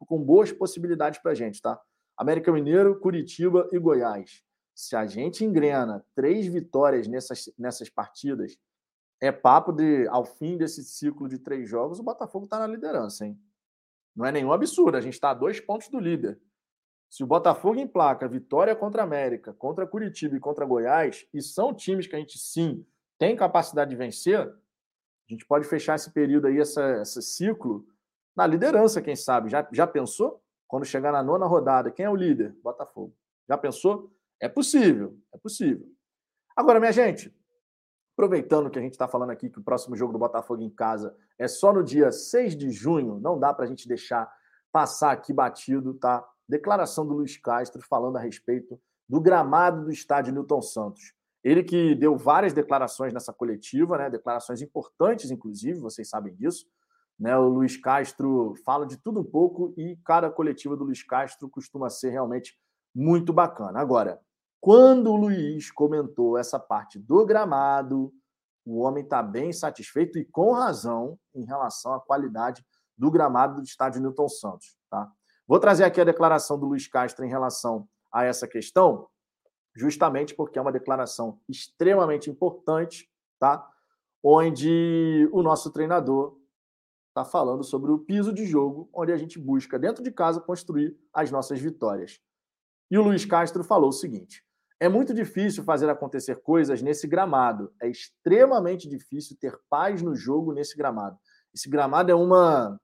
com 0.05 0.21
boas 0.21 0.51
possibilidades 0.51 1.19
para 1.21 1.31
a 1.31 1.35
gente, 1.35 1.61
tá? 1.61 1.79
América 2.17 2.51
Mineiro, 2.51 2.99
Curitiba 2.99 3.67
e 3.71 3.79
Goiás. 3.79 4.43
Se 4.75 4.95
a 4.95 5.05
gente 5.05 5.43
engrena 5.43 6.05
três 6.15 6.47
vitórias 6.47 7.07
nessas, 7.07 7.51
nessas 7.57 7.89
partidas, 7.89 8.57
é 9.21 9.31
papo 9.31 9.71
de, 9.71 10.07
ao 10.07 10.25
fim 10.25 10.57
desse 10.57 10.83
ciclo 10.83 11.29
de 11.29 11.37
três 11.39 11.69
jogos, 11.69 11.99
o 11.99 12.03
Botafogo 12.03 12.45
está 12.45 12.59
na 12.59 12.67
liderança, 12.67 13.25
hein? 13.25 13.39
Não 14.15 14.25
é 14.25 14.31
nenhum 14.31 14.51
absurdo, 14.51 14.97
a 14.97 15.01
gente 15.01 15.13
está 15.13 15.31
a 15.31 15.33
dois 15.33 15.59
pontos 15.59 15.87
do 15.89 15.99
líder. 15.99 16.39
Se 17.09 17.23
o 17.23 17.27
Botafogo 17.27 17.79
emplaca 17.79 18.27
vitória 18.27 18.75
contra 18.75 19.01
a 19.01 19.05
América, 19.05 19.53
contra 19.53 19.87
Curitiba 19.87 20.35
e 20.35 20.39
contra 20.39 20.65
Goiás, 20.65 21.27
e 21.33 21.41
são 21.41 21.73
times 21.73 22.07
que 22.07 22.15
a 22.15 22.19
gente 22.19 22.37
sim 22.37 22.85
tem 23.17 23.35
capacidade 23.35 23.91
de 23.91 23.95
vencer, 23.95 24.39
a 24.39 25.31
gente 25.31 25.45
pode 25.45 25.65
fechar 25.67 25.95
esse 25.95 26.11
período 26.11 26.47
aí, 26.47 26.59
essa, 26.59 27.01
esse 27.01 27.21
ciclo, 27.21 27.87
na 28.35 28.47
liderança, 28.47 29.01
quem 29.01 29.15
sabe. 29.15 29.49
Já, 29.49 29.67
já 29.71 29.87
pensou? 29.87 30.41
Quando 30.67 30.85
chegar 30.85 31.11
na 31.11 31.21
nona 31.21 31.45
rodada, 31.45 31.91
quem 31.91 32.05
é 32.05 32.09
o 32.09 32.15
líder? 32.15 32.55
Botafogo. 32.63 33.15
Já 33.47 33.57
pensou? 33.57 34.11
É 34.39 34.49
possível, 34.49 35.17
é 35.33 35.37
possível. 35.37 35.87
Agora, 36.55 36.79
minha 36.79 36.91
gente, 36.91 37.33
aproveitando 38.13 38.69
que 38.69 38.79
a 38.79 38.81
gente 38.81 38.93
está 38.93 39.07
falando 39.07 39.29
aqui 39.29 39.49
que 39.49 39.59
o 39.59 39.63
próximo 39.63 39.95
jogo 39.95 40.13
do 40.13 40.19
Botafogo 40.19 40.61
em 40.61 40.69
casa 40.69 41.15
é 41.37 41.47
só 41.47 41.71
no 41.71 41.83
dia 41.83 42.11
6 42.11 42.55
de 42.55 42.71
junho, 42.71 43.19
não 43.19 43.39
dá 43.39 43.53
para 43.53 43.65
a 43.65 43.67
gente 43.67 43.87
deixar 43.87 44.31
passar 44.71 45.11
aqui 45.11 45.31
batido, 45.31 45.93
tá? 45.93 46.27
declaração 46.47 47.05
do 47.05 47.13
Luiz 47.13 47.37
Castro 47.37 47.81
falando 47.81 48.17
a 48.17 48.19
respeito 48.19 48.79
do 49.07 49.19
gramado 49.19 49.85
do 49.85 49.91
estádio 49.91 50.33
Newton 50.33 50.61
Santos. 50.61 51.13
Ele 51.43 51.63
que 51.63 51.93
deu 51.95 52.17
várias 52.17 52.53
declarações 52.53 53.13
nessa 53.13 53.33
coletiva, 53.33 53.97
né? 53.97 54.09
declarações 54.09 54.61
importantes, 54.61 55.29
inclusive, 55.29 55.79
vocês 55.79 56.09
sabem 56.09 56.33
disso. 56.35 56.65
Né? 57.19 57.37
O 57.37 57.47
Luiz 57.47 57.77
Castro 57.77 58.53
fala 58.65 58.85
de 58.85 58.97
tudo 58.97 59.21
um 59.21 59.23
pouco 59.23 59.73
e 59.77 59.97
cada 60.05 60.29
coletiva 60.29 60.75
do 60.75 60.83
Luiz 60.83 61.03
Castro 61.03 61.49
costuma 61.49 61.89
ser 61.89 62.09
realmente 62.09 62.57
muito 62.93 63.31
bacana. 63.31 63.79
Agora, 63.79 64.19
quando 64.59 65.11
o 65.11 65.15
Luiz 65.15 65.71
comentou 65.71 66.37
essa 66.37 66.59
parte 66.59 66.97
do 66.97 67.25
gramado, 67.25 68.13
o 68.65 68.79
homem 68.79 69.03
está 69.03 69.21
bem 69.21 69.51
satisfeito 69.51 70.17
e 70.17 70.25
com 70.25 70.53
razão 70.53 71.19
em 71.35 71.43
relação 71.43 71.93
à 71.93 71.99
qualidade 71.99 72.65
do 72.97 73.11
gramado 73.11 73.57
do 73.57 73.63
estádio 73.63 74.01
Newton 74.01 74.29
Santos. 74.29 74.77
Tá? 74.89 75.11
Vou 75.47 75.59
trazer 75.59 75.83
aqui 75.83 75.99
a 75.99 76.05
declaração 76.05 76.57
do 76.57 76.67
Luiz 76.67 76.87
Castro 76.87 77.25
em 77.25 77.29
relação 77.29 77.87
a 78.11 78.23
essa 78.23 78.47
questão, 78.47 79.07
justamente 79.75 80.33
porque 80.35 80.57
é 80.57 80.61
uma 80.61 80.71
declaração 80.71 81.39
extremamente 81.49 82.29
importante, 82.29 83.09
tá? 83.39 83.67
Onde 84.23 85.27
o 85.33 85.41
nosso 85.41 85.71
treinador 85.71 86.37
está 87.13 87.23
falando 87.23 87.63
sobre 87.63 87.91
o 87.91 87.99
piso 87.99 88.33
de 88.33 88.45
jogo, 88.45 88.89
onde 88.91 89.11
a 89.11 89.17
gente 89.17 89.37
busca 89.37 89.77
dentro 89.77 90.03
de 90.03 90.11
casa 90.11 90.41
construir 90.41 90.97
as 91.13 91.29
nossas 91.29 91.59
vitórias. 91.59 92.19
E 92.89 92.97
o 92.97 93.03
Luiz 93.03 93.23
Castro 93.23 93.63
falou 93.63 93.89
o 93.89 93.93
seguinte: 93.93 94.43
é 94.79 94.89
muito 94.89 95.13
difícil 95.13 95.63
fazer 95.63 95.89
acontecer 95.89 96.41
coisas 96.41 96.81
nesse 96.81 97.07
gramado. 97.07 97.71
É 97.79 97.87
extremamente 97.87 98.89
difícil 98.89 99.37
ter 99.39 99.57
paz 99.69 100.01
no 100.01 100.15
jogo 100.15 100.53
nesse 100.53 100.75
gramado. 100.75 101.17
Esse 101.53 101.69
gramado 101.69 102.11
é 102.11 102.15
uma. 102.15 102.79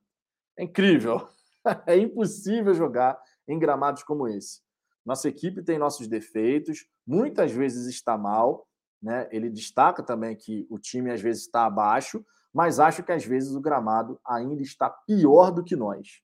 É 0.58 0.64
incrível. 0.64 1.28
é 1.88 1.98
impossível 1.98 2.74
jogar 2.76 3.20
em 3.48 3.58
gramados 3.58 4.04
como 4.04 4.28
esse. 4.28 4.62
Nossa 5.04 5.28
equipe 5.28 5.64
tem 5.64 5.80
nossos 5.80 6.08
defeitos, 6.08 6.86
muitas 7.06 7.52
vezes 7.52 7.88
está 7.88 8.16
mal, 8.16 8.68
né? 9.02 9.28
Ele 9.32 9.50
destaca 9.50 10.04
também 10.04 10.36
que 10.36 10.68
o 10.70 10.78
time 10.78 11.10
às 11.10 11.20
vezes 11.20 11.44
está 11.44 11.66
abaixo, 11.66 12.24
mas 12.54 12.80
acho 12.80 13.04
que 13.04 13.12
às 13.12 13.26
vezes 13.26 13.56
o 13.56 13.62
gramado 13.62 14.20
ainda 14.26 14.62
está 14.62 14.90
pior 14.90 15.52
do 15.52 15.64
que 15.64 15.76
nós. 15.76 16.22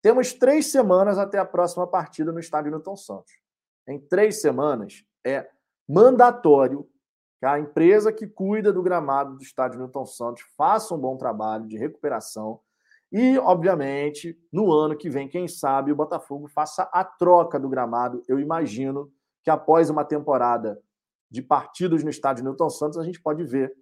Temos 0.00 0.32
três 0.32 0.66
semanas 0.66 1.18
até 1.18 1.38
a 1.38 1.44
próxima 1.44 1.86
partida 1.86 2.32
no 2.32 2.40
estádio 2.40 2.72
Newton 2.72 2.96
Santos. 2.96 3.32
Em 3.86 4.00
três 4.00 4.40
semanas 4.40 5.04
é 5.24 5.48
mandatório 5.88 6.88
que 7.38 7.46
a 7.46 7.58
empresa 7.58 8.12
que 8.12 8.26
cuida 8.26 8.72
do 8.72 8.82
gramado 8.82 9.36
do 9.36 9.42
estádio 9.42 9.78
Newton 9.78 10.06
Santos 10.06 10.42
faça 10.56 10.94
um 10.94 10.98
bom 10.98 11.16
trabalho 11.16 11.66
de 11.66 11.76
recuperação 11.76 12.60
e, 13.12 13.38
obviamente, 13.38 14.38
no 14.50 14.72
ano 14.72 14.96
que 14.96 15.10
vem, 15.10 15.28
quem 15.28 15.46
sabe, 15.46 15.92
o 15.92 15.96
Botafogo 15.96 16.48
faça 16.48 16.84
a 16.84 17.04
troca 17.04 17.60
do 17.60 17.68
gramado. 17.68 18.22
Eu 18.26 18.40
imagino 18.40 19.12
que 19.44 19.50
após 19.50 19.90
uma 19.90 20.02
temporada 20.02 20.80
de 21.30 21.42
partidos 21.42 22.02
no 22.02 22.08
estádio 22.08 22.42
Newton 22.42 22.70
Santos, 22.70 22.98
a 22.98 23.04
gente 23.04 23.20
pode 23.20 23.44
ver 23.44 23.74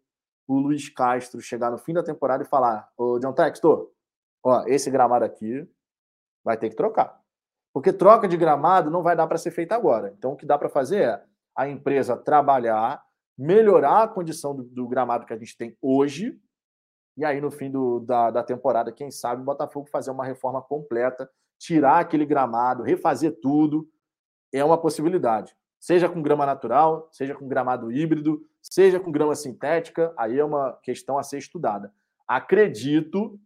o 0.50 0.58
Luiz 0.58 0.88
Castro 0.88 1.40
chegar 1.40 1.70
no 1.70 1.78
fim 1.78 1.92
da 1.92 2.02
temporada 2.02 2.42
e 2.42 2.46
falar: 2.46 2.90
Ô, 2.96 3.18
John 3.18 3.32
Textor, 3.32 3.90
ó, 4.42 4.64
esse 4.66 4.90
gramado 4.90 5.24
aqui 5.24 5.68
vai 6.44 6.56
ter 6.56 6.70
que 6.70 6.76
trocar. 6.76 7.20
Porque 7.72 7.92
troca 7.92 8.26
de 8.26 8.36
gramado 8.36 8.90
não 8.90 9.02
vai 9.02 9.14
dar 9.14 9.26
para 9.28 9.38
ser 9.38 9.52
feita 9.52 9.76
agora. 9.76 10.12
Então, 10.16 10.32
o 10.32 10.36
que 10.36 10.44
dá 10.44 10.58
para 10.58 10.68
fazer 10.68 11.02
é 11.02 11.24
a 11.56 11.68
empresa 11.68 12.16
trabalhar, 12.16 13.00
melhorar 13.38 14.02
a 14.02 14.08
condição 14.08 14.54
do, 14.54 14.64
do 14.64 14.88
gramado 14.88 15.24
que 15.24 15.32
a 15.32 15.36
gente 15.36 15.56
tem 15.56 15.76
hoje, 15.80 16.40
e 17.16 17.24
aí, 17.24 17.40
no 17.40 17.50
fim 17.50 17.70
do, 17.70 18.00
da, 18.00 18.30
da 18.30 18.42
temporada, 18.42 18.90
quem 18.90 19.10
sabe 19.10 19.42
o 19.42 19.44
Botafogo 19.44 19.88
fazer 19.88 20.10
uma 20.10 20.24
reforma 20.24 20.62
completa, 20.62 21.30
tirar 21.58 22.00
aquele 22.00 22.24
gramado, 22.24 22.82
refazer 22.82 23.38
tudo, 23.40 23.88
é 24.52 24.64
uma 24.64 24.80
possibilidade. 24.80 25.54
Seja 25.80 26.10
com 26.10 26.20
grama 26.20 26.44
natural, 26.44 27.08
seja 27.10 27.34
com 27.34 27.48
gramado 27.48 27.90
híbrido, 27.90 28.46
seja 28.60 29.00
com 29.00 29.10
grama 29.10 29.34
sintética, 29.34 30.12
aí 30.14 30.38
é 30.38 30.44
uma 30.44 30.74
questão 30.82 31.16
a 31.16 31.22
ser 31.22 31.38
estudada. 31.38 31.90
Acredito, 32.28 33.40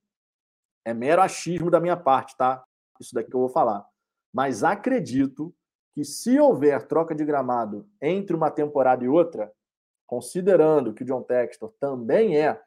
é 0.84 0.92
mero 0.92 1.22
achismo 1.22 1.70
da 1.70 1.78
minha 1.78 1.96
parte, 1.96 2.36
tá? 2.36 2.64
Isso 3.00 3.14
daqui 3.14 3.30
que 3.30 3.36
eu 3.36 3.40
vou 3.40 3.48
falar. 3.48 3.86
Mas 4.32 4.64
acredito 4.64 5.54
que 5.94 6.04
se 6.04 6.40
houver 6.40 6.88
troca 6.88 7.14
de 7.14 7.24
gramado 7.24 7.88
entre 8.02 8.34
uma 8.34 8.50
temporada 8.50 9.04
e 9.04 9.08
outra, 9.08 9.52
considerando 10.04 10.92
que 10.92 11.04
o 11.04 11.06
John 11.06 11.22
Textor 11.22 11.72
também 11.78 12.36
é 12.36 12.60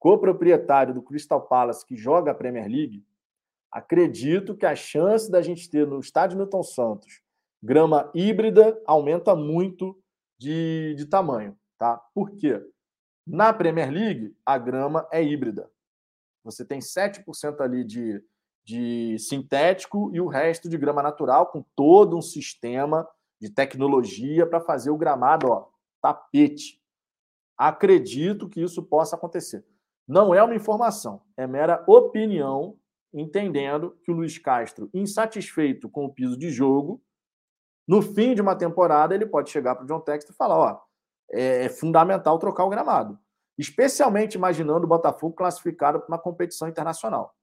coproprietário 0.00 0.92
do 0.92 1.00
Crystal 1.00 1.40
Palace 1.40 1.86
que 1.86 1.96
joga 1.96 2.32
a 2.32 2.34
Premier 2.34 2.66
League, 2.66 3.06
acredito 3.70 4.56
que 4.56 4.66
a 4.66 4.74
chance 4.74 5.30
da 5.30 5.40
gente 5.40 5.70
ter 5.70 5.86
no 5.86 6.00
estádio 6.00 6.36
Milton 6.36 6.64
Santos 6.64 7.21
grama 7.62 8.10
híbrida 8.14 8.80
aumenta 8.86 9.36
muito 9.36 9.96
de, 10.38 10.94
de 10.96 11.06
tamanho, 11.06 11.56
tá? 11.78 11.96
Por 12.14 12.32
quê? 12.32 12.60
Na 13.26 13.52
Premier 13.52 13.90
League, 13.90 14.36
a 14.44 14.58
grama 14.58 15.06
é 15.12 15.22
híbrida. 15.22 15.70
Você 16.44 16.64
tem 16.64 16.80
7% 16.80 17.60
ali 17.60 17.84
de, 17.84 18.20
de 18.64 19.16
sintético 19.18 20.10
e 20.12 20.20
o 20.20 20.26
resto 20.26 20.68
de 20.68 20.76
grama 20.76 21.02
natural, 21.02 21.46
com 21.46 21.64
todo 21.76 22.16
um 22.16 22.22
sistema 22.22 23.08
de 23.40 23.48
tecnologia 23.48 24.46
para 24.46 24.60
fazer 24.60 24.90
o 24.90 24.96
gramado, 24.96 25.48
ó, 25.48 25.68
tapete. 26.00 26.80
Acredito 27.56 28.48
que 28.48 28.60
isso 28.60 28.82
possa 28.82 29.14
acontecer. 29.14 29.64
Não 30.06 30.34
é 30.34 30.42
uma 30.42 30.54
informação, 30.54 31.22
é 31.36 31.46
mera 31.46 31.84
opinião, 31.86 32.76
entendendo 33.14 33.96
que 34.02 34.10
o 34.10 34.14
Luiz 34.14 34.36
Castro, 34.36 34.90
insatisfeito 34.92 35.88
com 35.88 36.04
o 36.04 36.12
piso 36.12 36.36
de 36.36 36.50
jogo, 36.50 37.00
no 37.86 38.00
fim 38.00 38.34
de 38.34 38.40
uma 38.40 38.56
temporada, 38.56 39.14
ele 39.14 39.26
pode 39.26 39.50
chegar 39.50 39.74
para 39.74 39.84
o 39.84 39.86
John 39.86 40.00
Textor 40.00 40.34
e 40.34 40.36
falar: 40.36 40.58
ó, 40.58 40.80
é, 41.30 41.64
é 41.64 41.68
fundamental 41.68 42.38
trocar 42.38 42.64
o 42.64 42.70
gramado. 42.70 43.18
Especialmente 43.58 44.34
imaginando 44.34 44.84
o 44.84 44.88
Botafogo 44.88 45.34
classificado 45.34 46.00
para 46.00 46.08
uma 46.08 46.18
competição 46.18 46.68
internacional. 46.68 47.34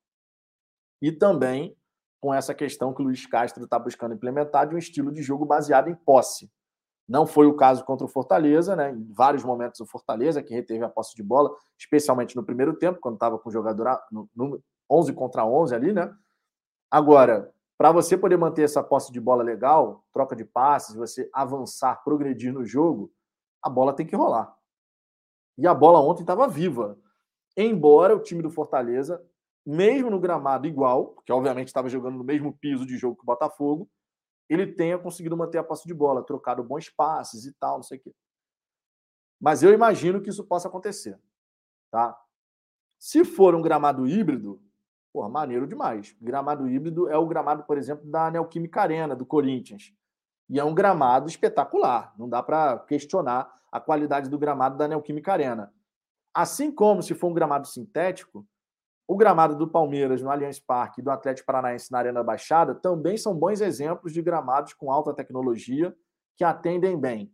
E 1.02 1.12
também 1.12 1.78
com 2.20 2.34
essa 2.34 2.54
questão 2.54 2.94
que 2.94 3.02
o 3.02 3.06
Luiz 3.06 3.26
Castro 3.26 3.64
está 3.64 3.80
buscando 3.80 4.14
implementar 4.14 4.68
de 4.68 4.76
um 4.76 4.78
estilo 4.78 5.12
de 5.12 5.22
jogo 5.22 5.46
baseado 5.46 5.90
em 5.90 5.96
posse. 5.96 6.52
Não 7.08 7.26
foi 7.26 7.48
o 7.48 7.56
caso 7.56 7.84
contra 7.86 8.06
o 8.06 8.10
Fortaleza, 8.10 8.76
né? 8.76 8.92
Em 8.92 9.12
vários 9.14 9.44
momentos 9.44 9.80
o 9.80 9.86
Fortaleza 9.86 10.44
que 10.44 10.54
reteve 10.54 10.84
a 10.84 10.90
posse 10.90 11.16
de 11.16 11.24
bola, 11.24 11.50
especialmente 11.78 12.36
no 12.36 12.44
primeiro 12.44 12.74
tempo, 12.74 13.00
quando 13.00 13.16
estava 13.16 13.40
com 13.40 13.50
o 13.50 13.52
jogador 13.52 14.00
no, 14.12 14.30
no 14.36 14.62
11 14.92 15.14
contra 15.14 15.46
11 15.46 15.74
ali, 15.74 15.94
né? 15.94 16.14
Agora, 16.92 17.52
para 17.80 17.94
você 17.94 18.18
poder 18.18 18.36
manter 18.36 18.64
essa 18.64 18.84
posse 18.84 19.10
de 19.10 19.22
bola 19.22 19.42
legal, 19.42 20.06
troca 20.12 20.36
de 20.36 20.44
passes, 20.44 20.94
você 20.94 21.30
avançar, 21.32 22.04
progredir 22.04 22.52
no 22.52 22.66
jogo, 22.66 23.10
a 23.64 23.70
bola 23.70 23.96
tem 23.96 24.06
que 24.06 24.18
rolar. 24.18 24.54
E 25.58 25.66
a 25.66 25.74
bola 25.74 26.02
ontem 26.02 26.24
estava 26.24 26.46
viva. 26.46 27.00
Embora 27.56 28.14
o 28.14 28.20
time 28.20 28.42
do 28.42 28.50
Fortaleza 28.50 29.26
mesmo 29.66 30.10
no 30.10 30.20
gramado 30.20 30.68
igual, 30.68 31.14
porque 31.14 31.32
obviamente 31.32 31.68
estava 31.68 31.88
jogando 31.88 32.18
no 32.18 32.24
mesmo 32.24 32.52
piso 32.58 32.86
de 32.86 32.98
jogo 32.98 33.16
que 33.16 33.24
o 33.24 33.26
Botafogo, 33.26 33.90
ele 34.50 34.68
tenha 34.68 35.00
conseguido 35.00 35.38
manter 35.38 35.60
a 35.60 35.64
posse 35.64 35.88
de 35.88 35.94
bola, 35.94 36.26
trocado 36.26 36.62
bons 36.62 36.90
passes 36.90 37.46
e 37.46 37.54
tal, 37.54 37.78
não 37.78 37.84
sei 37.84 37.98
o 37.98 38.02
quê. 38.02 38.14
Mas 39.40 39.64
eu 39.64 39.72
imagino 39.72 40.22
que 40.22 40.30
isso 40.30 40.44
possa 40.44 40.68
acontecer, 40.68 41.18
tá? 41.90 42.20
Se 42.98 43.24
for 43.24 43.56
um 43.56 43.62
gramado 43.62 44.06
híbrido, 44.06 44.62
porra, 45.20 45.28
maneiro 45.28 45.68
demais. 45.68 46.16
Gramado 46.22 46.70
híbrido 46.70 47.10
é 47.10 47.18
o 47.18 47.28
gramado, 47.28 47.64
por 47.64 47.78
exemplo, 47.78 48.10
da 48.10 48.32
Neoquímica 48.32 48.82
Arena, 48.82 49.14
do 49.14 49.26
Corinthians. 49.26 49.94
E 50.50 50.58
é 50.58 50.64
um 50.64 50.74
gramado 50.74 51.28
espetacular. 51.28 52.14
Não 52.18 52.30
dá 52.30 52.42
para 52.42 52.80
questionar 52.80 53.54
a 53.70 53.82
qualidade 53.82 54.30
do 54.30 54.40
gramado 54.40 54.78
da 54.78 54.88
Neoquímica 54.88 55.34
Arena. 55.34 55.74
Assim 56.34 56.72
como 56.72 57.04
se 57.04 57.14
for 57.14 57.28
um 57.28 57.34
gramado 57.34 57.68
sintético, 57.68 58.48
o 59.06 59.18
gramado 59.18 59.58
do 59.58 59.68
Palmeiras 59.68 60.22
no 60.22 60.32
Allianz 60.32 60.58
Parque 60.58 61.02
e 61.02 61.04
do 61.04 61.12
Atlético 61.12 61.48
Paranaense 61.48 61.92
na 61.92 61.98
Arena 61.98 62.24
Baixada 62.24 62.74
também 62.74 63.18
são 63.18 63.36
bons 63.36 63.60
exemplos 63.60 64.14
de 64.14 64.22
gramados 64.22 64.74
com 64.74 64.90
alta 64.90 65.14
tecnologia 65.14 65.94
que 66.38 66.46
atendem 66.46 66.98
bem. 66.98 67.30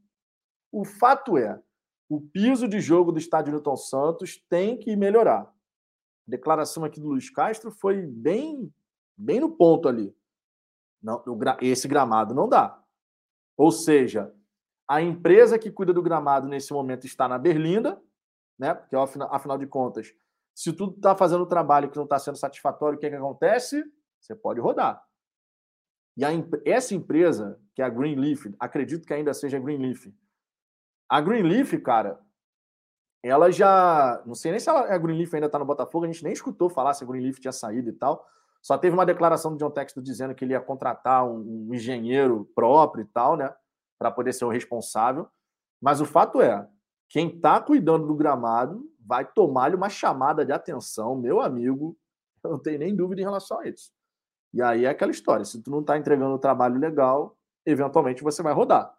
O 0.72 0.84
fato 0.84 1.38
é, 1.38 1.62
o 2.10 2.20
piso 2.20 2.68
de 2.68 2.80
jogo 2.80 3.12
do 3.12 3.20
estádio 3.20 3.52
Newton 3.52 3.76
Santos 3.76 4.44
tem 4.50 4.76
que 4.76 4.96
melhorar. 4.96 5.54
Declaração 6.28 6.84
aqui 6.84 7.00
do 7.00 7.10
Luiz 7.10 7.30
Castro 7.30 7.72
foi 7.72 8.02
bem, 8.02 8.74
bem 9.16 9.40
no 9.40 9.52
ponto 9.52 9.88
ali. 9.88 10.16
Não, 11.02 11.24
esse 11.62 11.88
gramado 11.88 12.34
não 12.34 12.50
dá. 12.50 12.82
Ou 13.56 13.72
seja, 13.72 14.34
a 14.88 15.02
empresa 15.02 15.60
que 15.60 15.72
cuida 15.72 15.94
do 15.94 16.02
gramado 16.02 16.48
nesse 16.48 16.74
momento 16.74 17.06
está 17.06 17.28
na 17.28 17.38
Berlinda, 17.38 18.02
né? 18.58 18.74
Porque 18.74 18.96
afinal 18.96 19.58
de 19.58 19.68
contas, 19.68 20.14
se 20.54 20.74
tudo 20.74 20.96
está 20.96 21.16
fazendo 21.16 21.42
o 21.42 21.48
trabalho 21.48 21.90
que 21.90 21.98
não 21.98 22.06
está 22.06 22.18
sendo 22.18 22.38
satisfatório, 22.38 22.98
o 22.98 23.00
que, 23.00 23.06
é 23.06 23.10
que 23.10 23.16
acontece? 23.16 23.84
Você 24.20 24.36
pode 24.36 24.60
rodar. 24.60 25.06
E 26.18 26.24
a, 26.24 26.30
essa 26.66 26.96
empresa, 26.96 27.60
que 27.76 27.82
é 27.82 27.86
a 27.86 27.90
Greenleaf, 27.90 28.46
acredito 28.60 29.06
que 29.06 29.14
ainda 29.14 29.34
seja 29.34 29.58
a 29.58 29.60
Greenleaf. 29.60 30.08
A 31.10 31.22
Greenleaf, 31.22 31.74
cara, 31.82 32.20
ela 33.28 33.52
já. 33.52 34.22
Não 34.26 34.36
sei 34.36 34.52
nem 34.52 34.60
se 34.60 34.70
ela, 34.70 34.82
a 34.94 34.98
Greenleaf 34.98 35.34
ainda 35.34 35.48
está 35.48 35.58
no 35.58 35.66
Botafogo, 35.66 36.06
a 36.06 36.08
gente 36.08 36.24
nem 36.24 36.34
escutou 36.34 36.70
falar 36.70 36.94
se 36.94 37.04
a 37.04 37.08
Greenleaf 37.08 37.40
tinha 37.40 37.52
saído 37.52 37.90
e 37.90 37.94
tal. 37.94 38.26
Só 38.62 38.78
teve 38.78 38.96
uma 38.96 39.06
declaração 39.06 39.52
do 39.52 39.58
John 39.58 39.72
Texto 39.72 40.02
dizendo 40.02 40.34
que 40.34 40.44
ele 40.44 40.54
ia 40.54 40.60
contratar 40.60 41.26
um, 41.26 41.68
um 41.70 41.74
engenheiro 41.74 42.50
próprio 42.56 43.04
e 43.04 43.06
tal, 43.06 43.36
né? 43.36 43.54
Para 43.98 44.12
poder 44.12 44.34
ser 44.34 44.46
o 44.46 44.50
responsável. 44.50 45.28
Mas 45.82 46.02
o 46.02 46.06
fato 46.06 46.42
é, 46.42 46.68
quem 47.10 47.28
está 47.28 47.62
cuidando 47.62 48.08
do 48.08 48.16
gramado 48.16 48.90
vai 49.00 49.26
tomar-lhe 49.26 49.76
uma 49.76 49.90
chamada 49.90 50.44
de 50.46 50.52
atenção, 50.52 51.16
meu 51.16 51.42
amigo. 51.42 51.98
Eu 52.44 52.52
não 52.52 52.60
tenho 52.60 52.80
nem 52.80 52.96
dúvida 52.96 53.22
em 53.22 53.26
relação 53.26 53.60
a 53.60 53.68
isso. 53.68 53.92
E 54.54 54.62
aí 54.62 54.86
é 54.86 54.90
aquela 54.90 55.12
história: 55.12 55.46
se 55.46 55.62
tu 55.62 55.70
não 55.70 55.82
está 55.82 55.98
entregando 55.98 56.36
um 56.36 56.40
trabalho 56.40 56.80
legal, 56.80 57.38
eventualmente 57.66 58.24
você 58.24 58.42
vai 58.42 58.54
rodar. 58.54 58.96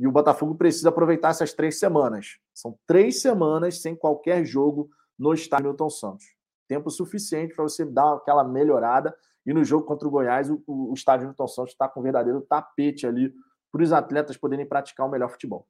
E 0.00 0.06
o 0.06 0.12
Botafogo 0.12 0.54
precisa 0.54 0.88
aproveitar 0.88 1.28
essas 1.28 1.52
três 1.52 1.78
semanas. 1.78 2.38
São 2.54 2.78
três 2.86 3.20
semanas 3.20 3.82
sem 3.82 3.94
qualquer 3.94 4.46
jogo 4.46 4.88
no 5.18 5.34
estádio 5.34 5.66
Milton 5.66 5.90
Santos. 5.90 6.24
Tempo 6.66 6.90
suficiente 6.90 7.54
para 7.54 7.64
você 7.64 7.84
dar 7.84 8.14
aquela 8.14 8.42
melhorada. 8.42 9.14
E 9.44 9.52
no 9.52 9.62
jogo 9.62 9.84
contra 9.84 10.08
o 10.08 10.10
Goiás, 10.10 10.48
o, 10.48 10.62
o 10.66 10.94
estádio 10.94 11.26
Milton 11.26 11.46
Santos 11.46 11.72
está 11.72 11.86
com 11.86 12.00
um 12.00 12.02
verdadeiro 12.02 12.40
tapete 12.40 13.06
ali 13.06 13.30
para 13.70 13.82
os 13.82 13.92
atletas 13.92 14.38
poderem 14.38 14.64
praticar 14.64 15.06
o 15.06 15.10
melhor 15.10 15.28
futebol. 15.28 15.68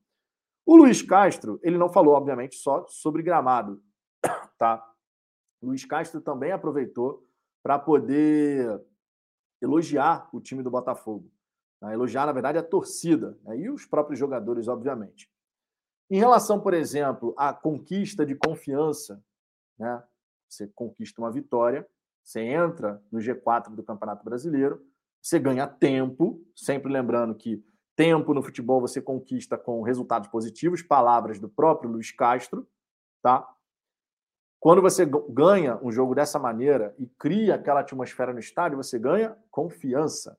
O 0.64 0.76
Luiz 0.76 1.02
Castro, 1.02 1.58
ele 1.60 1.76
não 1.76 1.88
falou, 1.88 2.14
obviamente, 2.14 2.54
só 2.54 2.86
sobre 2.86 3.24
gramado, 3.24 3.82
tá? 4.56 4.80
Luiz 5.60 5.84
Castro 5.84 6.20
também 6.20 6.52
aproveitou 6.52 7.26
para 7.64 7.80
poder 7.80 8.80
elogiar 9.60 10.28
o 10.32 10.40
time 10.40 10.62
do 10.62 10.70
Botafogo. 10.70 11.28
Né? 11.80 11.92
Elogiar, 11.92 12.26
na 12.26 12.32
verdade, 12.32 12.58
a 12.58 12.62
torcida 12.62 13.38
né? 13.42 13.58
e 13.58 13.70
os 13.70 13.86
próprios 13.86 14.18
jogadores, 14.18 14.68
obviamente. 14.68 15.30
Em 16.10 16.18
relação, 16.18 16.60
por 16.60 16.74
exemplo, 16.74 17.34
à 17.36 17.52
conquista 17.52 18.26
de 18.26 18.34
confiança, 18.34 19.22
né? 19.78 20.02
você 20.48 20.66
conquista 20.68 21.20
uma 21.20 21.30
vitória, 21.30 21.86
você 22.22 22.40
entra 22.40 23.02
no 23.10 23.20
G4 23.20 23.74
do 23.74 23.82
Campeonato 23.82 24.24
Brasileiro, 24.24 24.84
você 25.22 25.38
ganha 25.38 25.66
tempo, 25.66 26.42
sempre 26.54 26.92
lembrando 26.92 27.34
que 27.34 27.64
Tempo 28.00 28.32
no 28.32 28.42
futebol 28.42 28.80
você 28.80 28.98
conquista 28.98 29.58
com 29.58 29.82
resultados 29.82 30.26
positivos, 30.30 30.80
palavras 30.80 31.38
do 31.38 31.50
próprio 31.50 31.90
Luiz 31.90 32.10
Castro, 32.10 32.66
tá? 33.22 33.46
Quando 34.58 34.80
você 34.80 35.04
ganha 35.28 35.78
um 35.82 35.92
jogo 35.92 36.14
dessa 36.14 36.38
maneira 36.38 36.94
e 36.98 37.06
cria 37.06 37.56
aquela 37.56 37.80
atmosfera 37.80 38.32
no 38.32 38.38
estádio, 38.38 38.78
você 38.78 38.98
ganha 38.98 39.36
confiança. 39.50 40.38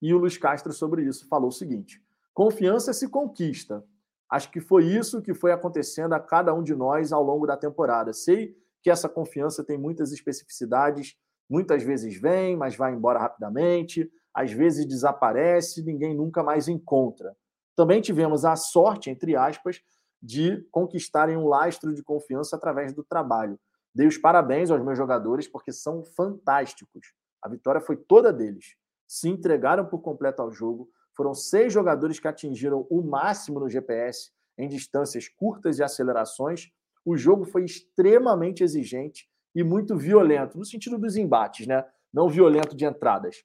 E 0.00 0.12
o 0.12 0.18
Luiz 0.18 0.36
Castro 0.36 0.72
sobre 0.72 1.02
isso 1.04 1.26
falou 1.28 1.48
o 1.48 1.52
seguinte: 1.52 2.02
confiança 2.34 2.92
se 2.92 3.08
conquista. 3.08 3.84
Acho 4.30 4.50
que 4.50 4.60
foi 4.60 4.84
isso 4.84 5.22
que 5.22 5.32
foi 5.32 5.52
acontecendo 5.52 6.12
a 6.12 6.20
cada 6.20 6.52
um 6.52 6.62
de 6.62 6.74
nós 6.74 7.12
ao 7.12 7.22
longo 7.22 7.46
da 7.46 7.56
temporada. 7.56 8.12
Sei 8.12 8.56
que 8.82 8.90
essa 8.90 9.08
confiança 9.08 9.64
tem 9.64 9.78
muitas 9.78 10.12
especificidades, 10.12 11.16
muitas 11.48 11.82
vezes 11.82 12.20
vem, 12.20 12.56
mas 12.56 12.76
vai 12.76 12.92
embora 12.92 13.20
rapidamente 13.20 14.10
às 14.36 14.52
vezes 14.52 14.84
desaparece, 14.84 15.82
ninguém 15.82 16.14
nunca 16.14 16.42
mais 16.42 16.68
encontra. 16.68 17.34
Também 17.74 18.02
tivemos 18.02 18.44
a 18.44 18.54
sorte, 18.54 19.08
entre 19.08 19.34
aspas, 19.34 19.80
de 20.22 20.60
conquistarem 20.70 21.38
um 21.38 21.48
lastro 21.48 21.94
de 21.94 22.02
confiança 22.02 22.54
através 22.54 22.92
do 22.92 23.02
trabalho. 23.02 23.58
Dei 23.94 24.06
os 24.06 24.18
parabéns 24.18 24.70
aos 24.70 24.84
meus 24.84 24.98
jogadores 24.98 25.48
porque 25.48 25.72
são 25.72 26.04
fantásticos. 26.04 27.14
A 27.40 27.48
vitória 27.48 27.80
foi 27.80 27.96
toda 27.96 28.30
deles. 28.30 28.76
Se 29.06 29.28
entregaram 29.28 29.86
por 29.86 30.00
completo 30.00 30.42
ao 30.42 30.50
jogo. 30.50 30.90
Foram 31.14 31.34
seis 31.34 31.72
jogadores 31.72 32.18
que 32.18 32.28
atingiram 32.28 32.86
o 32.90 33.02
máximo 33.02 33.60
no 33.60 33.68
GPS 33.68 34.30
em 34.58 34.68
distâncias 34.68 35.28
curtas 35.28 35.78
e 35.78 35.82
acelerações. 35.82 36.70
O 37.04 37.16
jogo 37.16 37.44
foi 37.44 37.64
extremamente 37.64 38.62
exigente 38.62 39.28
e 39.54 39.62
muito 39.62 39.96
violento, 39.96 40.58
no 40.58 40.64
sentido 40.64 40.98
dos 40.98 41.16
embates, 41.16 41.66
né? 41.66 41.84
Não 42.12 42.28
violento 42.28 42.76
de 42.76 42.84
entradas. 42.84 43.44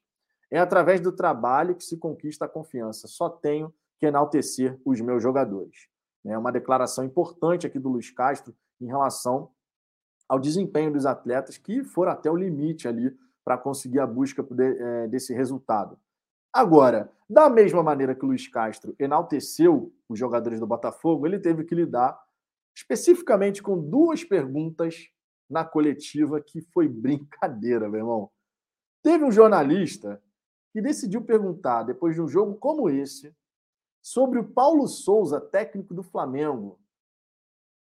É 0.50 0.60
através 0.60 1.00
do 1.00 1.12
trabalho 1.12 1.76
que 1.76 1.84
se 1.84 1.98
conquista 1.98 2.46
a 2.46 2.50
confiança. 2.50 3.08
Só 3.08 3.30
tenho 3.30 3.74
que 3.98 4.06
enaltecer 4.06 4.78
os 4.84 5.00
meus 5.00 5.24
jogadores. 5.24 5.88
É 6.26 6.38
uma 6.38 6.52
declaração 6.52 7.06
importante 7.06 7.66
aqui 7.66 7.80
do 7.80 7.90
Luiz 7.90 8.12
Castro 8.12 8.54
em 8.80 8.88
relação 8.88 9.52
ao 10.28 10.40
desempenho 10.40 10.92
dos 10.92 11.06
atletas 11.06 11.58
que 11.58 11.84
foram 11.84 12.12
até 12.12 12.30
o 12.30 12.36
limite 12.36 12.88
ali 12.88 13.16
para 13.44 13.58
conseguir 13.58 14.00
a 14.00 14.08
busca 14.08 14.46
é, 14.60 15.08
desse 15.08 15.34
resultado. 15.34 15.98
Agora, 16.54 17.12
da 17.30 17.50
mesma 17.50 17.82
maneira 17.82 18.14
que 18.14 18.26
o 18.26 18.28
Luiz 18.28 18.48
Castro 18.48 18.94
enalteceu 19.00 19.94
os 20.10 20.20
jogadores 20.20 20.60
do 20.60 20.68
Botafogo, 20.68 21.26
ele 21.26 21.40
teve 21.40 21.64
que 21.64 21.74
lidar 21.74 22.22
especificamente 22.76 23.62
com 23.62 23.80
duas 23.80 24.24
perguntas 24.24 25.10
na 25.50 25.64
coletiva 25.64 26.42
que 26.42 26.62
foi 26.62 26.88
brincadeira, 26.90 27.90
meu 27.90 28.00
irmão. 28.00 28.32
Teve 29.02 29.24
um 29.24 29.32
jornalista 29.32 30.22
que 30.72 30.82
decidiu 30.82 31.22
perguntar, 31.22 31.84
depois 31.84 32.16
de 32.16 32.22
um 32.22 32.28
jogo 32.28 32.56
como 32.56 32.90
esse, 32.90 33.36
sobre 34.02 34.40
o 34.40 34.48
Paulo 34.48 34.88
Souza, 34.88 35.40
técnico 35.40 35.94
do 35.94 36.04
Flamengo. 36.04 36.80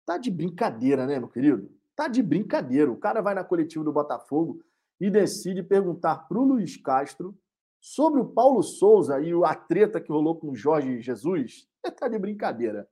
Tá 0.06 0.18
de 0.18 0.30
brincadeira, 0.30 1.06
né, 1.06 1.18
meu 1.18 1.28
querido? 1.28 1.70
Tá 1.94 2.08
de 2.08 2.22
brincadeira. 2.22 2.90
O 2.90 2.96
cara 2.96 3.20
vai 3.20 3.34
na 3.34 3.44
coletiva 3.44 3.84
do 3.84 3.92
Botafogo 3.92 4.62
e 5.02 5.10
decide 5.10 5.64
perguntar 5.64 6.28
para 6.28 6.38
o 6.38 6.44
Luiz 6.44 6.76
Castro 6.76 7.36
sobre 7.80 8.20
o 8.20 8.24
Paulo 8.24 8.62
Souza 8.62 9.20
e 9.20 9.32
a 9.44 9.52
treta 9.52 10.00
que 10.00 10.12
rolou 10.12 10.38
com 10.38 10.50
o 10.50 10.54
Jorge 10.54 11.00
Jesus. 11.00 11.68
Tá 11.98 12.06
de 12.06 12.16
brincadeira. 12.16 12.88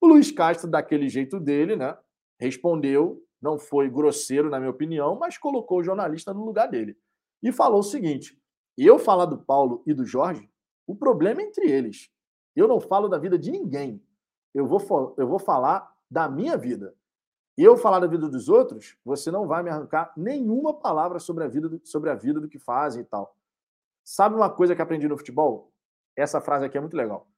O 0.00 0.06
Luiz 0.06 0.30
Castro, 0.30 0.70
daquele 0.70 1.08
jeito 1.08 1.40
dele, 1.40 1.74
né, 1.74 1.98
respondeu, 2.38 3.20
não 3.42 3.58
foi 3.58 3.90
grosseiro, 3.90 4.48
na 4.48 4.60
minha 4.60 4.70
opinião, 4.70 5.18
mas 5.18 5.36
colocou 5.36 5.80
o 5.80 5.82
jornalista 5.82 6.32
no 6.32 6.44
lugar 6.44 6.68
dele. 6.68 6.96
E 7.42 7.50
falou 7.50 7.80
o 7.80 7.82
seguinte: 7.82 8.40
eu 8.78 8.96
falar 8.96 9.26
do 9.26 9.38
Paulo 9.38 9.82
e 9.84 9.92
do 9.92 10.04
Jorge, 10.04 10.48
o 10.86 10.94
problema 10.94 11.42
é 11.42 11.46
entre 11.46 11.68
eles. 11.68 12.08
Eu 12.54 12.68
não 12.68 12.78
falo 12.78 13.08
da 13.08 13.18
vida 13.18 13.36
de 13.36 13.50
ninguém. 13.50 14.00
Eu 14.54 14.68
vou, 14.68 15.14
eu 15.18 15.26
vou 15.26 15.40
falar 15.40 15.92
da 16.08 16.28
minha 16.28 16.56
vida. 16.56 16.94
Eu 17.56 17.76
falar 17.76 18.00
da 18.00 18.06
vida 18.06 18.28
dos 18.28 18.48
outros, 18.48 18.96
você 19.04 19.30
não 19.30 19.46
vai 19.46 19.62
me 19.62 19.70
arrancar 19.70 20.12
nenhuma 20.16 20.74
palavra 20.74 21.20
sobre 21.20 21.44
a 21.44 21.48
vida 21.48 21.68
do, 21.68 21.80
sobre 21.84 22.10
a 22.10 22.14
vida 22.14 22.40
do 22.40 22.48
que 22.48 22.58
fazem 22.58 23.02
e 23.02 23.04
tal. 23.04 23.36
Sabe 24.02 24.34
uma 24.34 24.50
coisa 24.50 24.74
que 24.74 24.82
aprendi 24.82 25.06
no 25.06 25.16
futebol? 25.16 25.72
Essa 26.16 26.40
frase 26.40 26.64
aqui 26.64 26.76
é 26.76 26.80
muito 26.80 26.96
legal. 26.96 27.28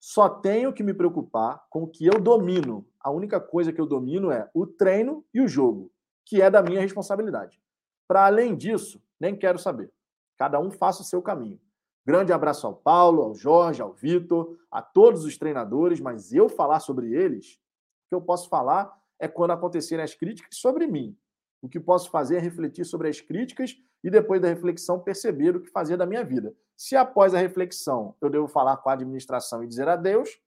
Só 0.00 0.28
tenho 0.28 0.72
que 0.72 0.82
me 0.82 0.92
preocupar 0.92 1.66
com 1.70 1.84
o 1.84 1.88
que 1.88 2.06
eu 2.06 2.20
domino. 2.20 2.86
A 2.98 3.10
única 3.10 3.40
coisa 3.40 3.72
que 3.72 3.80
eu 3.80 3.86
domino 3.86 4.30
é 4.30 4.50
o 4.52 4.66
treino 4.66 5.24
e 5.32 5.40
o 5.40 5.48
jogo, 5.48 5.92
que 6.26 6.42
é 6.42 6.50
da 6.50 6.62
minha 6.62 6.80
responsabilidade. 6.80 7.60
Para 8.08 8.26
além 8.26 8.56
disso, 8.56 9.00
nem 9.20 9.36
quero 9.36 9.58
saber. 9.58 9.92
Cada 10.36 10.58
um 10.58 10.70
faça 10.70 11.02
o 11.02 11.04
seu 11.04 11.22
caminho. 11.22 11.60
Grande 12.04 12.32
abraço 12.32 12.66
ao 12.66 12.74
Paulo, 12.74 13.22
ao 13.22 13.34
Jorge, 13.34 13.82
ao 13.82 13.92
Vitor, 13.92 14.58
a 14.70 14.82
todos 14.82 15.24
os 15.24 15.38
treinadores, 15.38 16.00
mas 16.00 16.32
eu 16.32 16.48
falar 16.48 16.80
sobre 16.80 17.14
eles, 17.14 17.60
que 18.08 18.14
eu 18.14 18.20
posso 18.20 18.48
falar 18.48 18.99
é 19.20 19.28
quando 19.28 19.52
acontecerem 19.52 20.02
as 20.02 20.14
críticas 20.14 20.56
sobre 20.56 20.86
mim. 20.86 21.16
O 21.62 21.68
que 21.68 21.78
posso 21.78 22.10
fazer 22.10 22.36
é 22.36 22.40
refletir 22.40 22.84
sobre 22.84 23.08
as 23.08 23.20
críticas 23.20 23.76
e 24.02 24.10
depois 24.10 24.40
da 24.40 24.48
reflexão 24.48 24.98
perceber 24.98 25.54
o 25.54 25.60
que 25.60 25.70
fazer 25.70 25.96
da 25.96 26.06
minha 26.06 26.24
vida. 26.24 26.54
Se 26.76 26.96
após 26.96 27.34
a 27.34 27.38
reflexão 27.38 28.16
eu 28.20 28.30
devo 28.30 28.48
falar 28.48 28.78
com 28.78 28.88
a 28.88 28.94
administração 28.94 29.62
e 29.62 29.68
dizer 29.68 29.86
adeus, 29.88 30.40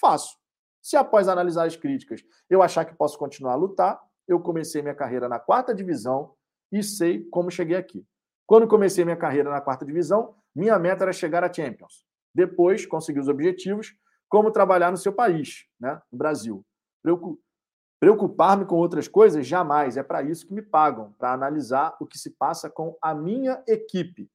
faço. 0.00 0.38
Se 0.80 0.96
após 0.96 1.28
analisar 1.28 1.66
as 1.66 1.76
críticas 1.76 2.24
eu 2.48 2.62
achar 2.62 2.84
que 2.84 2.94
posso 2.94 3.18
continuar 3.18 3.54
a 3.54 3.56
lutar, 3.56 4.00
eu 4.28 4.38
comecei 4.40 4.80
minha 4.80 4.94
carreira 4.94 5.28
na 5.28 5.40
quarta 5.40 5.74
divisão 5.74 6.34
e 6.70 6.82
sei 6.82 7.24
como 7.24 7.50
cheguei 7.50 7.76
aqui. 7.76 8.06
Quando 8.46 8.68
comecei 8.68 9.04
minha 9.04 9.16
carreira 9.16 9.50
na 9.50 9.60
quarta 9.60 9.84
divisão, 9.84 10.34
minha 10.54 10.78
meta 10.78 11.04
era 11.04 11.12
chegar 11.12 11.42
à 11.42 11.52
Champions. 11.52 12.04
Depois, 12.34 12.86
conseguir 12.86 13.20
os 13.20 13.28
objetivos, 13.28 13.94
como 14.28 14.50
trabalhar 14.50 14.90
no 14.90 14.96
seu 14.96 15.12
país, 15.12 15.66
né, 15.78 16.00
no 16.10 16.18
Brasil. 16.18 16.64
Preocupar-me 18.02 18.64
com 18.64 18.74
outras 18.74 19.06
coisas? 19.06 19.46
Jamais. 19.46 19.96
É 19.96 20.02
para 20.02 20.24
isso 20.24 20.44
que 20.44 20.52
me 20.52 20.60
pagam, 20.60 21.12
para 21.12 21.32
analisar 21.32 21.96
o 22.00 22.06
que 22.06 22.18
se 22.18 22.30
passa 22.30 22.68
com 22.68 22.98
a 23.00 23.14
minha 23.14 23.62
equipe. 23.64 24.28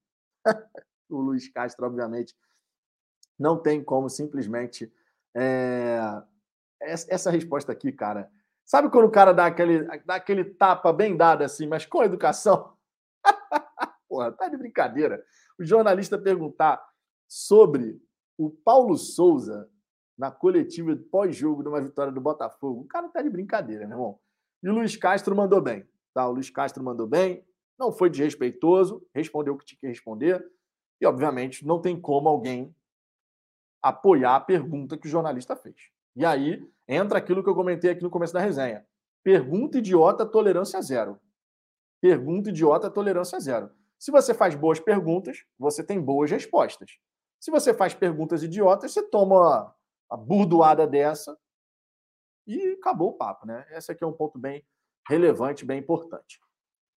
o 1.12 1.20
Luiz 1.20 1.50
Castro, 1.50 1.86
obviamente, 1.86 2.34
não 3.38 3.58
tem 3.58 3.84
como 3.84 4.10
simplesmente. 4.10 4.90
É... 5.36 6.00
Essa 6.80 7.30
resposta 7.30 7.74
aqui, 7.74 7.92
cara. 7.92 8.32
Sabe 8.66 8.90
quando 8.90 9.08
o 9.08 9.12
cara 9.12 9.34
dá 9.34 9.48
aquele, 9.48 9.84
dá 10.06 10.16
aquele 10.16 10.46
tapa 10.46 10.94
bem 10.94 11.18
dado 11.18 11.44
assim, 11.44 11.68
mas 11.68 11.86
com 11.86 12.02
educação? 12.02 12.74
Porra, 14.08 14.32
tá 14.32 14.48
de 14.48 14.56
brincadeira. 14.56 15.22
O 15.60 15.66
jornalista 15.66 16.18
perguntar 16.18 16.82
sobre 17.28 18.02
o 18.38 18.50
Paulo 18.50 18.96
Souza 18.96 19.70
na 20.18 20.32
coletiva 20.32 20.98
pós-jogo 21.12 21.62
de 21.62 21.70
uma 21.70 21.82
vitória 21.82 22.12
do 22.12 22.20
Botafogo. 22.20 22.82
O 22.82 22.88
cara 22.88 23.08
tá 23.10 23.22
de 23.22 23.30
brincadeira, 23.30 23.86
meu 23.86 23.98
irmão. 23.98 24.20
E 24.64 24.70
o 24.70 24.74
Luiz 24.74 24.96
Castro 24.96 25.36
mandou 25.36 25.62
bem. 25.62 25.88
Tá? 26.14 26.28
O 26.28 26.32
Luiz 26.32 26.50
Castro 26.50 26.84
mandou 26.84 27.06
bem, 27.06 27.46
não 27.78 27.92
foi 27.92 28.10
desrespeitoso, 28.10 29.06
respondeu 29.14 29.54
o 29.54 29.58
que 29.58 29.66
tinha 29.66 29.80
que 29.80 29.88
responder. 29.88 30.44
E, 31.00 31.06
obviamente, 31.06 31.66
não 31.66 31.80
tem 31.80 32.00
como 32.00 32.28
alguém 32.28 32.76
apoiar 33.82 34.36
a 34.36 34.40
pergunta 34.40 34.98
que 34.98 35.08
o 35.08 35.12
jornalista 35.12 35.56
fez. 35.56 35.76
E 36.16 36.26
aí 36.26 36.68
entra 36.88 37.20
aquilo 37.20 37.44
que 37.44 37.50
eu 37.50 37.54
comentei 37.54 37.92
aqui 37.92 38.02
no 38.02 38.10
começo 38.10 38.34
da 38.34 38.40
resenha. 38.40 38.84
Pergunta 39.24 39.78
idiota, 39.78 40.26
tolerância 40.26 40.82
zero. 40.82 41.20
Pergunta 42.02 42.50
idiota, 42.50 42.90
tolerância 42.90 43.40
zero. 43.40 43.70
Se 44.00 44.12
você 44.12 44.34
faz 44.34 44.56
boas 44.56 44.80
perguntas, 44.80 45.46
você 45.60 45.84
tem 45.84 46.02
boas 46.02 46.32
respostas. 46.32 46.98
Se 47.40 47.52
você 47.52 47.74
faz 47.74 47.94
perguntas 47.94 48.42
idiotas, 48.42 48.92
você 48.92 49.04
toma 49.04 49.76
a 50.10 50.18
burdoada 50.18 50.88
dessa 50.88 51.38
e 52.46 52.78
acabou 52.80 53.10
o 53.10 53.14
papo, 53.14 53.46
né? 53.46 53.66
Esse 53.72 53.92
aqui 53.92 54.04
é 54.04 54.08
um 54.08 54.14
ponto 54.14 54.40
bem 54.40 54.66
relevante, 55.08 55.66
bem 55.66 55.80
importante. 55.80 56.40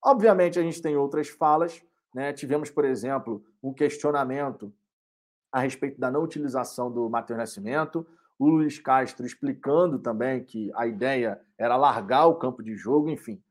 Obviamente, 0.05 0.59
a 0.59 0.63
gente 0.63 0.81
tem 0.81 0.97
outras 0.97 1.29
falas, 1.29 1.83
né? 2.15 2.33
Tivemos, 2.33 2.71
por 2.71 2.85
exemplo, 2.85 3.45
um 3.63 3.73
questionamento 3.73 4.73
a 5.53 5.61
respeito 5.61 5.99
da 5.99 6.11
não 6.11 6.23
utilização 6.23 6.91
do 6.91 7.09
Matheus 7.11 7.39
Nascimento, 7.39 8.07
o 8.39 8.49
Luiz 8.49 8.79
Castro 8.79 9.27
explicando 9.27 9.99
também 9.99 10.43
que 10.43 10.71
a 10.75 10.87
ideia 10.87 11.41
era 11.59 11.77
largar 11.77 12.27
o 12.27 12.37
campo 12.37 12.63
de 12.63 12.75
jogo, 12.75 13.11
enfim. 13.11 13.43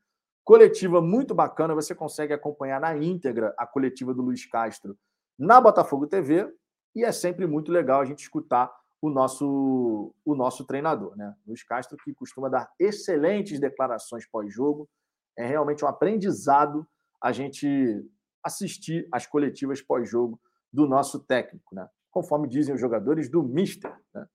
Coletiva 0.44 1.00
muito 1.00 1.36
bacana, 1.36 1.76
você 1.76 1.94
consegue 1.94 2.34
acompanhar 2.34 2.82
na 2.82 2.98
íntegra 2.98 3.54
a 3.56 3.68
coletiva 3.68 4.14
do 4.14 4.24
Luiz 4.24 4.46
Castro 4.48 4.98
na 5.38 5.62
Botafogo 5.62 6.08
TV, 6.08 6.52
e 6.96 7.06
é 7.06 7.12
sempre 7.12 7.46
muito 7.46 7.72
legal 7.72 8.02
a 8.02 8.06
gente 8.06 8.20
escutar 8.20 8.74
o 9.02 9.10
nosso, 9.10 10.14
o 10.26 10.36
nosso 10.36 10.66
treinador, 10.66 11.16
né? 11.16 11.34
Luiz 11.48 11.64
Castro, 11.64 11.98
que 11.98 12.14
costuma 12.14 12.50
dar 12.50 12.70
excelentes 12.78 13.60
declarações 13.60 14.26
pós-jogo. 14.26 14.90
É 15.38 15.46
realmente 15.46 15.86
um 15.86 15.88
aprendizado 15.88 16.86
a 17.22 17.32
gente 17.32 18.06
assistir 18.44 19.08
às 19.12 19.26
coletivas 19.26 19.82
pós-jogo 19.82 20.40
do 20.72 20.86
nosso 20.88 21.20
técnico, 21.20 21.74
né? 21.74 21.90
Conforme 22.12 22.48
dizem 22.48 22.76
os 22.76 22.82
jogadores 22.82 23.30
do 23.30 23.44
Mister, 23.44 23.96
né? 24.14 24.28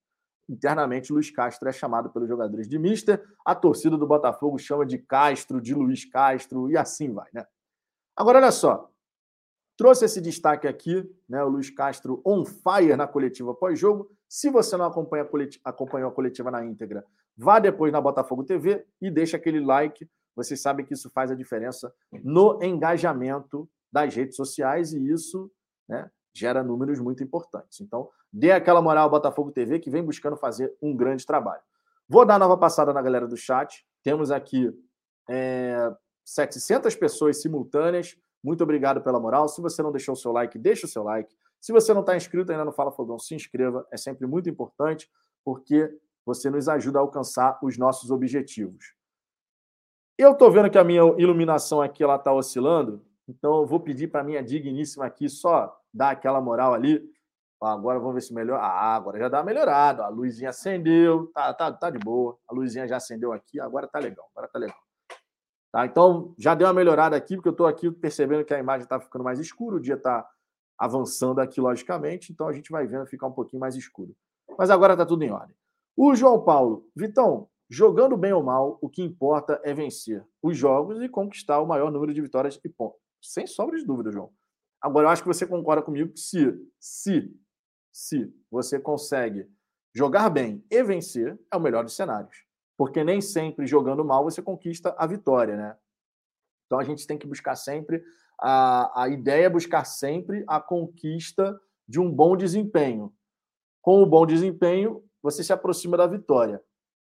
Internamente, 0.48 1.12
Luiz 1.12 1.30
Castro 1.30 1.68
é 1.68 1.72
chamado 1.72 2.10
pelos 2.10 2.28
jogadores 2.28 2.68
de 2.68 2.78
Mister, 2.78 3.22
a 3.44 3.54
torcida 3.54 3.96
do 3.96 4.06
Botafogo 4.06 4.58
chama 4.58 4.84
de 4.84 4.98
Castro, 4.98 5.60
de 5.60 5.74
Luiz 5.74 6.04
Castro, 6.04 6.70
e 6.70 6.76
assim 6.76 7.12
vai, 7.12 7.28
né? 7.32 7.46
Agora, 8.14 8.38
olha 8.38 8.52
só, 8.52 8.90
trouxe 9.76 10.04
esse 10.04 10.20
destaque 10.20 10.66
aqui, 10.66 11.08
né? 11.28 11.42
O 11.42 11.48
Luiz 11.48 11.70
Castro 11.70 12.20
on 12.24 12.44
fire 12.44 12.96
na 12.96 13.06
coletiva 13.06 13.54
pós-jogo. 13.54 14.10
Se 14.28 14.50
você 14.50 14.76
não 14.76 14.86
acompanha 14.86 15.24
a 15.24 15.26
coletiva, 15.26 15.62
acompanhou 15.64 16.08
a 16.08 16.12
coletiva 16.12 16.50
na 16.50 16.64
íntegra, 16.64 17.04
vá 17.36 17.58
depois 17.58 17.92
na 17.92 18.00
Botafogo 18.00 18.44
TV 18.44 18.84
e 19.00 19.10
deixa 19.10 19.36
aquele 19.36 19.60
like. 19.60 20.08
Vocês 20.34 20.60
sabem 20.60 20.84
que 20.84 20.94
isso 20.94 21.08
faz 21.10 21.30
a 21.30 21.34
diferença 21.34 21.94
no 22.22 22.62
engajamento 22.62 23.68
das 23.92 24.14
redes 24.14 24.34
sociais 24.34 24.92
e 24.92 25.12
isso 25.12 25.50
né, 25.88 26.10
gera 26.34 26.64
números 26.64 26.98
muito 26.98 27.22
importantes. 27.22 27.80
Então, 27.80 28.08
dê 28.32 28.50
aquela 28.50 28.82
moral 28.82 29.04
ao 29.04 29.10
Botafogo 29.10 29.52
TV 29.52 29.78
que 29.78 29.90
vem 29.90 30.02
buscando 30.02 30.36
fazer 30.36 30.74
um 30.82 30.96
grande 30.96 31.24
trabalho. 31.24 31.62
Vou 32.08 32.26
dar 32.26 32.38
nova 32.38 32.56
passada 32.56 32.92
na 32.92 33.00
galera 33.00 33.26
do 33.28 33.36
chat. 33.36 33.86
Temos 34.02 34.30
aqui 34.30 34.70
é, 35.30 35.90
700 36.24 36.96
pessoas 36.96 37.40
simultâneas. 37.40 38.16
Muito 38.44 38.62
obrigado 38.62 39.00
pela 39.00 39.18
moral. 39.18 39.48
Se 39.48 39.62
você 39.62 39.82
não 39.82 39.90
deixou 39.90 40.12
o 40.12 40.16
seu 40.16 40.30
like, 40.30 40.58
deixa 40.58 40.84
o 40.84 40.88
seu 40.88 41.02
like. 41.02 41.34
Se 41.58 41.72
você 41.72 41.94
não 41.94 42.02
está 42.02 42.14
inscrito 42.14 42.52
ainda 42.52 42.66
no 42.66 42.72
Fala 42.72 42.92
Fogão, 42.92 43.18
se 43.18 43.34
inscreva, 43.34 43.86
é 43.90 43.96
sempre 43.96 44.26
muito 44.26 44.50
importante, 44.50 45.10
porque 45.42 45.90
você 46.26 46.50
nos 46.50 46.68
ajuda 46.68 46.98
a 46.98 47.02
alcançar 47.02 47.58
os 47.62 47.78
nossos 47.78 48.10
objetivos. 48.10 48.94
Eu 50.18 50.32
estou 50.32 50.50
vendo 50.50 50.70
que 50.70 50.76
a 50.76 50.84
minha 50.84 51.00
iluminação 51.18 51.80
aqui 51.80 52.04
está 52.04 52.32
oscilando, 52.34 53.02
então 53.26 53.60
eu 53.60 53.66
vou 53.66 53.80
pedir 53.80 54.08
para 54.08 54.20
a 54.20 54.24
minha 54.24 54.42
digníssima 54.42 55.06
aqui 55.06 55.26
só 55.26 55.74
dar 55.92 56.10
aquela 56.10 56.40
moral 56.40 56.74
ali. 56.74 57.02
Agora 57.62 57.98
vamos 57.98 58.14
ver 58.14 58.20
se 58.20 58.34
melhor. 58.34 58.60
Ah, 58.60 58.94
agora 58.94 59.18
já 59.18 59.28
dá 59.30 59.38
uma 59.38 59.44
melhorada. 59.44 60.04
A 60.04 60.08
luzinha 60.08 60.50
acendeu, 60.50 61.30
tá, 61.32 61.54
tá, 61.54 61.72
tá 61.72 61.88
de 61.88 61.98
boa. 61.98 62.36
A 62.46 62.54
luzinha 62.54 62.86
já 62.86 62.98
acendeu 62.98 63.32
aqui, 63.32 63.58
agora 63.58 63.88
tá 63.88 63.98
legal. 63.98 64.28
Agora 64.34 64.48
tá 64.52 64.58
legal. 64.58 64.76
Tá, 65.74 65.84
então 65.84 66.32
já 66.38 66.54
deu 66.54 66.68
uma 66.68 66.72
melhorada 66.72 67.16
aqui, 67.16 67.34
porque 67.34 67.48
eu 67.48 67.50
estou 67.50 67.66
aqui 67.66 67.90
percebendo 67.90 68.44
que 68.44 68.54
a 68.54 68.60
imagem 68.60 68.84
está 68.84 69.00
ficando 69.00 69.24
mais 69.24 69.40
escura, 69.40 69.74
o 69.74 69.80
dia 69.80 69.96
está 69.96 70.24
avançando 70.78 71.40
aqui, 71.40 71.60
logicamente, 71.60 72.32
então 72.32 72.46
a 72.46 72.52
gente 72.52 72.70
vai 72.70 72.86
vendo 72.86 73.04
ficar 73.06 73.26
um 73.26 73.32
pouquinho 73.32 73.58
mais 73.58 73.74
escuro. 73.74 74.14
Mas 74.56 74.70
agora 74.70 74.92
está 74.94 75.04
tudo 75.04 75.24
em 75.24 75.32
ordem. 75.32 75.56
O 75.96 76.14
João 76.14 76.44
Paulo, 76.44 76.88
Vitão, 76.94 77.48
jogando 77.68 78.16
bem 78.16 78.32
ou 78.32 78.40
mal, 78.40 78.78
o 78.80 78.88
que 78.88 79.02
importa 79.02 79.60
é 79.64 79.74
vencer 79.74 80.24
os 80.40 80.56
jogos 80.56 81.02
e 81.02 81.08
conquistar 81.08 81.60
o 81.60 81.66
maior 81.66 81.90
número 81.90 82.14
de 82.14 82.22
vitórias 82.22 82.56
e 82.64 82.68
pontos. 82.68 83.00
Sem 83.20 83.44
sombra 83.44 83.76
de 83.76 83.84
dúvida, 83.84 84.12
João. 84.12 84.30
Agora, 84.80 85.06
eu 85.06 85.10
acho 85.10 85.22
que 85.22 85.28
você 85.28 85.44
concorda 85.44 85.82
comigo 85.82 86.12
que 86.12 86.20
se, 86.20 86.56
se, 86.78 87.36
se 87.92 88.32
você 88.48 88.78
consegue 88.78 89.50
jogar 89.92 90.30
bem 90.30 90.64
e 90.70 90.84
vencer, 90.84 91.36
é 91.52 91.56
o 91.56 91.60
melhor 91.60 91.82
dos 91.82 91.96
cenários. 91.96 92.43
Porque 92.76 93.04
nem 93.04 93.20
sempre 93.20 93.66
jogando 93.66 94.04
mal 94.04 94.24
você 94.24 94.42
conquista 94.42 94.94
a 94.98 95.06
vitória, 95.06 95.56
né? 95.56 95.76
Então 96.66 96.78
a 96.78 96.84
gente 96.84 97.06
tem 97.06 97.18
que 97.18 97.26
buscar 97.26 97.56
sempre 97.56 98.02
a, 98.40 99.02
a 99.02 99.08
ideia 99.08 99.46
é 99.46 99.50
buscar 99.50 99.84
sempre 99.84 100.44
a 100.46 100.60
conquista 100.60 101.58
de 101.86 102.00
um 102.00 102.10
bom 102.10 102.36
desempenho. 102.36 103.12
Com 103.82 104.02
o 104.02 104.06
bom 104.06 104.26
desempenho, 104.26 105.04
você 105.22 105.44
se 105.44 105.52
aproxima 105.52 105.96
da 105.96 106.06
vitória. 106.06 106.62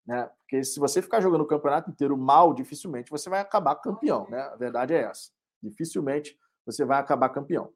Né? 0.05 0.29
Porque 0.41 0.63
se 0.63 0.79
você 0.79 1.01
ficar 1.01 1.21
jogando 1.21 1.41
o 1.41 1.47
campeonato 1.47 1.89
inteiro 1.89 2.17
mal, 2.17 2.53
dificilmente 2.53 3.11
você 3.11 3.29
vai 3.29 3.39
acabar 3.39 3.75
campeão. 3.75 4.29
Né? 4.29 4.39
A 4.39 4.55
verdade 4.55 4.93
é 4.93 5.01
essa. 5.01 5.31
Dificilmente 5.61 6.37
você 6.65 6.85
vai 6.85 6.99
acabar 6.99 7.29
campeão. 7.29 7.73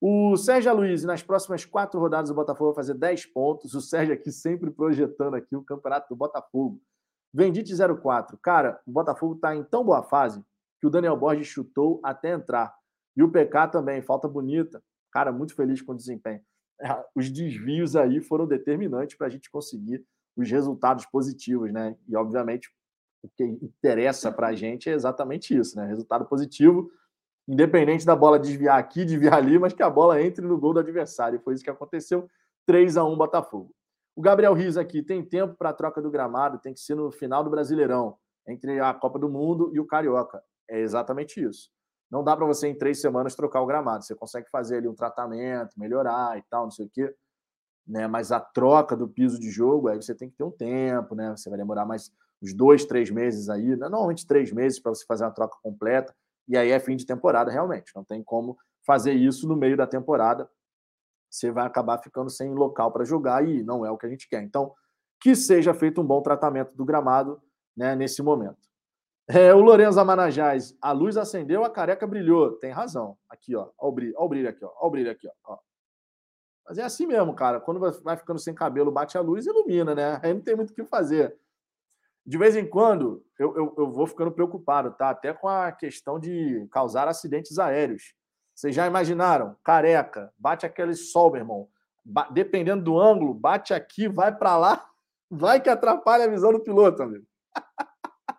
O 0.00 0.36
Sérgio 0.36 0.72
Luiz, 0.74 1.02
nas 1.02 1.22
próximas 1.22 1.64
quatro 1.64 1.98
rodadas, 1.98 2.30
o 2.30 2.34
Botafogo 2.34 2.70
vai 2.70 2.76
fazer 2.76 2.94
10 2.94 3.26
pontos. 3.26 3.74
O 3.74 3.80
Sérgio 3.80 4.14
aqui 4.14 4.30
sempre 4.30 4.70
projetando 4.70 5.34
aqui 5.34 5.56
o 5.56 5.64
campeonato 5.64 6.08
do 6.08 6.16
Botafogo. 6.16 6.80
Vendite 7.32 7.72
04. 7.74 8.38
Cara, 8.38 8.80
o 8.86 8.90
Botafogo 8.90 9.34
está 9.34 9.54
em 9.54 9.62
tão 9.62 9.84
boa 9.84 10.02
fase 10.02 10.42
que 10.80 10.86
o 10.86 10.90
Daniel 10.90 11.16
Borges 11.16 11.46
chutou 11.46 12.00
até 12.02 12.32
entrar. 12.32 12.74
E 13.16 13.22
o 13.22 13.30
PK 13.30 13.68
também, 13.68 14.00
falta 14.00 14.28
bonita. 14.28 14.82
Cara, 15.12 15.32
muito 15.32 15.54
feliz 15.54 15.82
com 15.82 15.92
o 15.92 15.96
desempenho. 15.96 16.40
É, 16.80 17.04
os 17.14 17.28
desvios 17.30 17.96
aí 17.96 18.20
foram 18.20 18.46
determinantes 18.46 19.16
para 19.16 19.26
a 19.26 19.30
gente 19.30 19.50
conseguir 19.50 20.04
os 20.36 20.48
resultados 20.48 21.04
positivos, 21.06 21.72
né? 21.72 21.96
E, 22.06 22.16
obviamente, 22.16 22.70
o 23.22 23.28
que 23.28 23.44
interessa 23.44 24.30
para 24.30 24.48
a 24.48 24.54
gente 24.54 24.88
é 24.88 24.92
exatamente 24.92 25.56
isso, 25.56 25.76
né? 25.76 25.86
Resultado 25.86 26.24
positivo, 26.26 26.90
independente 27.48 28.06
da 28.06 28.14
bola 28.14 28.38
desviar 28.38 28.78
aqui, 28.78 29.04
desviar 29.04 29.34
ali, 29.34 29.58
mas 29.58 29.72
que 29.72 29.82
a 29.82 29.90
bola 29.90 30.22
entre 30.22 30.46
no 30.46 30.58
gol 30.58 30.74
do 30.74 30.80
adversário. 30.80 31.40
Foi 31.40 31.54
isso 31.54 31.64
que 31.64 31.70
aconteceu. 31.70 32.28
3 32.66 32.96
a 32.96 33.04
1 33.04 33.16
Botafogo. 33.16 33.74
O 34.18 34.20
Gabriel 34.20 34.52
Rios 34.52 34.76
aqui 34.76 35.00
tem 35.00 35.24
tempo 35.24 35.54
para 35.56 35.70
a 35.70 35.72
troca 35.72 36.02
do 36.02 36.10
gramado, 36.10 36.58
tem 36.58 36.74
que 36.74 36.80
ser 36.80 36.96
no 36.96 37.08
final 37.08 37.44
do 37.44 37.50
Brasileirão, 37.50 38.18
entre 38.48 38.80
a 38.80 38.92
Copa 38.92 39.16
do 39.16 39.28
Mundo 39.28 39.70
e 39.72 39.78
o 39.78 39.86
Carioca. 39.86 40.42
É 40.68 40.80
exatamente 40.80 41.40
isso. 41.40 41.70
Não 42.10 42.24
dá 42.24 42.36
para 42.36 42.44
você, 42.44 42.66
em 42.66 42.76
três 42.76 43.00
semanas, 43.00 43.36
trocar 43.36 43.60
o 43.60 43.66
gramado. 43.66 44.04
Você 44.04 44.16
consegue 44.16 44.50
fazer 44.50 44.78
ali 44.78 44.88
um 44.88 44.94
tratamento, 44.94 45.78
melhorar 45.78 46.36
e 46.36 46.42
tal, 46.50 46.64
não 46.64 46.70
sei 46.72 46.86
o 46.86 46.90
quê. 46.92 47.14
Né? 47.86 48.08
Mas 48.08 48.32
a 48.32 48.40
troca 48.40 48.96
do 48.96 49.06
piso 49.06 49.38
de 49.38 49.52
jogo, 49.52 49.86
aí 49.86 50.02
você 50.02 50.16
tem 50.16 50.28
que 50.28 50.36
ter 50.36 50.42
um 50.42 50.50
tempo, 50.50 51.14
né? 51.14 51.30
Você 51.36 51.48
vai 51.48 51.56
demorar 51.56 51.86
mais 51.86 52.10
uns 52.42 52.52
dois, 52.52 52.84
três 52.84 53.12
meses 53.12 53.48
aí, 53.48 53.76
né? 53.76 53.88
normalmente 53.88 54.26
três 54.26 54.50
meses 54.50 54.80
para 54.80 54.92
você 54.92 55.04
fazer 55.06 55.22
uma 55.22 55.30
troca 55.30 55.56
completa, 55.62 56.12
e 56.48 56.58
aí 56.58 56.72
é 56.72 56.80
fim 56.80 56.96
de 56.96 57.06
temporada 57.06 57.52
realmente. 57.52 57.92
Não 57.94 58.02
tem 58.02 58.20
como 58.24 58.58
fazer 58.84 59.12
isso 59.12 59.46
no 59.46 59.54
meio 59.54 59.76
da 59.76 59.86
temporada. 59.86 60.50
Você 61.38 61.50
vai 61.50 61.66
acabar 61.66 61.98
ficando 61.98 62.30
sem 62.30 62.52
local 62.52 62.90
para 62.92 63.04
jogar 63.04 63.46
e 63.46 63.62
não 63.62 63.84
é 63.86 63.90
o 63.90 63.96
que 63.96 64.06
a 64.06 64.08
gente 64.08 64.28
quer. 64.28 64.42
Então, 64.42 64.74
que 65.20 65.34
seja 65.34 65.72
feito 65.72 66.00
um 66.00 66.06
bom 66.06 66.20
tratamento 66.20 66.76
do 66.76 66.84
gramado 66.84 67.40
né, 67.76 67.94
nesse 67.94 68.22
momento. 68.22 68.68
É, 69.28 69.54
o 69.54 69.60
Lourenço 69.60 70.00
Amanajás, 70.00 70.74
a 70.80 70.90
luz 70.90 71.16
acendeu, 71.16 71.62
a 71.62 71.70
careca 71.70 72.06
brilhou. 72.06 72.52
Tem 72.52 72.70
razão. 72.70 73.16
Aqui, 73.28 73.54
ó. 73.54 73.70
Olha 73.78 73.88
o 73.88 73.92
brilho, 73.92 74.14
olha 74.16 74.24
o 74.24 74.28
brilho 74.28 74.48
aqui, 74.48 74.64
ó. 74.64 74.68
Olha 74.68 74.86
o 74.86 74.90
brilho 74.90 75.10
aqui, 75.10 75.28
ó. 75.44 75.58
Mas 76.66 76.78
é 76.78 76.82
assim 76.82 77.06
mesmo, 77.06 77.34
cara. 77.34 77.60
Quando 77.60 77.78
vai 78.02 78.16
ficando 78.16 78.38
sem 78.38 78.54
cabelo, 78.54 78.90
bate 78.90 79.16
a 79.16 79.20
luz 79.20 79.46
e 79.46 79.50
ilumina, 79.50 79.94
né? 79.94 80.20
Aí 80.22 80.32
não 80.32 80.40
tem 80.40 80.56
muito 80.56 80.70
o 80.70 80.74
que 80.74 80.84
fazer. 80.84 81.38
De 82.24 82.36
vez 82.36 82.56
em 82.56 82.66
quando, 82.66 83.24
eu, 83.38 83.56
eu, 83.56 83.74
eu 83.78 83.90
vou 83.90 84.06
ficando 84.06 84.32
preocupado, 84.32 84.90
tá? 84.92 85.10
Até 85.10 85.32
com 85.32 85.48
a 85.48 85.72
questão 85.72 86.18
de 86.18 86.66
causar 86.70 87.08
acidentes 87.08 87.58
aéreos. 87.58 88.14
Vocês 88.58 88.74
já 88.74 88.88
imaginaram? 88.88 89.54
Careca, 89.62 90.34
bate 90.36 90.66
aquele 90.66 90.92
sol, 90.92 91.30
meu 91.30 91.40
irmão. 91.40 91.68
Ba 92.04 92.28
dependendo 92.28 92.82
do 92.82 92.98
ângulo, 92.98 93.32
bate 93.32 93.72
aqui, 93.72 94.08
vai 94.08 94.36
para 94.36 94.56
lá, 94.56 94.90
vai 95.30 95.60
que 95.60 95.70
atrapalha 95.70 96.24
a 96.24 96.28
visão 96.28 96.50
do 96.50 96.58
piloto, 96.58 97.02
amigo. 97.02 97.24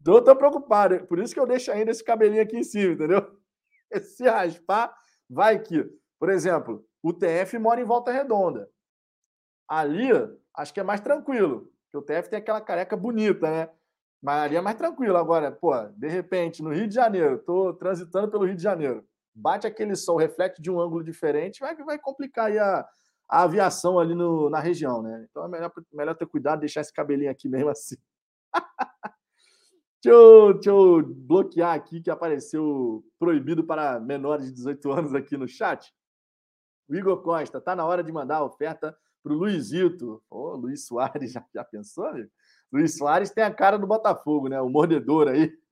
Então 0.00 0.22
eu 0.26 0.36
preocupado. 0.36 1.06
Por 1.06 1.18
isso 1.18 1.34
que 1.34 1.40
eu 1.40 1.46
deixo 1.46 1.70
ainda 1.70 1.90
esse 1.90 2.04
cabelinho 2.04 2.42
aqui 2.42 2.58
em 2.58 2.62
cima, 2.62 2.92
entendeu? 2.92 3.38
Se 4.02 4.24
raspar, 4.28 4.94
vai 5.28 5.58
que. 5.58 5.84
Por 6.18 6.30
exemplo, 6.30 6.86
o 7.02 7.12
TF 7.12 7.58
mora 7.58 7.80
em 7.80 7.84
Volta 7.84 8.12
Redonda. 8.12 8.70
Ali, 9.66 10.08
acho 10.54 10.72
que 10.72 10.80
é 10.80 10.82
mais 10.82 11.00
tranquilo. 11.00 11.70
Porque 11.84 11.96
o 11.96 12.02
TF 12.02 12.28
tem 12.28 12.38
aquela 12.38 12.60
careca 12.60 12.96
bonita, 12.96 13.50
né? 13.50 13.70
Mas 14.22 14.44
ali 14.44 14.56
é 14.56 14.60
mais 14.60 14.76
tranquilo. 14.76 15.16
Agora, 15.16 15.50
pô, 15.50 15.72
de 15.96 16.08
repente, 16.08 16.62
no 16.62 16.72
Rio 16.72 16.86
de 16.86 16.94
Janeiro, 16.94 17.38
tô 17.38 17.74
transitando 17.74 18.30
pelo 18.30 18.44
Rio 18.44 18.56
de 18.56 18.62
Janeiro, 18.62 19.06
bate 19.38 19.66
aquele 19.66 19.94
sol, 19.94 20.16
reflete 20.16 20.60
de 20.60 20.70
um 20.70 20.80
ângulo 20.80 21.04
diferente, 21.04 21.60
vai, 21.60 21.76
vai 21.76 21.98
complicar 21.98 22.50
a, 22.56 22.88
a 23.28 23.42
aviação 23.42 23.98
ali 23.98 24.14
no, 24.14 24.50
na 24.50 24.60
região, 24.60 25.02
né? 25.02 25.26
Então 25.30 25.44
é 25.44 25.48
melhor, 25.48 25.72
melhor 25.92 26.14
ter 26.14 26.26
cuidado, 26.26 26.60
deixar 26.60 26.80
esse 26.80 26.92
cabelinho 26.92 27.30
aqui 27.30 27.48
mesmo 27.48 27.70
assim. 27.70 27.96
Deixa 30.00 30.16
eu, 30.16 30.54
deixa 30.54 30.70
eu 30.70 31.02
bloquear 31.02 31.74
aqui 31.74 32.00
que 32.00 32.08
apareceu 32.08 33.04
proibido 33.18 33.64
para 33.64 33.98
menores 33.98 34.46
de 34.46 34.52
18 34.52 34.92
anos 34.92 35.12
aqui 35.12 35.36
no 35.36 35.48
chat. 35.48 35.92
O 36.88 36.94
Igor 36.94 37.20
Costa, 37.20 37.60
tá 37.60 37.74
na 37.74 37.84
hora 37.84 38.04
de 38.04 38.12
mandar 38.12 38.36
a 38.36 38.44
oferta 38.44 38.96
para 39.24 39.32
o 39.32 39.36
Luizito. 39.36 40.22
Ô, 40.30 40.54
Luiz 40.54 40.86
Soares, 40.86 41.32
já, 41.34 41.44
já 41.52 41.64
pensou, 41.64 42.06
amigo? 42.06 42.30
Luiz 42.72 42.96
Soares 42.96 43.32
tem 43.32 43.42
a 43.42 43.52
cara 43.52 43.76
do 43.76 43.88
Botafogo, 43.88 44.48
né? 44.48 44.60
O 44.60 44.68
mordedor 44.68 45.28
aí. 45.28 45.52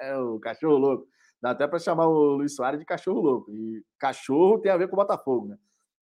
É 0.00 0.16
o 0.16 0.40
cachorro 0.40 0.78
louco. 0.78 1.06
Dá 1.40 1.50
até 1.50 1.66
para 1.66 1.78
chamar 1.78 2.06
o 2.06 2.36
Luiz 2.36 2.54
Soares 2.54 2.80
de 2.80 2.86
cachorro 2.86 3.20
louco. 3.20 3.54
E 3.54 3.84
cachorro 3.98 4.58
tem 4.58 4.72
a 4.72 4.76
ver 4.76 4.88
com 4.88 4.94
o 4.94 4.98
Botafogo, 4.98 5.48
né? 5.48 5.58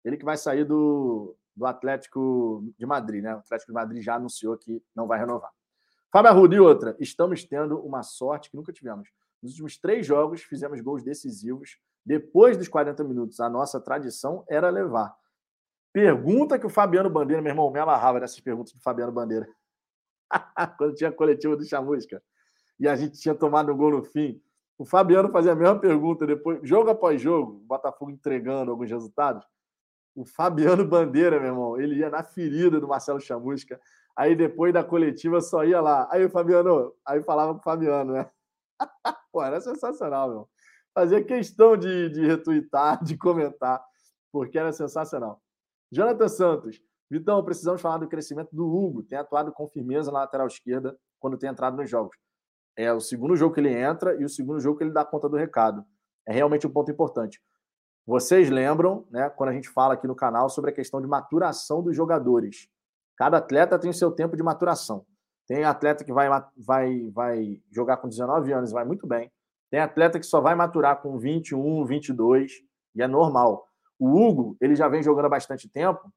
Ele 0.05 0.17
que 0.17 0.25
vai 0.25 0.37
sair 0.37 0.65
do, 0.65 1.35
do 1.55 1.65
Atlético 1.65 2.63
de 2.77 2.85
Madrid, 2.85 3.23
né? 3.23 3.35
O 3.35 3.39
Atlético 3.39 3.71
de 3.71 3.75
Madrid 3.75 4.03
já 4.03 4.15
anunciou 4.15 4.57
que 4.57 4.81
não 4.95 5.07
vai 5.07 5.19
renovar. 5.19 5.51
Fábio 6.11 6.31
Arruda 6.31 6.55
e 6.55 6.59
outra. 6.59 6.95
Estamos 6.99 7.43
tendo 7.43 7.79
uma 7.79 8.03
sorte 8.03 8.49
que 8.49 8.55
nunca 8.55 8.71
tivemos. 8.71 9.09
Nos 9.41 9.53
últimos 9.53 9.77
três 9.77 10.05
jogos, 10.05 10.43
fizemos 10.43 10.79
gols 10.81 11.03
decisivos. 11.03 11.77
Depois 12.05 12.57
dos 12.57 12.67
40 12.67 13.03
minutos, 13.03 13.39
a 13.39 13.49
nossa 13.49 13.79
tradição 13.79 14.43
era 14.47 14.69
levar. 14.69 15.15
Pergunta 15.91 16.59
que 16.59 16.65
o 16.65 16.69
Fabiano 16.69 17.09
Bandeira, 17.09 17.41
meu 17.41 17.51
irmão, 17.51 17.71
me 17.71 17.79
amarrava 17.79 18.19
nessas 18.19 18.39
perguntas 18.39 18.73
do 18.73 18.81
Fabiano 18.81 19.11
Bandeira. 19.11 19.47
Quando 20.77 20.95
tinha 20.95 21.11
coletiva 21.11 21.55
do 21.55 21.65
Chamusca 21.65 22.21
e 22.79 22.87
a 22.87 22.95
gente 22.95 23.19
tinha 23.19 23.35
tomado 23.35 23.71
um 23.71 23.77
gol 23.77 23.91
no 23.91 24.03
fim. 24.03 24.41
O 24.77 24.85
Fabiano 24.85 25.29
fazia 25.29 25.51
a 25.51 25.55
mesma 25.55 25.79
pergunta 25.79 26.25
depois, 26.25 26.59
jogo 26.63 26.89
após 26.89 27.21
jogo, 27.21 27.63
Botafogo 27.65 28.11
entregando 28.11 28.71
alguns 28.71 28.89
resultados. 28.89 29.45
O 30.15 30.25
Fabiano 30.25 30.85
Bandeira, 30.85 31.39
meu 31.39 31.49
irmão, 31.49 31.79
ele 31.79 31.95
ia 31.95 32.09
na 32.09 32.23
ferida 32.23 32.79
do 32.79 32.87
Marcelo 32.87 33.19
Chamusca 33.19 33.79
Aí 34.15 34.35
depois 34.35 34.71
da 34.73 34.83
coletiva 34.83 35.41
só 35.41 35.63
ia 35.63 35.81
lá. 35.81 36.07
Aí 36.11 36.23
o 36.23 36.29
Fabiano, 36.29 36.93
aí 37.05 37.21
falava 37.23 37.53
com 37.53 37.59
o 37.59 37.63
Fabiano, 37.63 38.13
né? 38.13 38.29
Pô, 39.31 39.43
era 39.43 39.59
sensacional, 39.59 40.29
meu. 40.29 40.49
Fazia 40.93 41.23
questão 41.23 41.75
de, 41.75 42.09
de 42.09 42.25
retweetar, 42.25 43.01
de 43.03 43.17
comentar, 43.17 43.83
porque 44.31 44.57
era 44.57 44.71
sensacional. 44.71 45.41
Jonathan 45.91 46.27
Santos. 46.27 46.81
Vitão, 47.09 47.43
precisamos 47.43 47.81
falar 47.81 47.97
do 47.97 48.07
crescimento 48.07 48.55
do 48.55 48.65
Hugo. 48.65 49.03
Tem 49.03 49.17
atuado 49.17 49.51
com 49.51 49.67
firmeza 49.67 50.11
na 50.11 50.19
lateral 50.19 50.47
esquerda 50.47 50.97
quando 51.19 51.37
tem 51.37 51.49
entrado 51.49 51.77
nos 51.77 51.89
jogos. 51.89 52.17
É 52.75 52.91
o 52.91 52.99
segundo 52.99 53.35
jogo 53.35 53.53
que 53.53 53.59
ele 53.59 53.73
entra 53.73 54.15
e 54.15 54.25
o 54.25 54.29
segundo 54.29 54.59
jogo 54.59 54.77
que 54.77 54.83
ele 54.83 54.91
dá 54.91 55.05
conta 55.05 55.29
do 55.29 55.37
recado. 55.37 55.85
É 56.27 56.33
realmente 56.33 56.65
um 56.65 56.69
ponto 56.69 56.91
importante. 56.91 57.41
Vocês 58.05 58.49
lembram, 58.49 59.05
né, 59.09 59.29
quando 59.29 59.49
a 59.49 59.53
gente 59.53 59.69
fala 59.69 59.93
aqui 59.93 60.07
no 60.07 60.15
canal 60.15 60.49
sobre 60.49 60.71
a 60.71 60.73
questão 60.73 61.01
de 61.01 61.07
maturação 61.07 61.81
dos 61.81 61.95
jogadores. 61.95 62.67
Cada 63.15 63.37
atleta 63.37 63.79
tem 63.79 63.89
o 63.89 63.93
seu 63.93 64.11
tempo 64.11 64.35
de 64.35 64.43
maturação. 64.43 65.05
Tem 65.47 65.63
atleta 65.63 66.03
que 66.03 66.11
vai, 66.11 66.27
vai, 66.57 67.09
vai 67.11 67.61
jogar 67.71 67.97
com 67.97 68.09
19 68.09 68.51
anos 68.51 68.71
e 68.71 68.73
vai 68.73 68.85
muito 68.85 69.05
bem. 69.05 69.31
Tem 69.69 69.79
atleta 69.79 70.19
que 70.19 70.25
só 70.25 70.41
vai 70.41 70.55
maturar 70.55 71.01
com 71.01 71.17
21, 71.17 71.85
22, 71.85 72.61
e 72.95 73.01
é 73.01 73.07
normal. 73.07 73.67
O 73.99 74.07
Hugo, 74.07 74.57
ele 74.61 74.75
já 74.75 74.87
vem 74.87 75.03
jogando 75.03 75.25
há 75.25 75.29
bastante 75.29 75.69
tempo, 75.69 76.11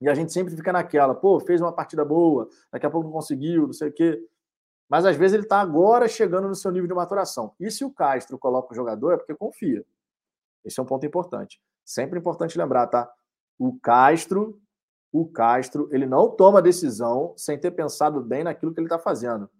e 0.00 0.08
a 0.08 0.14
gente 0.14 0.32
sempre 0.32 0.54
fica 0.54 0.72
naquela, 0.72 1.14
pô, 1.14 1.40
fez 1.40 1.60
uma 1.60 1.72
partida 1.72 2.04
boa, 2.04 2.48
daqui 2.72 2.86
a 2.86 2.90
pouco 2.90 3.06
não 3.06 3.12
conseguiu, 3.12 3.66
não 3.66 3.72
sei 3.72 3.88
o 3.88 3.92
quê. 3.92 4.18
Mas 4.88 5.04
às 5.04 5.16
vezes 5.16 5.34
ele 5.34 5.42
está 5.42 5.60
agora 5.60 6.08
chegando 6.08 6.48
no 6.48 6.54
seu 6.54 6.70
nível 6.70 6.88
de 6.88 6.94
maturação. 6.94 7.54
E 7.60 7.70
se 7.70 7.84
o 7.84 7.90
Castro 7.90 8.38
coloca 8.38 8.72
o 8.72 8.74
jogador, 8.74 9.12
é 9.12 9.16
porque 9.16 9.34
confia. 9.34 9.84
Esse 10.64 10.80
é 10.80 10.82
um 10.82 10.86
ponto 10.86 11.04
importante. 11.04 11.60
Sempre 11.84 12.18
importante 12.18 12.58
lembrar, 12.58 12.86
tá? 12.86 13.10
O 13.58 13.78
Castro 13.80 14.60
o 15.12 15.26
Castro 15.26 15.88
ele 15.90 16.06
não 16.06 16.30
toma 16.30 16.60
decisão 16.60 17.32
sem 17.36 17.58
ter 17.58 17.70
pensado 17.70 18.20
bem 18.20 18.44
naquilo 18.44 18.72
que 18.72 18.80
ele 18.80 18.86
está 18.86 18.98
fazendo, 18.98 19.50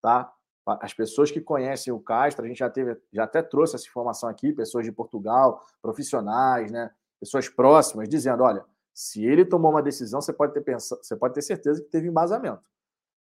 tá? 0.00 0.32
As 0.66 0.94
pessoas 0.94 1.30
que 1.30 1.42
conhecem 1.42 1.92
o 1.92 2.00
Castro, 2.00 2.44
a 2.44 2.48
gente 2.48 2.58
já 2.58 2.70
teve, 2.70 2.98
já 3.12 3.24
até 3.24 3.42
trouxe 3.42 3.76
essa 3.76 3.86
informação 3.86 4.30
aqui, 4.30 4.50
pessoas 4.50 4.86
de 4.86 4.90
Portugal, 4.90 5.62
profissionais, 5.82 6.72
né? 6.72 6.90
Pessoas 7.20 7.50
próximas, 7.50 8.08
dizendo, 8.08 8.42
olha, 8.42 8.64
se 8.94 9.22
ele 9.24 9.44
tomou 9.44 9.70
uma 9.70 9.82
decisão, 9.82 10.22
você 10.22 10.32
pode 10.32 10.54
ter 10.54 10.62
pensado, 10.62 11.04
você 11.04 11.14
pode 11.14 11.34
ter 11.34 11.42
certeza 11.42 11.82
que 11.82 11.90
teve 11.90 12.08
embasamento. 12.08 12.62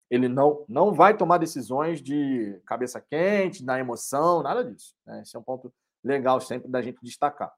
Ele 0.09 0.27
não, 0.27 0.65
não 0.67 0.91
vai 0.91 1.15
tomar 1.15 1.37
decisões 1.37 2.01
de 2.01 2.59
cabeça 2.65 2.99
quente, 2.99 3.63
na 3.63 3.79
emoção, 3.79 4.41
nada 4.41 4.63
disso. 4.63 4.95
Né? 5.05 5.21
Esse 5.21 5.35
é 5.35 5.39
um 5.39 5.43
ponto 5.43 5.71
legal 6.03 6.41
sempre 6.41 6.69
da 6.69 6.81
gente 6.81 6.99
destacar. 7.01 7.53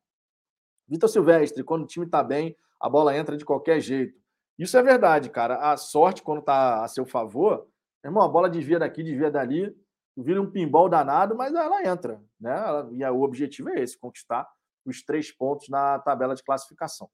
Vitor 0.87 1.09
Silvestre, 1.09 1.63
quando 1.63 1.83
o 1.83 1.87
time 1.87 2.05
está 2.05 2.21
bem, 2.21 2.55
a 2.79 2.89
bola 2.89 3.15
entra 3.15 3.37
de 3.37 3.45
qualquer 3.45 3.79
jeito. 3.79 4.19
Isso 4.59 4.77
é 4.77 4.83
verdade, 4.83 5.29
cara. 5.29 5.71
A 5.71 5.77
sorte, 5.77 6.21
quando 6.21 6.39
está 6.39 6.83
a 6.83 6.87
seu 6.87 7.05
favor, 7.05 7.67
irmão, 8.03 8.23
a 8.23 8.27
bola 8.27 8.49
desvia 8.49 8.79
daqui, 8.79 9.01
desvia 9.01 9.31
dali, 9.31 9.73
vira 10.17 10.41
um 10.41 10.51
pinball 10.51 10.89
danado, 10.89 11.35
mas 11.35 11.53
ela 11.53 11.87
entra. 11.87 12.21
Né? 12.39 12.53
E 12.91 13.05
o 13.05 13.21
objetivo 13.21 13.69
é 13.69 13.79
esse: 13.81 13.97
conquistar 13.97 14.47
os 14.85 15.01
três 15.03 15.31
pontos 15.31 15.69
na 15.69 15.99
tabela 15.99 16.35
de 16.35 16.43
classificação. 16.43 17.09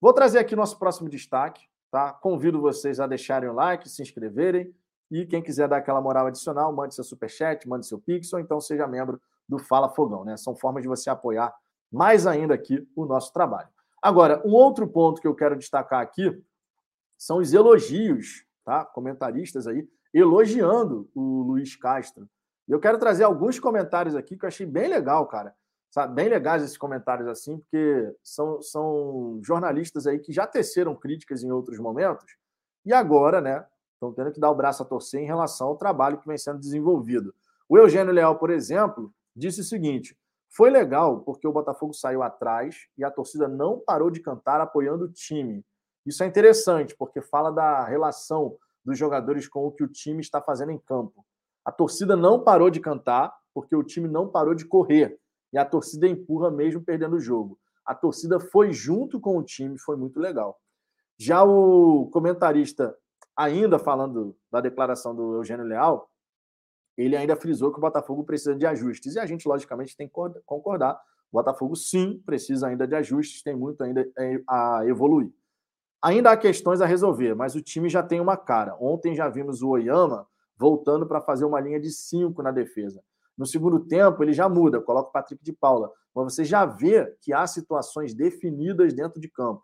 Vou 0.00 0.12
trazer 0.12 0.38
aqui 0.38 0.54
nosso 0.54 0.78
próximo 0.78 1.08
destaque. 1.08 1.66
Tá? 1.94 2.12
Convido 2.12 2.60
vocês 2.60 2.98
a 2.98 3.06
deixarem 3.06 3.48
o 3.48 3.52
like, 3.52 3.88
se 3.88 4.02
inscreverem. 4.02 4.74
E 5.08 5.24
quem 5.24 5.40
quiser 5.40 5.68
dar 5.68 5.76
aquela 5.76 6.00
moral 6.00 6.26
adicional, 6.26 6.74
mande 6.74 6.92
seu 6.92 7.04
superchat, 7.04 7.68
mande 7.68 7.86
seu 7.86 8.00
pix, 8.00 8.32
ou 8.32 8.40
então 8.40 8.60
seja 8.60 8.84
membro 8.88 9.22
do 9.48 9.60
Fala 9.60 9.88
Fogão. 9.88 10.24
Né? 10.24 10.36
São 10.36 10.56
formas 10.56 10.82
de 10.82 10.88
você 10.88 11.08
apoiar 11.08 11.54
mais 11.92 12.26
ainda 12.26 12.52
aqui 12.52 12.84
o 12.96 13.06
nosso 13.06 13.32
trabalho. 13.32 13.68
Agora, 14.02 14.42
um 14.44 14.50
outro 14.54 14.88
ponto 14.88 15.20
que 15.20 15.28
eu 15.28 15.36
quero 15.36 15.56
destacar 15.56 16.00
aqui 16.00 16.36
são 17.16 17.38
os 17.38 17.54
elogios, 17.54 18.44
tá? 18.64 18.84
Comentaristas 18.84 19.68
aí 19.68 19.88
elogiando 20.12 21.08
o 21.14 21.42
Luiz 21.42 21.76
Castro. 21.76 22.28
Eu 22.66 22.80
quero 22.80 22.98
trazer 22.98 23.22
alguns 23.22 23.60
comentários 23.60 24.16
aqui 24.16 24.36
que 24.36 24.44
eu 24.44 24.48
achei 24.48 24.66
bem 24.66 24.88
legal, 24.88 25.28
cara. 25.28 25.54
Sabe, 25.94 26.12
bem 26.12 26.28
legais 26.28 26.60
esses 26.60 26.76
comentários 26.76 27.28
assim, 27.28 27.56
porque 27.56 28.12
são, 28.20 28.60
são 28.60 29.38
jornalistas 29.44 30.08
aí 30.08 30.18
que 30.18 30.32
já 30.32 30.44
teceram 30.44 30.92
críticas 30.92 31.44
em 31.44 31.52
outros 31.52 31.78
momentos 31.78 32.36
e 32.84 32.92
agora, 32.92 33.40
né, 33.40 33.64
estão 33.92 34.12
tendo 34.12 34.32
que 34.32 34.40
dar 34.40 34.50
o 34.50 34.56
braço 34.56 34.82
a 34.82 34.86
torcer 34.86 35.20
em 35.20 35.24
relação 35.24 35.68
ao 35.68 35.76
trabalho 35.76 36.18
que 36.18 36.26
vem 36.26 36.36
sendo 36.36 36.58
desenvolvido. 36.58 37.32
O 37.68 37.78
Eugênio 37.78 38.12
Leal, 38.12 38.36
por 38.40 38.50
exemplo, 38.50 39.14
disse 39.36 39.60
o 39.60 39.64
seguinte: 39.64 40.18
foi 40.50 40.68
legal 40.68 41.20
porque 41.20 41.46
o 41.46 41.52
Botafogo 41.52 41.94
saiu 41.94 42.24
atrás 42.24 42.88
e 42.98 43.04
a 43.04 43.10
torcida 43.12 43.46
não 43.46 43.78
parou 43.78 44.10
de 44.10 44.18
cantar 44.18 44.60
apoiando 44.60 45.04
o 45.04 45.12
time. 45.12 45.64
Isso 46.04 46.24
é 46.24 46.26
interessante 46.26 46.96
porque 46.96 47.22
fala 47.22 47.52
da 47.52 47.84
relação 47.84 48.56
dos 48.84 48.98
jogadores 48.98 49.46
com 49.46 49.64
o 49.64 49.70
que 49.70 49.84
o 49.84 49.88
time 49.88 50.20
está 50.20 50.42
fazendo 50.42 50.72
em 50.72 50.78
campo. 50.78 51.24
A 51.64 51.70
torcida 51.70 52.16
não 52.16 52.42
parou 52.42 52.68
de 52.68 52.80
cantar 52.80 53.32
porque 53.54 53.76
o 53.76 53.84
time 53.84 54.08
não 54.08 54.28
parou 54.28 54.56
de 54.56 54.64
correr 54.64 55.20
e 55.54 55.58
a 55.58 55.64
torcida 55.64 56.08
empurra 56.08 56.50
mesmo 56.50 56.82
perdendo 56.82 57.14
o 57.14 57.20
jogo. 57.20 57.56
A 57.86 57.94
torcida 57.94 58.40
foi 58.40 58.72
junto 58.72 59.20
com 59.20 59.38
o 59.38 59.42
time, 59.42 59.78
foi 59.78 59.96
muito 59.96 60.18
legal. 60.18 60.60
Já 61.16 61.44
o 61.44 62.10
comentarista 62.10 62.96
ainda 63.36 63.78
falando 63.78 64.36
da 64.50 64.60
declaração 64.60 65.14
do 65.14 65.36
Eugênio 65.36 65.64
Leal, 65.64 66.10
ele 66.96 67.16
ainda 67.16 67.36
frisou 67.36 67.70
que 67.70 67.78
o 67.78 67.80
Botafogo 67.80 68.24
precisa 68.24 68.56
de 68.56 68.66
ajustes. 68.66 69.14
E 69.14 69.20
a 69.20 69.26
gente, 69.26 69.46
logicamente, 69.46 69.96
tem 69.96 70.08
que 70.08 70.14
concordar. 70.44 71.00
O 71.30 71.38
Botafogo, 71.38 71.76
sim, 71.76 72.20
precisa 72.26 72.66
ainda 72.66 72.84
de 72.84 72.96
ajustes, 72.96 73.42
tem 73.42 73.54
muito 73.54 73.82
ainda 73.84 74.04
é, 74.18 74.42
a 74.48 74.82
evoluir. 74.86 75.32
Ainda 76.02 76.32
há 76.32 76.36
questões 76.36 76.80
a 76.80 76.86
resolver, 76.86 77.34
mas 77.34 77.54
o 77.54 77.62
time 77.62 77.88
já 77.88 78.02
tem 78.02 78.20
uma 78.20 78.36
cara. 78.36 78.76
Ontem 78.80 79.14
já 79.14 79.28
vimos 79.28 79.62
o 79.62 79.68
Oyama 79.68 80.26
voltando 80.56 81.06
para 81.06 81.20
fazer 81.20 81.44
uma 81.44 81.60
linha 81.60 81.78
de 81.78 81.92
cinco 81.92 82.42
na 82.42 82.50
defesa. 82.50 83.02
No 83.36 83.46
segundo 83.46 83.80
tempo, 83.80 84.22
ele 84.22 84.32
já 84.32 84.48
muda, 84.48 84.80
coloca 84.80 85.08
o 85.08 85.12
Patrick 85.12 85.42
de 85.42 85.52
Paula. 85.52 85.90
Mas 86.14 86.34
você 86.34 86.44
já 86.44 86.64
vê 86.64 87.12
que 87.20 87.32
há 87.32 87.46
situações 87.46 88.14
definidas 88.14 88.92
dentro 88.94 89.20
de 89.20 89.28
campo. 89.28 89.62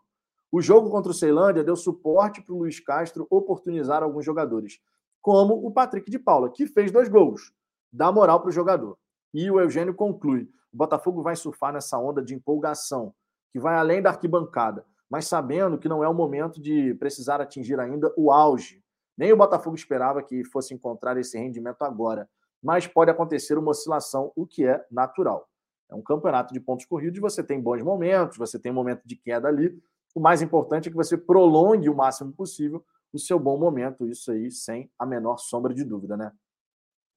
O 0.51 0.61
jogo 0.61 0.89
contra 0.89 1.11
o 1.11 1.15
Ceilândia 1.15 1.63
deu 1.63 1.77
suporte 1.77 2.41
para 2.41 2.53
o 2.53 2.57
Luiz 2.57 2.79
Castro 2.81 3.25
oportunizar 3.29 4.03
alguns 4.03 4.25
jogadores, 4.25 4.79
como 5.21 5.65
o 5.65 5.71
Patrick 5.71 6.11
de 6.11 6.19
Paula, 6.19 6.51
que 6.51 6.67
fez 6.67 6.91
dois 6.91 7.07
gols. 7.07 7.53
Dá 7.91 8.11
moral 8.11 8.41
para 8.41 8.49
o 8.49 8.51
jogador. 8.51 8.97
E 9.33 9.49
o 9.49 9.61
Eugênio 9.61 9.93
conclui: 9.93 10.49
o 10.73 10.77
Botafogo 10.77 11.21
vai 11.21 11.37
surfar 11.37 11.71
nessa 11.71 11.97
onda 11.97 12.21
de 12.21 12.35
empolgação, 12.35 13.13
que 13.53 13.59
vai 13.59 13.75
além 13.75 14.01
da 14.01 14.09
arquibancada, 14.09 14.85
mas 15.09 15.25
sabendo 15.25 15.77
que 15.77 15.87
não 15.87 16.03
é 16.03 16.09
o 16.09 16.13
momento 16.13 16.61
de 16.61 16.93
precisar 16.95 17.39
atingir 17.39 17.79
ainda 17.79 18.13
o 18.17 18.29
auge. 18.29 18.83
Nem 19.17 19.31
o 19.31 19.37
Botafogo 19.37 19.75
esperava 19.75 20.21
que 20.21 20.43
fosse 20.43 20.73
encontrar 20.73 21.17
esse 21.17 21.37
rendimento 21.37 21.83
agora 21.83 22.29
mas 22.61 22.87
pode 22.87 23.11
acontecer 23.11 23.57
uma 23.57 23.71
oscilação, 23.71 24.31
o 24.35 24.45
que 24.45 24.65
é 24.65 24.85
natural. 24.91 25.47
É 25.89 25.95
um 25.95 26.01
campeonato 26.01 26.53
de 26.53 26.59
pontos 26.59 26.85
corridos, 26.85 27.19
você 27.19 27.43
tem 27.43 27.59
bons 27.59 27.81
momentos, 27.81 28.37
você 28.37 28.57
tem 28.57 28.71
um 28.71 28.75
momento 28.75 29.01
de 29.05 29.15
queda 29.15 29.47
ali. 29.47 29.77
O 30.15 30.19
mais 30.19 30.41
importante 30.41 30.87
é 30.87 30.91
que 30.91 30.97
você 30.97 31.17
prolongue 31.17 31.89
o 31.89 31.95
máximo 31.95 32.31
possível 32.31 32.83
o 33.13 33.19
seu 33.19 33.37
bom 33.37 33.57
momento, 33.57 34.07
isso 34.07 34.31
aí 34.31 34.49
sem 34.51 34.89
a 34.97 35.05
menor 35.05 35.37
sombra 35.37 35.73
de 35.73 35.83
dúvida, 35.83 36.15
né? 36.15 36.31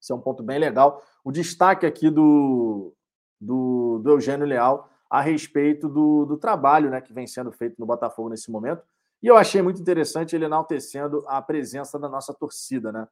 Isso 0.00 0.12
é 0.12 0.16
um 0.16 0.20
ponto 0.20 0.42
bem 0.42 0.58
legal. 0.58 1.02
O 1.24 1.30
destaque 1.30 1.86
aqui 1.86 2.10
do, 2.10 2.92
do, 3.40 4.00
do 4.02 4.10
Eugênio 4.10 4.46
Leal 4.46 4.90
a 5.08 5.20
respeito 5.20 5.88
do, 5.88 6.24
do 6.24 6.36
trabalho 6.36 6.90
né, 6.90 7.00
que 7.00 7.12
vem 7.12 7.26
sendo 7.26 7.52
feito 7.52 7.76
no 7.78 7.86
Botafogo 7.86 8.28
nesse 8.28 8.50
momento. 8.50 8.82
E 9.22 9.28
eu 9.28 9.36
achei 9.36 9.62
muito 9.62 9.80
interessante 9.80 10.34
ele 10.34 10.44
enaltecendo 10.44 11.22
a 11.26 11.40
presença 11.40 11.98
da 11.98 12.08
nossa 12.08 12.34
torcida, 12.34 12.92
né? 12.92 13.08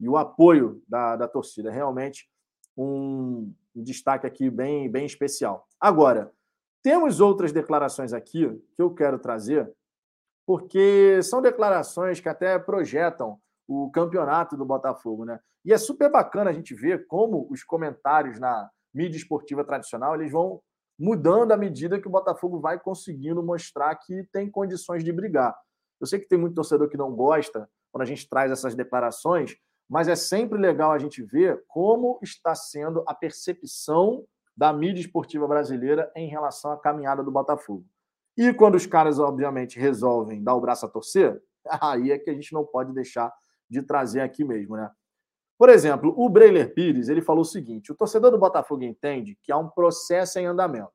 E 0.00 0.08
o 0.08 0.16
apoio 0.16 0.82
da, 0.88 1.16
da 1.16 1.28
torcida. 1.28 1.70
Realmente 1.70 2.28
um, 2.76 3.52
um 3.74 3.82
destaque 3.82 4.26
aqui 4.26 4.50
bem, 4.50 4.90
bem 4.90 5.06
especial. 5.06 5.66
Agora, 5.80 6.32
temos 6.82 7.20
outras 7.20 7.52
declarações 7.52 8.12
aqui 8.12 8.48
que 8.74 8.82
eu 8.82 8.94
quero 8.94 9.18
trazer, 9.18 9.72
porque 10.46 11.22
são 11.22 11.40
declarações 11.40 12.20
que 12.20 12.28
até 12.28 12.58
projetam 12.58 13.38
o 13.66 13.90
campeonato 13.90 14.56
do 14.56 14.64
Botafogo, 14.64 15.24
né? 15.24 15.40
E 15.64 15.72
é 15.72 15.78
super 15.78 16.10
bacana 16.10 16.50
a 16.50 16.52
gente 16.52 16.74
ver 16.74 17.06
como 17.06 17.46
os 17.50 17.64
comentários 17.64 18.38
na 18.38 18.68
mídia 18.92 19.16
esportiva 19.16 19.64
tradicional 19.64 20.14
eles 20.14 20.30
vão 20.30 20.60
mudando 20.98 21.52
à 21.52 21.56
medida 21.56 22.00
que 22.00 22.06
o 22.06 22.10
Botafogo 22.10 22.60
vai 22.60 22.78
conseguindo 22.78 23.42
mostrar 23.42 23.94
que 23.96 24.28
tem 24.32 24.50
condições 24.50 25.02
de 25.02 25.12
brigar. 25.12 25.56
Eu 26.00 26.06
sei 26.06 26.20
que 26.20 26.28
tem 26.28 26.38
muito 26.38 26.54
torcedor 26.54 26.88
que 26.88 26.96
não 26.96 27.12
gosta 27.12 27.68
quando 27.90 28.02
a 28.02 28.06
gente 28.06 28.28
traz 28.28 28.52
essas 28.52 28.74
declarações, 28.74 29.56
mas 29.94 30.08
é 30.08 30.16
sempre 30.16 30.58
legal 30.58 30.90
a 30.90 30.98
gente 30.98 31.22
ver 31.22 31.62
como 31.68 32.18
está 32.20 32.52
sendo 32.52 33.04
a 33.06 33.14
percepção 33.14 34.26
da 34.56 34.72
mídia 34.72 35.00
esportiva 35.00 35.46
brasileira 35.46 36.10
em 36.16 36.26
relação 36.26 36.72
à 36.72 36.76
caminhada 36.76 37.22
do 37.22 37.30
Botafogo. 37.30 37.86
E 38.36 38.52
quando 38.52 38.74
os 38.74 38.86
caras, 38.86 39.20
obviamente, 39.20 39.78
resolvem 39.78 40.42
dar 40.42 40.56
o 40.56 40.60
braço 40.60 40.84
a 40.84 40.88
torcer, 40.88 41.40
aí 41.80 42.10
é 42.10 42.18
que 42.18 42.28
a 42.28 42.34
gente 42.34 42.52
não 42.52 42.66
pode 42.66 42.92
deixar 42.92 43.32
de 43.70 43.82
trazer 43.82 44.22
aqui 44.22 44.42
mesmo, 44.42 44.76
né? 44.76 44.90
Por 45.56 45.68
exemplo, 45.68 46.12
o 46.16 46.28
Breiler 46.28 46.74
Pires, 46.74 47.08
ele 47.08 47.22
falou 47.22 47.42
o 47.42 47.44
seguinte: 47.44 47.92
o 47.92 47.94
torcedor 47.94 48.32
do 48.32 48.38
Botafogo 48.38 48.82
entende 48.82 49.38
que 49.44 49.52
há 49.52 49.56
um 49.56 49.68
processo 49.68 50.40
em 50.40 50.46
andamento. 50.46 50.90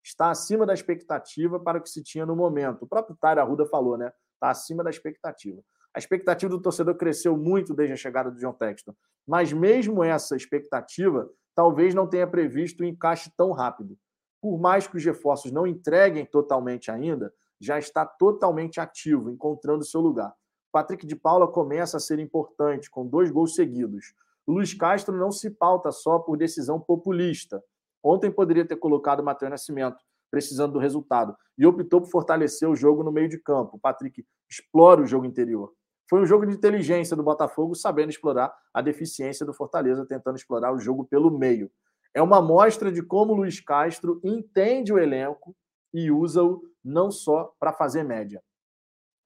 Está 0.00 0.30
acima 0.30 0.64
da 0.64 0.74
expectativa 0.74 1.58
para 1.58 1.78
o 1.78 1.82
que 1.82 1.90
se 1.90 2.04
tinha 2.04 2.24
no 2.24 2.36
momento. 2.36 2.82
O 2.82 2.86
próprio 2.86 3.16
Tyra 3.20 3.42
Arruda 3.42 3.66
falou, 3.66 3.98
né? 3.98 4.12
Está 4.34 4.50
acima 4.50 4.84
da 4.84 4.90
expectativa. 4.90 5.60
A 5.94 5.98
expectativa 6.00 6.50
do 6.50 6.60
torcedor 6.60 6.96
cresceu 6.96 7.36
muito 7.36 7.72
desde 7.72 7.92
a 7.92 7.96
chegada 7.96 8.28
do 8.28 8.38
John 8.38 8.52
Texton. 8.52 8.94
Mas 9.24 9.52
mesmo 9.52 10.02
essa 10.02 10.34
expectativa, 10.34 11.30
talvez 11.54 11.94
não 11.94 12.08
tenha 12.08 12.26
previsto 12.26 12.82
o 12.82 12.84
um 12.84 12.88
encaixe 12.88 13.30
tão 13.36 13.52
rápido. 13.52 13.96
Por 14.42 14.58
mais 14.58 14.88
que 14.88 14.96
os 14.96 15.04
reforços 15.04 15.52
não 15.52 15.66
entreguem 15.66 16.26
totalmente 16.26 16.90
ainda, 16.90 17.32
já 17.60 17.78
está 17.78 18.04
totalmente 18.04 18.80
ativo, 18.80 19.30
encontrando 19.30 19.84
seu 19.84 20.00
lugar. 20.00 20.34
Patrick 20.72 21.06
de 21.06 21.14
Paula 21.14 21.46
começa 21.46 21.96
a 21.96 22.00
ser 22.00 22.18
importante, 22.18 22.90
com 22.90 23.06
dois 23.06 23.30
gols 23.30 23.54
seguidos. 23.54 24.12
O 24.44 24.52
Luiz 24.52 24.74
Castro 24.74 25.16
não 25.16 25.30
se 25.30 25.48
pauta 25.48 25.92
só 25.92 26.18
por 26.18 26.36
decisão 26.36 26.80
populista. 26.80 27.62
Ontem 28.02 28.30
poderia 28.30 28.66
ter 28.66 28.76
colocado 28.76 29.20
o 29.20 29.24
Matheus 29.24 29.50
Nascimento, 29.50 30.02
precisando 30.28 30.72
do 30.72 30.78
resultado, 30.80 31.36
e 31.56 31.64
optou 31.64 32.00
por 32.00 32.10
fortalecer 32.10 32.68
o 32.68 32.74
jogo 32.74 33.04
no 33.04 33.12
meio 33.12 33.28
de 33.28 33.38
campo. 33.38 33.78
Patrick 33.78 34.26
explora 34.50 35.00
o 35.00 35.06
jogo 35.06 35.24
interior. 35.24 35.72
Foi 36.14 36.22
um 36.22 36.26
jogo 36.26 36.46
de 36.46 36.54
inteligência 36.54 37.16
do 37.16 37.24
Botafogo, 37.24 37.74
sabendo 37.74 38.10
explorar 38.10 38.56
a 38.72 38.80
deficiência 38.80 39.44
do 39.44 39.52
Fortaleza, 39.52 40.06
tentando 40.06 40.36
explorar 40.36 40.72
o 40.72 40.78
jogo 40.78 41.04
pelo 41.04 41.28
meio. 41.28 41.68
É 42.14 42.22
uma 42.22 42.38
amostra 42.38 42.92
de 42.92 43.02
como 43.02 43.32
o 43.32 43.36
Luiz 43.38 43.58
Castro 43.58 44.20
entende 44.22 44.92
o 44.92 44.98
elenco 45.00 45.56
e 45.92 46.12
usa-o 46.12 46.62
não 46.84 47.10
só 47.10 47.52
para 47.58 47.72
fazer 47.72 48.04
média. 48.04 48.40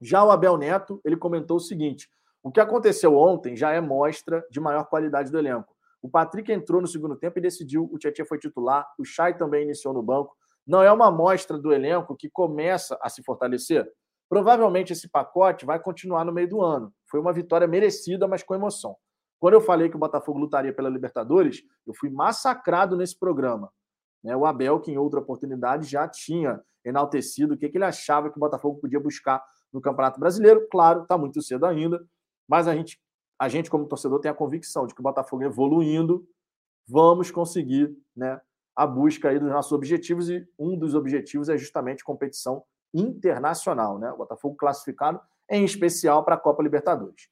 Já 0.00 0.24
o 0.24 0.30
Abel 0.30 0.56
Neto, 0.56 0.98
ele 1.04 1.14
comentou 1.14 1.58
o 1.58 1.60
seguinte: 1.60 2.08
o 2.42 2.50
que 2.50 2.58
aconteceu 2.58 3.14
ontem 3.14 3.54
já 3.54 3.70
é 3.70 3.82
mostra 3.82 4.42
de 4.50 4.58
maior 4.58 4.84
qualidade 4.84 5.30
do 5.30 5.38
elenco. 5.38 5.76
O 6.00 6.08
Patrick 6.08 6.50
entrou 6.50 6.80
no 6.80 6.86
segundo 6.86 7.16
tempo 7.16 7.38
e 7.38 7.42
decidiu, 7.42 7.86
o 7.92 7.98
Tietchan 7.98 8.24
foi 8.24 8.38
titular, 8.38 8.88
o 8.98 9.04
Chay 9.04 9.36
também 9.36 9.64
iniciou 9.64 9.92
no 9.92 10.02
banco. 10.02 10.34
Não 10.66 10.82
é 10.82 10.90
uma 10.90 11.08
amostra 11.08 11.58
do 11.58 11.70
elenco 11.70 12.16
que 12.16 12.30
começa 12.30 12.98
a 13.02 13.10
se 13.10 13.22
fortalecer? 13.22 13.86
Provavelmente 14.28 14.92
esse 14.92 15.08
pacote 15.08 15.64
vai 15.64 15.80
continuar 15.80 16.24
no 16.24 16.32
meio 16.32 16.48
do 16.48 16.62
ano. 16.62 16.92
Foi 17.10 17.18
uma 17.18 17.32
vitória 17.32 17.66
merecida, 17.66 18.28
mas 18.28 18.42
com 18.42 18.54
emoção. 18.54 18.96
Quando 19.40 19.54
eu 19.54 19.60
falei 19.60 19.88
que 19.88 19.96
o 19.96 19.98
Botafogo 19.98 20.38
lutaria 20.38 20.72
pela 20.72 20.88
Libertadores, 20.88 21.62
eu 21.86 21.94
fui 21.94 22.10
massacrado 22.10 22.96
nesse 22.96 23.18
programa. 23.18 23.72
Né? 24.22 24.36
O 24.36 24.44
Abel, 24.44 24.80
que 24.80 24.90
em 24.90 24.98
outra 24.98 25.20
oportunidade 25.20 25.88
já 25.88 26.06
tinha 26.08 26.60
enaltecido 26.84 27.54
o 27.54 27.56
que 27.56 27.66
ele 27.66 27.84
achava 27.84 28.30
que 28.30 28.36
o 28.36 28.40
Botafogo 28.40 28.80
podia 28.80 29.00
buscar 29.00 29.42
no 29.72 29.80
Campeonato 29.80 30.18
Brasileiro. 30.18 30.66
Claro, 30.70 31.02
está 31.02 31.16
muito 31.16 31.40
cedo 31.40 31.64
ainda, 31.64 32.04
mas 32.48 32.66
a 32.66 32.74
gente, 32.74 33.00
a 33.38 33.48
gente, 33.48 33.70
como 33.70 33.86
torcedor, 33.86 34.20
tem 34.20 34.30
a 34.30 34.34
convicção 34.34 34.86
de 34.86 34.94
que 34.94 35.00
o 35.00 35.02
Botafogo 35.02 35.44
evoluindo, 35.44 36.26
vamos 36.86 37.30
conseguir 37.30 37.96
né, 38.16 38.40
a 38.74 38.86
busca 38.86 39.28
aí 39.28 39.38
dos 39.38 39.50
nossos 39.50 39.72
objetivos, 39.72 40.28
e 40.28 40.46
um 40.58 40.76
dos 40.78 40.94
objetivos 40.94 41.48
é 41.48 41.56
justamente 41.56 42.04
competição 42.04 42.64
internacional, 42.92 43.98
né? 43.98 44.10
O 44.12 44.16
Botafogo 44.16 44.56
classificado, 44.56 45.20
em 45.50 45.64
especial 45.64 46.24
para 46.24 46.34
a 46.34 46.38
Copa 46.38 46.62
Libertadores. 46.62 47.28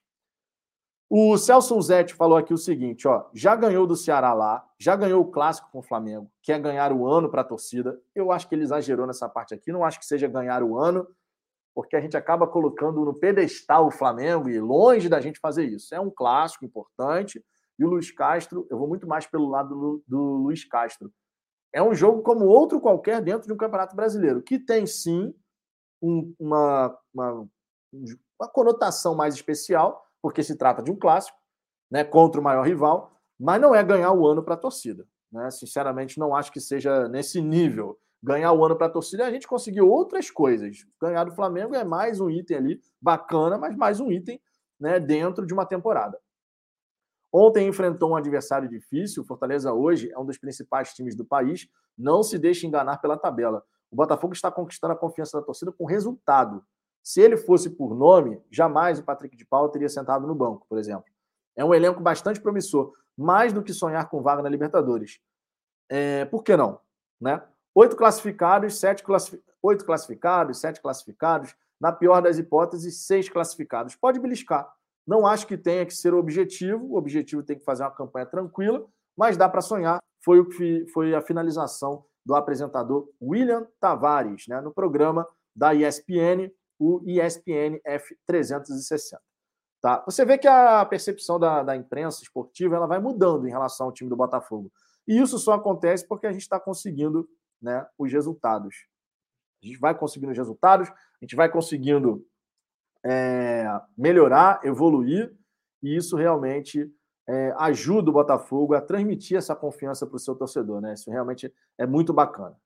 O 1.08 1.38
Celso 1.38 1.80
Zetti 1.80 2.14
falou 2.14 2.36
aqui 2.36 2.52
o 2.52 2.58
seguinte: 2.58 3.06
ó, 3.06 3.26
já 3.32 3.54
ganhou 3.54 3.86
do 3.86 3.94
Ceará 3.94 4.32
lá, 4.34 4.68
já 4.78 4.96
ganhou 4.96 5.22
o 5.22 5.30
clássico 5.30 5.70
com 5.70 5.78
o 5.78 5.82
Flamengo, 5.82 6.30
quer 6.42 6.60
ganhar 6.60 6.92
o 6.92 7.06
ano 7.06 7.30
para 7.30 7.42
a 7.42 7.44
torcida. 7.44 8.00
Eu 8.14 8.32
acho 8.32 8.48
que 8.48 8.54
ele 8.54 8.64
exagerou 8.64 9.06
nessa 9.06 9.28
parte 9.28 9.54
aqui, 9.54 9.70
não 9.70 9.84
acho 9.84 10.00
que 10.00 10.06
seja 10.06 10.26
ganhar 10.26 10.64
o 10.64 10.76
ano, 10.76 11.06
porque 11.72 11.94
a 11.94 12.00
gente 12.00 12.16
acaba 12.16 12.46
colocando 12.46 13.04
no 13.04 13.14
pedestal 13.14 13.86
o 13.86 13.90
Flamengo 13.90 14.48
e 14.48 14.58
longe 14.58 15.08
da 15.08 15.20
gente 15.20 15.38
fazer 15.38 15.64
isso. 15.64 15.94
É 15.94 16.00
um 16.00 16.10
clássico 16.10 16.64
importante. 16.64 17.44
E 17.78 17.84
o 17.84 17.88
Luiz 17.88 18.10
Castro, 18.10 18.66
eu 18.70 18.78
vou 18.78 18.88
muito 18.88 19.06
mais 19.06 19.26
pelo 19.26 19.48
lado 19.48 19.74
do, 19.74 20.04
do 20.08 20.18
Luiz 20.38 20.64
Castro. 20.64 21.12
É 21.72 21.82
um 21.82 21.94
jogo 21.94 22.22
como 22.22 22.46
outro 22.46 22.80
qualquer 22.80 23.20
dentro 23.20 23.46
de 23.46 23.52
um 23.52 23.56
Campeonato 23.56 23.94
Brasileiro, 23.94 24.42
que 24.42 24.58
tem 24.58 24.86
sim 24.86 25.34
um, 26.02 26.34
uma, 26.38 26.96
uma, 27.12 27.48
uma 28.38 28.48
conotação 28.52 29.14
mais 29.14 29.34
especial, 29.34 30.06
porque 30.20 30.42
se 30.42 30.56
trata 30.56 30.82
de 30.82 30.90
um 30.90 30.96
clássico, 30.96 31.38
né, 31.90 32.04
contra 32.04 32.40
o 32.40 32.44
maior 32.44 32.66
rival, 32.66 33.12
mas 33.38 33.60
não 33.60 33.74
é 33.74 33.82
ganhar 33.82 34.12
o 34.12 34.26
ano 34.26 34.42
para 34.42 34.54
a 34.54 34.58
torcida. 34.58 35.06
Né? 35.30 35.50
Sinceramente, 35.50 36.18
não 36.18 36.34
acho 36.34 36.50
que 36.50 36.60
seja 36.60 37.08
nesse 37.08 37.40
nível. 37.40 37.98
Ganhar 38.22 38.52
o 38.52 38.64
ano 38.64 38.76
para 38.76 38.86
a 38.86 38.90
torcida, 38.90 39.26
a 39.26 39.30
gente 39.30 39.46
conseguiu 39.46 39.88
outras 39.88 40.30
coisas. 40.30 40.86
Ganhar 41.00 41.24
do 41.24 41.34
Flamengo 41.34 41.74
é 41.74 41.84
mais 41.84 42.20
um 42.20 42.30
item 42.30 42.56
ali, 42.56 42.80
bacana, 43.00 43.58
mas 43.58 43.76
mais 43.76 44.00
um 44.00 44.10
item 44.10 44.40
né, 44.80 44.98
dentro 44.98 45.46
de 45.46 45.52
uma 45.52 45.66
temporada. 45.66 46.18
Ontem 47.32 47.68
enfrentou 47.68 48.10
um 48.10 48.16
adversário 48.16 48.68
difícil. 48.68 49.24
Fortaleza 49.24 49.72
hoje 49.72 50.10
é 50.10 50.18
um 50.18 50.24
dos 50.24 50.38
principais 50.38 50.94
times 50.94 51.14
do 51.14 51.24
país. 51.24 51.68
Não 51.96 52.22
se 52.22 52.38
deixe 52.38 52.66
enganar 52.66 52.98
pela 52.98 53.18
tabela. 53.18 53.62
O 53.96 54.04
Botafogo 54.04 54.34
está 54.34 54.50
conquistando 54.50 54.92
a 54.92 54.96
confiança 54.96 55.40
da 55.40 55.42
torcida 55.42 55.72
com 55.72 55.86
resultado. 55.86 56.62
Se 57.02 57.18
ele 57.22 57.34
fosse 57.34 57.70
por 57.70 57.94
nome, 57.94 58.38
jamais 58.50 58.98
o 58.98 59.02
Patrick 59.02 59.34
de 59.34 59.46
Paula 59.46 59.72
teria 59.72 59.88
sentado 59.88 60.26
no 60.26 60.34
banco, 60.34 60.66
por 60.68 60.76
exemplo. 60.76 61.06
É 61.56 61.64
um 61.64 61.72
elenco 61.72 61.98
bastante 61.98 62.38
promissor, 62.38 62.92
mais 63.16 63.54
do 63.54 63.62
que 63.62 63.72
sonhar 63.72 64.06
com 64.10 64.20
vaga 64.20 64.42
na 64.42 64.50
Libertadores. 64.50 65.18
É, 65.88 66.26
por 66.26 66.42
que 66.42 66.54
não? 66.58 66.78
Né? 67.18 67.42
Oito 67.74 67.96
classificados, 67.96 68.78
sete 68.78 69.02
classifi... 69.02 69.42
oito 69.62 69.86
classificados, 69.86 70.58
sete 70.58 70.78
classificados, 70.82 71.56
na 71.80 71.90
pior 71.90 72.20
das 72.20 72.36
hipóteses, 72.36 73.06
seis 73.06 73.30
classificados. 73.30 73.96
Pode 73.96 74.20
beliscar. 74.20 74.70
Não 75.06 75.26
acho 75.26 75.46
que 75.46 75.56
tenha 75.56 75.86
que 75.86 75.94
ser 75.94 76.12
o 76.12 76.18
objetivo, 76.18 76.84
o 76.84 76.98
objetivo 76.98 77.42
tem 77.42 77.58
que 77.58 77.64
fazer 77.64 77.82
uma 77.84 77.92
campanha 77.92 78.26
tranquila, 78.26 78.84
mas 79.16 79.38
dá 79.38 79.48
para 79.48 79.62
sonhar. 79.62 80.00
Foi, 80.22 80.38
o 80.38 80.44
que, 80.44 80.86
foi 80.92 81.14
a 81.14 81.22
finalização 81.22 82.04
do 82.26 82.34
apresentador 82.34 83.08
William 83.22 83.68
Tavares, 83.78 84.48
né, 84.48 84.60
no 84.60 84.74
programa 84.74 85.24
da 85.54 85.72
ESPN, 85.72 86.50
o 86.76 87.00
ESPN 87.06 87.80
F360. 87.86 89.16
Tá? 89.80 90.02
Você 90.04 90.24
vê 90.24 90.36
que 90.36 90.48
a 90.48 90.84
percepção 90.84 91.38
da, 91.38 91.62
da 91.62 91.76
imprensa 91.76 92.24
esportiva 92.24 92.74
ela 92.74 92.88
vai 92.88 92.98
mudando 92.98 93.46
em 93.46 93.50
relação 93.50 93.86
ao 93.86 93.92
time 93.92 94.10
do 94.10 94.16
Botafogo. 94.16 94.72
E 95.06 95.16
isso 95.20 95.38
só 95.38 95.52
acontece 95.52 96.06
porque 96.06 96.26
a 96.26 96.32
gente 96.32 96.42
está 96.42 96.58
conseguindo 96.58 97.28
né, 97.62 97.86
os 97.96 98.12
resultados. 98.12 98.74
A 99.62 99.66
gente 99.66 99.78
vai 99.78 99.96
conseguindo 99.96 100.32
os 100.32 100.38
resultados, 100.38 100.88
a 100.88 100.94
gente 101.24 101.36
vai 101.36 101.48
conseguindo 101.48 102.26
é, 103.04 103.66
melhorar, 103.96 104.60
evoluir, 104.64 105.32
e 105.80 105.96
isso 105.96 106.16
realmente 106.16 106.92
é, 107.28 107.54
ajuda 107.58 108.10
o 108.10 108.12
Botafogo 108.12 108.74
a 108.74 108.80
transmitir 108.80 109.36
essa 109.36 109.54
confiança 109.54 110.06
para 110.06 110.16
o 110.16 110.20
seu 110.20 110.34
torcedor. 110.34 110.80
Né? 110.80 110.94
Isso 110.94 111.10
realmente 111.10 111.52
é 111.76 111.86
muito 111.86 112.12
bacana. 112.12 112.56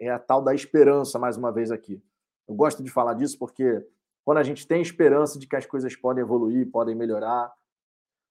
É 0.00 0.10
a 0.10 0.18
tal 0.18 0.42
da 0.42 0.54
esperança, 0.54 1.18
mais 1.18 1.36
uma 1.36 1.50
vez 1.50 1.70
aqui. 1.70 2.02
Eu 2.46 2.54
gosto 2.54 2.82
de 2.82 2.90
falar 2.90 3.14
disso 3.14 3.38
porque 3.38 3.82
quando 4.24 4.38
a 4.38 4.42
gente 4.42 4.66
tem 4.66 4.82
esperança 4.82 5.38
de 5.38 5.46
que 5.46 5.56
as 5.56 5.66
coisas 5.66 5.94
podem 5.96 6.22
evoluir, 6.22 6.70
podem 6.70 6.94
melhorar, 6.94 7.52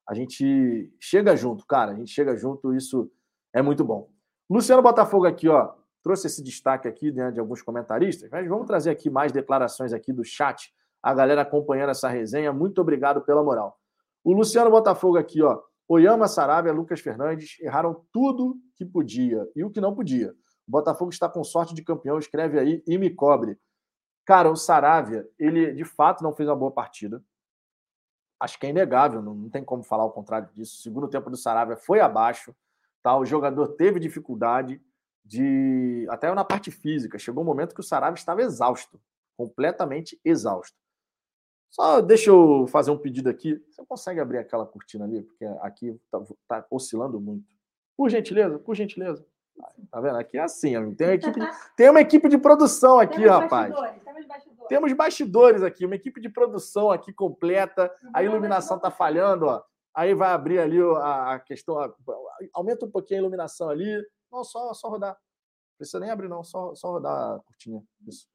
a 0.08 0.14
gente 0.14 0.92
chega 1.00 1.36
junto, 1.36 1.66
cara. 1.66 1.92
A 1.92 1.96
gente 1.96 2.12
chega 2.12 2.36
junto, 2.36 2.74
isso 2.74 3.10
é 3.54 3.62
muito 3.62 3.84
bom. 3.84 4.10
Luciano 4.50 4.82
Botafogo 4.82 5.26
aqui, 5.26 5.48
ó, 5.48 5.74
trouxe 6.04 6.28
esse 6.28 6.44
destaque 6.44 6.88
aqui 6.88 7.12
né, 7.12 7.32
de 7.32 7.40
alguns 7.40 7.62
comentaristas, 7.62 8.30
mas 8.30 8.48
vamos 8.48 8.68
trazer 8.68 8.90
aqui 8.90 9.10
mais 9.10 9.32
declarações 9.32 9.94
aqui 9.94 10.12
do 10.12 10.24
chat, 10.24 10.74
a 11.02 11.14
galera 11.14 11.42
acompanhando 11.42 11.92
essa 11.92 12.10
resenha. 12.10 12.52
Muito 12.52 12.82
obrigado 12.82 13.22
pela 13.22 13.42
moral. 13.42 13.80
O 14.24 14.32
Luciano 14.34 14.72
Botafogo 14.72 15.18
aqui, 15.18 15.42
ó, 15.42 15.62
Oyama 15.88 16.28
Sarabia, 16.28 16.72
Lucas 16.72 17.02
Fernandes 17.02 17.58
erraram 17.60 18.06
tudo 18.12 18.58
que 18.76 18.86
podia 18.86 19.48
e 19.56 19.64
o 19.64 19.70
que 19.70 19.82
não 19.82 19.94
podia. 19.94 20.32
O 20.68 20.72
Botafogo 20.72 21.12
está 21.12 21.28
com 21.28 21.44
sorte 21.44 21.74
de 21.74 21.84
campeão, 21.84 22.18
escreve 22.18 22.58
aí 22.58 22.84
e 22.88 22.98
me 22.98 23.10
cobre. 23.10 23.60
Cara, 24.26 24.50
o 24.50 24.56
Saravia, 24.56 25.28
ele 25.38 25.74
de 25.74 25.84
fato 25.84 26.24
não 26.24 26.34
fez 26.34 26.48
uma 26.48 26.56
boa 26.56 26.72
partida. 26.72 27.22
Acho 28.40 28.58
que 28.58 28.66
é 28.66 28.70
inegável, 28.70 29.22
não, 29.22 29.34
não 29.34 29.50
tem 29.50 29.64
como 29.64 29.84
falar 29.84 30.06
o 30.06 30.12
contrário 30.12 30.50
disso. 30.54 30.78
O 30.78 30.82
segundo 30.82 31.10
tempo 31.10 31.30
do 31.30 31.38
Saravia 31.38 31.76
foi 31.76 32.00
abaixo, 32.00 32.56
tá? 33.02 33.18
O 33.18 33.26
jogador 33.26 33.70
teve 33.76 34.00
dificuldade 34.00 34.82
de 35.24 36.08
até 36.10 36.34
na 36.34 36.46
parte 36.46 36.72
física. 36.72 37.20
Chegou 37.20 37.44
um 37.44 37.46
momento 37.46 37.74
que 37.76 37.82
o 37.82 37.84
Saravia 37.84 38.18
estava 38.18 38.42
exausto, 38.42 39.00
completamente 39.36 40.20
exausto. 40.24 40.78
Só 41.74 42.02
deixa 42.02 42.30
eu 42.30 42.68
fazer 42.68 42.92
um 42.92 42.98
pedido 42.98 43.28
aqui. 43.28 43.60
Você 43.72 43.84
consegue 43.84 44.20
abrir 44.20 44.38
aquela 44.38 44.64
cortina 44.64 45.06
ali, 45.06 45.24
porque 45.24 45.44
aqui 45.62 45.88
está 46.06 46.22
tá 46.48 46.66
oscilando 46.70 47.20
muito. 47.20 47.44
Por 47.98 48.10
gentileza, 48.10 48.60
por 48.60 48.76
gentileza. 48.76 49.26
Tá 49.90 50.00
vendo? 50.00 50.18
Aqui 50.18 50.38
é 50.38 50.42
assim, 50.42 50.76
amigo. 50.76 50.96
Tem 50.96 51.08
uma 51.08 51.16
equipe 51.16 51.40
de, 51.40 51.48
tem 51.76 51.90
uma 51.90 52.02
equipe 52.02 52.30
de 52.30 52.38
produção 52.38 53.00
aqui, 53.00 53.24
temos 53.24 53.32
rapaz. 53.32 53.74
Bastidores, 53.74 54.04
temos 54.04 54.28
bastidores. 54.28 54.68
Temos 54.68 54.94
bastidores 54.94 55.64
aqui, 55.64 55.86
uma 55.88 55.96
equipe 55.96 56.22
de 56.22 56.30
produção 56.30 56.92
aqui 56.92 57.12
completa. 57.12 57.92
A 58.14 58.22
iluminação 58.22 58.78
tá 58.78 58.92
falhando, 58.92 59.48
ó. 59.48 59.64
Aí 59.96 60.14
vai 60.14 60.30
abrir 60.30 60.60
ali 60.60 60.78
a, 60.80 61.40
questão. 61.40 61.76
aumenta 62.54 62.86
um 62.86 62.92
pouquinho 62.92 63.20
a 63.20 63.24
iluminação 63.24 63.68
ali. 63.68 64.00
Não, 64.32 64.44
só, 64.44 64.76
só 64.76 64.90
rodar. 64.90 65.14
Não 65.14 65.78
precisa 65.80 66.00
nem 66.00 66.12
abrir, 66.12 66.30
não. 66.30 66.44
Só, 66.44 66.76
só 66.76 66.92
rodar 66.92 67.36
a 67.36 67.40
cortina. 67.40 67.84
Isso. 68.08 68.28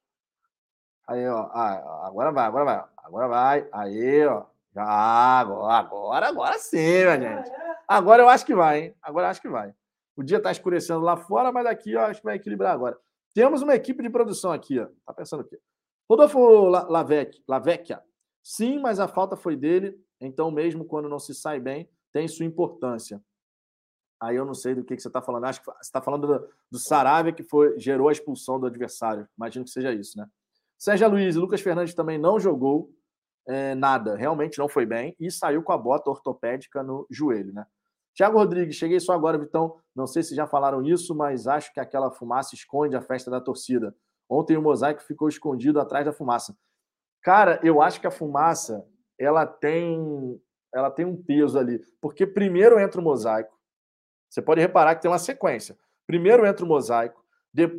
Aí, 1.09 1.27
ó. 1.27 1.49
Ah, 1.53 2.07
agora 2.07 2.31
vai, 2.31 2.45
agora 2.45 2.65
vai. 2.65 2.85
Agora 2.99 3.29
vai. 3.29 3.69
Aí, 3.73 4.27
ó. 4.27 4.45
Já, 4.75 4.85
agora, 4.85 5.75
agora, 5.75 6.29
agora 6.29 6.59
sim, 6.59 6.77
minha 6.77 7.19
gente. 7.19 7.51
Agora 7.89 8.23
eu 8.23 8.29
acho 8.29 8.45
que 8.45 8.55
vai, 8.55 8.81
hein? 8.81 8.95
Agora 9.03 9.27
eu 9.27 9.31
acho 9.31 9.41
que 9.41 9.49
vai. 9.49 9.75
O 10.15 10.23
dia 10.23 10.37
está 10.37 10.53
escurecendo 10.53 11.01
lá 11.01 11.17
fora, 11.17 11.51
mas 11.51 11.65
aqui 11.65 11.93
eu 11.93 12.01
acho 12.03 12.21
que 12.21 12.27
vai 12.27 12.37
equilibrar 12.37 12.75
agora. 12.75 12.99
Temos 13.35 13.63
uma 13.63 13.75
equipe 13.75 14.03
de 14.03 14.11
produção 14.11 14.53
aqui, 14.53 14.79
ó. 14.79 14.87
Tá 15.07 15.15
pensando 15.15 15.41
aqui. 15.41 15.59
Rodolfo 16.09 16.69
Lavec, 16.69 17.43
Lavecchia. 17.49 18.03
Sim, 18.43 18.79
mas 18.79 19.01
a 19.01 19.09
falta 19.09 19.35
foi 19.35 19.57
dele. 19.57 19.99
Então, 20.21 20.51
mesmo 20.51 20.85
quando 20.85 21.09
não 21.09 21.19
se 21.19 21.35
sai 21.35 21.59
bem, 21.59 21.89
tem 22.13 22.29
sua 22.29 22.45
importância. 22.45 23.23
Aí 24.21 24.37
eu 24.37 24.45
não 24.45 24.55
sei 24.55 24.75
do 24.75 24.85
que, 24.85 24.95
que 24.95 25.03
você 25.03 25.09
está 25.09 25.23
falando. 25.23 25.45
Acho 25.45 25.61
que 25.61 25.67
você 25.67 25.79
está 25.81 26.03
falando 26.03 26.27
do, 26.27 26.49
do 26.71 26.79
Saravia, 26.79 27.33
que 27.33 27.43
foi, 27.43 27.79
gerou 27.79 28.09
a 28.09 28.13
expulsão 28.13 28.61
do 28.61 28.67
adversário. 28.67 29.29
Imagino 29.37 29.65
que 29.65 29.71
seja 29.71 29.93
isso, 29.93 30.19
né? 30.19 30.29
Sérgio 30.79 31.09
Luiz 31.09 31.35
e 31.35 31.39
Lucas 31.39 31.61
Fernandes 31.61 31.95
também 31.95 32.19
não 32.19 32.39
jogou 32.39 32.91
é, 33.49 33.75
nada. 33.75 34.15
Realmente 34.15 34.59
não 34.59 34.69
foi 34.69 34.87
bem. 34.87 35.17
E 35.19 35.31
saiu 35.31 35.63
com 35.63 35.73
a 35.73 35.79
bota 35.79 36.09
ortopédica 36.09 36.83
no 36.83 37.07
joelho, 37.11 37.53
né? 37.53 37.67
Tiago 38.15 38.39
Rodrigues, 38.39 38.77
cheguei 38.77 38.99
só 39.01 39.13
agora, 39.13 39.39
Vitão. 39.39 39.77
Não 39.95 40.07
sei 40.07 40.23
se 40.23 40.35
já 40.35 40.47
falaram 40.47 40.83
isso, 40.83 41.15
mas 41.15 41.47
acho 41.47 41.73
que 41.73 41.81
aquela 41.81 42.11
fumaça 42.11 42.55
esconde 42.55 42.97
a 42.97 43.03
festa 43.03 43.31
da 43.31 43.41
torcida. 43.41 43.95
Ontem 44.29 44.57
o 44.57 44.63
mosaico 44.63 45.03
ficou 45.03 45.29
escondido 45.29 45.81
atrás 45.81 46.05
da 46.05 46.13
fumaça. 46.13 46.57
Cara, 47.23 47.61
eu 47.63 47.81
acho 47.81 48.01
que 48.01 48.07
a 48.07 48.11
fumaça 48.11 48.85
ela 49.19 49.47
tem 49.47 50.41
ela 50.75 50.91
tem 50.91 51.07
um 51.07 51.17
peso 51.17 51.59
ali, 51.59 51.81
porque 52.01 52.27
primeiro 52.27 52.79
entra 52.79 53.01
o 53.01 53.05
mosaico. 53.05 53.57
Você 54.29 54.43
pode 54.43 54.61
reparar 54.61 54.95
que 54.95 55.03
tem 55.03 55.11
uma 55.11 55.19
sequência. 55.19 55.79
Primeiro 56.07 56.47
entra 56.47 56.65
o 56.65 56.69
mosaico, 56.69 57.25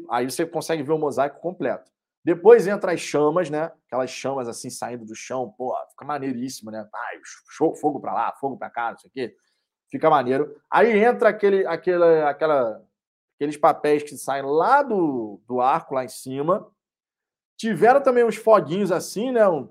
aí 0.10 0.30
você 0.30 0.46
consegue 0.46 0.82
ver 0.84 0.94
o 0.94 0.98
mosaico 0.98 1.40
completo. 1.40 1.92
Depois 2.30 2.68
entra 2.68 2.92
as 2.92 3.00
chamas, 3.00 3.50
né? 3.50 3.72
Aquelas 3.88 4.12
chamas 4.12 4.48
assim 4.48 4.70
saindo 4.70 5.04
do 5.04 5.16
chão, 5.16 5.52
pô, 5.58 5.76
fica 5.90 6.06
maneiríssimo, 6.06 6.70
né? 6.70 6.88
Ai, 6.94 7.20
fogo 7.82 8.00
para 8.00 8.14
lá, 8.14 8.32
fogo 8.40 8.56
para 8.56 8.70
cá, 8.70 8.92
não 8.92 9.00
sei 9.00 9.10
o 9.10 9.12
quê. 9.12 9.36
Fica 9.90 10.12
maneiro. 10.12 10.56
Aí 10.70 10.96
entra 11.04 11.30
aquele, 11.30 11.66
aquele, 11.66 12.22
aquela, 12.22 12.86
aqueles 13.36 13.58
papéis 13.58 14.04
que 14.04 14.16
saem 14.16 14.44
lá 14.46 14.84
do, 14.84 15.42
do 15.48 15.60
arco, 15.60 15.96
lá 15.96 16.06
em 16.06 16.08
cima. 16.08 16.72
Tiveram 17.58 18.00
também 18.00 18.24
uns 18.24 18.36
foguinhos 18.36 18.92
assim, 18.92 19.32
né? 19.32 19.50
Um, 19.50 19.68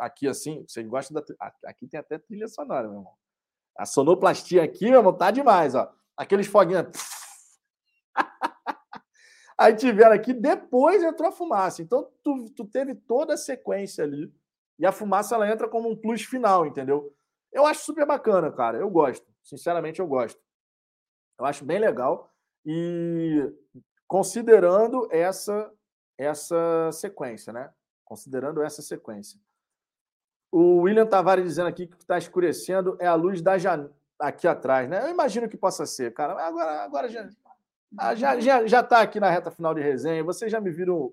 aqui 0.00 0.26
assim. 0.26 0.64
Vocês 0.66 0.84
gostam 0.88 1.14
da. 1.14 1.52
Aqui 1.64 1.86
tem 1.86 2.00
até 2.00 2.18
trilha 2.18 2.48
sonora, 2.48 2.88
meu 2.88 2.98
irmão. 2.98 3.12
A 3.78 3.86
sonoplastia 3.86 4.64
aqui, 4.64 4.86
meu 4.86 4.98
irmão, 4.98 5.12
tá 5.12 5.30
demais, 5.30 5.76
ó. 5.76 5.88
Aqueles 6.16 6.48
foguinhos. 6.48 6.88
Aí 9.56 9.74
tiveram 9.74 10.12
aqui, 10.12 10.32
depois 10.32 11.02
entrou 11.02 11.28
a 11.28 11.32
fumaça. 11.32 11.82
Então, 11.82 12.10
tu, 12.22 12.50
tu 12.50 12.64
teve 12.64 12.94
toda 12.94 13.34
a 13.34 13.38
sequência 13.38 14.04
ali. 14.04 14.32
E 14.78 14.84
a 14.84 14.92
fumaça 14.92 15.34
ela 15.34 15.50
entra 15.50 15.68
como 15.68 15.88
um 15.88 15.96
plus 15.96 16.22
final, 16.22 16.66
entendeu? 16.66 17.14
Eu 17.52 17.64
acho 17.64 17.84
super 17.84 18.04
bacana, 18.04 18.50
cara. 18.50 18.78
Eu 18.78 18.90
gosto. 18.90 19.24
Sinceramente, 19.42 20.00
eu 20.00 20.06
gosto. 20.06 20.40
Eu 21.38 21.46
acho 21.46 21.64
bem 21.64 21.78
legal. 21.78 22.32
E 22.66 23.52
considerando 24.08 25.08
essa 25.10 25.70
essa 26.16 26.90
sequência, 26.92 27.52
né? 27.52 27.72
Considerando 28.04 28.62
essa 28.62 28.82
sequência. 28.82 29.38
O 30.50 30.82
William 30.82 31.06
Tavares 31.06 31.44
dizendo 31.44 31.68
aqui 31.68 31.88
que 31.88 31.96
está 31.96 32.16
escurecendo 32.16 32.96
é 33.00 33.06
a 33.06 33.14
luz 33.14 33.42
da 33.42 33.58
janela 33.58 33.92
aqui 34.18 34.46
atrás, 34.46 34.88
né? 34.88 35.02
Eu 35.04 35.10
imagino 35.10 35.48
que 35.48 35.56
possa 35.56 35.84
ser, 35.86 36.14
cara. 36.14 36.34
Agora, 36.46 36.82
agora 36.82 37.08
já 37.08 37.28
ah, 37.98 38.14
já 38.14 38.40
já 38.40 38.66
já 38.66 38.80
está 38.80 39.00
aqui 39.00 39.20
na 39.20 39.30
reta 39.30 39.50
final 39.50 39.74
de 39.74 39.80
resenha. 39.80 40.24
Vocês 40.24 40.50
já 40.50 40.60
me 40.60 40.70
viram 40.70 41.12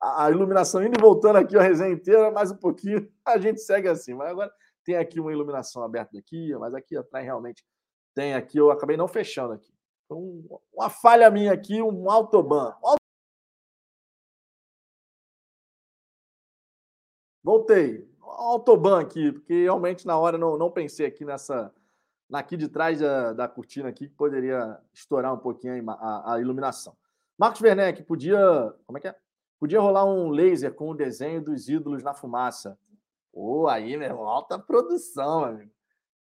a, 0.00 0.26
a 0.26 0.30
iluminação 0.30 0.82
indo 0.84 0.98
e 0.98 1.00
voltando 1.00 1.36
aqui 1.36 1.56
a 1.56 1.62
resenha 1.62 1.92
inteira, 1.92 2.30
mais 2.30 2.50
um 2.50 2.56
pouquinho 2.56 3.10
a 3.24 3.38
gente 3.38 3.60
segue 3.60 3.88
assim. 3.88 4.14
Mas 4.14 4.30
agora 4.30 4.52
tem 4.84 4.96
aqui 4.96 5.20
uma 5.20 5.32
iluminação 5.32 5.82
aberta 5.82 6.16
daqui, 6.16 6.54
mas 6.56 6.74
aqui 6.74 6.96
atrás 6.96 7.24
realmente 7.24 7.64
tem 8.14 8.34
aqui, 8.34 8.58
eu 8.58 8.70
acabei 8.70 8.96
não 8.96 9.06
fechando 9.08 9.52
aqui. 9.52 9.72
Então, 10.06 10.42
uma 10.72 10.88
falha 10.88 11.30
minha 11.30 11.52
aqui, 11.52 11.82
um 11.82 12.10
autoban. 12.10 12.74
Voltei. 17.44 18.08
Autoban 18.20 19.00
aqui, 19.00 19.32
porque 19.32 19.62
realmente 19.62 20.06
na 20.06 20.18
hora 20.18 20.36
não, 20.38 20.56
não 20.58 20.70
pensei 20.70 21.06
aqui 21.06 21.24
nessa. 21.24 21.72
Aqui 22.32 22.56
de 22.56 22.68
trás 22.68 23.00
da, 23.00 23.32
da 23.32 23.48
cortina 23.48 23.88
aqui, 23.88 24.08
que 24.08 24.14
poderia 24.14 24.78
estourar 24.92 25.32
um 25.32 25.38
pouquinho 25.38 25.90
a, 25.90 25.94
a, 25.94 26.34
a 26.34 26.40
iluminação. 26.40 26.96
Marcos 27.38 27.60
Werneck, 27.60 28.02
podia. 28.02 28.38
Como 28.86 28.98
é 28.98 29.00
que 29.00 29.08
é? 29.08 29.16
Podia 29.58 29.80
rolar 29.80 30.04
um 30.04 30.28
laser 30.30 30.74
com 30.74 30.90
o 30.90 30.94
desenho 30.94 31.42
dos 31.42 31.68
ídolos 31.68 32.02
na 32.02 32.12
fumaça. 32.12 32.78
Pô, 33.32 33.68
aí, 33.68 33.96
meu 33.96 34.08
irmão, 34.08 34.26
alta 34.26 34.58
produção, 34.58 35.44
amigo. 35.44 35.70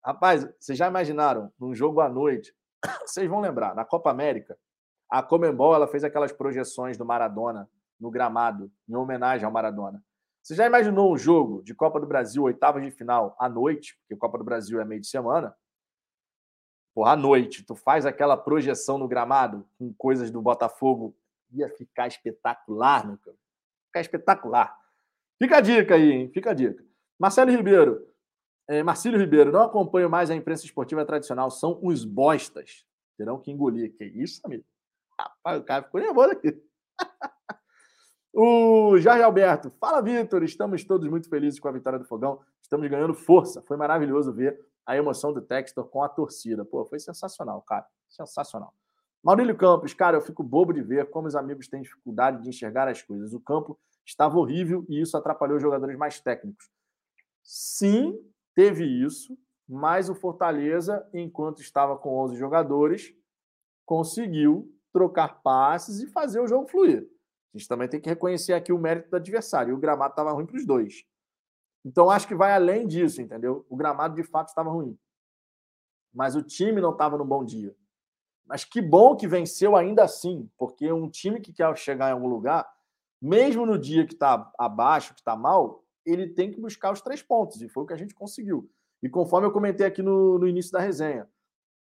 Rapaz, 0.03 0.47
vocês 0.59 0.77
já 0.77 0.87
imaginaram, 0.87 1.51
num 1.59 1.73
jogo 1.73 1.99
à 1.99 2.07
noite, 2.07 2.53
vocês 3.05 3.27
vão 3.27 3.39
lembrar, 3.39 3.73
na 3.73 3.83
Copa 3.83 4.11
América, 4.11 4.57
a 5.09 5.23
Comembol 5.23 5.73
ela 5.73 5.87
fez 5.87 6.03
aquelas 6.03 6.31
projeções 6.31 6.97
do 6.97 7.05
Maradona 7.05 7.69
no 7.99 8.11
gramado, 8.11 8.71
em 8.87 8.95
homenagem 8.95 9.45
ao 9.45 9.51
Maradona. 9.51 10.03
Você 10.43 10.53
já 10.53 10.65
imaginou 10.65 11.11
um 11.11 11.17
jogo 11.17 11.63
de 11.63 11.73
Copa 11.73 11.99
do 11.99 12.05
Brasil, 12.05 12.43
oitavas 12.43 12.83
de 12.83 12.91
final, 12.91 13.35
à 13.39 13.49
noite, 13.49 13.97
porque 13.99 14.15
Copa 14.15 14.37
do 14.37 14.43
Brasil 14.43 14.79
é 14.79 14.85
meio 14.85 15.01
de 15.01 15.07
semana? 15.07 15.55
Porra, 16.95 17.11
à 17.11 17.15
noite, 17.17 17.61
tu 17.61 17.75
faz 17.75 18.05
aquela 18.05 18.37
projeção 18.37 18.97
no 18.97 19.05
gramado 19.05 19.67
com 19.77 19.93
coisas 19.93 20.31
do 20.31 20.41
Botafogo, 20.41 21.13
ia 21.51 21.69
ficar 21.69 22.07
espetacular, 22.07 23.05
meu 23.05 23.17
cara. 23.17 23.35
Ficar 23.87 23.99
espetacular. 23.99 24.79
Fica 25.37 25.57
a 25.57 25.61
dica 25.61 25.95
aí, 25.95 26.09
hein? 26.09 26.31
Fica 26.33 26.51
a 26.51 26.53
dica. 26.53 26.81
Marcelo 27.19 27.51
Ribeiro, 27.51 28.07
É, 28.67 28.81
Marcílio 28.81 29.19
Ribeiro, 29.19 29.51
não 29.51 29.61
acompanho 29.61 30.09
mais 30.09 30.31
a 30.31 30.35
imprensa 30.35 30.65
esportiva 30.65 31.05
tradicional, 31.05 31.51
são 31.51 31.77
os 31.83 32.03
bostas. 32.05 32.85
Terão 33.17 33.39
que 33.39 33.51
engolir. 33.51 33.95
Que 33.95 34.05
isso, 34.05 34.41
amigo? 34.43 34.63
Rapaz, 35.19 35.61
o 35.61 35.63
cara 35.63 35.83
ficou 35.83 36.01
nervoso 36.01 36.31
aqui. 36.31 36.59
o 38.33 38.97
Jorge 38.97 39.21
Alberto, 39.21 39.69
fala, 39.79 40.01
Vitor. 40.01 40.43
Estamos 40.43 40.83
todos 40.83 41.07
muito 41.09 41.29
felizes 41.29 41.59
com 41.59 41.67
a 41.67 41.71
vitória 41.71 41.99
do 41.99 42.05
Fogão. 42.05 42.41
Estamos 42.61 42.89
ganhando 42.89 43.13
força. 43.13 43.61
Foi 43.61 43.77
maravilhoso 43.77 44.33
ver 44.33 44.59
a 44.85 44.95
emoção 44.95 45.33
do 45.33 45.41
Textor 45.41 45.85
com 45.85 46.03
a 46.03 46.09
torcida. 46.09 46.63
Pô, 46.63 46.85
foi 46.85 46.99
sensacional, 46.99 47.61
cara. 47.61 47.85
Sensacional. 48.09 48.73
Maurílio 49.23 49.57
Campos, 49.57 49.93
cara, 49.93 50.17
eu 50.17 50.21
fico 50.21 50.43
bobo 50.43 50.71
de 50.71 50.81
ver 50.81 51.09
como 51.09 51.27
os 51.27 51.35
amigos 51.35 51.67
têm 51.67 51.81
dificuldade 51.81 52.43
de 52.43 52.49
enxergar 52.49 52.87
as 52.87 53.01
coisas. 53.01 53.33
O 53.33 53.39
campo 53.39 53.79
estava 54.05 54.37
horrível 54.37 54.85
e 54.87 55.01
isso 55.01 55.17
atrapalhou 55.17 55.57
os 55.57 55.63
jogadores 55.63 55.97
mais 55.97 56.19
técnicos. 56.19 56.69
Sim, 57.43 58.19
teve 58.53 58.85
isso, 58.85 59.35
mas 59.67 60.09
o 60.09 60.15
Fortaleza, 60.15 61.07
enquanto 61.11 61.59
estava 61.59 61.97
com 61.97 62.15
11 62.19 62.35
jogadores, 62.35 63.15
conseguiu 63.83 64.71
trocar 64.93 65.41
passes 65.41 66.01
e 66.01 66.07
fazer 66.07 66.39
o 66.39 66.47
jogo 66.47 66.67
fluir. 66.67 67.09
A 67.53 67.57
gente 67.57 67.67
também 67.67 67.87
tem 67.87 67.99
que 67.99 68.09
reconhecer 68.09 68.53
aqui 68.53 68.71
o 68.71 68.77
mérito 68.77 69.09
do 69.09 69.15
adversário. 69.15 69.73
O 69.73 69.79
gramado 69.79 70.11
estava 70.11 70.31
ruim 70.31 70.45
para 70.45 70.57
os 70.57 70.65
dois. 70.65 71.03
Então, 71.85 72.09
acho 72.09 72.27
que 72.27 72.33
vai 72.33 72.51
além 72.51 72.87
disso, 72.87 73.21
entendeu? 73.21 73.63
O 73.69 73.75
gramado 73.75 74.15
de 74.15 74.23
fato 74.23 74.47
estava 74.47 74.71
ruim. 74.71 74.97
Mas 76.11 76.35
o 76.35 76.41
time 76.41 76.81
não 76.81 76.91
estava 76.91 77.15
no 77.15 77.23
bom 77.23 77.45
dia. 77.45 77.75
Mas 78.43 78.65
que 78.65 78.81
bom 78.81 79.15
que 79.15 79.27
venceu 79.27 79.75
ainda 79.75 80.03
assim, 80.03 80.49
porque 80.57 80.91
um 80.91 81.07
time 81.07 81.39
que 81.39 81.53
quer 81.53 81.75
chegar 81.77 82.09
em 82.09 82.13
algum 82.13 82.27
lugar, 82.27 82.67
mesmo 83.21 83.65
no 83.65 83.77
dia 83.77 84.05
que 84.05 84.13
está 84.13 84.51
abaixo, 84.57 85.13
que 85.13 85.21
está 85.21 85.35
mal, 85.35 85.83
ele 86.03 86.27
tem 86.27 86.51
que 86.51 86.59
buscar 86.59 86.91
os 86.91 87.01
três 87.01 87.21
pontos, 87.21 87.61
e 87.61 87.69
foi 87.69 87.83
o 87.83 87.87
que 87.87 87.93
a 87.93 87.97
gente 87.97 88.15
conseguiu. 88.15 88.69
E 89.01 89.09
conforme 89.09 89.47
eu 89.47 89.51
comentei 89.51 89.85
aqui 89.85 90.01
no, 90.01 90.39
no 90.39 90.47
início 90.47 90.71
da 90.71 90.79
resenha, 90.79 91.29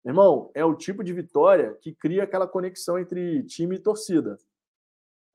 irmão, 0.04 0.52
é 0.54 0.66
o 0.66 0.76
tipo 0.76 1.04
de 1.04 1.14
vitória 1.14 1.76
que 1.82 1.94
cria 1.94 2.24
aquela 2.24 2.48
conexão 2.48 2.98
entre 2.98 3.44
time 3.44 3.76
e 3.76 3.80
torcida. 3.80 4.38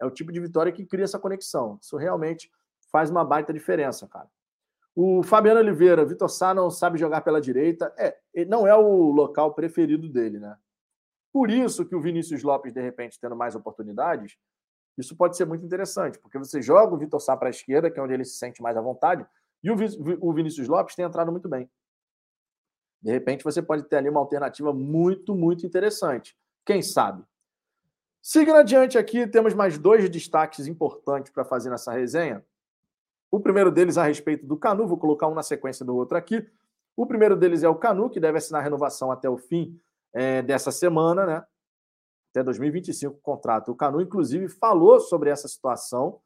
É 0.01 0.05
o 0.05 0.10
tipo 0.10 0.32
de 0.32 0.40
vitória 0.40 0.72
que 0.72 0.86
cria 0.86 1.05
essa 1.05 1.18
conexão. 1.18 1.78
Isso 1.81 1.97
realmente 1.97 2.51
faz 2.90 3.10
uma 3.10 3.24
baita 3.24 3.52
diferença, 3.52 4.09
cara. 4.09 4.28
O 5.02 5.22
Fabiano 5.22 5.60
Oliveira, 5.60 6.05
Vitor 6.05 6.28
Sá 6.28 6.52
não 6.52 6.70
sabe 6.70 6.98
jogar 6.98 7.22
pela 7.22 7.40
direita. 7.40 7.90
É, 7.97 8.44
não 8.44 8.66
é 8.66 8.77
o 8.77 9.10
local 9.10 9.55
preferido 9.55 10.06
dele, 10.06 10.39
né? 10.39 10.55
Por 11.32 11.51
isso 11.51 11.86
que 11.86 11.97
o 11.97 12.02
Vinícius 12.02 12.43
Lopes, 12.43 12.70
de 12.70 12.82
repente, 12.82 13.18
tendo 13.18 13.35
mais 13.35 13.55
oportunidades, 13.55 14.36
isso 14.98 15.16
pode 15.16 15.39
ser 15.39 15.47
muito 15.47 15.64
interessante, 15.64 16.18
porque 16.18 16.36
você 16.36 16.60
joga 16.60 16.94
o 16.94 16.98
Vitor 16.98 17.18
Sá 17.18 17.35
para 17.35 17.48
a 17.48 17.51
esquerda, 17.51 17.90
que 17.90 17.98
é 17.98 18.02
onde 18.02 18.12
ele 18.12 18.27
se 18.27 18.36
sente 18.36 18.60
mais 18.60 18.77
à 18.77 18.82
vontade, 18.82 19.27
e 19.64 19.70
o 19.70 20.35
Vinícius 20.35 20.68
Lopes 20.68 20.94
tem 20.94 21.06
entrado 21.06 21.31
muito 21.32 21.48
bem. 21.48 21.70
De 23.01 23.10
repente, 23.10 23.43
você 23.43 23.62
pode 23.62 23.85
ter 23.85 23.97
ali 23.97 24.10
uma 24.10 24.20
alternativa 24.20 24.70
muito, 24.70 25.35
muito 25.35 25.64
interessante. 25.64 26.36
Quem 26.62 26.82
sabe? 26.82 27.24
Seguindo 28.20 28.59
adiante 28.59 28.98
aqui, 28.98 29.27
temos 29.27 29.55
mais 29.55 29.78
dois 29.78 30.10
destaques 30.10 30.66
importantes 30.66 31.32
para 31.32 31.43
fazer 31.43 31.70
nessa 31.70 31.90
resenha. 31.90 32.44
O 33.31 33.40
primeiro 33.40 33.70
deles 33.70 33.97
a 33.97 34.05
respeito 34.05 34.47
do 34.47 34.57
Canu, 34.57 34.86
vou 34.86 34.98
colocar 34.98 35.28
um 35.28 35.35
na 35.35 35.43
sequência 35.43 35.85
do 35.85 35.94
outro 35.94 36.19
aqui. 36.19 36.47
O 36.97 37.07
primeiro 37.07 37.36
deles 37.36 37.62
é 37.62 37.69
o 37.69 37.77
Canu, 37.77 38.11
que 38.11 38.19
deve 38.19 38.39
assinar 38.39 38.62
renovação 38.62 39.11
até 39.12 39.28
o 39.28 39.39
fim 39.39 39.81
é, 40.12 40.43
dessa 40.43 40.73
semana, 40.73 41.24
né? 41.24 41.44
Até 42.31 42.43
2025 42.43 43.15
o 43.15 43.20
contrato. 43.20 43.70
O 43.70 43.77
Canu, 43.77 44.01
inclusive, 44.01 44.48
falou 44.48 45.01
sobre 45.01 45.31
essa 45.31 45.47
situação, 45.47 46.20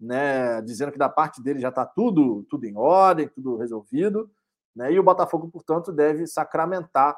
né? 0.00 0.62
Dizendo 0.62 0.92
que 0.92 0.98
da 0.98 1.08
parte 1.08 1.42
dele 1.42 1.60
já 1.60 1.68
está 1.68 1.84
tudo, 1.84 2.44
tudo 2.44 2.64
em 2.64 2.76
ordem, 2.76 3.28
tudo 3.28 3.56
resolvido. 3.56 4.30
Né? 4.74 4.92
E 4.92 4.98
o 4.98 5.02
Botafogo, 5.02 5.48
portanto, 5.48 5.92
deve 5.92 6.26
sacramentar 6.26 7.16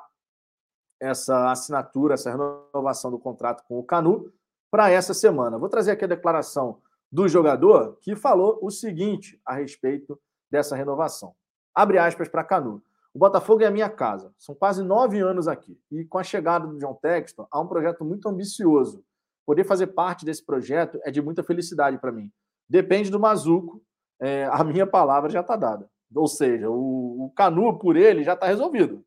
essa 1.01 1.51
assinatura, 1.51 2.15
essa 2.15 2.31
renovação 2.31 3.11
do 3.11 3.19
contrato 3.19 3.65
com 3.65 3.79
o 3.79 3.85
Canu 3.85 4.33
para 4.71 4.91
essa 4.91 5.15
semana. 5.15 5.59
Vou 5.59 5.69
trazer 5.69 5.93
aqui 5.93 6.05
a 6.05 6.09
declaração 6.09 6.81
do 7.11 7.29
jogador 7.29 7.99
que 8.01 8.15
falou 8.15 8.59
o 8.63 8.71
seguinte 8.71 9.41
a 9.45 9.55
respeito 9.55 10.19
dessa 10.51 10.77
renovação. 10.77 11.35
Abre 11.75 11.99
aspas 11.99 12.29
para 12.29 12.45
Canu. 12.45 12.83
O 13.15 13.19
Botafogo 13.19 13.63
é 13.63 13.67
a 13.67 13.71
minha 13.71 13.89
casa. 13.89 14.33
São 14.39 14.55
quase 14.55 14.83
nove 14.83 15.19
anos 15.21 15.49
aqui. 15.49 15.79
E 15.91 16.05
com 16.05 16.19
a 16.19 16.23
chegada 16.23 16.67
do 16.67 16.79
John 16.79 16.95
Texton, 16.95 17.47
há 17.51 17.61
um 17.61 17.67
projeto 17.67 18.05
muito 18.05 18.29
ambicioso. 18.29 19.05
Poder 19.47 19.65
fazer 19.65 19.89
parte 19.89 20.25
desse 20.25 20.45
projeto 20.45 21.01
é 21.05 21.11
de 21.11 21.23
muita 21.23 21.43
felicidade 21.43 21.99
para 21.99 22.13
mim. 22.13 22.31
Depende 22.69 23.11
do 23.11 23.19
Mazuco, 23.19 23.83
é, 24.21 24.45
a 24.47 24.63
minha 24.63 24.87
palavra 24.87 25.31
já 25.31 25.41
está 25.41 25.57
dada. 25.57 25.89
Ou 26.15 26.27
seja, 26.27 26.69
o, 26.69 27.27
o 27.27 27.33
Canu, 27.35 27.79
por 27.79 27.97
ele, 27.97 28.23
já 28.23 28.35
está 28.35 28.47
resolvido. 28.47 29.05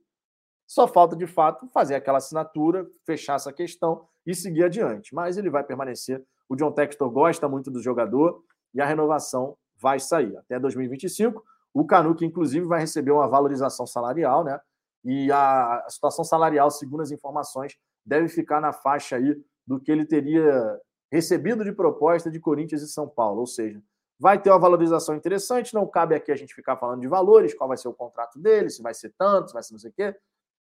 Só 0.68 0.88
falta, 0.88 1.16
de 1.16 1.28
fato, 1.28 1.68
fazer 1.68 1.96
aquela 1.96 2.18
assinatura, 2.18 2.88
fechar 3.06 3.36
essa 3.36 3.52
questão 3.52 4.08
e 4.26 4.34
seguir 4.34 4.64
adiante. 4.64 5.14
Mas 5.14 5.38
ele 5.38 5.50
vai 5.50 5.64
permanecer. 5.64 6.26
O 6.52 6.56
John 6.58 6.74
Textor 6.74 7.10
gosta 7.10 7.48
muito 7.48 7.72
do 7.72 7.82
jogador 7.82 8.44
e 8.74 8.82
a 8.82 8.86
renovação 8.86 9.56
vai 9.78 10.02
sair 10.02 10.36
até 10.36 10.60
2025. 10.60 11.42
O 11.74 11.86
Canu, 11.86 12.14
que 12.14 12.26
inclusive 12.26 12.66
vai 12.66 12.82
receber 12.82 13.12
uma 13.12 13.26
valorização 13.26 13.88
salarial, 13.88 14.44
né? 14.44 14.60
E 15.02 15.32
a 15.32 15.86
situação 15.88 16.26
salarial, 16.26 16.70
segundo 16.70 17.04
as 17.04 17.10
informações, 17.10 17.78
deve 18.06 18.28
ficar 18.28 18.60
na 18.60 18.74
faixa 18.74 19.16
aí 19.16 19.42
do 19.66 19.80
que 19.80 19.90
ele 19.90 20.06
teria 20.06 20.78
recebido 21.10 21.64
de 21.64 21.72
proposta 21.72 22.30
de 22.30 22.38
Corinthians 22.38 22.82
e 22.82 22.88
São 22.90 23.08
Paulo. 23.08 23.40
Ou 23.40 23.48
seja, 23.48 23.82
vai 24.20 24.38
ter 24.38 24.50
uma 24.50 24.60
valorização 24.60 25.16
interessante. 25.16 25.74
Não 25.74 25.88
cabe 25.88 26.16
aqui 26.16 26.34
a 26.34 26.36
gente 26.36 26.54
ficar 26.54 26.76
falando 26.76 27.00
de 27.00 27.08
valores, 27.08 27.54
qual 27.54 27.70
vai 27.70 27.78
ser 27.78 27.88
o 27.88 27.94
contrato 27.94 28.38
dele, 28.38 28.70
se 28.70 28.82
vai 28.82 28.94
ser 28.94 29.14
tanto, 29.18 29.48
se 29.48 29.54
vai 29.54 29.64
ser 29.64 29.72
não 29.72 29.80
sei 29.80 29.90
o 29.90 29.94
quê. 29.94 30.14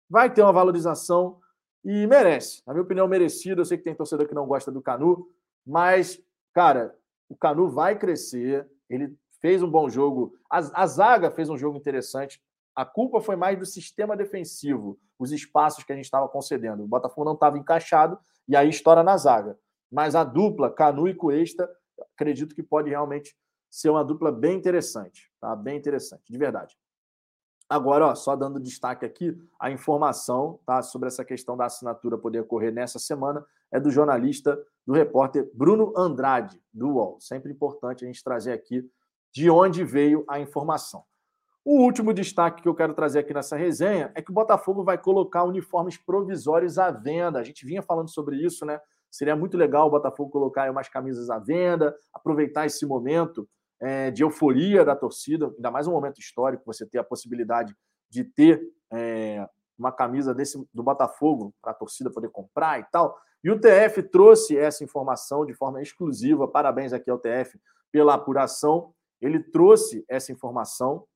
Vai 0.08 0.32
ter 0.32 0.44
uma 0.44 0.54
valorização 0.54 1.40
e 1.84 2.06
merece. 2.06 2.62
Na 2.68 2.74
minha 2.74 2.84
opinião, 2.84 3.08
merecido. 3.08 3.62
Eu 3.62 3.66
sei 3.66 3.76
que 3.76 3.84
tem 3.84 3.96
torcedor 3.96 4.28
que 4.28 4.36
não 4.36 4.46
gosta 4.46 4.72
do 4.72 4.80
Canu, 4.80 5.28
mas, 5.66 6.20
cara, 6.54 6.96
o 7.30 7.36
Canu 7.36 7.70
vai 7.70 7.98
crescer. 7.98 8.70
Ele 8.90 9.16
fez 9.40 9.64
um 9.64 9.70
bom 9.70 9.90
jogo. 9.90 10.34
A, 10.50 10.58
a 10.84 10.88
zaga 10.88 11.32
fez 11.32 11.50
um 11.50 11.58
jogo 11.58 11.78
interessante. 11.78 12.42
A 12.76 12.86
culpa 12.86 13.22
foi 13.22 13.36
mais 13.36 13.58
do 13.58 13.66
sistema 13.66 14.18
defensivo, 14.18 15.00
os 15.20 15.32
espaços 15.32 15.84
que 15.84 15.94
a 15.94 15.96
gente 15.96 16.06
estava 16.06 16.28
concedendo. 16.28 16.84
O 16.84 16.88
Botafogo 16.88 17.26
não 17.26 17.34
estava 17.34 17.58
encaixado 17.58 18.18
e 18.48 18.56
aí 18.56 18.70
estoura 18.70 19.04
na 19.04 19.16
zaga. 19.16 19.58
Mas 19.92 20.16
a 20.16 20.24
dupla, 20.24 20.74
Canu 20.74 21.08
e 21.08 21.14
Cuesta, 21.14 21.70
acredito 22.16 22.56
que 22.56 22.64
pode 22.64 22.90
realmente 22.90 23.36
ser 23.70 23.90
uma 23.90 24.04
dupla 24.04 24.32
bem 24.32 24.58
interessante. 24.58 25.32
Tá? 25.40 25.56
Bem 25.56 25.78
interessante, 25.78 26.24
de 26.32 26.38
verdade. 26.38 26.76
Agora, 27.70 28.08
ó, 28.08 28.16
só 28.16 28.36
dando 28.36 28.60
destaque 28.60 29.06
aqui, 29.06 29.38
a 29.60 29.72
informação 29.72 30.60
tá, 30.66 30.82
sobre 30.82 31.08
essa 31.08 31.26
questão 31.26 31.58
da 31.58 31.66
assinatura 31.66 32.18
poder 32.18 32.42
ocorrer 32.42 32.74
nessa 32.74 33.00
semana 33.00 33.46
é 33.72 33.80
do 33.80 33.90
jornalista, 33.90 34.62
do 34.86 34.94
repórter 34.94 35.50
Bruno 35.54 35.94
Andrade, 35.98 36.62
do 36.72 36.90
UOL. 36.90 37.18
Sempre 37.20 37.52
importante 37.52 38.04
a 38.04 38.08
gente 38.08 38.24
trazer 38.24 38.52
aqui 38.52 38.88
de 39.34 39.50
onde 39.50 39.84
veio 39.84 40.24
a 40.28 40.40
informação. 40.40 41.04
O 41.66 41.82
último 41.82 42.14
destaque 42.14 42.62
que 42.62 42.68
eu 42.68 42.76
quero 42.76 42.94
trazer 42.94 43.20
aqui 43.20 43.34
nessa 43.34 43.56
resenha 43.56 44.12
é 44.14 44.22
que 44.22 44.30
o 44.30 44.34
Botafogo 44.34 44.84
vai 44.84 44.98
colocar 44.98 45.46
uniformes 45.46 45.98
provisórios 45.98 46.78
à 46.78 46.92
venda. 46.92 47.40
A 47.40 47.44
gente 47.44 47.66
vinha 47.66 47.82
falando 47.82 48.10
sobre 48.10 48.36
isso, 48.36 48.66
né? 48.66 48.80
Seria 49.10 49.36
muito 49.36 49.58
legal 49.58 49.88
o 49.88 49.92
Botafogo 49.92 50.30
colocar 50.30 50.70
umas 50.70 50.90
camisas 50.90 51.30
à 51.30 51.40
venda, 51.40 51.96
aproveitar 52.14 52.66
esse 52.66 52.86
momento 52.86 53.48
é, 53.82 54.12
de 54.12 54.24
euforia 54.24 54.86
da 54.86 54.96
torcida, 54.96 55.48
ainda 55.56 55.72
mais 55.72 55.88
um 55.88 55.92
momento 55.92 56.20
histórico, 56.20 56.64
você 56.66 56.86
ter 56.86 57.00
a 57.00 57.04
possibilidade 57.04 57.76
de 58.10 58.24
ter 58.24 58.62
é, 58.92 59.48
uma 59.78 59.92
camisa 59.92 60.34
desse 60.34 60.58
do 60.74 60.84
Botafogo 60.84 61.54
para 61.62 61.72
a 61.72 61.76
torcida 61.76 62.12
poder 62.12 62.30
comprar 62.30 62.80
e 62.80 62.84
tal. 62.92 63.18
E 63.44 63.52
o 63.52 63.60
TF 63.60 64.04
trouxe 64.04 64.58
essa 64.58 64.84
informação 64.84 65.46
de 65.46 65.54
forma 65.54 65.82
exclusiva. 65.82 66.48
Parabéns 66.48 66.94
aqui 66.94 67.10
ao 67.10 67.20
TF 67.20 67.60
pela 67.92 68.14
apuração 68.14 68.94
ele 69.26 69.40
trouxe 69.40 70.04
essa 70.10 70.34
informação 70.34 71.08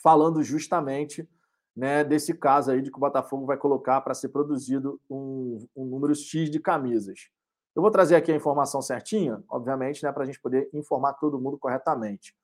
falando 0.00 0.44
justamente 0.44 1.28
né, 1.74 2.04
desse 2.04 2.32
caso 2.32 2.70
aí 2.70 2.80
de 2.80 2.90
que 2.90 2.96
o 2.96 3.00
Botafogo 3.00 3.44
vai 3.44 3.56
colocar 3.56 4.00
para 4.00 4.14
ser 4.14 4.28
produzido 4.28 5.00
um, 5.10 5.66
um, 5.74 5.84
número 5.86 6.14
X 6.14 6.48
de 6.48 6.60
camisas. 6.60 7.28
Eu 7.76 7.82
vou 7.82 7.90
trazer 7.90 8.16
aqui 8.16 8.32
a 8.32 8.34
informação 8.34 8.80
certinha, 8.80 9.44
obviamente, 9.50 10.02
né, 10.02 10.10
para 10.10 10.22
a 10.22 10.26
gente 10.26 10.40
poder 10.40 10.70
informar 10.72 11.12
todo 11.12 11.38
mundo 11.38 11.58
corretamente. 11.58 12.34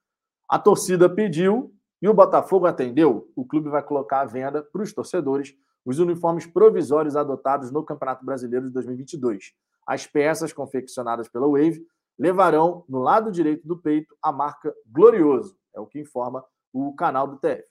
A 0.47 0.59
torcida 0.59 1.09
pediu 1.09 1.75
e 2.03 2.09
o 2.09 2.13
Botafogo 2.13 2.67
atendeu. 2.67 3.33
O 3.35 3.43
clube 3.43 3.71
vai 3.71 3.83
colocar 3.83 4.21
à 4.21 4.25
venda 4.27 4.63
para 4.63 4.83
os 4.83 4.93
torcedores 4.93 5.57
os 5.87 5.99
uniformes 5.99 6.45
provisórios 6.45 7.17
adotados 7.17 7.71
no 7.71 7.83
Campeonato 7.83 8.27
Brasileiro 8.27 8.67
de 8.67 8.75
2022. 8.75 9.55
As 9.87 10.07
peças 10.07 10.53
confeccionadas 10.53 11.31
pela 11.31 11.49
Wave 11.49 11.83
levarão 12.19 12.85
no 12.87 12.99
lado 12.99 13.33
direito 13.33 13.67
do 13.67 13.79
peito 13.79 14.15
a 14.23 14.31
marca 14.31 14.75
Glorioso, 14.87 15.57
é 15.75 15.81
o 15.81 15.87
que 15.87 15.99
informa 15.99 16.45
o 16.75 16.95
canal 16.95 17.27
do 17.27 17.39
TF. 17.39 17.65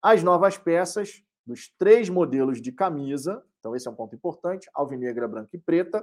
As 0.00 0.22
novas 0.22 0.56
peças 0.56 1.22
dos 1.46 1.68
três 1.78 2.08
modelos 2.08 2.60
de 2.60 2.72
camisa, 2.72 3.44
então 3.58 3.76
esse 3.76 3.86
é 3.86 3.90
um 3.90 3.94
ponto 3.94 4.16
importante, 4.16 4.70
alvinegra, 4.72 5.28
branca 5.28 5.50
e 5.52 5.58
preta, 5.58 6.02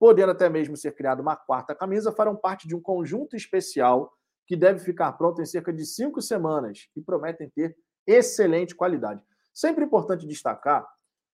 podendo 0.00 0.32
até 0.32 0.48
mesmo 0.48 0.78
ser 0.78 0.92
criada 0.92 1.20
uma 1.20 1.36
quarta 1.36 1.74
camisa, 1.74 2.10
farão 2.10 2.34
parte 2.34 2.66
de 2.66 2.74
um 2.74 2.80
conjunto 2.80 3.36
especial 3.36 4.10
que 4.46 4.56
deve 4.56 4.80
ficar 4.80 5.12
pronto 5.12 5.42
em 5.42 5.44
cerca 5.44 5.70
de 5.70 5.84
cinco 5.84 6.22
semanas 6.22 6.88
e 6.96 7.02
prometem 7.02 7.50
ter 7.50 7.76
excelente 8.06 8.74
qualidade. 8.74 9.22
Sempre 9.52 9.84
importante 9.84 10.26
destacar 10.26 10.88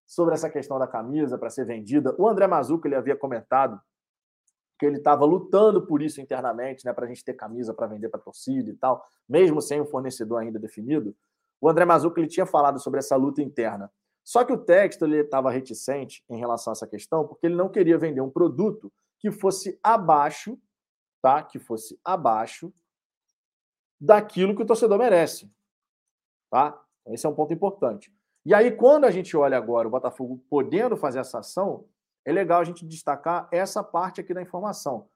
sobre 0.04 0.34
essa 0.34 0.50
questão 0.50 0.80
da 0.80 0.86
camisa 0.86 1.38
para 1.38 1.48
ser 1.48 1.64
vendida. 1.64 2.12
O 2.18 2.28
André 2.28 2.48
Mazuco 2.48 2.88
ele 2.88 2.96
havia 2.96 3.16
comentado 3.16 3.80
que 4.78 4.84
ele 4.84 4.98
estava 4.98 5.24
lutando 5.24 5.86
por 5.86 6.02
isso 6.02 6.20
internamente, 6.20 6.84
né, 6.84 6.92
para 6.92 7.06
a 7.06 7.08
gente 7.08 7.24
ter 7.24 7.34
camisa 7.34 7.72
para 7.72 7.86
vender 7.86 8.08
para 8.08 8.20
torcida 8.20 8.68
e 8.68 8.74
tal, 8.74 9.02
mesmo 9.28 9.62
sem 9.62 9.80
um 9.80 9.86
fornecedor 9.86 10.42
ainda 10.42 10.58
definido. 10.58 11.16
O 11.60 11.68
André 11.68 11.84
Mazuco 11.84 12.18
ele 12.18 12.26
tinha 12.26 12.44
falado 12.44 12.80
sobre 12.80 12.98
essa 12.98 13.14
luta 13.14 13.40
interna. 13.40 13.90
Só 14.26 14.44
que 14.44 14.52
o 14.52 14.58
texto 14.58 15.06
estava 15.06 15.52
reticente 15.52 16.24
em 16.28 16.36
relação 16.36 16.72
a 16.72 16.74
essa 16.74 16.86
questão, 16.86 17.24
porque 17.24 17.46
ele 17.46 17.54
não 17.54 17.68
queria 17.68 17.96
vender 17.96 18.20
um 18.20 18.28
produto 18.28 18.92
que 19.20 19.30
fosse 19.30 19.78
abaixo, 19.80 20.58
tá? 21.22 21.44
Que 21.44 21.60
fosse 21.60 21.96
abaixo 22.04 22.74
daquilo 24.00 24.56
que 24.56 24.62
o 24.62 24.66
torcedor 24.66 24.98
merece, 24.98 25.48
tá? 26.50 26.76
Esse 27.06 27.24
é 27.24 27.28
um 27.28 27.34
ponto 27.36 27.54
importante. 27.54 28.12
E 28.44 28.52
aí, 28.52 28.72
quando 28.72 29.04
a 29.04 29.12
gente 29.12 29.36
olha 29.36 29.56
agora 29.56 29.86
o 29.86 29.92
Botafogo 29.92 30.44
podendo 30.50 30.96
fazer 30.96 31.20
essa 31.20 31.38
ação, 31.38 31.88
é 32.24 32.32
legal 32.32 32.60
a 32.60 32.64
gente 32.64 32.84
destacar 32.84 33.48
essa 33.52 33.82
parte 33.82 34.20
aqui 34.20 34.34
da 34.34 34.42
informação. 34.42 35.08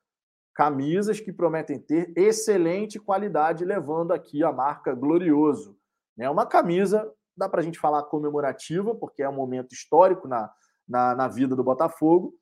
Camisas 0.55 1.19
que 1.19 1.33
prometem 1.33 1.81
ter 1.81 2.13
excelente 2.17 3.01
qualidade, 3.01 3.65
levando 3.65 4.13
aqui 4.13 4.45
a 4.45 4.53
marca 4.53 4.95
Glorioso. 4.95 5.77
É 6.17 6.31
uma 6.31 6.47
camisa 6.47 7.13
dá 7.41 7.49
para 7.49 7.61
a 7.61 7.65
gente 7.65 7.79
falar 7.79 8.03
comemorativa, 8.05 8.95
porque 8.95 9.23
é 9.23 9.29
um 9.29 9.35
momento 9.35 9.73
histórico 9.73 10.29
na, 10.29 10.53
na, 10.87 11.15
na, 11.15 11.27
vida 11.27 11.57
do 11.57 11.65
Botafogo, 11.65 12.35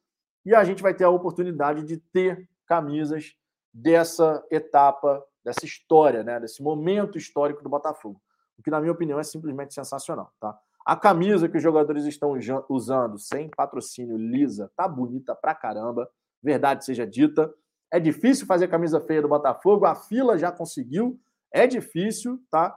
e 0.44 0.54
a 0.54 0.64
gente 0.64 0.82
vai 0.82 0.92
ter 0.92 1.04
a 1.04 1.10
oportunidade 1.10 1.84
de 1.84 1.96
ter 1.96 2.48
camisas 2.66 3.34
dessa 3.72 4.44
etapa, 4.50 5.24
dessa 5.44 5.64
história, 5.64 6.24
né, 6.24 6.40
desse 6.40 6.62
momento 6.62 7.16
histórico 7.16 7.62
do 7.62 7.68
Botafogo, 7.68 8.20
o 8.58 8.62
que, 8.62 8.70
na 8.70 8.80
minha 8.80 8.92
opinião, 8.92 9.20
é 9.20 9.22
simplesmente 9.22 9.72
sensacional. 9.72 10.32
Tá? 10.40 10.58
A 10.84 10.96
camisa 10.96 11.48
que 11.48 11.56
os 11.56 11.62
jogadores 11.62 12.04
estão 12.04 12.32
usando, 12.68 13.18
sem 13.18 13.48
patrocínio, 13.48 14.16
lisa, 14.16 14.70
tá 14.76 14.88
bonita 14.88 15.34
pra 15.34 15.54
caramba, 15.54 16.10
verdade 16.42 16.84
seja 16.84 17.06
dita. 17.06 17.52
É 17.90 18.00
difícil 18.00 18.46
fazer 18.46 18.66
camisa 18.66 19.00
feia 19.00 19.22
do 19.22 19.28
Botafogo, 19.28 19.86
a 19.86 19.94
fila 19.94 20.36
já 20.36 20.50
conseguiu, 20.50 21.20
é 21.52 21.68
difícil, 21.68 22.42
tá? 22.50 22.76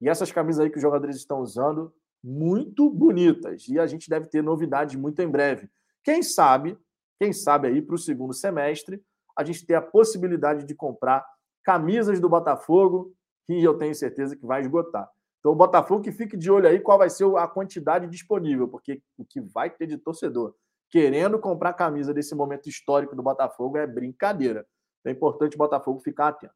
E 0.00 0.08
essas 0.08 0.32
camisas 0.32 0.64
aí 0.64 0.70
que 0.70 0.76
os 0.76 0.82
jogadores 0.82 1.16
estão 1.16 1.40
usando, 1.40 1.92
muito 2.22 2.88
bonitas. 2.90 3.68
E 3.68 3.78
a 3.78 3.86
gente 3.86 4.08
deve 4.08 4.26
ter 4.26 4.42
novidades 4.42 4.96
muito 4.96 5.20
em 5.20 5.28
breve. 5.28 5.68
Quem 6.02 6.22
sabe, 6.22 6.78
quem 7.18 7.32
sabe 7.32 7.68
aí 7.68 7.82
para 7.82 7.94
o 7.94 7.98
segundo 7.98 8.32
semestre, 8.32 9.02
a 9.36 9.44
gente 9.44 9.66
ter 9.66 9.74
a 9.74 9.82
possibilidade 9.82 10.64
de 10.64 10.74
comprar 10.74 11.24
camisas 11.62 12.18
do 12.20 12.28
Botafogo, 12.28 13.12
que 13.46 13.62
eu 13.62 13.76
tenho 13.76 13.94
certeza 13.94 14.36
que 14.36 14.46
vai 14.46 14.60
esgotar. 14.60 15.10
Então, 15.38 15.52
o 15.52 15.56
Botafogo 15.56 16.02
que 16.02 16.12
fique 16.12 16.36
de 16.36 16.50
olho 16.50 16.68
aí 16.68 16.78
qual 16.80 16.98
vai 16.98 17.08
ser 17.08 17.24
a 17.36 17.46
quantidade 17.46 18.06
disponível, 18.06 18.68
porque 18.68 19.02
o 19.16 19.24
que 19.24 19.40
vai 19.40 19.70
ter 19.70 19.86
de 19.86 19.96
torcedor 19.96 20.54
querendo 20.90 21.38
comprar 21.38 21.72
camisa 21.72 22.12
desse 22.12 22.34
momento 22.34 22.68
histórico 22.68 23.14
do 23.14 23.22
Botafogo 23.22 23.78
é 23.78 23.86
brincadeira. 23.86 24.66
É 25.04 25.10
importante 25.10 25.54
o 25.54 25.58
Botafogo 25.58 26.00
ficar 26.00 26.28
atento. 26.28 26.52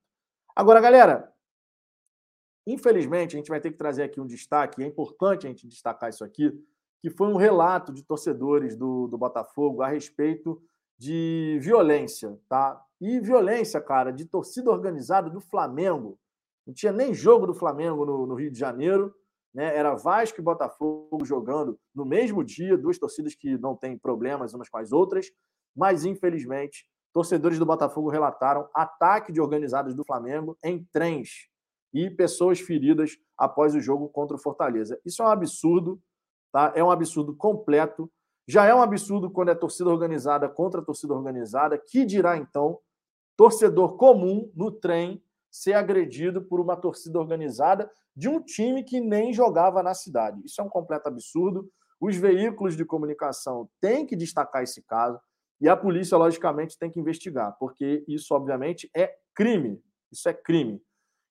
Agora, 0.55 0.81
galera, 0.81 1.33
Infelizmente, 2.67 3.37
a 3.37 3.39
gente 3.39 3.49
vai 3.49 3.61
ter 3.61 3.71
que 3.71 3.77
trazer 3.77 4.05
aqui 4.05 4.21
um 4.21 4.27
destaque, 4.27 4.83
é 4.83 4.87
importante 4.87 5.47
a 5.47 5.51
gente 5.51 5.67
destacar 5.67 6.09
isso 6.09 6.25
aqui, 6.25 6.51
que 7.01 7.11
foi 7.11 7.29
um 7.29 7.37
relato 7.37 7.93
de 7.93 8.03
torcedores 8.03 8.75
do, 8.77 9.07
do 9.07 9.19
Botafogo 9.19 9.83
a 9.83 9.89
respeito 9.89 10.63
de 10.99 11.59
violência, 11.61 12.39
tá? 12.49 12.83
E 12.99 13.21
violência, 13.21 13.81
cara, 13.81 14.11
de 14.11 14.25
torcida 14.25 14.71
organizada 14.71 15.29
do 15.29 15.41
Flamengo. 15.41 16.19
Não 16.67 16.73
tinha 16.73 16.93
nem 16.93 17.13
jogo 17.13 17.47
do 17.47 17.55
Flamengo 17.55 18.07
no, 18.07 18.27
no 18.27 18.35
Rio 18.35 18.51
de 18.51 18.59
Janeiro, 18.59 19.15
né? 19.53 19.77
Era 19.77 19.95
Vasco 19.95 20.41
e 20.41 20.43
Botafogo 20.43 21.23
jogando 21.25 21.79
no 21.95 22.07
mesmo 22.07 22.43
dia, 22.43 22.79
duas 22.79 22.99
torcidas 22.99 23.35
que 23.35 23.59
não 23.59 23.77
têm 23.77 23.99
problemas 23.99 24.55
umas 24.55 24.71
com 24.71 24.79
as 24.79 24.91
outras, 24.91 25.31
mas 25.77 26.07
infelizmente, 26.07 26.87
torcedores 27.13 27.59
do 27.59 27.67
Botafogo 27.67 28.09
relataram 28.09 28.67
ataque 28.75 29.31
de 29.31 29.43
organizados 29.43 29.95
do 29.95 30.05
Flamengo 30.05 30.57
em 30.63 30.89
trens 30.91 31.51
e 31.95 32.11
pessoas 32.11 32.59
feridas 32.59 33.17
após 33.39 33.75
o 33.75 33.81
jogo 33.81 34.09
contra 34.09 34.37
o 34.37 34.41
Fortaleza. 34.41 35.01
Isso 35.05 35.23
é 35.23 35.25
um 35.25 35.29
absurdo, 35.29 36.03
tá? 36.53 36.73
É 36.75 36.83
um 36.83 36.91
absurdo 36.91 37.35
completo. 37.35 38.11
Já 38.47 38.67
é 38.67 38.75
um 38.75 38.83
absurdo 38.83 39.31
quando 39.31 39.51
é 39.51 39.55
torcida 39.55 39.89
organizada 39.89 40.49
contra 40.49 40.83
torcida 40.83 41.15
organizada. 41.15 41.79
Que 41.79 42.05
dirá 42.05 42.37
então 42.37 42.81
torcedor 43.37 43.97
comum 43.97 44.51
no 44.55 44.73
trem 44.73 45.23
ser 45.51 45.75
agredido 45.75 46.43
por 46.43 46.61
uma 46.61 46.77
torcida 46.77 47.19
organizada 47.19 47.89
de 48.15 48.29
um 48.29 48.41
time 48.41 48.83
que 48.83 49.01
nem 49.01 49.33
jogava 49.33 49.83
na 49.83 49.95
cidade? 49.95 50.43
Isso 50.45 50.61
é 50.61 50.65
um 50.65 50.69
completo 50.69 51.09
absurdo. 51.09 51.71
Os 52.01 52.17
veículos 52.17 52.77
de 52.77 52.85
comunicação 52.85 53.69
têm 53.81 54.05
que 54.05 54.17
destacar 54.17 54.65
esse 54.65 54.83
caso 54.83 55.19
e 55.61 55.69
a 55.69 55.77
polícia, 55.77 56.19
logicamente, 56.19 56.77
tem 56.77 56.91
que 56.91 56.99
investigar, 56.99 57.57
porque 57.59 58.05
isso, 58.09 58.35
obviamente, 58.35 58.91
é 58.95 59.15
crime. 59.35 59.81
Isso 60.13 60.29
é 60.29 60.35
crime. 60.35 60.83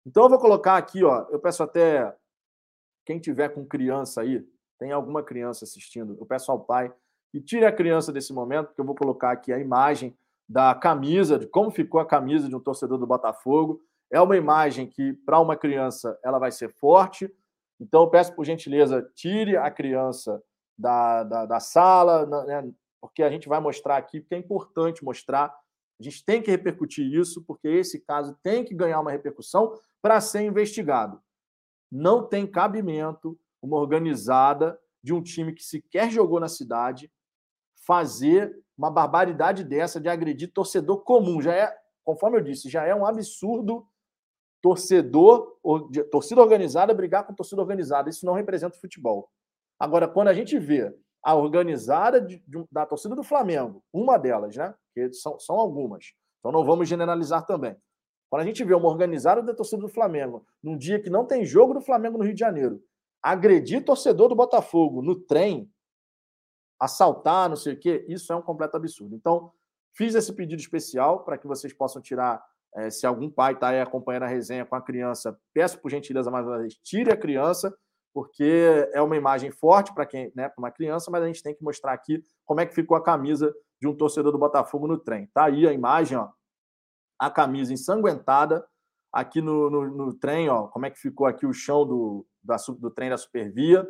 Então 0.06 0.24
eu 0.24 0.30
vou 0.30 0.40
colocar 0.40 0.78
aqui, 0.78 1.04
ó, 1.04 1.28
eu 1.30 1.40
peço 1.40 1.64
até 1.64 2.16
quem 3.06 3.20
tiver 3.20 3.50
com 3.50 3.66
criança 3.66 4.22
aí, 4.22 4.46
tem 4.78 4.92
alguma 4.92 5.24
criança 5.24 5.66
assistindo, 5.66 6.18
eu 6.20 6.26
peço 6.26 6.52
ao 6.52 6.60
pai 6.60 6.94
que 7.32 7.42
tire 7.42 7.66
a 7.66 7.72
criança 7.72 8.12
desse 8.12 8.32
momento, 8.32 8.68
porque 8.68 8.82
eu 8.82 8.86
vou 8.86 8.96
colocar 8.96 9.32
aqui 9.32 9.52
a 9.52 9.58
imagem 9.58 10.16
da 10.48 10.76
camisa, 10.76 11.40
de 11.40 11.48
como 11.48 11.72
ficou 11.72 12.00
a 12.00 12.06
camisa 12.06 12.48
de 12.48 12.56
um 12.56 12.60
torcedor 12.60 13.00
do 13.00 13.08
Botafogo. 13.08 13.82
É 14.12 14.22
uma 14.22 14.38
imagem 14.38 14.86
que, 14.86 15.14
para 15.14 15.40
uma 15.40 15.56
criança, 15.56 16.16
ela 16.24 16.38
vai 16.38 16.52
ser 16.52 16.70
forte. 16.70 17.34
Então, 17.80 18.04
eu 18.04 18.08
peço, 18.08 18.36
por 18.36 18.46
gentileza, 18.46 19.10
tire 19.16 19.58
a 19.58 19.72
criança 19.72 20.44
da, 20.78 21.24
da, 21.24 21.46
da 21.48 21.60
sala, 21.60 22.26
né, 22.46 22.72
porque 23.02 23.24
a 23.24 23.30
gente 23.32 23.50
vai 23.50 23.60
mostrar 23.60 23.98
aqui, 23.98 24.20
porque 24.20 24.36
é 24.36 24.38
importante 24.38 25.04
mostrar. 25.04 25.52
A 26.04 26.10
gente 26.10 26.26
tem 26.26 26.42
que 26.42 26.52
repercutir 26.52 27.06
isso, 27.06 27.42
porque 27.44 27.66
esse 27.66 28.02
caso 28.02 28.38
tem 28.44 28.66
que 28.66 28.76
ganhar 28.76 29.00
uma 29.00 29.12
repercussão, 29.12 29.80
para 30.02 30.20
ser 30.20 30.42
investigado. 30.42 31.22
Não 31.90 32.28
tem 32.28 32.46
cabimento 32.46 33.40
uma 33.62 33.78
organizada 33.78 34.78
de 35.02 35.14
um 35.14 35.24
time 35.24 35.54
que 35.54 35.64
sequer 35.64 36.12
jogou 36.12 36.42
na 36.42 36.50
cidade 36.50 37.10
fazer 37.86 38.54
uma 38.78 38.92
barbaridade 38.92 39.64
dessa 39.64 40.00
de 40.02 40.10
agredir 40.10 40.52
torcedor 40.52 41.04
comum. 41.04 41.42
Já 41.42 41.54
é, 41.54 41.78
conforme 42.04 42.38
eu 42.38 42.44
disse, 42.44 42.70
já 42.70 42.84
é 42.84 42.94
um 42.94 43.06
absurdo 43.06 43.88
torcedor, 44.62 45.58
torcida 46.12 46.42
organizada 46.42 46.94
brigar 46.94 47.26
com 47.26 47.34
torcida 47.34 47.62
organizada. 47.62 48.10
Isso 48.10 48.26
não 48.26 48.34
representa 48.34 48.76
o 48.76 48.80
futebol. 48.80 49.30
Agora, 49.80 50.06
quando 50.06 50.28
a 50.28 50.34
gente 50.34 50.60
vê 50.60 50.94
a 51.24 51.34
organizada 51.36 52.20
de, 52.20 52.44
de, 52.46 52.66
da 52.72 52.86
torcida 52.86 53.16
do 53.16 53.24
Flamengo, 53.24 53.84
uma 53.94 54.18
delas, 54.18 54.56
né? 54.56 54.76
Que 54.94 55.12
são, 55.14 55.40
são 55.40 55.56
algumas. 55.56 56.14
Então 56.40 56.52
não 56.52 56.66
vamos 56.66 56.90
generalizar 56.90 57.46
também. 57.46 57.78
Quando 58.30 58.42
a 58.42 58.46
gente 58.46 58.64
vê 58.64 58.74
uma 58.74 58.90
organizada 58.90 59.42
da 59.42 59.54
torcida 59.54 59.82
do 59.82 59.88
Flamengo, 59.88 60.46
num 60.62 60.78
dia 60.78 61.00
que 61.00 61.10
não 61.10 61.26
tem 61.26 61.46
jogo 61.46 61.74
do 61.74 61.82
Flamengo 61.82 62.18
no 62.18 62.24
Rio 62.24 62.34
de 62.34 62.40
Janeiro, 62.40 62.84
agredir 63.22 63.86
torcedor 63.86 64.28
do 64.28 64.36
Botafogo 64.36 65.02
no 65.02 65.16
trem, 65.16 65.72
assaltar, 66.80 67.48
não 67.48 67.56
sei 67.56 67.74
o 67.74 67.80
quê, 67.80 68.04
isso 68.10 68.34
é 68.34 68.36
um 68.36 68.42
completo 68.42 68.76
absurdo. 68.76 69.16
Então, 69.16 69.54
fiz 69.96 70.16
esse 70.16 70.34
pedido 70.34 70.60
especial 70.60 71.24
para 71.24 71.38
que 71.38 71.48
vocês 71.48 71.72
possam 71.72 72.02
tirar, 72.02 72.44
é, 72.76 72.90
se 72.90 73.06
algum 73.06 73.30
pai 73.30 73.54
está 73.54 73.70
aí 73.70 73.80
acompanhando 73.80 74.24
a 74.24 74.28
resenha 74.28 74.66
com 74.66 74.76
a 74.76 74.82
criança, 74.82 75.40
peço 75.54 75.80
por 75.80 75.90
gentileza 75.90 76.30
mais 76.30 76.46
uma 76.46 76.58
vez, 76.58 76.74
tire 76.84 77.12
a 77.12 77.18
criança, 77.18 77.74
porque 78.14 78.90
é 78.94 79.02
uma 79.02 79.18
imagem 79.18 79.52
forte 79.52 79.94
para 79.94 80.06
quem, 80.06 80.32
né, 80.36 80.48
para 80.48 80.60
uma 80.62 80.72
criança, 80.72 81.10
mas 81.10 81.24
a 81.24 81.28
gente 81.28 81.42
tem 81.42 81.56
que 81.56 81.64
mostrar 81.64 81.94
aqui 81.94 82.24
como 82.46 82.62
é 82.62 82.66
que 82.66 82.76
ficou 82.76 82.96
a 82.96 83.04
camisa 83.04 83.54
de 83.82 83.88
um 83.88 83.96
torcedor 83.96 84.32
do 84.32 84.38
Botafogo 84.38 84.88
no 84.88 84.98
trem. 84.98 85.28
Tá 85.34 85.46
aí 85.46 85.68
a 85.68 85.74
imagem, 85.74 86.18
ó 86.18 86.30
a 87.24 87.30
camisa 87.30 87.74
ensanguentada 87.74 88.68
aqui 89.12 89.42
no, 89.42 89.70
no, 89.70 89.88
no, 89.88 90.14
trem, 90.14 90.50
ó, 90.50 90.68
como 90.68 90.86
é 90.86 90.90
que 90.90 91.00
ficou 91.00 91.26
aqui 91.26 91.46
o 91.46 91.54
chão 91.54 91.86
do, 91.86 92.28
da, 92.44 92.58
do 92.78 92.92
trem 92.92 93.10
da 93.10 93.18
Supervia, 93.18 93.88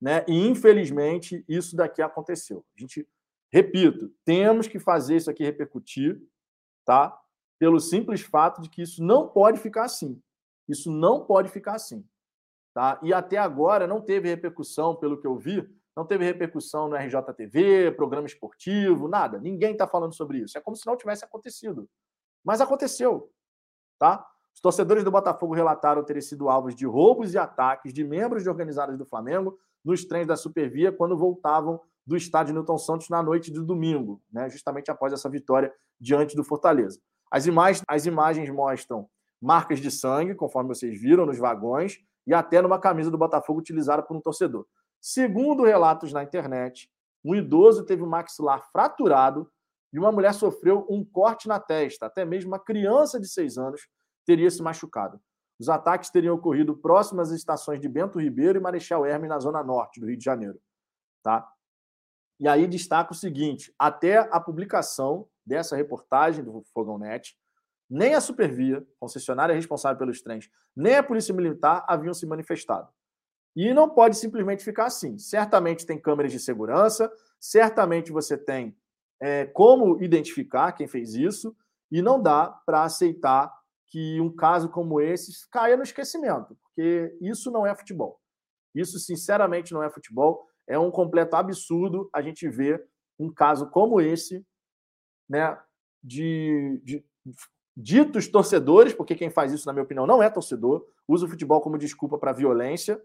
né? 0.00 0.24
E 0.26 0.48
infelizmente 0.48 1.44
isso 1.48 1.76
daqui 1.76 2.02
aconteceu. 2.02 2.64
A 2.76 2.80
gente, 2.80 3.06
repito, 3.52 4.10
temos 4.24 4.66
que 4.66 4.78
fazer 4.78 5.16
isso 5.16 5.30
aqui 5.30 5.44
repercutir, 5.44 6.20
tá? 6.84 7.16
Pelo 7.58 7.78
simples 7.78 8.22
fato 8.22 8.60
de 8.60 8.68
que 8.68 8.82
isso 8.82 9.04
não 9.04 9.28
pode 9.28 9.60
ficar 9.60 9.84
assim. 9.84 10.20
Isso 10.68 10.90
não 10.90 11.24
pode 11.24 11.50
ficar 11.50 11.74
assim, 11.74 12.04
tá? 12.74 12.98
E 13.02 13.14
até 13.14 13.38
agora 13.38 13.86
não 13.86 14.00
teve 14.00 14.28
repercussão, 14.28 14.96
pelo 14.96 15.18
que 15.18 15.26
eu 15.26 15.38
vi, 15.38 15.66
não 15.96 16.04
teve 16.04 16.24
repercussão 16.24 16.88
no 16.88 16.96
RJTV, 16.96 17.92
programa 17.92 18.26
esportivo, 18.26 19.06
nada. 19.06 19.38
Ninguém 19.38 19.72
está 19.72 19.86
falando 19.86 20.12
sobre 20.12 20.38
isso. 20.38 20.58
É 20.58 20.60
como 20.60 20.76
se 20.76 20.84
não 20.86 20.96
tivesse 20.96 21.24
acontecido. 21.24 21.88
Mas 22.44 22.60
aconteceu, 22.60 23.30
tá? 23.98 24.26
Os 24.52 24.60
torcedores 24.60 25.04
do 25.04 25.10
Botafogo 25.10 25.54
relataram 25.54 26.04
terem 26.04 26.20
sido 26.20 26.48
alvos 26.48 26.74
de 26.74 26.84
roubos 26.84 27.32
e 27.32 27.38
ataques 27.38 27.92
de 27.92 28.04
membros 28.04 28.42
de 28.42 28.48
organizadas 28.48 28.98
do 28.98 29.06
Flamengo 29.06 29.56
nos 29.84 30.04
trens 30.04 30.26
da 30.26 30.36
Supervia 30.36 30.90
quando 30.92 31.16
voltavam 31.16 31.80
do 32.06 32.16
estádio 32.16 32.54
Newton 32.54 32.78
Santos 32.78 33.08
na 33.08 33.22
noite 33.22 33.50
de 33.50 33.60
domingo, 33.60 34.20
né? 34.30 34.48
justamente 34.50 34.90
após 34.90 35.12
essa 35.12 35.28
vitória 35.28 35.72
diante 35.98 36.36
do 36.36 36.44
Fortaleza. 36.44 37.00
As 37.30 37.46
as 37.88 38.06
imagens 38.06 38.50
mostram 38.50 39.08
marcas 39.40 39.80
de 39.80 39.90
sangue, 39.90 40.34
conforme 40.34 40.68
vocês 40.68 41.00
viram, 41.00 41.26
nos 41.26 41.38
vagões, 41.38 41.98
e 42.26 42.32
até 42.32 42.60
numa 42.62 42.78
camisa 42.78 43.10
do 43.10 43.18
Botafogo 43.18 43.60
utilizada 43.60 44.02
por 44.02 44.16
um 44.16 44.20
torcedor. 44.20 44.66
Segundo 45.00 45.64
relatos 45.64 46.12
na 46.12 46.22
internet, 46.22 46.90
um 47.24 47.34
idoso 47.34 47.84
teve 47.84 48.02
o 48.02 48.06
maxilar 48.06 48.70
fraturado 48.70 49.50
e 49.92 49.98
uma 49.98 50.10
mulher 50.10 50.34
sofreu 50.34 50.86
um 50.88 51.04
corte 51.04 51.46
na 51.46 51.60
testa. 51.60 52.06
Até 52.06 52.24
mesmo 52.24 52.50
uma 52.50 52.58
criança 52.58 53.20
de 53.20 53.28
seis 53.28 53.56
anos 53.56 53.88
teria 54.26 54.50
se 54.50 54.62
machucado. 54.62 55.20
Os 55.58 55.68
ataques 55.68 56.10
teriam 56.10 56.34
ocorrido 56.34 56.76
próximas 56.76 57.30
às 57.30 57.38
estações 57.38 57.80
de 57.80 57.88
Bento 57.88 58.18
Ribeiro 58.18 58.58
e 58.58 58.62
Marechal 58.62 59.06
Hermes, 59.06 59.28
na 59.28 59.38
zona 59.38 59.62
norte 59.62 60.00
do 60.00 60.06
Rio 60.06 60.16
de 60.16 60.24
Janeiro. 60.24 60.60
Tá? 61.22 61.48
E 62.40 62.48
aí 62.48 62.66
destaca 62.66 63.12
o 63.12 63.16
seguinte: 63.16 63.72
até 63.78 64.18
a 64.18 64.40
publicação 64.40 65.28
dessa 65.46 65.76
reportagem 65.76 66.42
do 66.42 66.62
Fogão 66.72 66.98
Net, 66.98 67.36
nem 67.88 68.14
a 68.14 68.20
Supervia, 68.20 68.86
concessionária 68.98 69.54
responsável 69.54 69.98
pelos 69.98 70.20
trens, 70.20 70.50
nem 70.74 70.96
a 70.96 71.02
Polícia 71.02 71.34
Militar 71.34 71.84
haviam 71.88 72.14
se 72.14 72.26
manifestado. 72.26 72.88
E 73.54 73.72
não 73.72 73.88
pode 73.88 74.16
simplesmente 74.16 74.64
ficar 74.64 74.86
assim. 74.86 75.16
Certamente 75.16 75.86
tem 75.86 76.00
câmeras 76.00 76.32
de 76.32 76.40
segurança, 76.40 77.12
certamente 77.38 78.10
você 78.10 78.36
tem 78.36 78.76
é, 79.20 79.46
como 79.46 80.02
identificar 80.02 80.72
quem 80.72 80.88
fez 80.88 81.14
isso, 81.14 81.56
e 81.90 82.02
não 82.02 82.20
dá 82.20 82.48
para 82.66 82.82
aceitar 82.82 83.52
que 83.86 84.20
um 84.20 84.34
caso 84.34 84.68
como 84.68 85.00
esse 85.00 85.48
caia 85.50 85.76
no 85.76 85.84
esquecimento, 85.84 86.58
porque 86.62 87.16
isso 87.20 87.50
não 87.50 87.64
é 87.64 87.74
futebol. 87.74 88.20
Isso, 88.74 88.98
sinceramente, 88.98 89.72
não 89.72 89.82
é 89.82 89.88
futebol. 89.88 90.48
É 90.66 90.76
um 90.76 90.90
completo 90.90 91.36
absurdo 91.36 92.10
a 92.12 92.20
gente 92.20 92.48
ver 92.48 92.84
um 93.18 93.32
caso 93.32 93.70
como 93.70 94.00
esse, 94.00 94.44
né, 95.28 95.56
de, 96.02 96.80
de 96.82 97.04
ditos 97.76 98.28
torcedores, 98.28 98.92
porque 98.92 99.14
quem 99.14 99.30
faz 99.30 99.52
isso, 99.52 99.66
na 99.66 99.72
minha 99.72 99.82
opinião, 99.82 100.06
não 100.06 100.22
é 100.22 100.30
torcedor, 100.30 100.86
usa 101.08 101.26
o 101.26 101.28
futebol 101.28 101.60
como 101.60 101.78
desculpa 101.78 102.16
para 102.18 102.32
violência, 102.32 103.00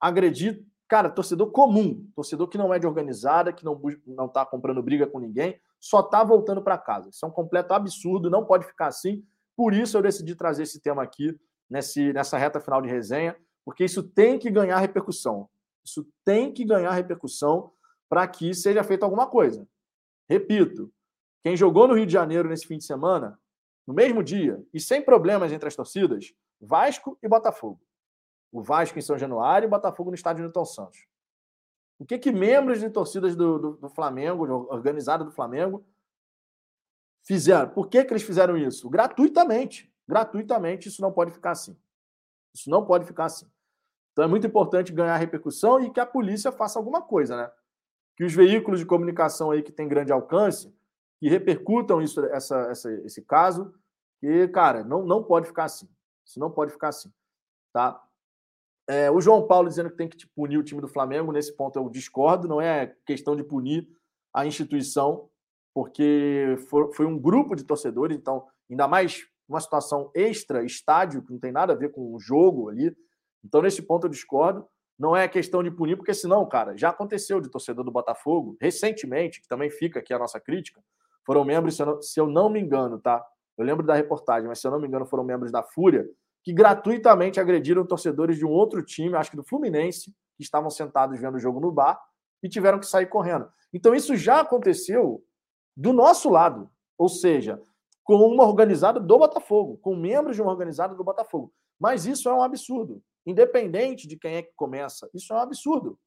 agredir, 0.00 0.64
cara, 0.88 1.10
torcedor 1.10 1.50
comum, 1.50 2.08
torcedor 2.14 2.48
que 2.48 2.58
não 2.58 2.72
é 2.72 2.78
de 2.78 2.86
organizada, 2.86 3.52
que 3.52 3.64
não 3.64 3.80
não 4.06 4.26
está 4.26 4.46
comprando 4.46 4.82
briga 4.82 5.06
com 5.06 5.18
ninguém, 5.18 5.60
só 5.78 6.00
está 6.00 6.22
voltando 6.22 6.62
para 6.62 6.78
casa. 6.78 7.08
Isso 7.10 7.24
é 7.24 7.28
um 7.28 7.32
completo 7.32 7.74
absurdo, 7.74 8.30
não 8.30 8.44
pode 8.44 8.66
ficar 8.66 8.86
assim. 8.86 9.24
Por 9.56 9.74
isso 9.74 9.96
eu 9.96 10.02
decidi 10.02 10.34
trazer 10.34 10.62
esse 10.62 10.80
tema 10.80 11.02
aqui 11.02 11.38
nesse, 11.68 12.12
nessa 12.12 12.38
reta 12.38 12.60
final 12.60 12.80
de 12.80 12.88
resenha, 12.88 13.36
porque 13.64 13.84
isso 13.84 14.02
tem 14.02 14.38
que 14.38 14.50
ganhar 14.50 14.78
repercussão. 14.78 15.48
Isso 15.84 16.06
tem 16.24 16.52
que 16.52 16.64
ganhar 16.64 16.92
repercussão 16.92 17.72
para 18.08 18.26
que 18.26 18.52
seja 18.54 18.84
feita 18.84 19.06
alguma 19.06 19.26
coisa. 19.26 19.66
Repito, 20.28 20.92
quem 21.42 21.56
jogou 21.56 21.88
no 21.88 21.94
Rio 21.94 22.06
de 22.06 22.12
Janeiro 22.12 22.48
nesse 22.48 22.66
fim 22.66 22.78
de 22.78 22.84
semana 22.84 23.38
no 23.90 23.94
mesmo 23.94 24.22
dia 24.22 24.64
e 24.72 24.78
sem 24.78 25.02
problemas 25.02 25.50
entre 25.50 25.66
as 25.66 25.74
torcidas, 25.74 26.32
Vasco 26.60 27.18
e 27.20 27.26
Botafogo. 27.26 27.82
O 28.52 28.62
Vasco 28.62 28.96
em 28.96 29.02
São 29.02 29.18
Januário 29.18 29.66
e 29.66 29.68
o 29.68 29.70
Botafogo 29.70 30.10
no 30.10 30.14
estádio 30.14 30.44
Newton 30.44 30.64
Santos. 30.64 31.08
O 31.98 32.06
que 32.06 32.16
que 32.16 32.30
membros 32.30 32.78
de 32.78 32.88
torcidas 32.88 33.34
do, 33.34 33.58
do, 33.58 33.72
do 33.78 33.88
Flamengo, 33.88 34.44
organizada 34.70 35.24
do 35.24 35.32
Flamengo, 35.32 35.84
fizeram? 37.26 37.68
Por 37.70 37.88
que, 37.88 38.04
que 38.04 38.12
eles 38.12 38.22
fizeram 38.22 38.56
isso? 38.56 38.88
Gratuitamente. 38.88 39.92
Gratuitamente, 40.06 40.88
isso 40.88 41.02
não 41.02 41.10
pode 41.10 41.32
ficar 41.32 41.50
assim. 41.50 41.76
Isso 42.54 42.70
não 42.70 42.86
pode 42.86 43.04
ficar 43.04 43.24
assim. 43.24 43.50
Então 44.12 44.24
é 44.24 44.28
muito 44.28 44.46
importante 44.46 44.92
ganhar 44.92 45.16
repercussão 45.16 45.80
e 45.80 45.90
que 45.90 45.98
a 45.98 46.06
polícia 46.06 46.52
faça 46.52 46.78
alguma 46.78 47.02
coisa, 47.02 47.36
né? 47.36 47.50
Que 48.16 48.22
os 48.22 48.32
veículos 48.32 48.78
de 48.78 48.86
comunicação 48.86 49.50
aí 49.50 49.64
que 49.64 49.72
têm 49.72 49.88
grande 49.88 50.12
alcance, 50.12 50.72
que 51.18 51.28
repercutam 51.28 52.00
isso, 52.00 52.24
essa, 52.26 52.56
essa, 52.70 52.92
esse 53.04 53.22
caso, 53.22 53.74
e, 54.22 54.48
cara, 54.48 54.84
não, 54.84 55.04
não 55.04 55.22
pode 55.22 55.46
ficar 55.46 55.64
assim. 55.64 55.88
Isso 56.24 56.38
não 56.38 56.50
pode 56.50 56.72
ficar 56.72 56.88
assim. 56.88 57.12
Tá? 57.72 58.02
É, 58.88 59.10
o 59.10 59.20
João 59.20 59.46
Paulo 59.46 59.68
dizendo 59.68 59.90
que 59.90 59.96
tem 59.96 60.08
que 60.08 60.26
punir 60.28 60.58
o 60.58 60.64
time 60.64 60.80
do 60.80 60.88
Flamengo, 60.88 61.32
nesse 61.32 61.54
ponto 61.56 61.78
eu 61.78 61.88
discordo, 61.88 62.48
não 62.48 62.60
é 62.60 62.94
questão 63.06 63.36
de 63.36 63.44
punir 63.44 63.88
a 64.32 64.44
instituição, 64.44 65.28
porque 65.74 66.56
foi, 66.68 66.92
foi 66.92 67.06
um 67.06 67.18
grupo 67.18 67.54
de 67.54 67.64
torcedores, 67.64 68.16
então, 68.16 68.46
ainda 68.68 68.88
mais 68.88 69.26
uma 69.48 69.60
situação 69.60 70.10
extra 70.14 70.64
estádio, 70.64 71.22
que 71.22 71.32
não 71.32 71.40
tem 71.40 71.50
nada 71.50 71.72
a 71.72 71.76
ver 71.76 71.90
com 71.90 72.14
o 72.14 72.20
jogo 72.20 72.68
ali. 72.68 72.96
Então, 73.44 73.62
nesse 73.62 73.82
ponto 73.82 74.06
eu 74.06 74.10
discordo. 74.10 74.66
Não 74.98 75.16
é 75.16 75.26
questão 75.26 75.62
de 75.62 75.70
punir, 75.70 75.96
porque 75.96 76.12
senão, 76.12 76.46
cara, 76.46 76.76
já 76.76 76.90
aconteceu 76.90 77.40
de 77.40 77.48
torcedor 77.48 77.82
do 77.84 77.90
Botafogo, 77.90 78.56
recentemente, 78.60 79.40
que 79.40 79.48
também 79.48 79.70
fica 79.70 79.98
aqui 79.98 80.12
a 80.12 80.18
nossa 80.18 80.38
crítica, 80.38 80.82
foram 81.24 81.42
membros, 81.42 81.74
se 81.74 81.82
eu 81.82 81.86
não, 81.86 82.02
se 82.02 82.20
eu 82.20 82.26
não 82.26 82.50
me 82.50 82.60
engano, 82.60 82.98
tá? 82.98 83.24
Eu 83.60 83.66
lembro 83.66 83.86
da 83.86 83.94
reportagem, 83.94 84.48
mas 84.48 84.58
se 84.58 84.66
eu 84.66 84.70
não 84.70 84.80
me 84.80 84.88
engano, 84.88 85.04
foram 85.04 85.22
membros 85.22 85.52
da 85.52 85.62
Fúria, 85.62 86.08
que 86.42 86.50
gratuitamente 86.50 87.38
agrediram 87.38 87.86
torcedores 87.86 88.38
de 88.38 88.46
um 88.46 88.48
outro 88.48 88.82
time, 88.82 89.14
acho 89.14 89.30
que 89.30 89.36
do 89.36 89.44
Fluminense, 89.44 90.14
que 90.34 90.42
estavam 90.42 90.70
sentados 90.70 91.20
vendo 91.20 91.34
o 91.34 91.38
jogo 91.38 91.60
no 91.60 91.70
bar 91.70 92.00
e 92.42 92.48
tiveram 92.48 92.78
que 92.78 92.86
sair 92.86 93.04
correndo. 93.04 93.46
Então, 93.70 93.94
isso 93.94 94.16
já 94.16 94.40
aconteceu 94.40 95.22
do 95.76 95.92
nosso 95.92 96.30
lado, 96.30 96.70
ou 96.96 97.10
seja, 97.10 97.60
com 98.02 98.14
uma 98.14 98.44
organizada 98.44 98.98
do 98.98 99.18
Botafogo, 99.18 99.78
com 99.82 99.94
membros 99.94 100.36
de 100.36 100.40
uma 100.40 100.50
organizada 100.50 100.94
do 100.94 101.04
Botafogo. 101.04 101.52
Mas 101.78 102.06
isso 102.06 102.30
é 102.30 102.34
um 102.34 102.42
absurdo. 102.42 103.02
Independente 103.26 104.08
de 104.08 104.16
quem 104.16 104.36
é 104.36 104.42
que 104.42 104.54
começa, 104.56 105.10
isso 105.12 105.34
é 105.34 105.36
um 105.36 105.40
absurdo. 105.40 105.98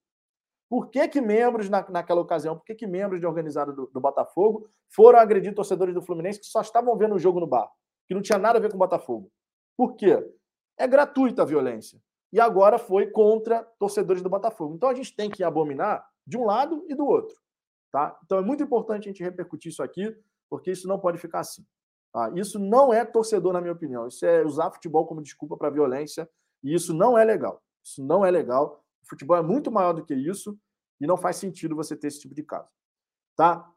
Por 0.73 0.89
que, 0.89 1.07
que 1.07 1.21
membros, 1.21 1.69
na, 1.69 1.87
naquela 1.87 2.19
ocasião, 2.19 2.57
por 2.57 2.65
que, 2.65 2.73
que 2.73 2.87
membros 2.87 3.19
de 3.19 3.27
organizada 3.27 3.71
do, 3.71 3.85
do, 3.85 4.01
Botafogo 4.01 4.67
foram 4.89 5.19
agredir 5.19 5.53
torcedores 5.53 5.93
do 5.93 6.01
Fluminense 6.01 6.39
que 6.39 6.47
só 6.47 6.61
estavam 6.61 6.97
vendo 6.97 7.13
o 7.13 7.19
jogo 7.19 7.39
no 7.39 7.45
bar, 7.45 7.71
que 8.07 8.15
não 8.15 8.23
tinha 8.23 8.39
nada 8.39 8.57
a 8.57 8.61
ver 8.61 8.71
com 8.71 8.75
o 8.75 8.79
Botafogo? 8.79 9.31
Por 9.77 9.95
quê? 9.95 10.27
É 10.75 10.87
gratuita 10.87 11.43
a 11.43 11.45
violência. 11.45 12.01
E 12.31 12.39
agora 12.39 12.79
foi 12.79 13.05
contra 13.05 13.63
torcedores 13.77 14.23
do 14.23 14.31
Botafogo. 14.31 14.73
Então 14.73 14.89
a 14.89 14.95
gente 14.95 15.15
tem 15.15 15.29
que 15.29 15.43
abominar 15.43 16.03
de 16.25 16.39
um 16.39 16.43
lado 16.43 16.83
e 16.89 16.95
do 16.95 17.05
outro. 17.05 17.37
Tá? 17.91 18.19
Então 18.25 18.39
é 18.39 18.41
muito 18.41 18.63
importante 18.63 19.07
a 19.07 19.11
gente 19.11 19.21
repercutir 19.21 19.71
isso 19.71 19.83
aqui, 19.83 20.11
porque 20.49 20.71
isso 20.71 20.87
não 20.87 20.99
pode 20.99 21.19
ficar 21.19 21.41
assim. 21.41 21.63
Tá? 22.11 22.31
Isso 22.33 22.57
não 22.57 22.91
é 22.91 23.05
torcedor, 23.05 23.53
na 23.53 23.61
minha 23.61 23.73
opinião. 23.73 24.07
Isso 24.07 24.25
é 24.25 24.43
usar 24.43 24.71
futebol 24.71 25.05
como 25.05 25.21
desculpa 25.21 25.55
para 25.55 25.69
violência. 25.69 26.27
E 26.63 26.73
isso 26.73 26.95
não 26.95 27.15
é 27.15 27.23
legal. 27.23 27.61
Isso 27.83 28.03
não 28.03 28.25
é 28.25 28.31
legal. 28.31 28.83
O 29.03 29.09
futebol 29.09 29.37
é 29.37 29.43
muito 29.43 29.71
maior 29.71 29.93
do 29.93 30.03
que 30.03 30.15
isso 30.15 30.57
e 30.99 31.07
não 31.07 31.17
faz 31.17 31.37
sentido 31.37 31.75
você 31.75 31.95
ter 31.95 32.07
esse 32.07 32.19
tipo 32.19 32.33
de 32.33 32.43
caso. 32.43 32.69
Tá? 33.35 33.69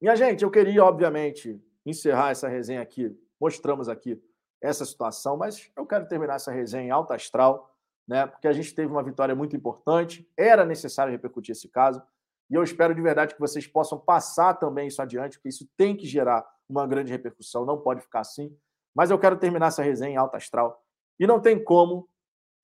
Minha 0.00 0.16
gente, 0.16 0.42
eu 0.42 0.50
queria, 0.50 0.84
obviamente, 0.84 1.62
encerrar 1.86 2.30
essa 2.30 2.48
resenha 2.48 2.82
aqui. 2.82 3.16
Mostramos 3.40 3.88
aqui 3.88 4.22
essa 4.60 4.84
situação, 4.84 5.36
mas 5.36 5.70
eu 5.76 5.86
quero 5.86 6.06
terminar 6.06 6.36
essa 6.36 6.50
resenha 6.50 6.84
em 6.84 6.90
alta 6.90 7.14
astral, 7.14 7.74
né? 8.08 8.26
Porque 8.26 8.48
a 8.48 8.52
gente 8.52 8.74
teve 8.74 8.90
uma 8.90 9.02
vitória 9.02 9.34
muito 9.34 9.54
importante, 9.54 10.28
era 10.36 10.64
necessário 10.64 11.12
repercutir 11.12 11.52
esse 11.52 11.68
caso, 11.68 12.02
e 12.50 12.54
eu 12.54 12.62
espero 12.62 12.94
de 12.94 13.00
verdade 13.00 13.34
que 13.34 13.40
vocês 13.40 13.66
possam 13.66 13.98
passar 13.98 14.54
também 14.54 14.88
isso 14.88 15.02
adiante, 15.02 15.38
porque 15.38 15.50
isso 15.50 15.68
tem 15.76 15.96
que 15.96 16.06
gerar 16.06 16.46
uma 16.68 16.86
grande 16.86 17.12
repercussão, 17.12 17.66
não 17.66 17.78
pode 17.80 18.00
ficar 18.00 18.20
assim. 18.20 18.56
Mas 18.94 19.10
eu 19.10 19.18
quero 19.18 19.36
terminar 19.36 19.66
essa 19.66 19.82
resenha 19.82 20.12
em 20.12 20.16
alta 20.16 20.38
astral, 20.38 20.82
e 21.18 21.26
não 21.26 21.40
tem 21.40 21.62
como 21.62 22.08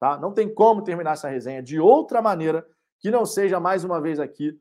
Tá? 0.01 0.17
Não 0.17 0.33
tem 0.33 0.53
como 0.53 0.83
terminar 0.83 1.13
essa 1.13 1.29
resenha 1.29 1.63
de 1.63 1.79
outra 1.79 2.23
maneira 2.23 2.67
que 3.01 3.11
não 3.11 3.25
seja 3.25 3.59
mais 3.59 3.83
uma 3.83 4.01
vez 4.01 4.21
aqui 4.21 4.59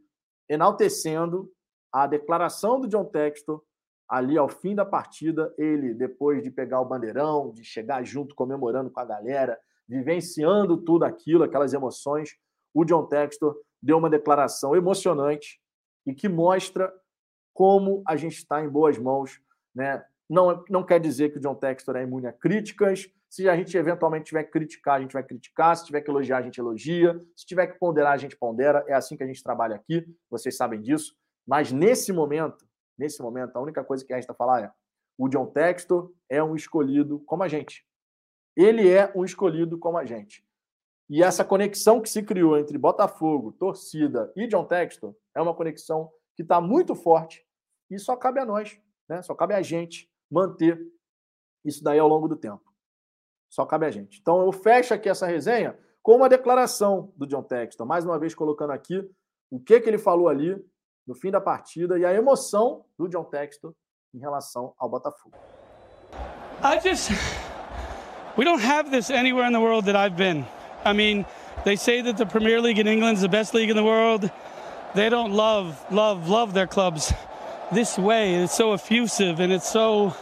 enaltecendo 0.48 1.52
a 1.92 2.08
declaração 2.08 2.80
do 2.80 2.88
John 2.88 3.06
Textor 3.06 3.62
ali 4.08 4.38
ao 4.38 4.50
fim 4.50 4.74
da 4.74 4.86
partida, 4.86 5.54
ele 5.58 5.94
depois 5.94 6.42
de 6.42 6.50
pegar 6.50 6.82
o 6.82 6.86
bandeirão, 6.86 7.52
de 7.52 7.64
chegar 7.64 8.04
junto 8.04 8.34
comemorando 8.34 8.90
com 8.90 9.00
a 9.00 9.06
galera, 9.06 9.60
vivenciando 9.88 10.78
tudo 10.78 11.04
aquilo, 11.06 11.44
aquelas 11.44 11.74
emoções, 11.74 12.36
o 12.74 12.84
John 12.84 13.06
Textor 13.06 13.56
deu 13.82 13.98
uma 13.98 14.10
declaração 14.10 14.76
emocionante 14.76 15.62
e 16.06 16.14
que 16.14 16.28
mostra 16.28 16.92
como 17.54 18.02
a 18.08 18.16
gente 18.16 18.38
está 18.38 18.64
em 18.64 18.70
boas 18.70 18.98
mãos, 18.98 19.40
né? 19.76 20.04
Não, 20.30 20.64
não 20.70 20.84
quer 20.84 21.00
dizer 21.00 21.32
que 21.32 21.38
o 21.38 21.42
John 21.42 21.56
Textor 21.56 21.96
é 21.96 22.04
imune 22.04 22.28
a 22.28 22.34
críticas, 22.34 23.10
se 23.30 23.48
a 23.48 23.56
gente 23.56 23.78
eventualmente 23.78 24.26
tiver 24.26 24.44
que 24.44 24.52
criticar, 24.52 24.98
a 24.98 25.02
gente 25.02 25.14
vai 25.14 25.24
criticar. 25.24 25.78
Se 25.78 25.86
tiver 25.86 26.02
que 26.02 26.10
elogiar, 26.10 26.40
a 26.40 26.42
gente 26.42 26.60
elogia. 26.60 27.14
Se 27.36 27.46
tiver 27.46 27.68
que 27.68 27.78
ponderar, 27.78 28.14
a 28.14 28.18
gente 28.18 28.36
pondera. 28.36 28.84
É 28.88 28.94
assim 28.94 29.16
que 29.16 29.24
a 29.24 29.28
gente 29.28 29.44
trabalha 29.44 29.76
aqui. 29.76 30.04
Vocês 30.30 30.58
sabem 30.58 30.82
disso. 30.82 31.16
Mas 31.48 31.72
nesse 31.72 32.12
momento, 32.12 32.68
nesse 32.98 33.22
momento, 33.22 33.56
a 33.56 33.62
única 33.62 33.84
coisa 33.84 34.04
que 34.04 34.12
a 34.12 34.16
gente 34.16 34.24
está 34.24 34.34
falar 34.34 34.64
é: 34.64 34.72
o 35.16 35.30
John 35.30 35.46
Textor 35.46 36.12
é 36.28 36.44
um 36.44 36.56
escolhido 36.56 37.20
como 37.20 37.44
a 37.44 37.48
gente. 37.48 37.86
Ele 38.58 38.90
é 38.90 39.12
um 39.16 39.24
escolhido 39.24 39.78
como 39.78 40.00
a 40.00 40.06
gente. 40.06 40.44
E 41.08 41.24
essa 41.24 41.46
conexão 41.46 42.02
que 42.02 42.10
se 42.10 42.24
criou 42.24 42.58
entre 42.58 42.78
Botafogo, 42.78 43.52
torcida 43.52 44.32
e 44.36 44.48
John 44.48 44.66
Textor 44.66 45.16
é 45.36 45.42
uma 45.42 45.56
conexão 45.56 46.12
que 46.36 46.42
está 46.42 46.60
muito 46.60 46.96
forte 46.96 47.46
e 47.90 47.98
só 47.98 48.16
cabe 48.16 48.40
a 48.40 48.46
nós, 48.46 48.80
né? 49.08 49.22
Só 49.22 49.36
cabe 49.36 49.54
a 49.54 49.62
gente 49.62 50.12
manter 50.32 50.80
isso 51.66 51.84
daí 51.84 52.00
ao 52.00 52.08
longo 52.08 52.28
do 52.28 52.36
tempo. 52.36 52.69
Só 53.50 53.66
cabe 53.66 53.86
a 53.86 53.92
gente. 53.92 54.20
Então 54.22 54.42
eu 54.46 54.52
fecho 54.52 54.94
aqui 54.94 55.10
essa 55.10 55.26
resenha 55.26 55.78
com 56.02 56.16
uma 56.16 56.30
declaração 56.30 57.12
do 57.16 57.26
John 57.26 57.44
Texton, 57.44 57.86
mais 57.86 58.06
uma 58.06 58.20
vez 58.20 58.34
colocando 58.36 58.72
aqui 58.72 59.10
o 59.52 59.60
que, 59.60 59.80
que 59.80 59.90
ele 59.90 59.98
falou 59.98 60.30
ali 60.30 60.56
no 61.06 61.16
fim 61.16 61.32
da 61.32 61.42
partida 61.42 61.98
e 61.98 62.06
a 62.06 62.14
emoção 62.14 62.86
do 62.98 63.08
John 63.08 63.24
Texton 63.24 63.74
em 64.14 64.20
relação 64.20 64.74
ao 64.78 64.90
Botafogo. 64.90 65.36
I 66.62 66.80
just 66.82 67.10
We 68.40 68.46
don't 68.46 68.62
have 68.62 68.90
this 68.90 69.10
anywhere 69.10 69.46
in 69.46 69.52
the 69.52 69.60
world 69.60 69.86
that 69.86 69.98
I've 69.98 70.16
been. 70.16 70.46
I 70.86 70.94
mean, 70.94 71.26
they 71.66 71.76
say 71.76 72.02
that 72.02 72.16
the 72.16 72.26
Premier 72.26 72.62
League 72.62 72.80
in 72.80 72.88
England 72.88 73.18
is 73.18 73.22
the 73.22 73.28
best 73.28 73.54
league 73.54 73.70
in 73.70 73.76
the 73.76 73.84
world. 73.84 74.32
They 74.96 75.10
don't 75.10 75.34
love, 75.34 75.76
love, 75.92 76.30
love 76.30 76.54
their 76.54 76.66
clubs 76.66 77.14
this 77.70 77.98
way. 77.98 78.36
It's 78.36 78.56
so 78.56 78.72
effusive 78.72 79.42
and 79.42 79.52
it's 79.52 79.70
so 79.70 80.16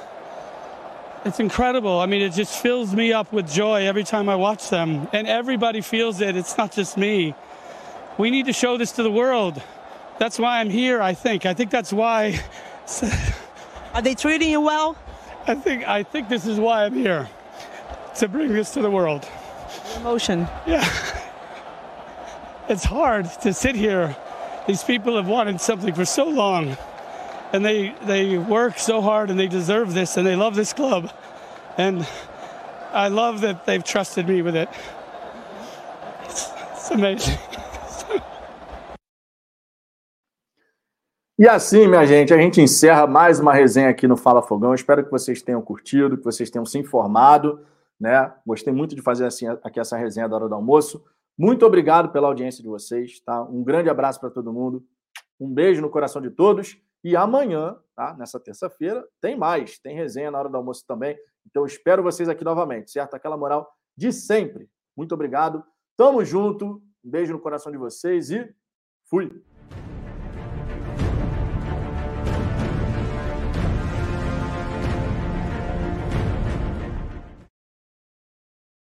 it's 1.27 1.39
incredible. 1.39 1.99
I 1.99 2.05
mean, 2.05 2.21
it 2.21 2.33
just 2.33 2.61
fills 2.61 2.93
me 2.93 3.13
up 3.13 3.31
with 3.33 3.51
joy 3.51 3.85
every 3.85 4.03
time 4.03 4.29
I 4.29 4.35
watch 4.35 4.69
them. 4.69 5.07
And 5.13 5.27
everybody 5.27 5.81
feels 5.81 6.21
it. 6.21 6.35
It's 6.35 6.57
not 6.57 6.71
just 6.71 6.97
me. 6.97 7.35
We 8.17 8.31
need 8.31 8.45
to 8.47 8.53
show 8.53 8.77
this 8.77 8.93
to 8.93 9.03
the 9.03 9.11
world. 9.11 9.61
That's 10.19 10.39
why 10.39 10.59
I'm 10.59 10.69
here, 10.69 11.01
I 11.01 11.13
think. 11.13 11.45
I 11.45 11.53
think 11.53 11.69
that's 11.69 11.93
why 11.93 12.39
Are 13.93 14.01
they 14.01 14.15
treating 14.15 14.49
you 14.49 14.61
well? 14.61 14.97
I 15.47 15.55
think 15.55 15.87
I 15.87 16.03
think 16.03 16.29
this 16.29 16.45
is 16.45 16.59
why 16.59 16.85
I'm 16.85 16.93
here. 16.93 17.27
To 18.15 18.27
bring 18.27 18.53
this 18.53 18.71
to 18.71 18.81
the 18.81 18.89
world. 18.89 19.27
Emotion. 19.97 20.47
Yeah. 20.65 20.87
It's 22.69 22.83
hard 22.83 23.29
to 23.41 23.53
sit 23.53 23.75
here. 23.75 24.15
These 24.67 24.83
people 24.83 25.15
have 25.15 25.27
wanted 25.27 25.61
something 25.61 25.93
for 25.93 26.05
so 26.05 26.27
long. 26.27 26.77
And 27.53 27.63
they 27.63 27.95
they 28.05 28.37
work 28.37 28.77
so 28.77 29.01
hard 29.01 29.29
and 29.29 29.39
they 29.39 29.47
deserve 29.47 29.93
this 29.93 30.17
and 30.17 30.25
they 30.25 30.35
love 30.35 30.55
this 30.55 30.73
club. 30.73 31.09
And 31.77 32.05
I 32.93 33.07
love 33.09 33.41
that 33.41 33.65
they've 33.65 33.83
trusted 33.83 34.27
me 34.27 34.41
with 34.41 34.55
it. 34.55 34.69
It's, 36.25 36.51
it's 36.73 36.91
amazing. 36.91 37.37
E 41.39 41.47
assim, 41.47 41.87
minha 41.87 42.03
gente, 42.03 42.33
a 42.33 42.37
gente 42.37 42.59
encerra 42.59 43.05
mais 43.05 43.39
uma 43.39 43.53
resenha 43.53 43.89
aqui 43.89 44.07
no 44.07 44.17
Fala 44.17 44.41
Fogão. 44.41 44.73
Espero 44.73 45.05
que 45.05 45.11
vocês 45.11 45.39
tenham 45.39 45.61
curtido, 45.61 46.17
que 46.17 46.23
vocês 46.23 46.49
tenham 46.49 46.65
se 46.65 46.79
informado, 46.79 47.61
né? 47.99 48.33
Gostei 48.43 48.73
muito 48.73 48.95
de 48.95 49.03
fazer 49.03 49.27
assim 49.27 49.45
aqui 49.63 49.79
essa 49.79 49.95
resenha 49.95 50.27
da 50.27 50.35
hora 50.35 50.49
do 50.49 50.55
almoço. 50.55 51.05
Muito 51.37 51.63
obrigado 51.63 52.09
pela 52.09 52.27
audiência 52.27 52.63
de 52.63 52.67
vocês, 52.67 53.19
tá? 53.19 53.43
Um 53.43 53.63
grande 53.63 53.87
abraço 53.87 54.19
para 54.19 54.31
todo 54.31 54.51
mundo. 54.51 54.83
Um 55.39 55.47
beijo 55.47 55.79
no 55.79 55.91
coração 55.91 56.19
de 56.19 56.31
todos. 56.31 56.75
E 57.03 57.15
amanhã, 57.15 57.77
tá? 57.95 58.15
Nessa 58.17 58.39
terça-feira, 58.39 59.07
tem 59.21 59.35
mais. 59.35 59.79
Tem 59.79 59.95
resenha 59.95 60.31
na 60.31 60.39
hora 60.39 60.49
do 60.49 60.57
almoço 60.57 60.85
também. 60.85 61.17
Então 61.45 61.65
espero 61.65 62.03
vocês 62.03 62.27
aqui 62.27 62.43
novamente, 62.43 62.91
certo? 62.91 63.13
Aquela 63.13 63.37
moral 63.37 63.71
de 63.95 64.11
sempre. 64.11 64.69
Muito 64.95 65.13
obrigado. 65.13 65.63
Tamo 65.95 66.23
junto. 66.23 66.81
Um 67.03 67.09
beijo 67.09 67.33
no 67.33 67.39
coração 67.39 67.71
de 67.71 67.77
vocês 67.77 68.29
e 68.29 68.53
fui. 69.05 69.43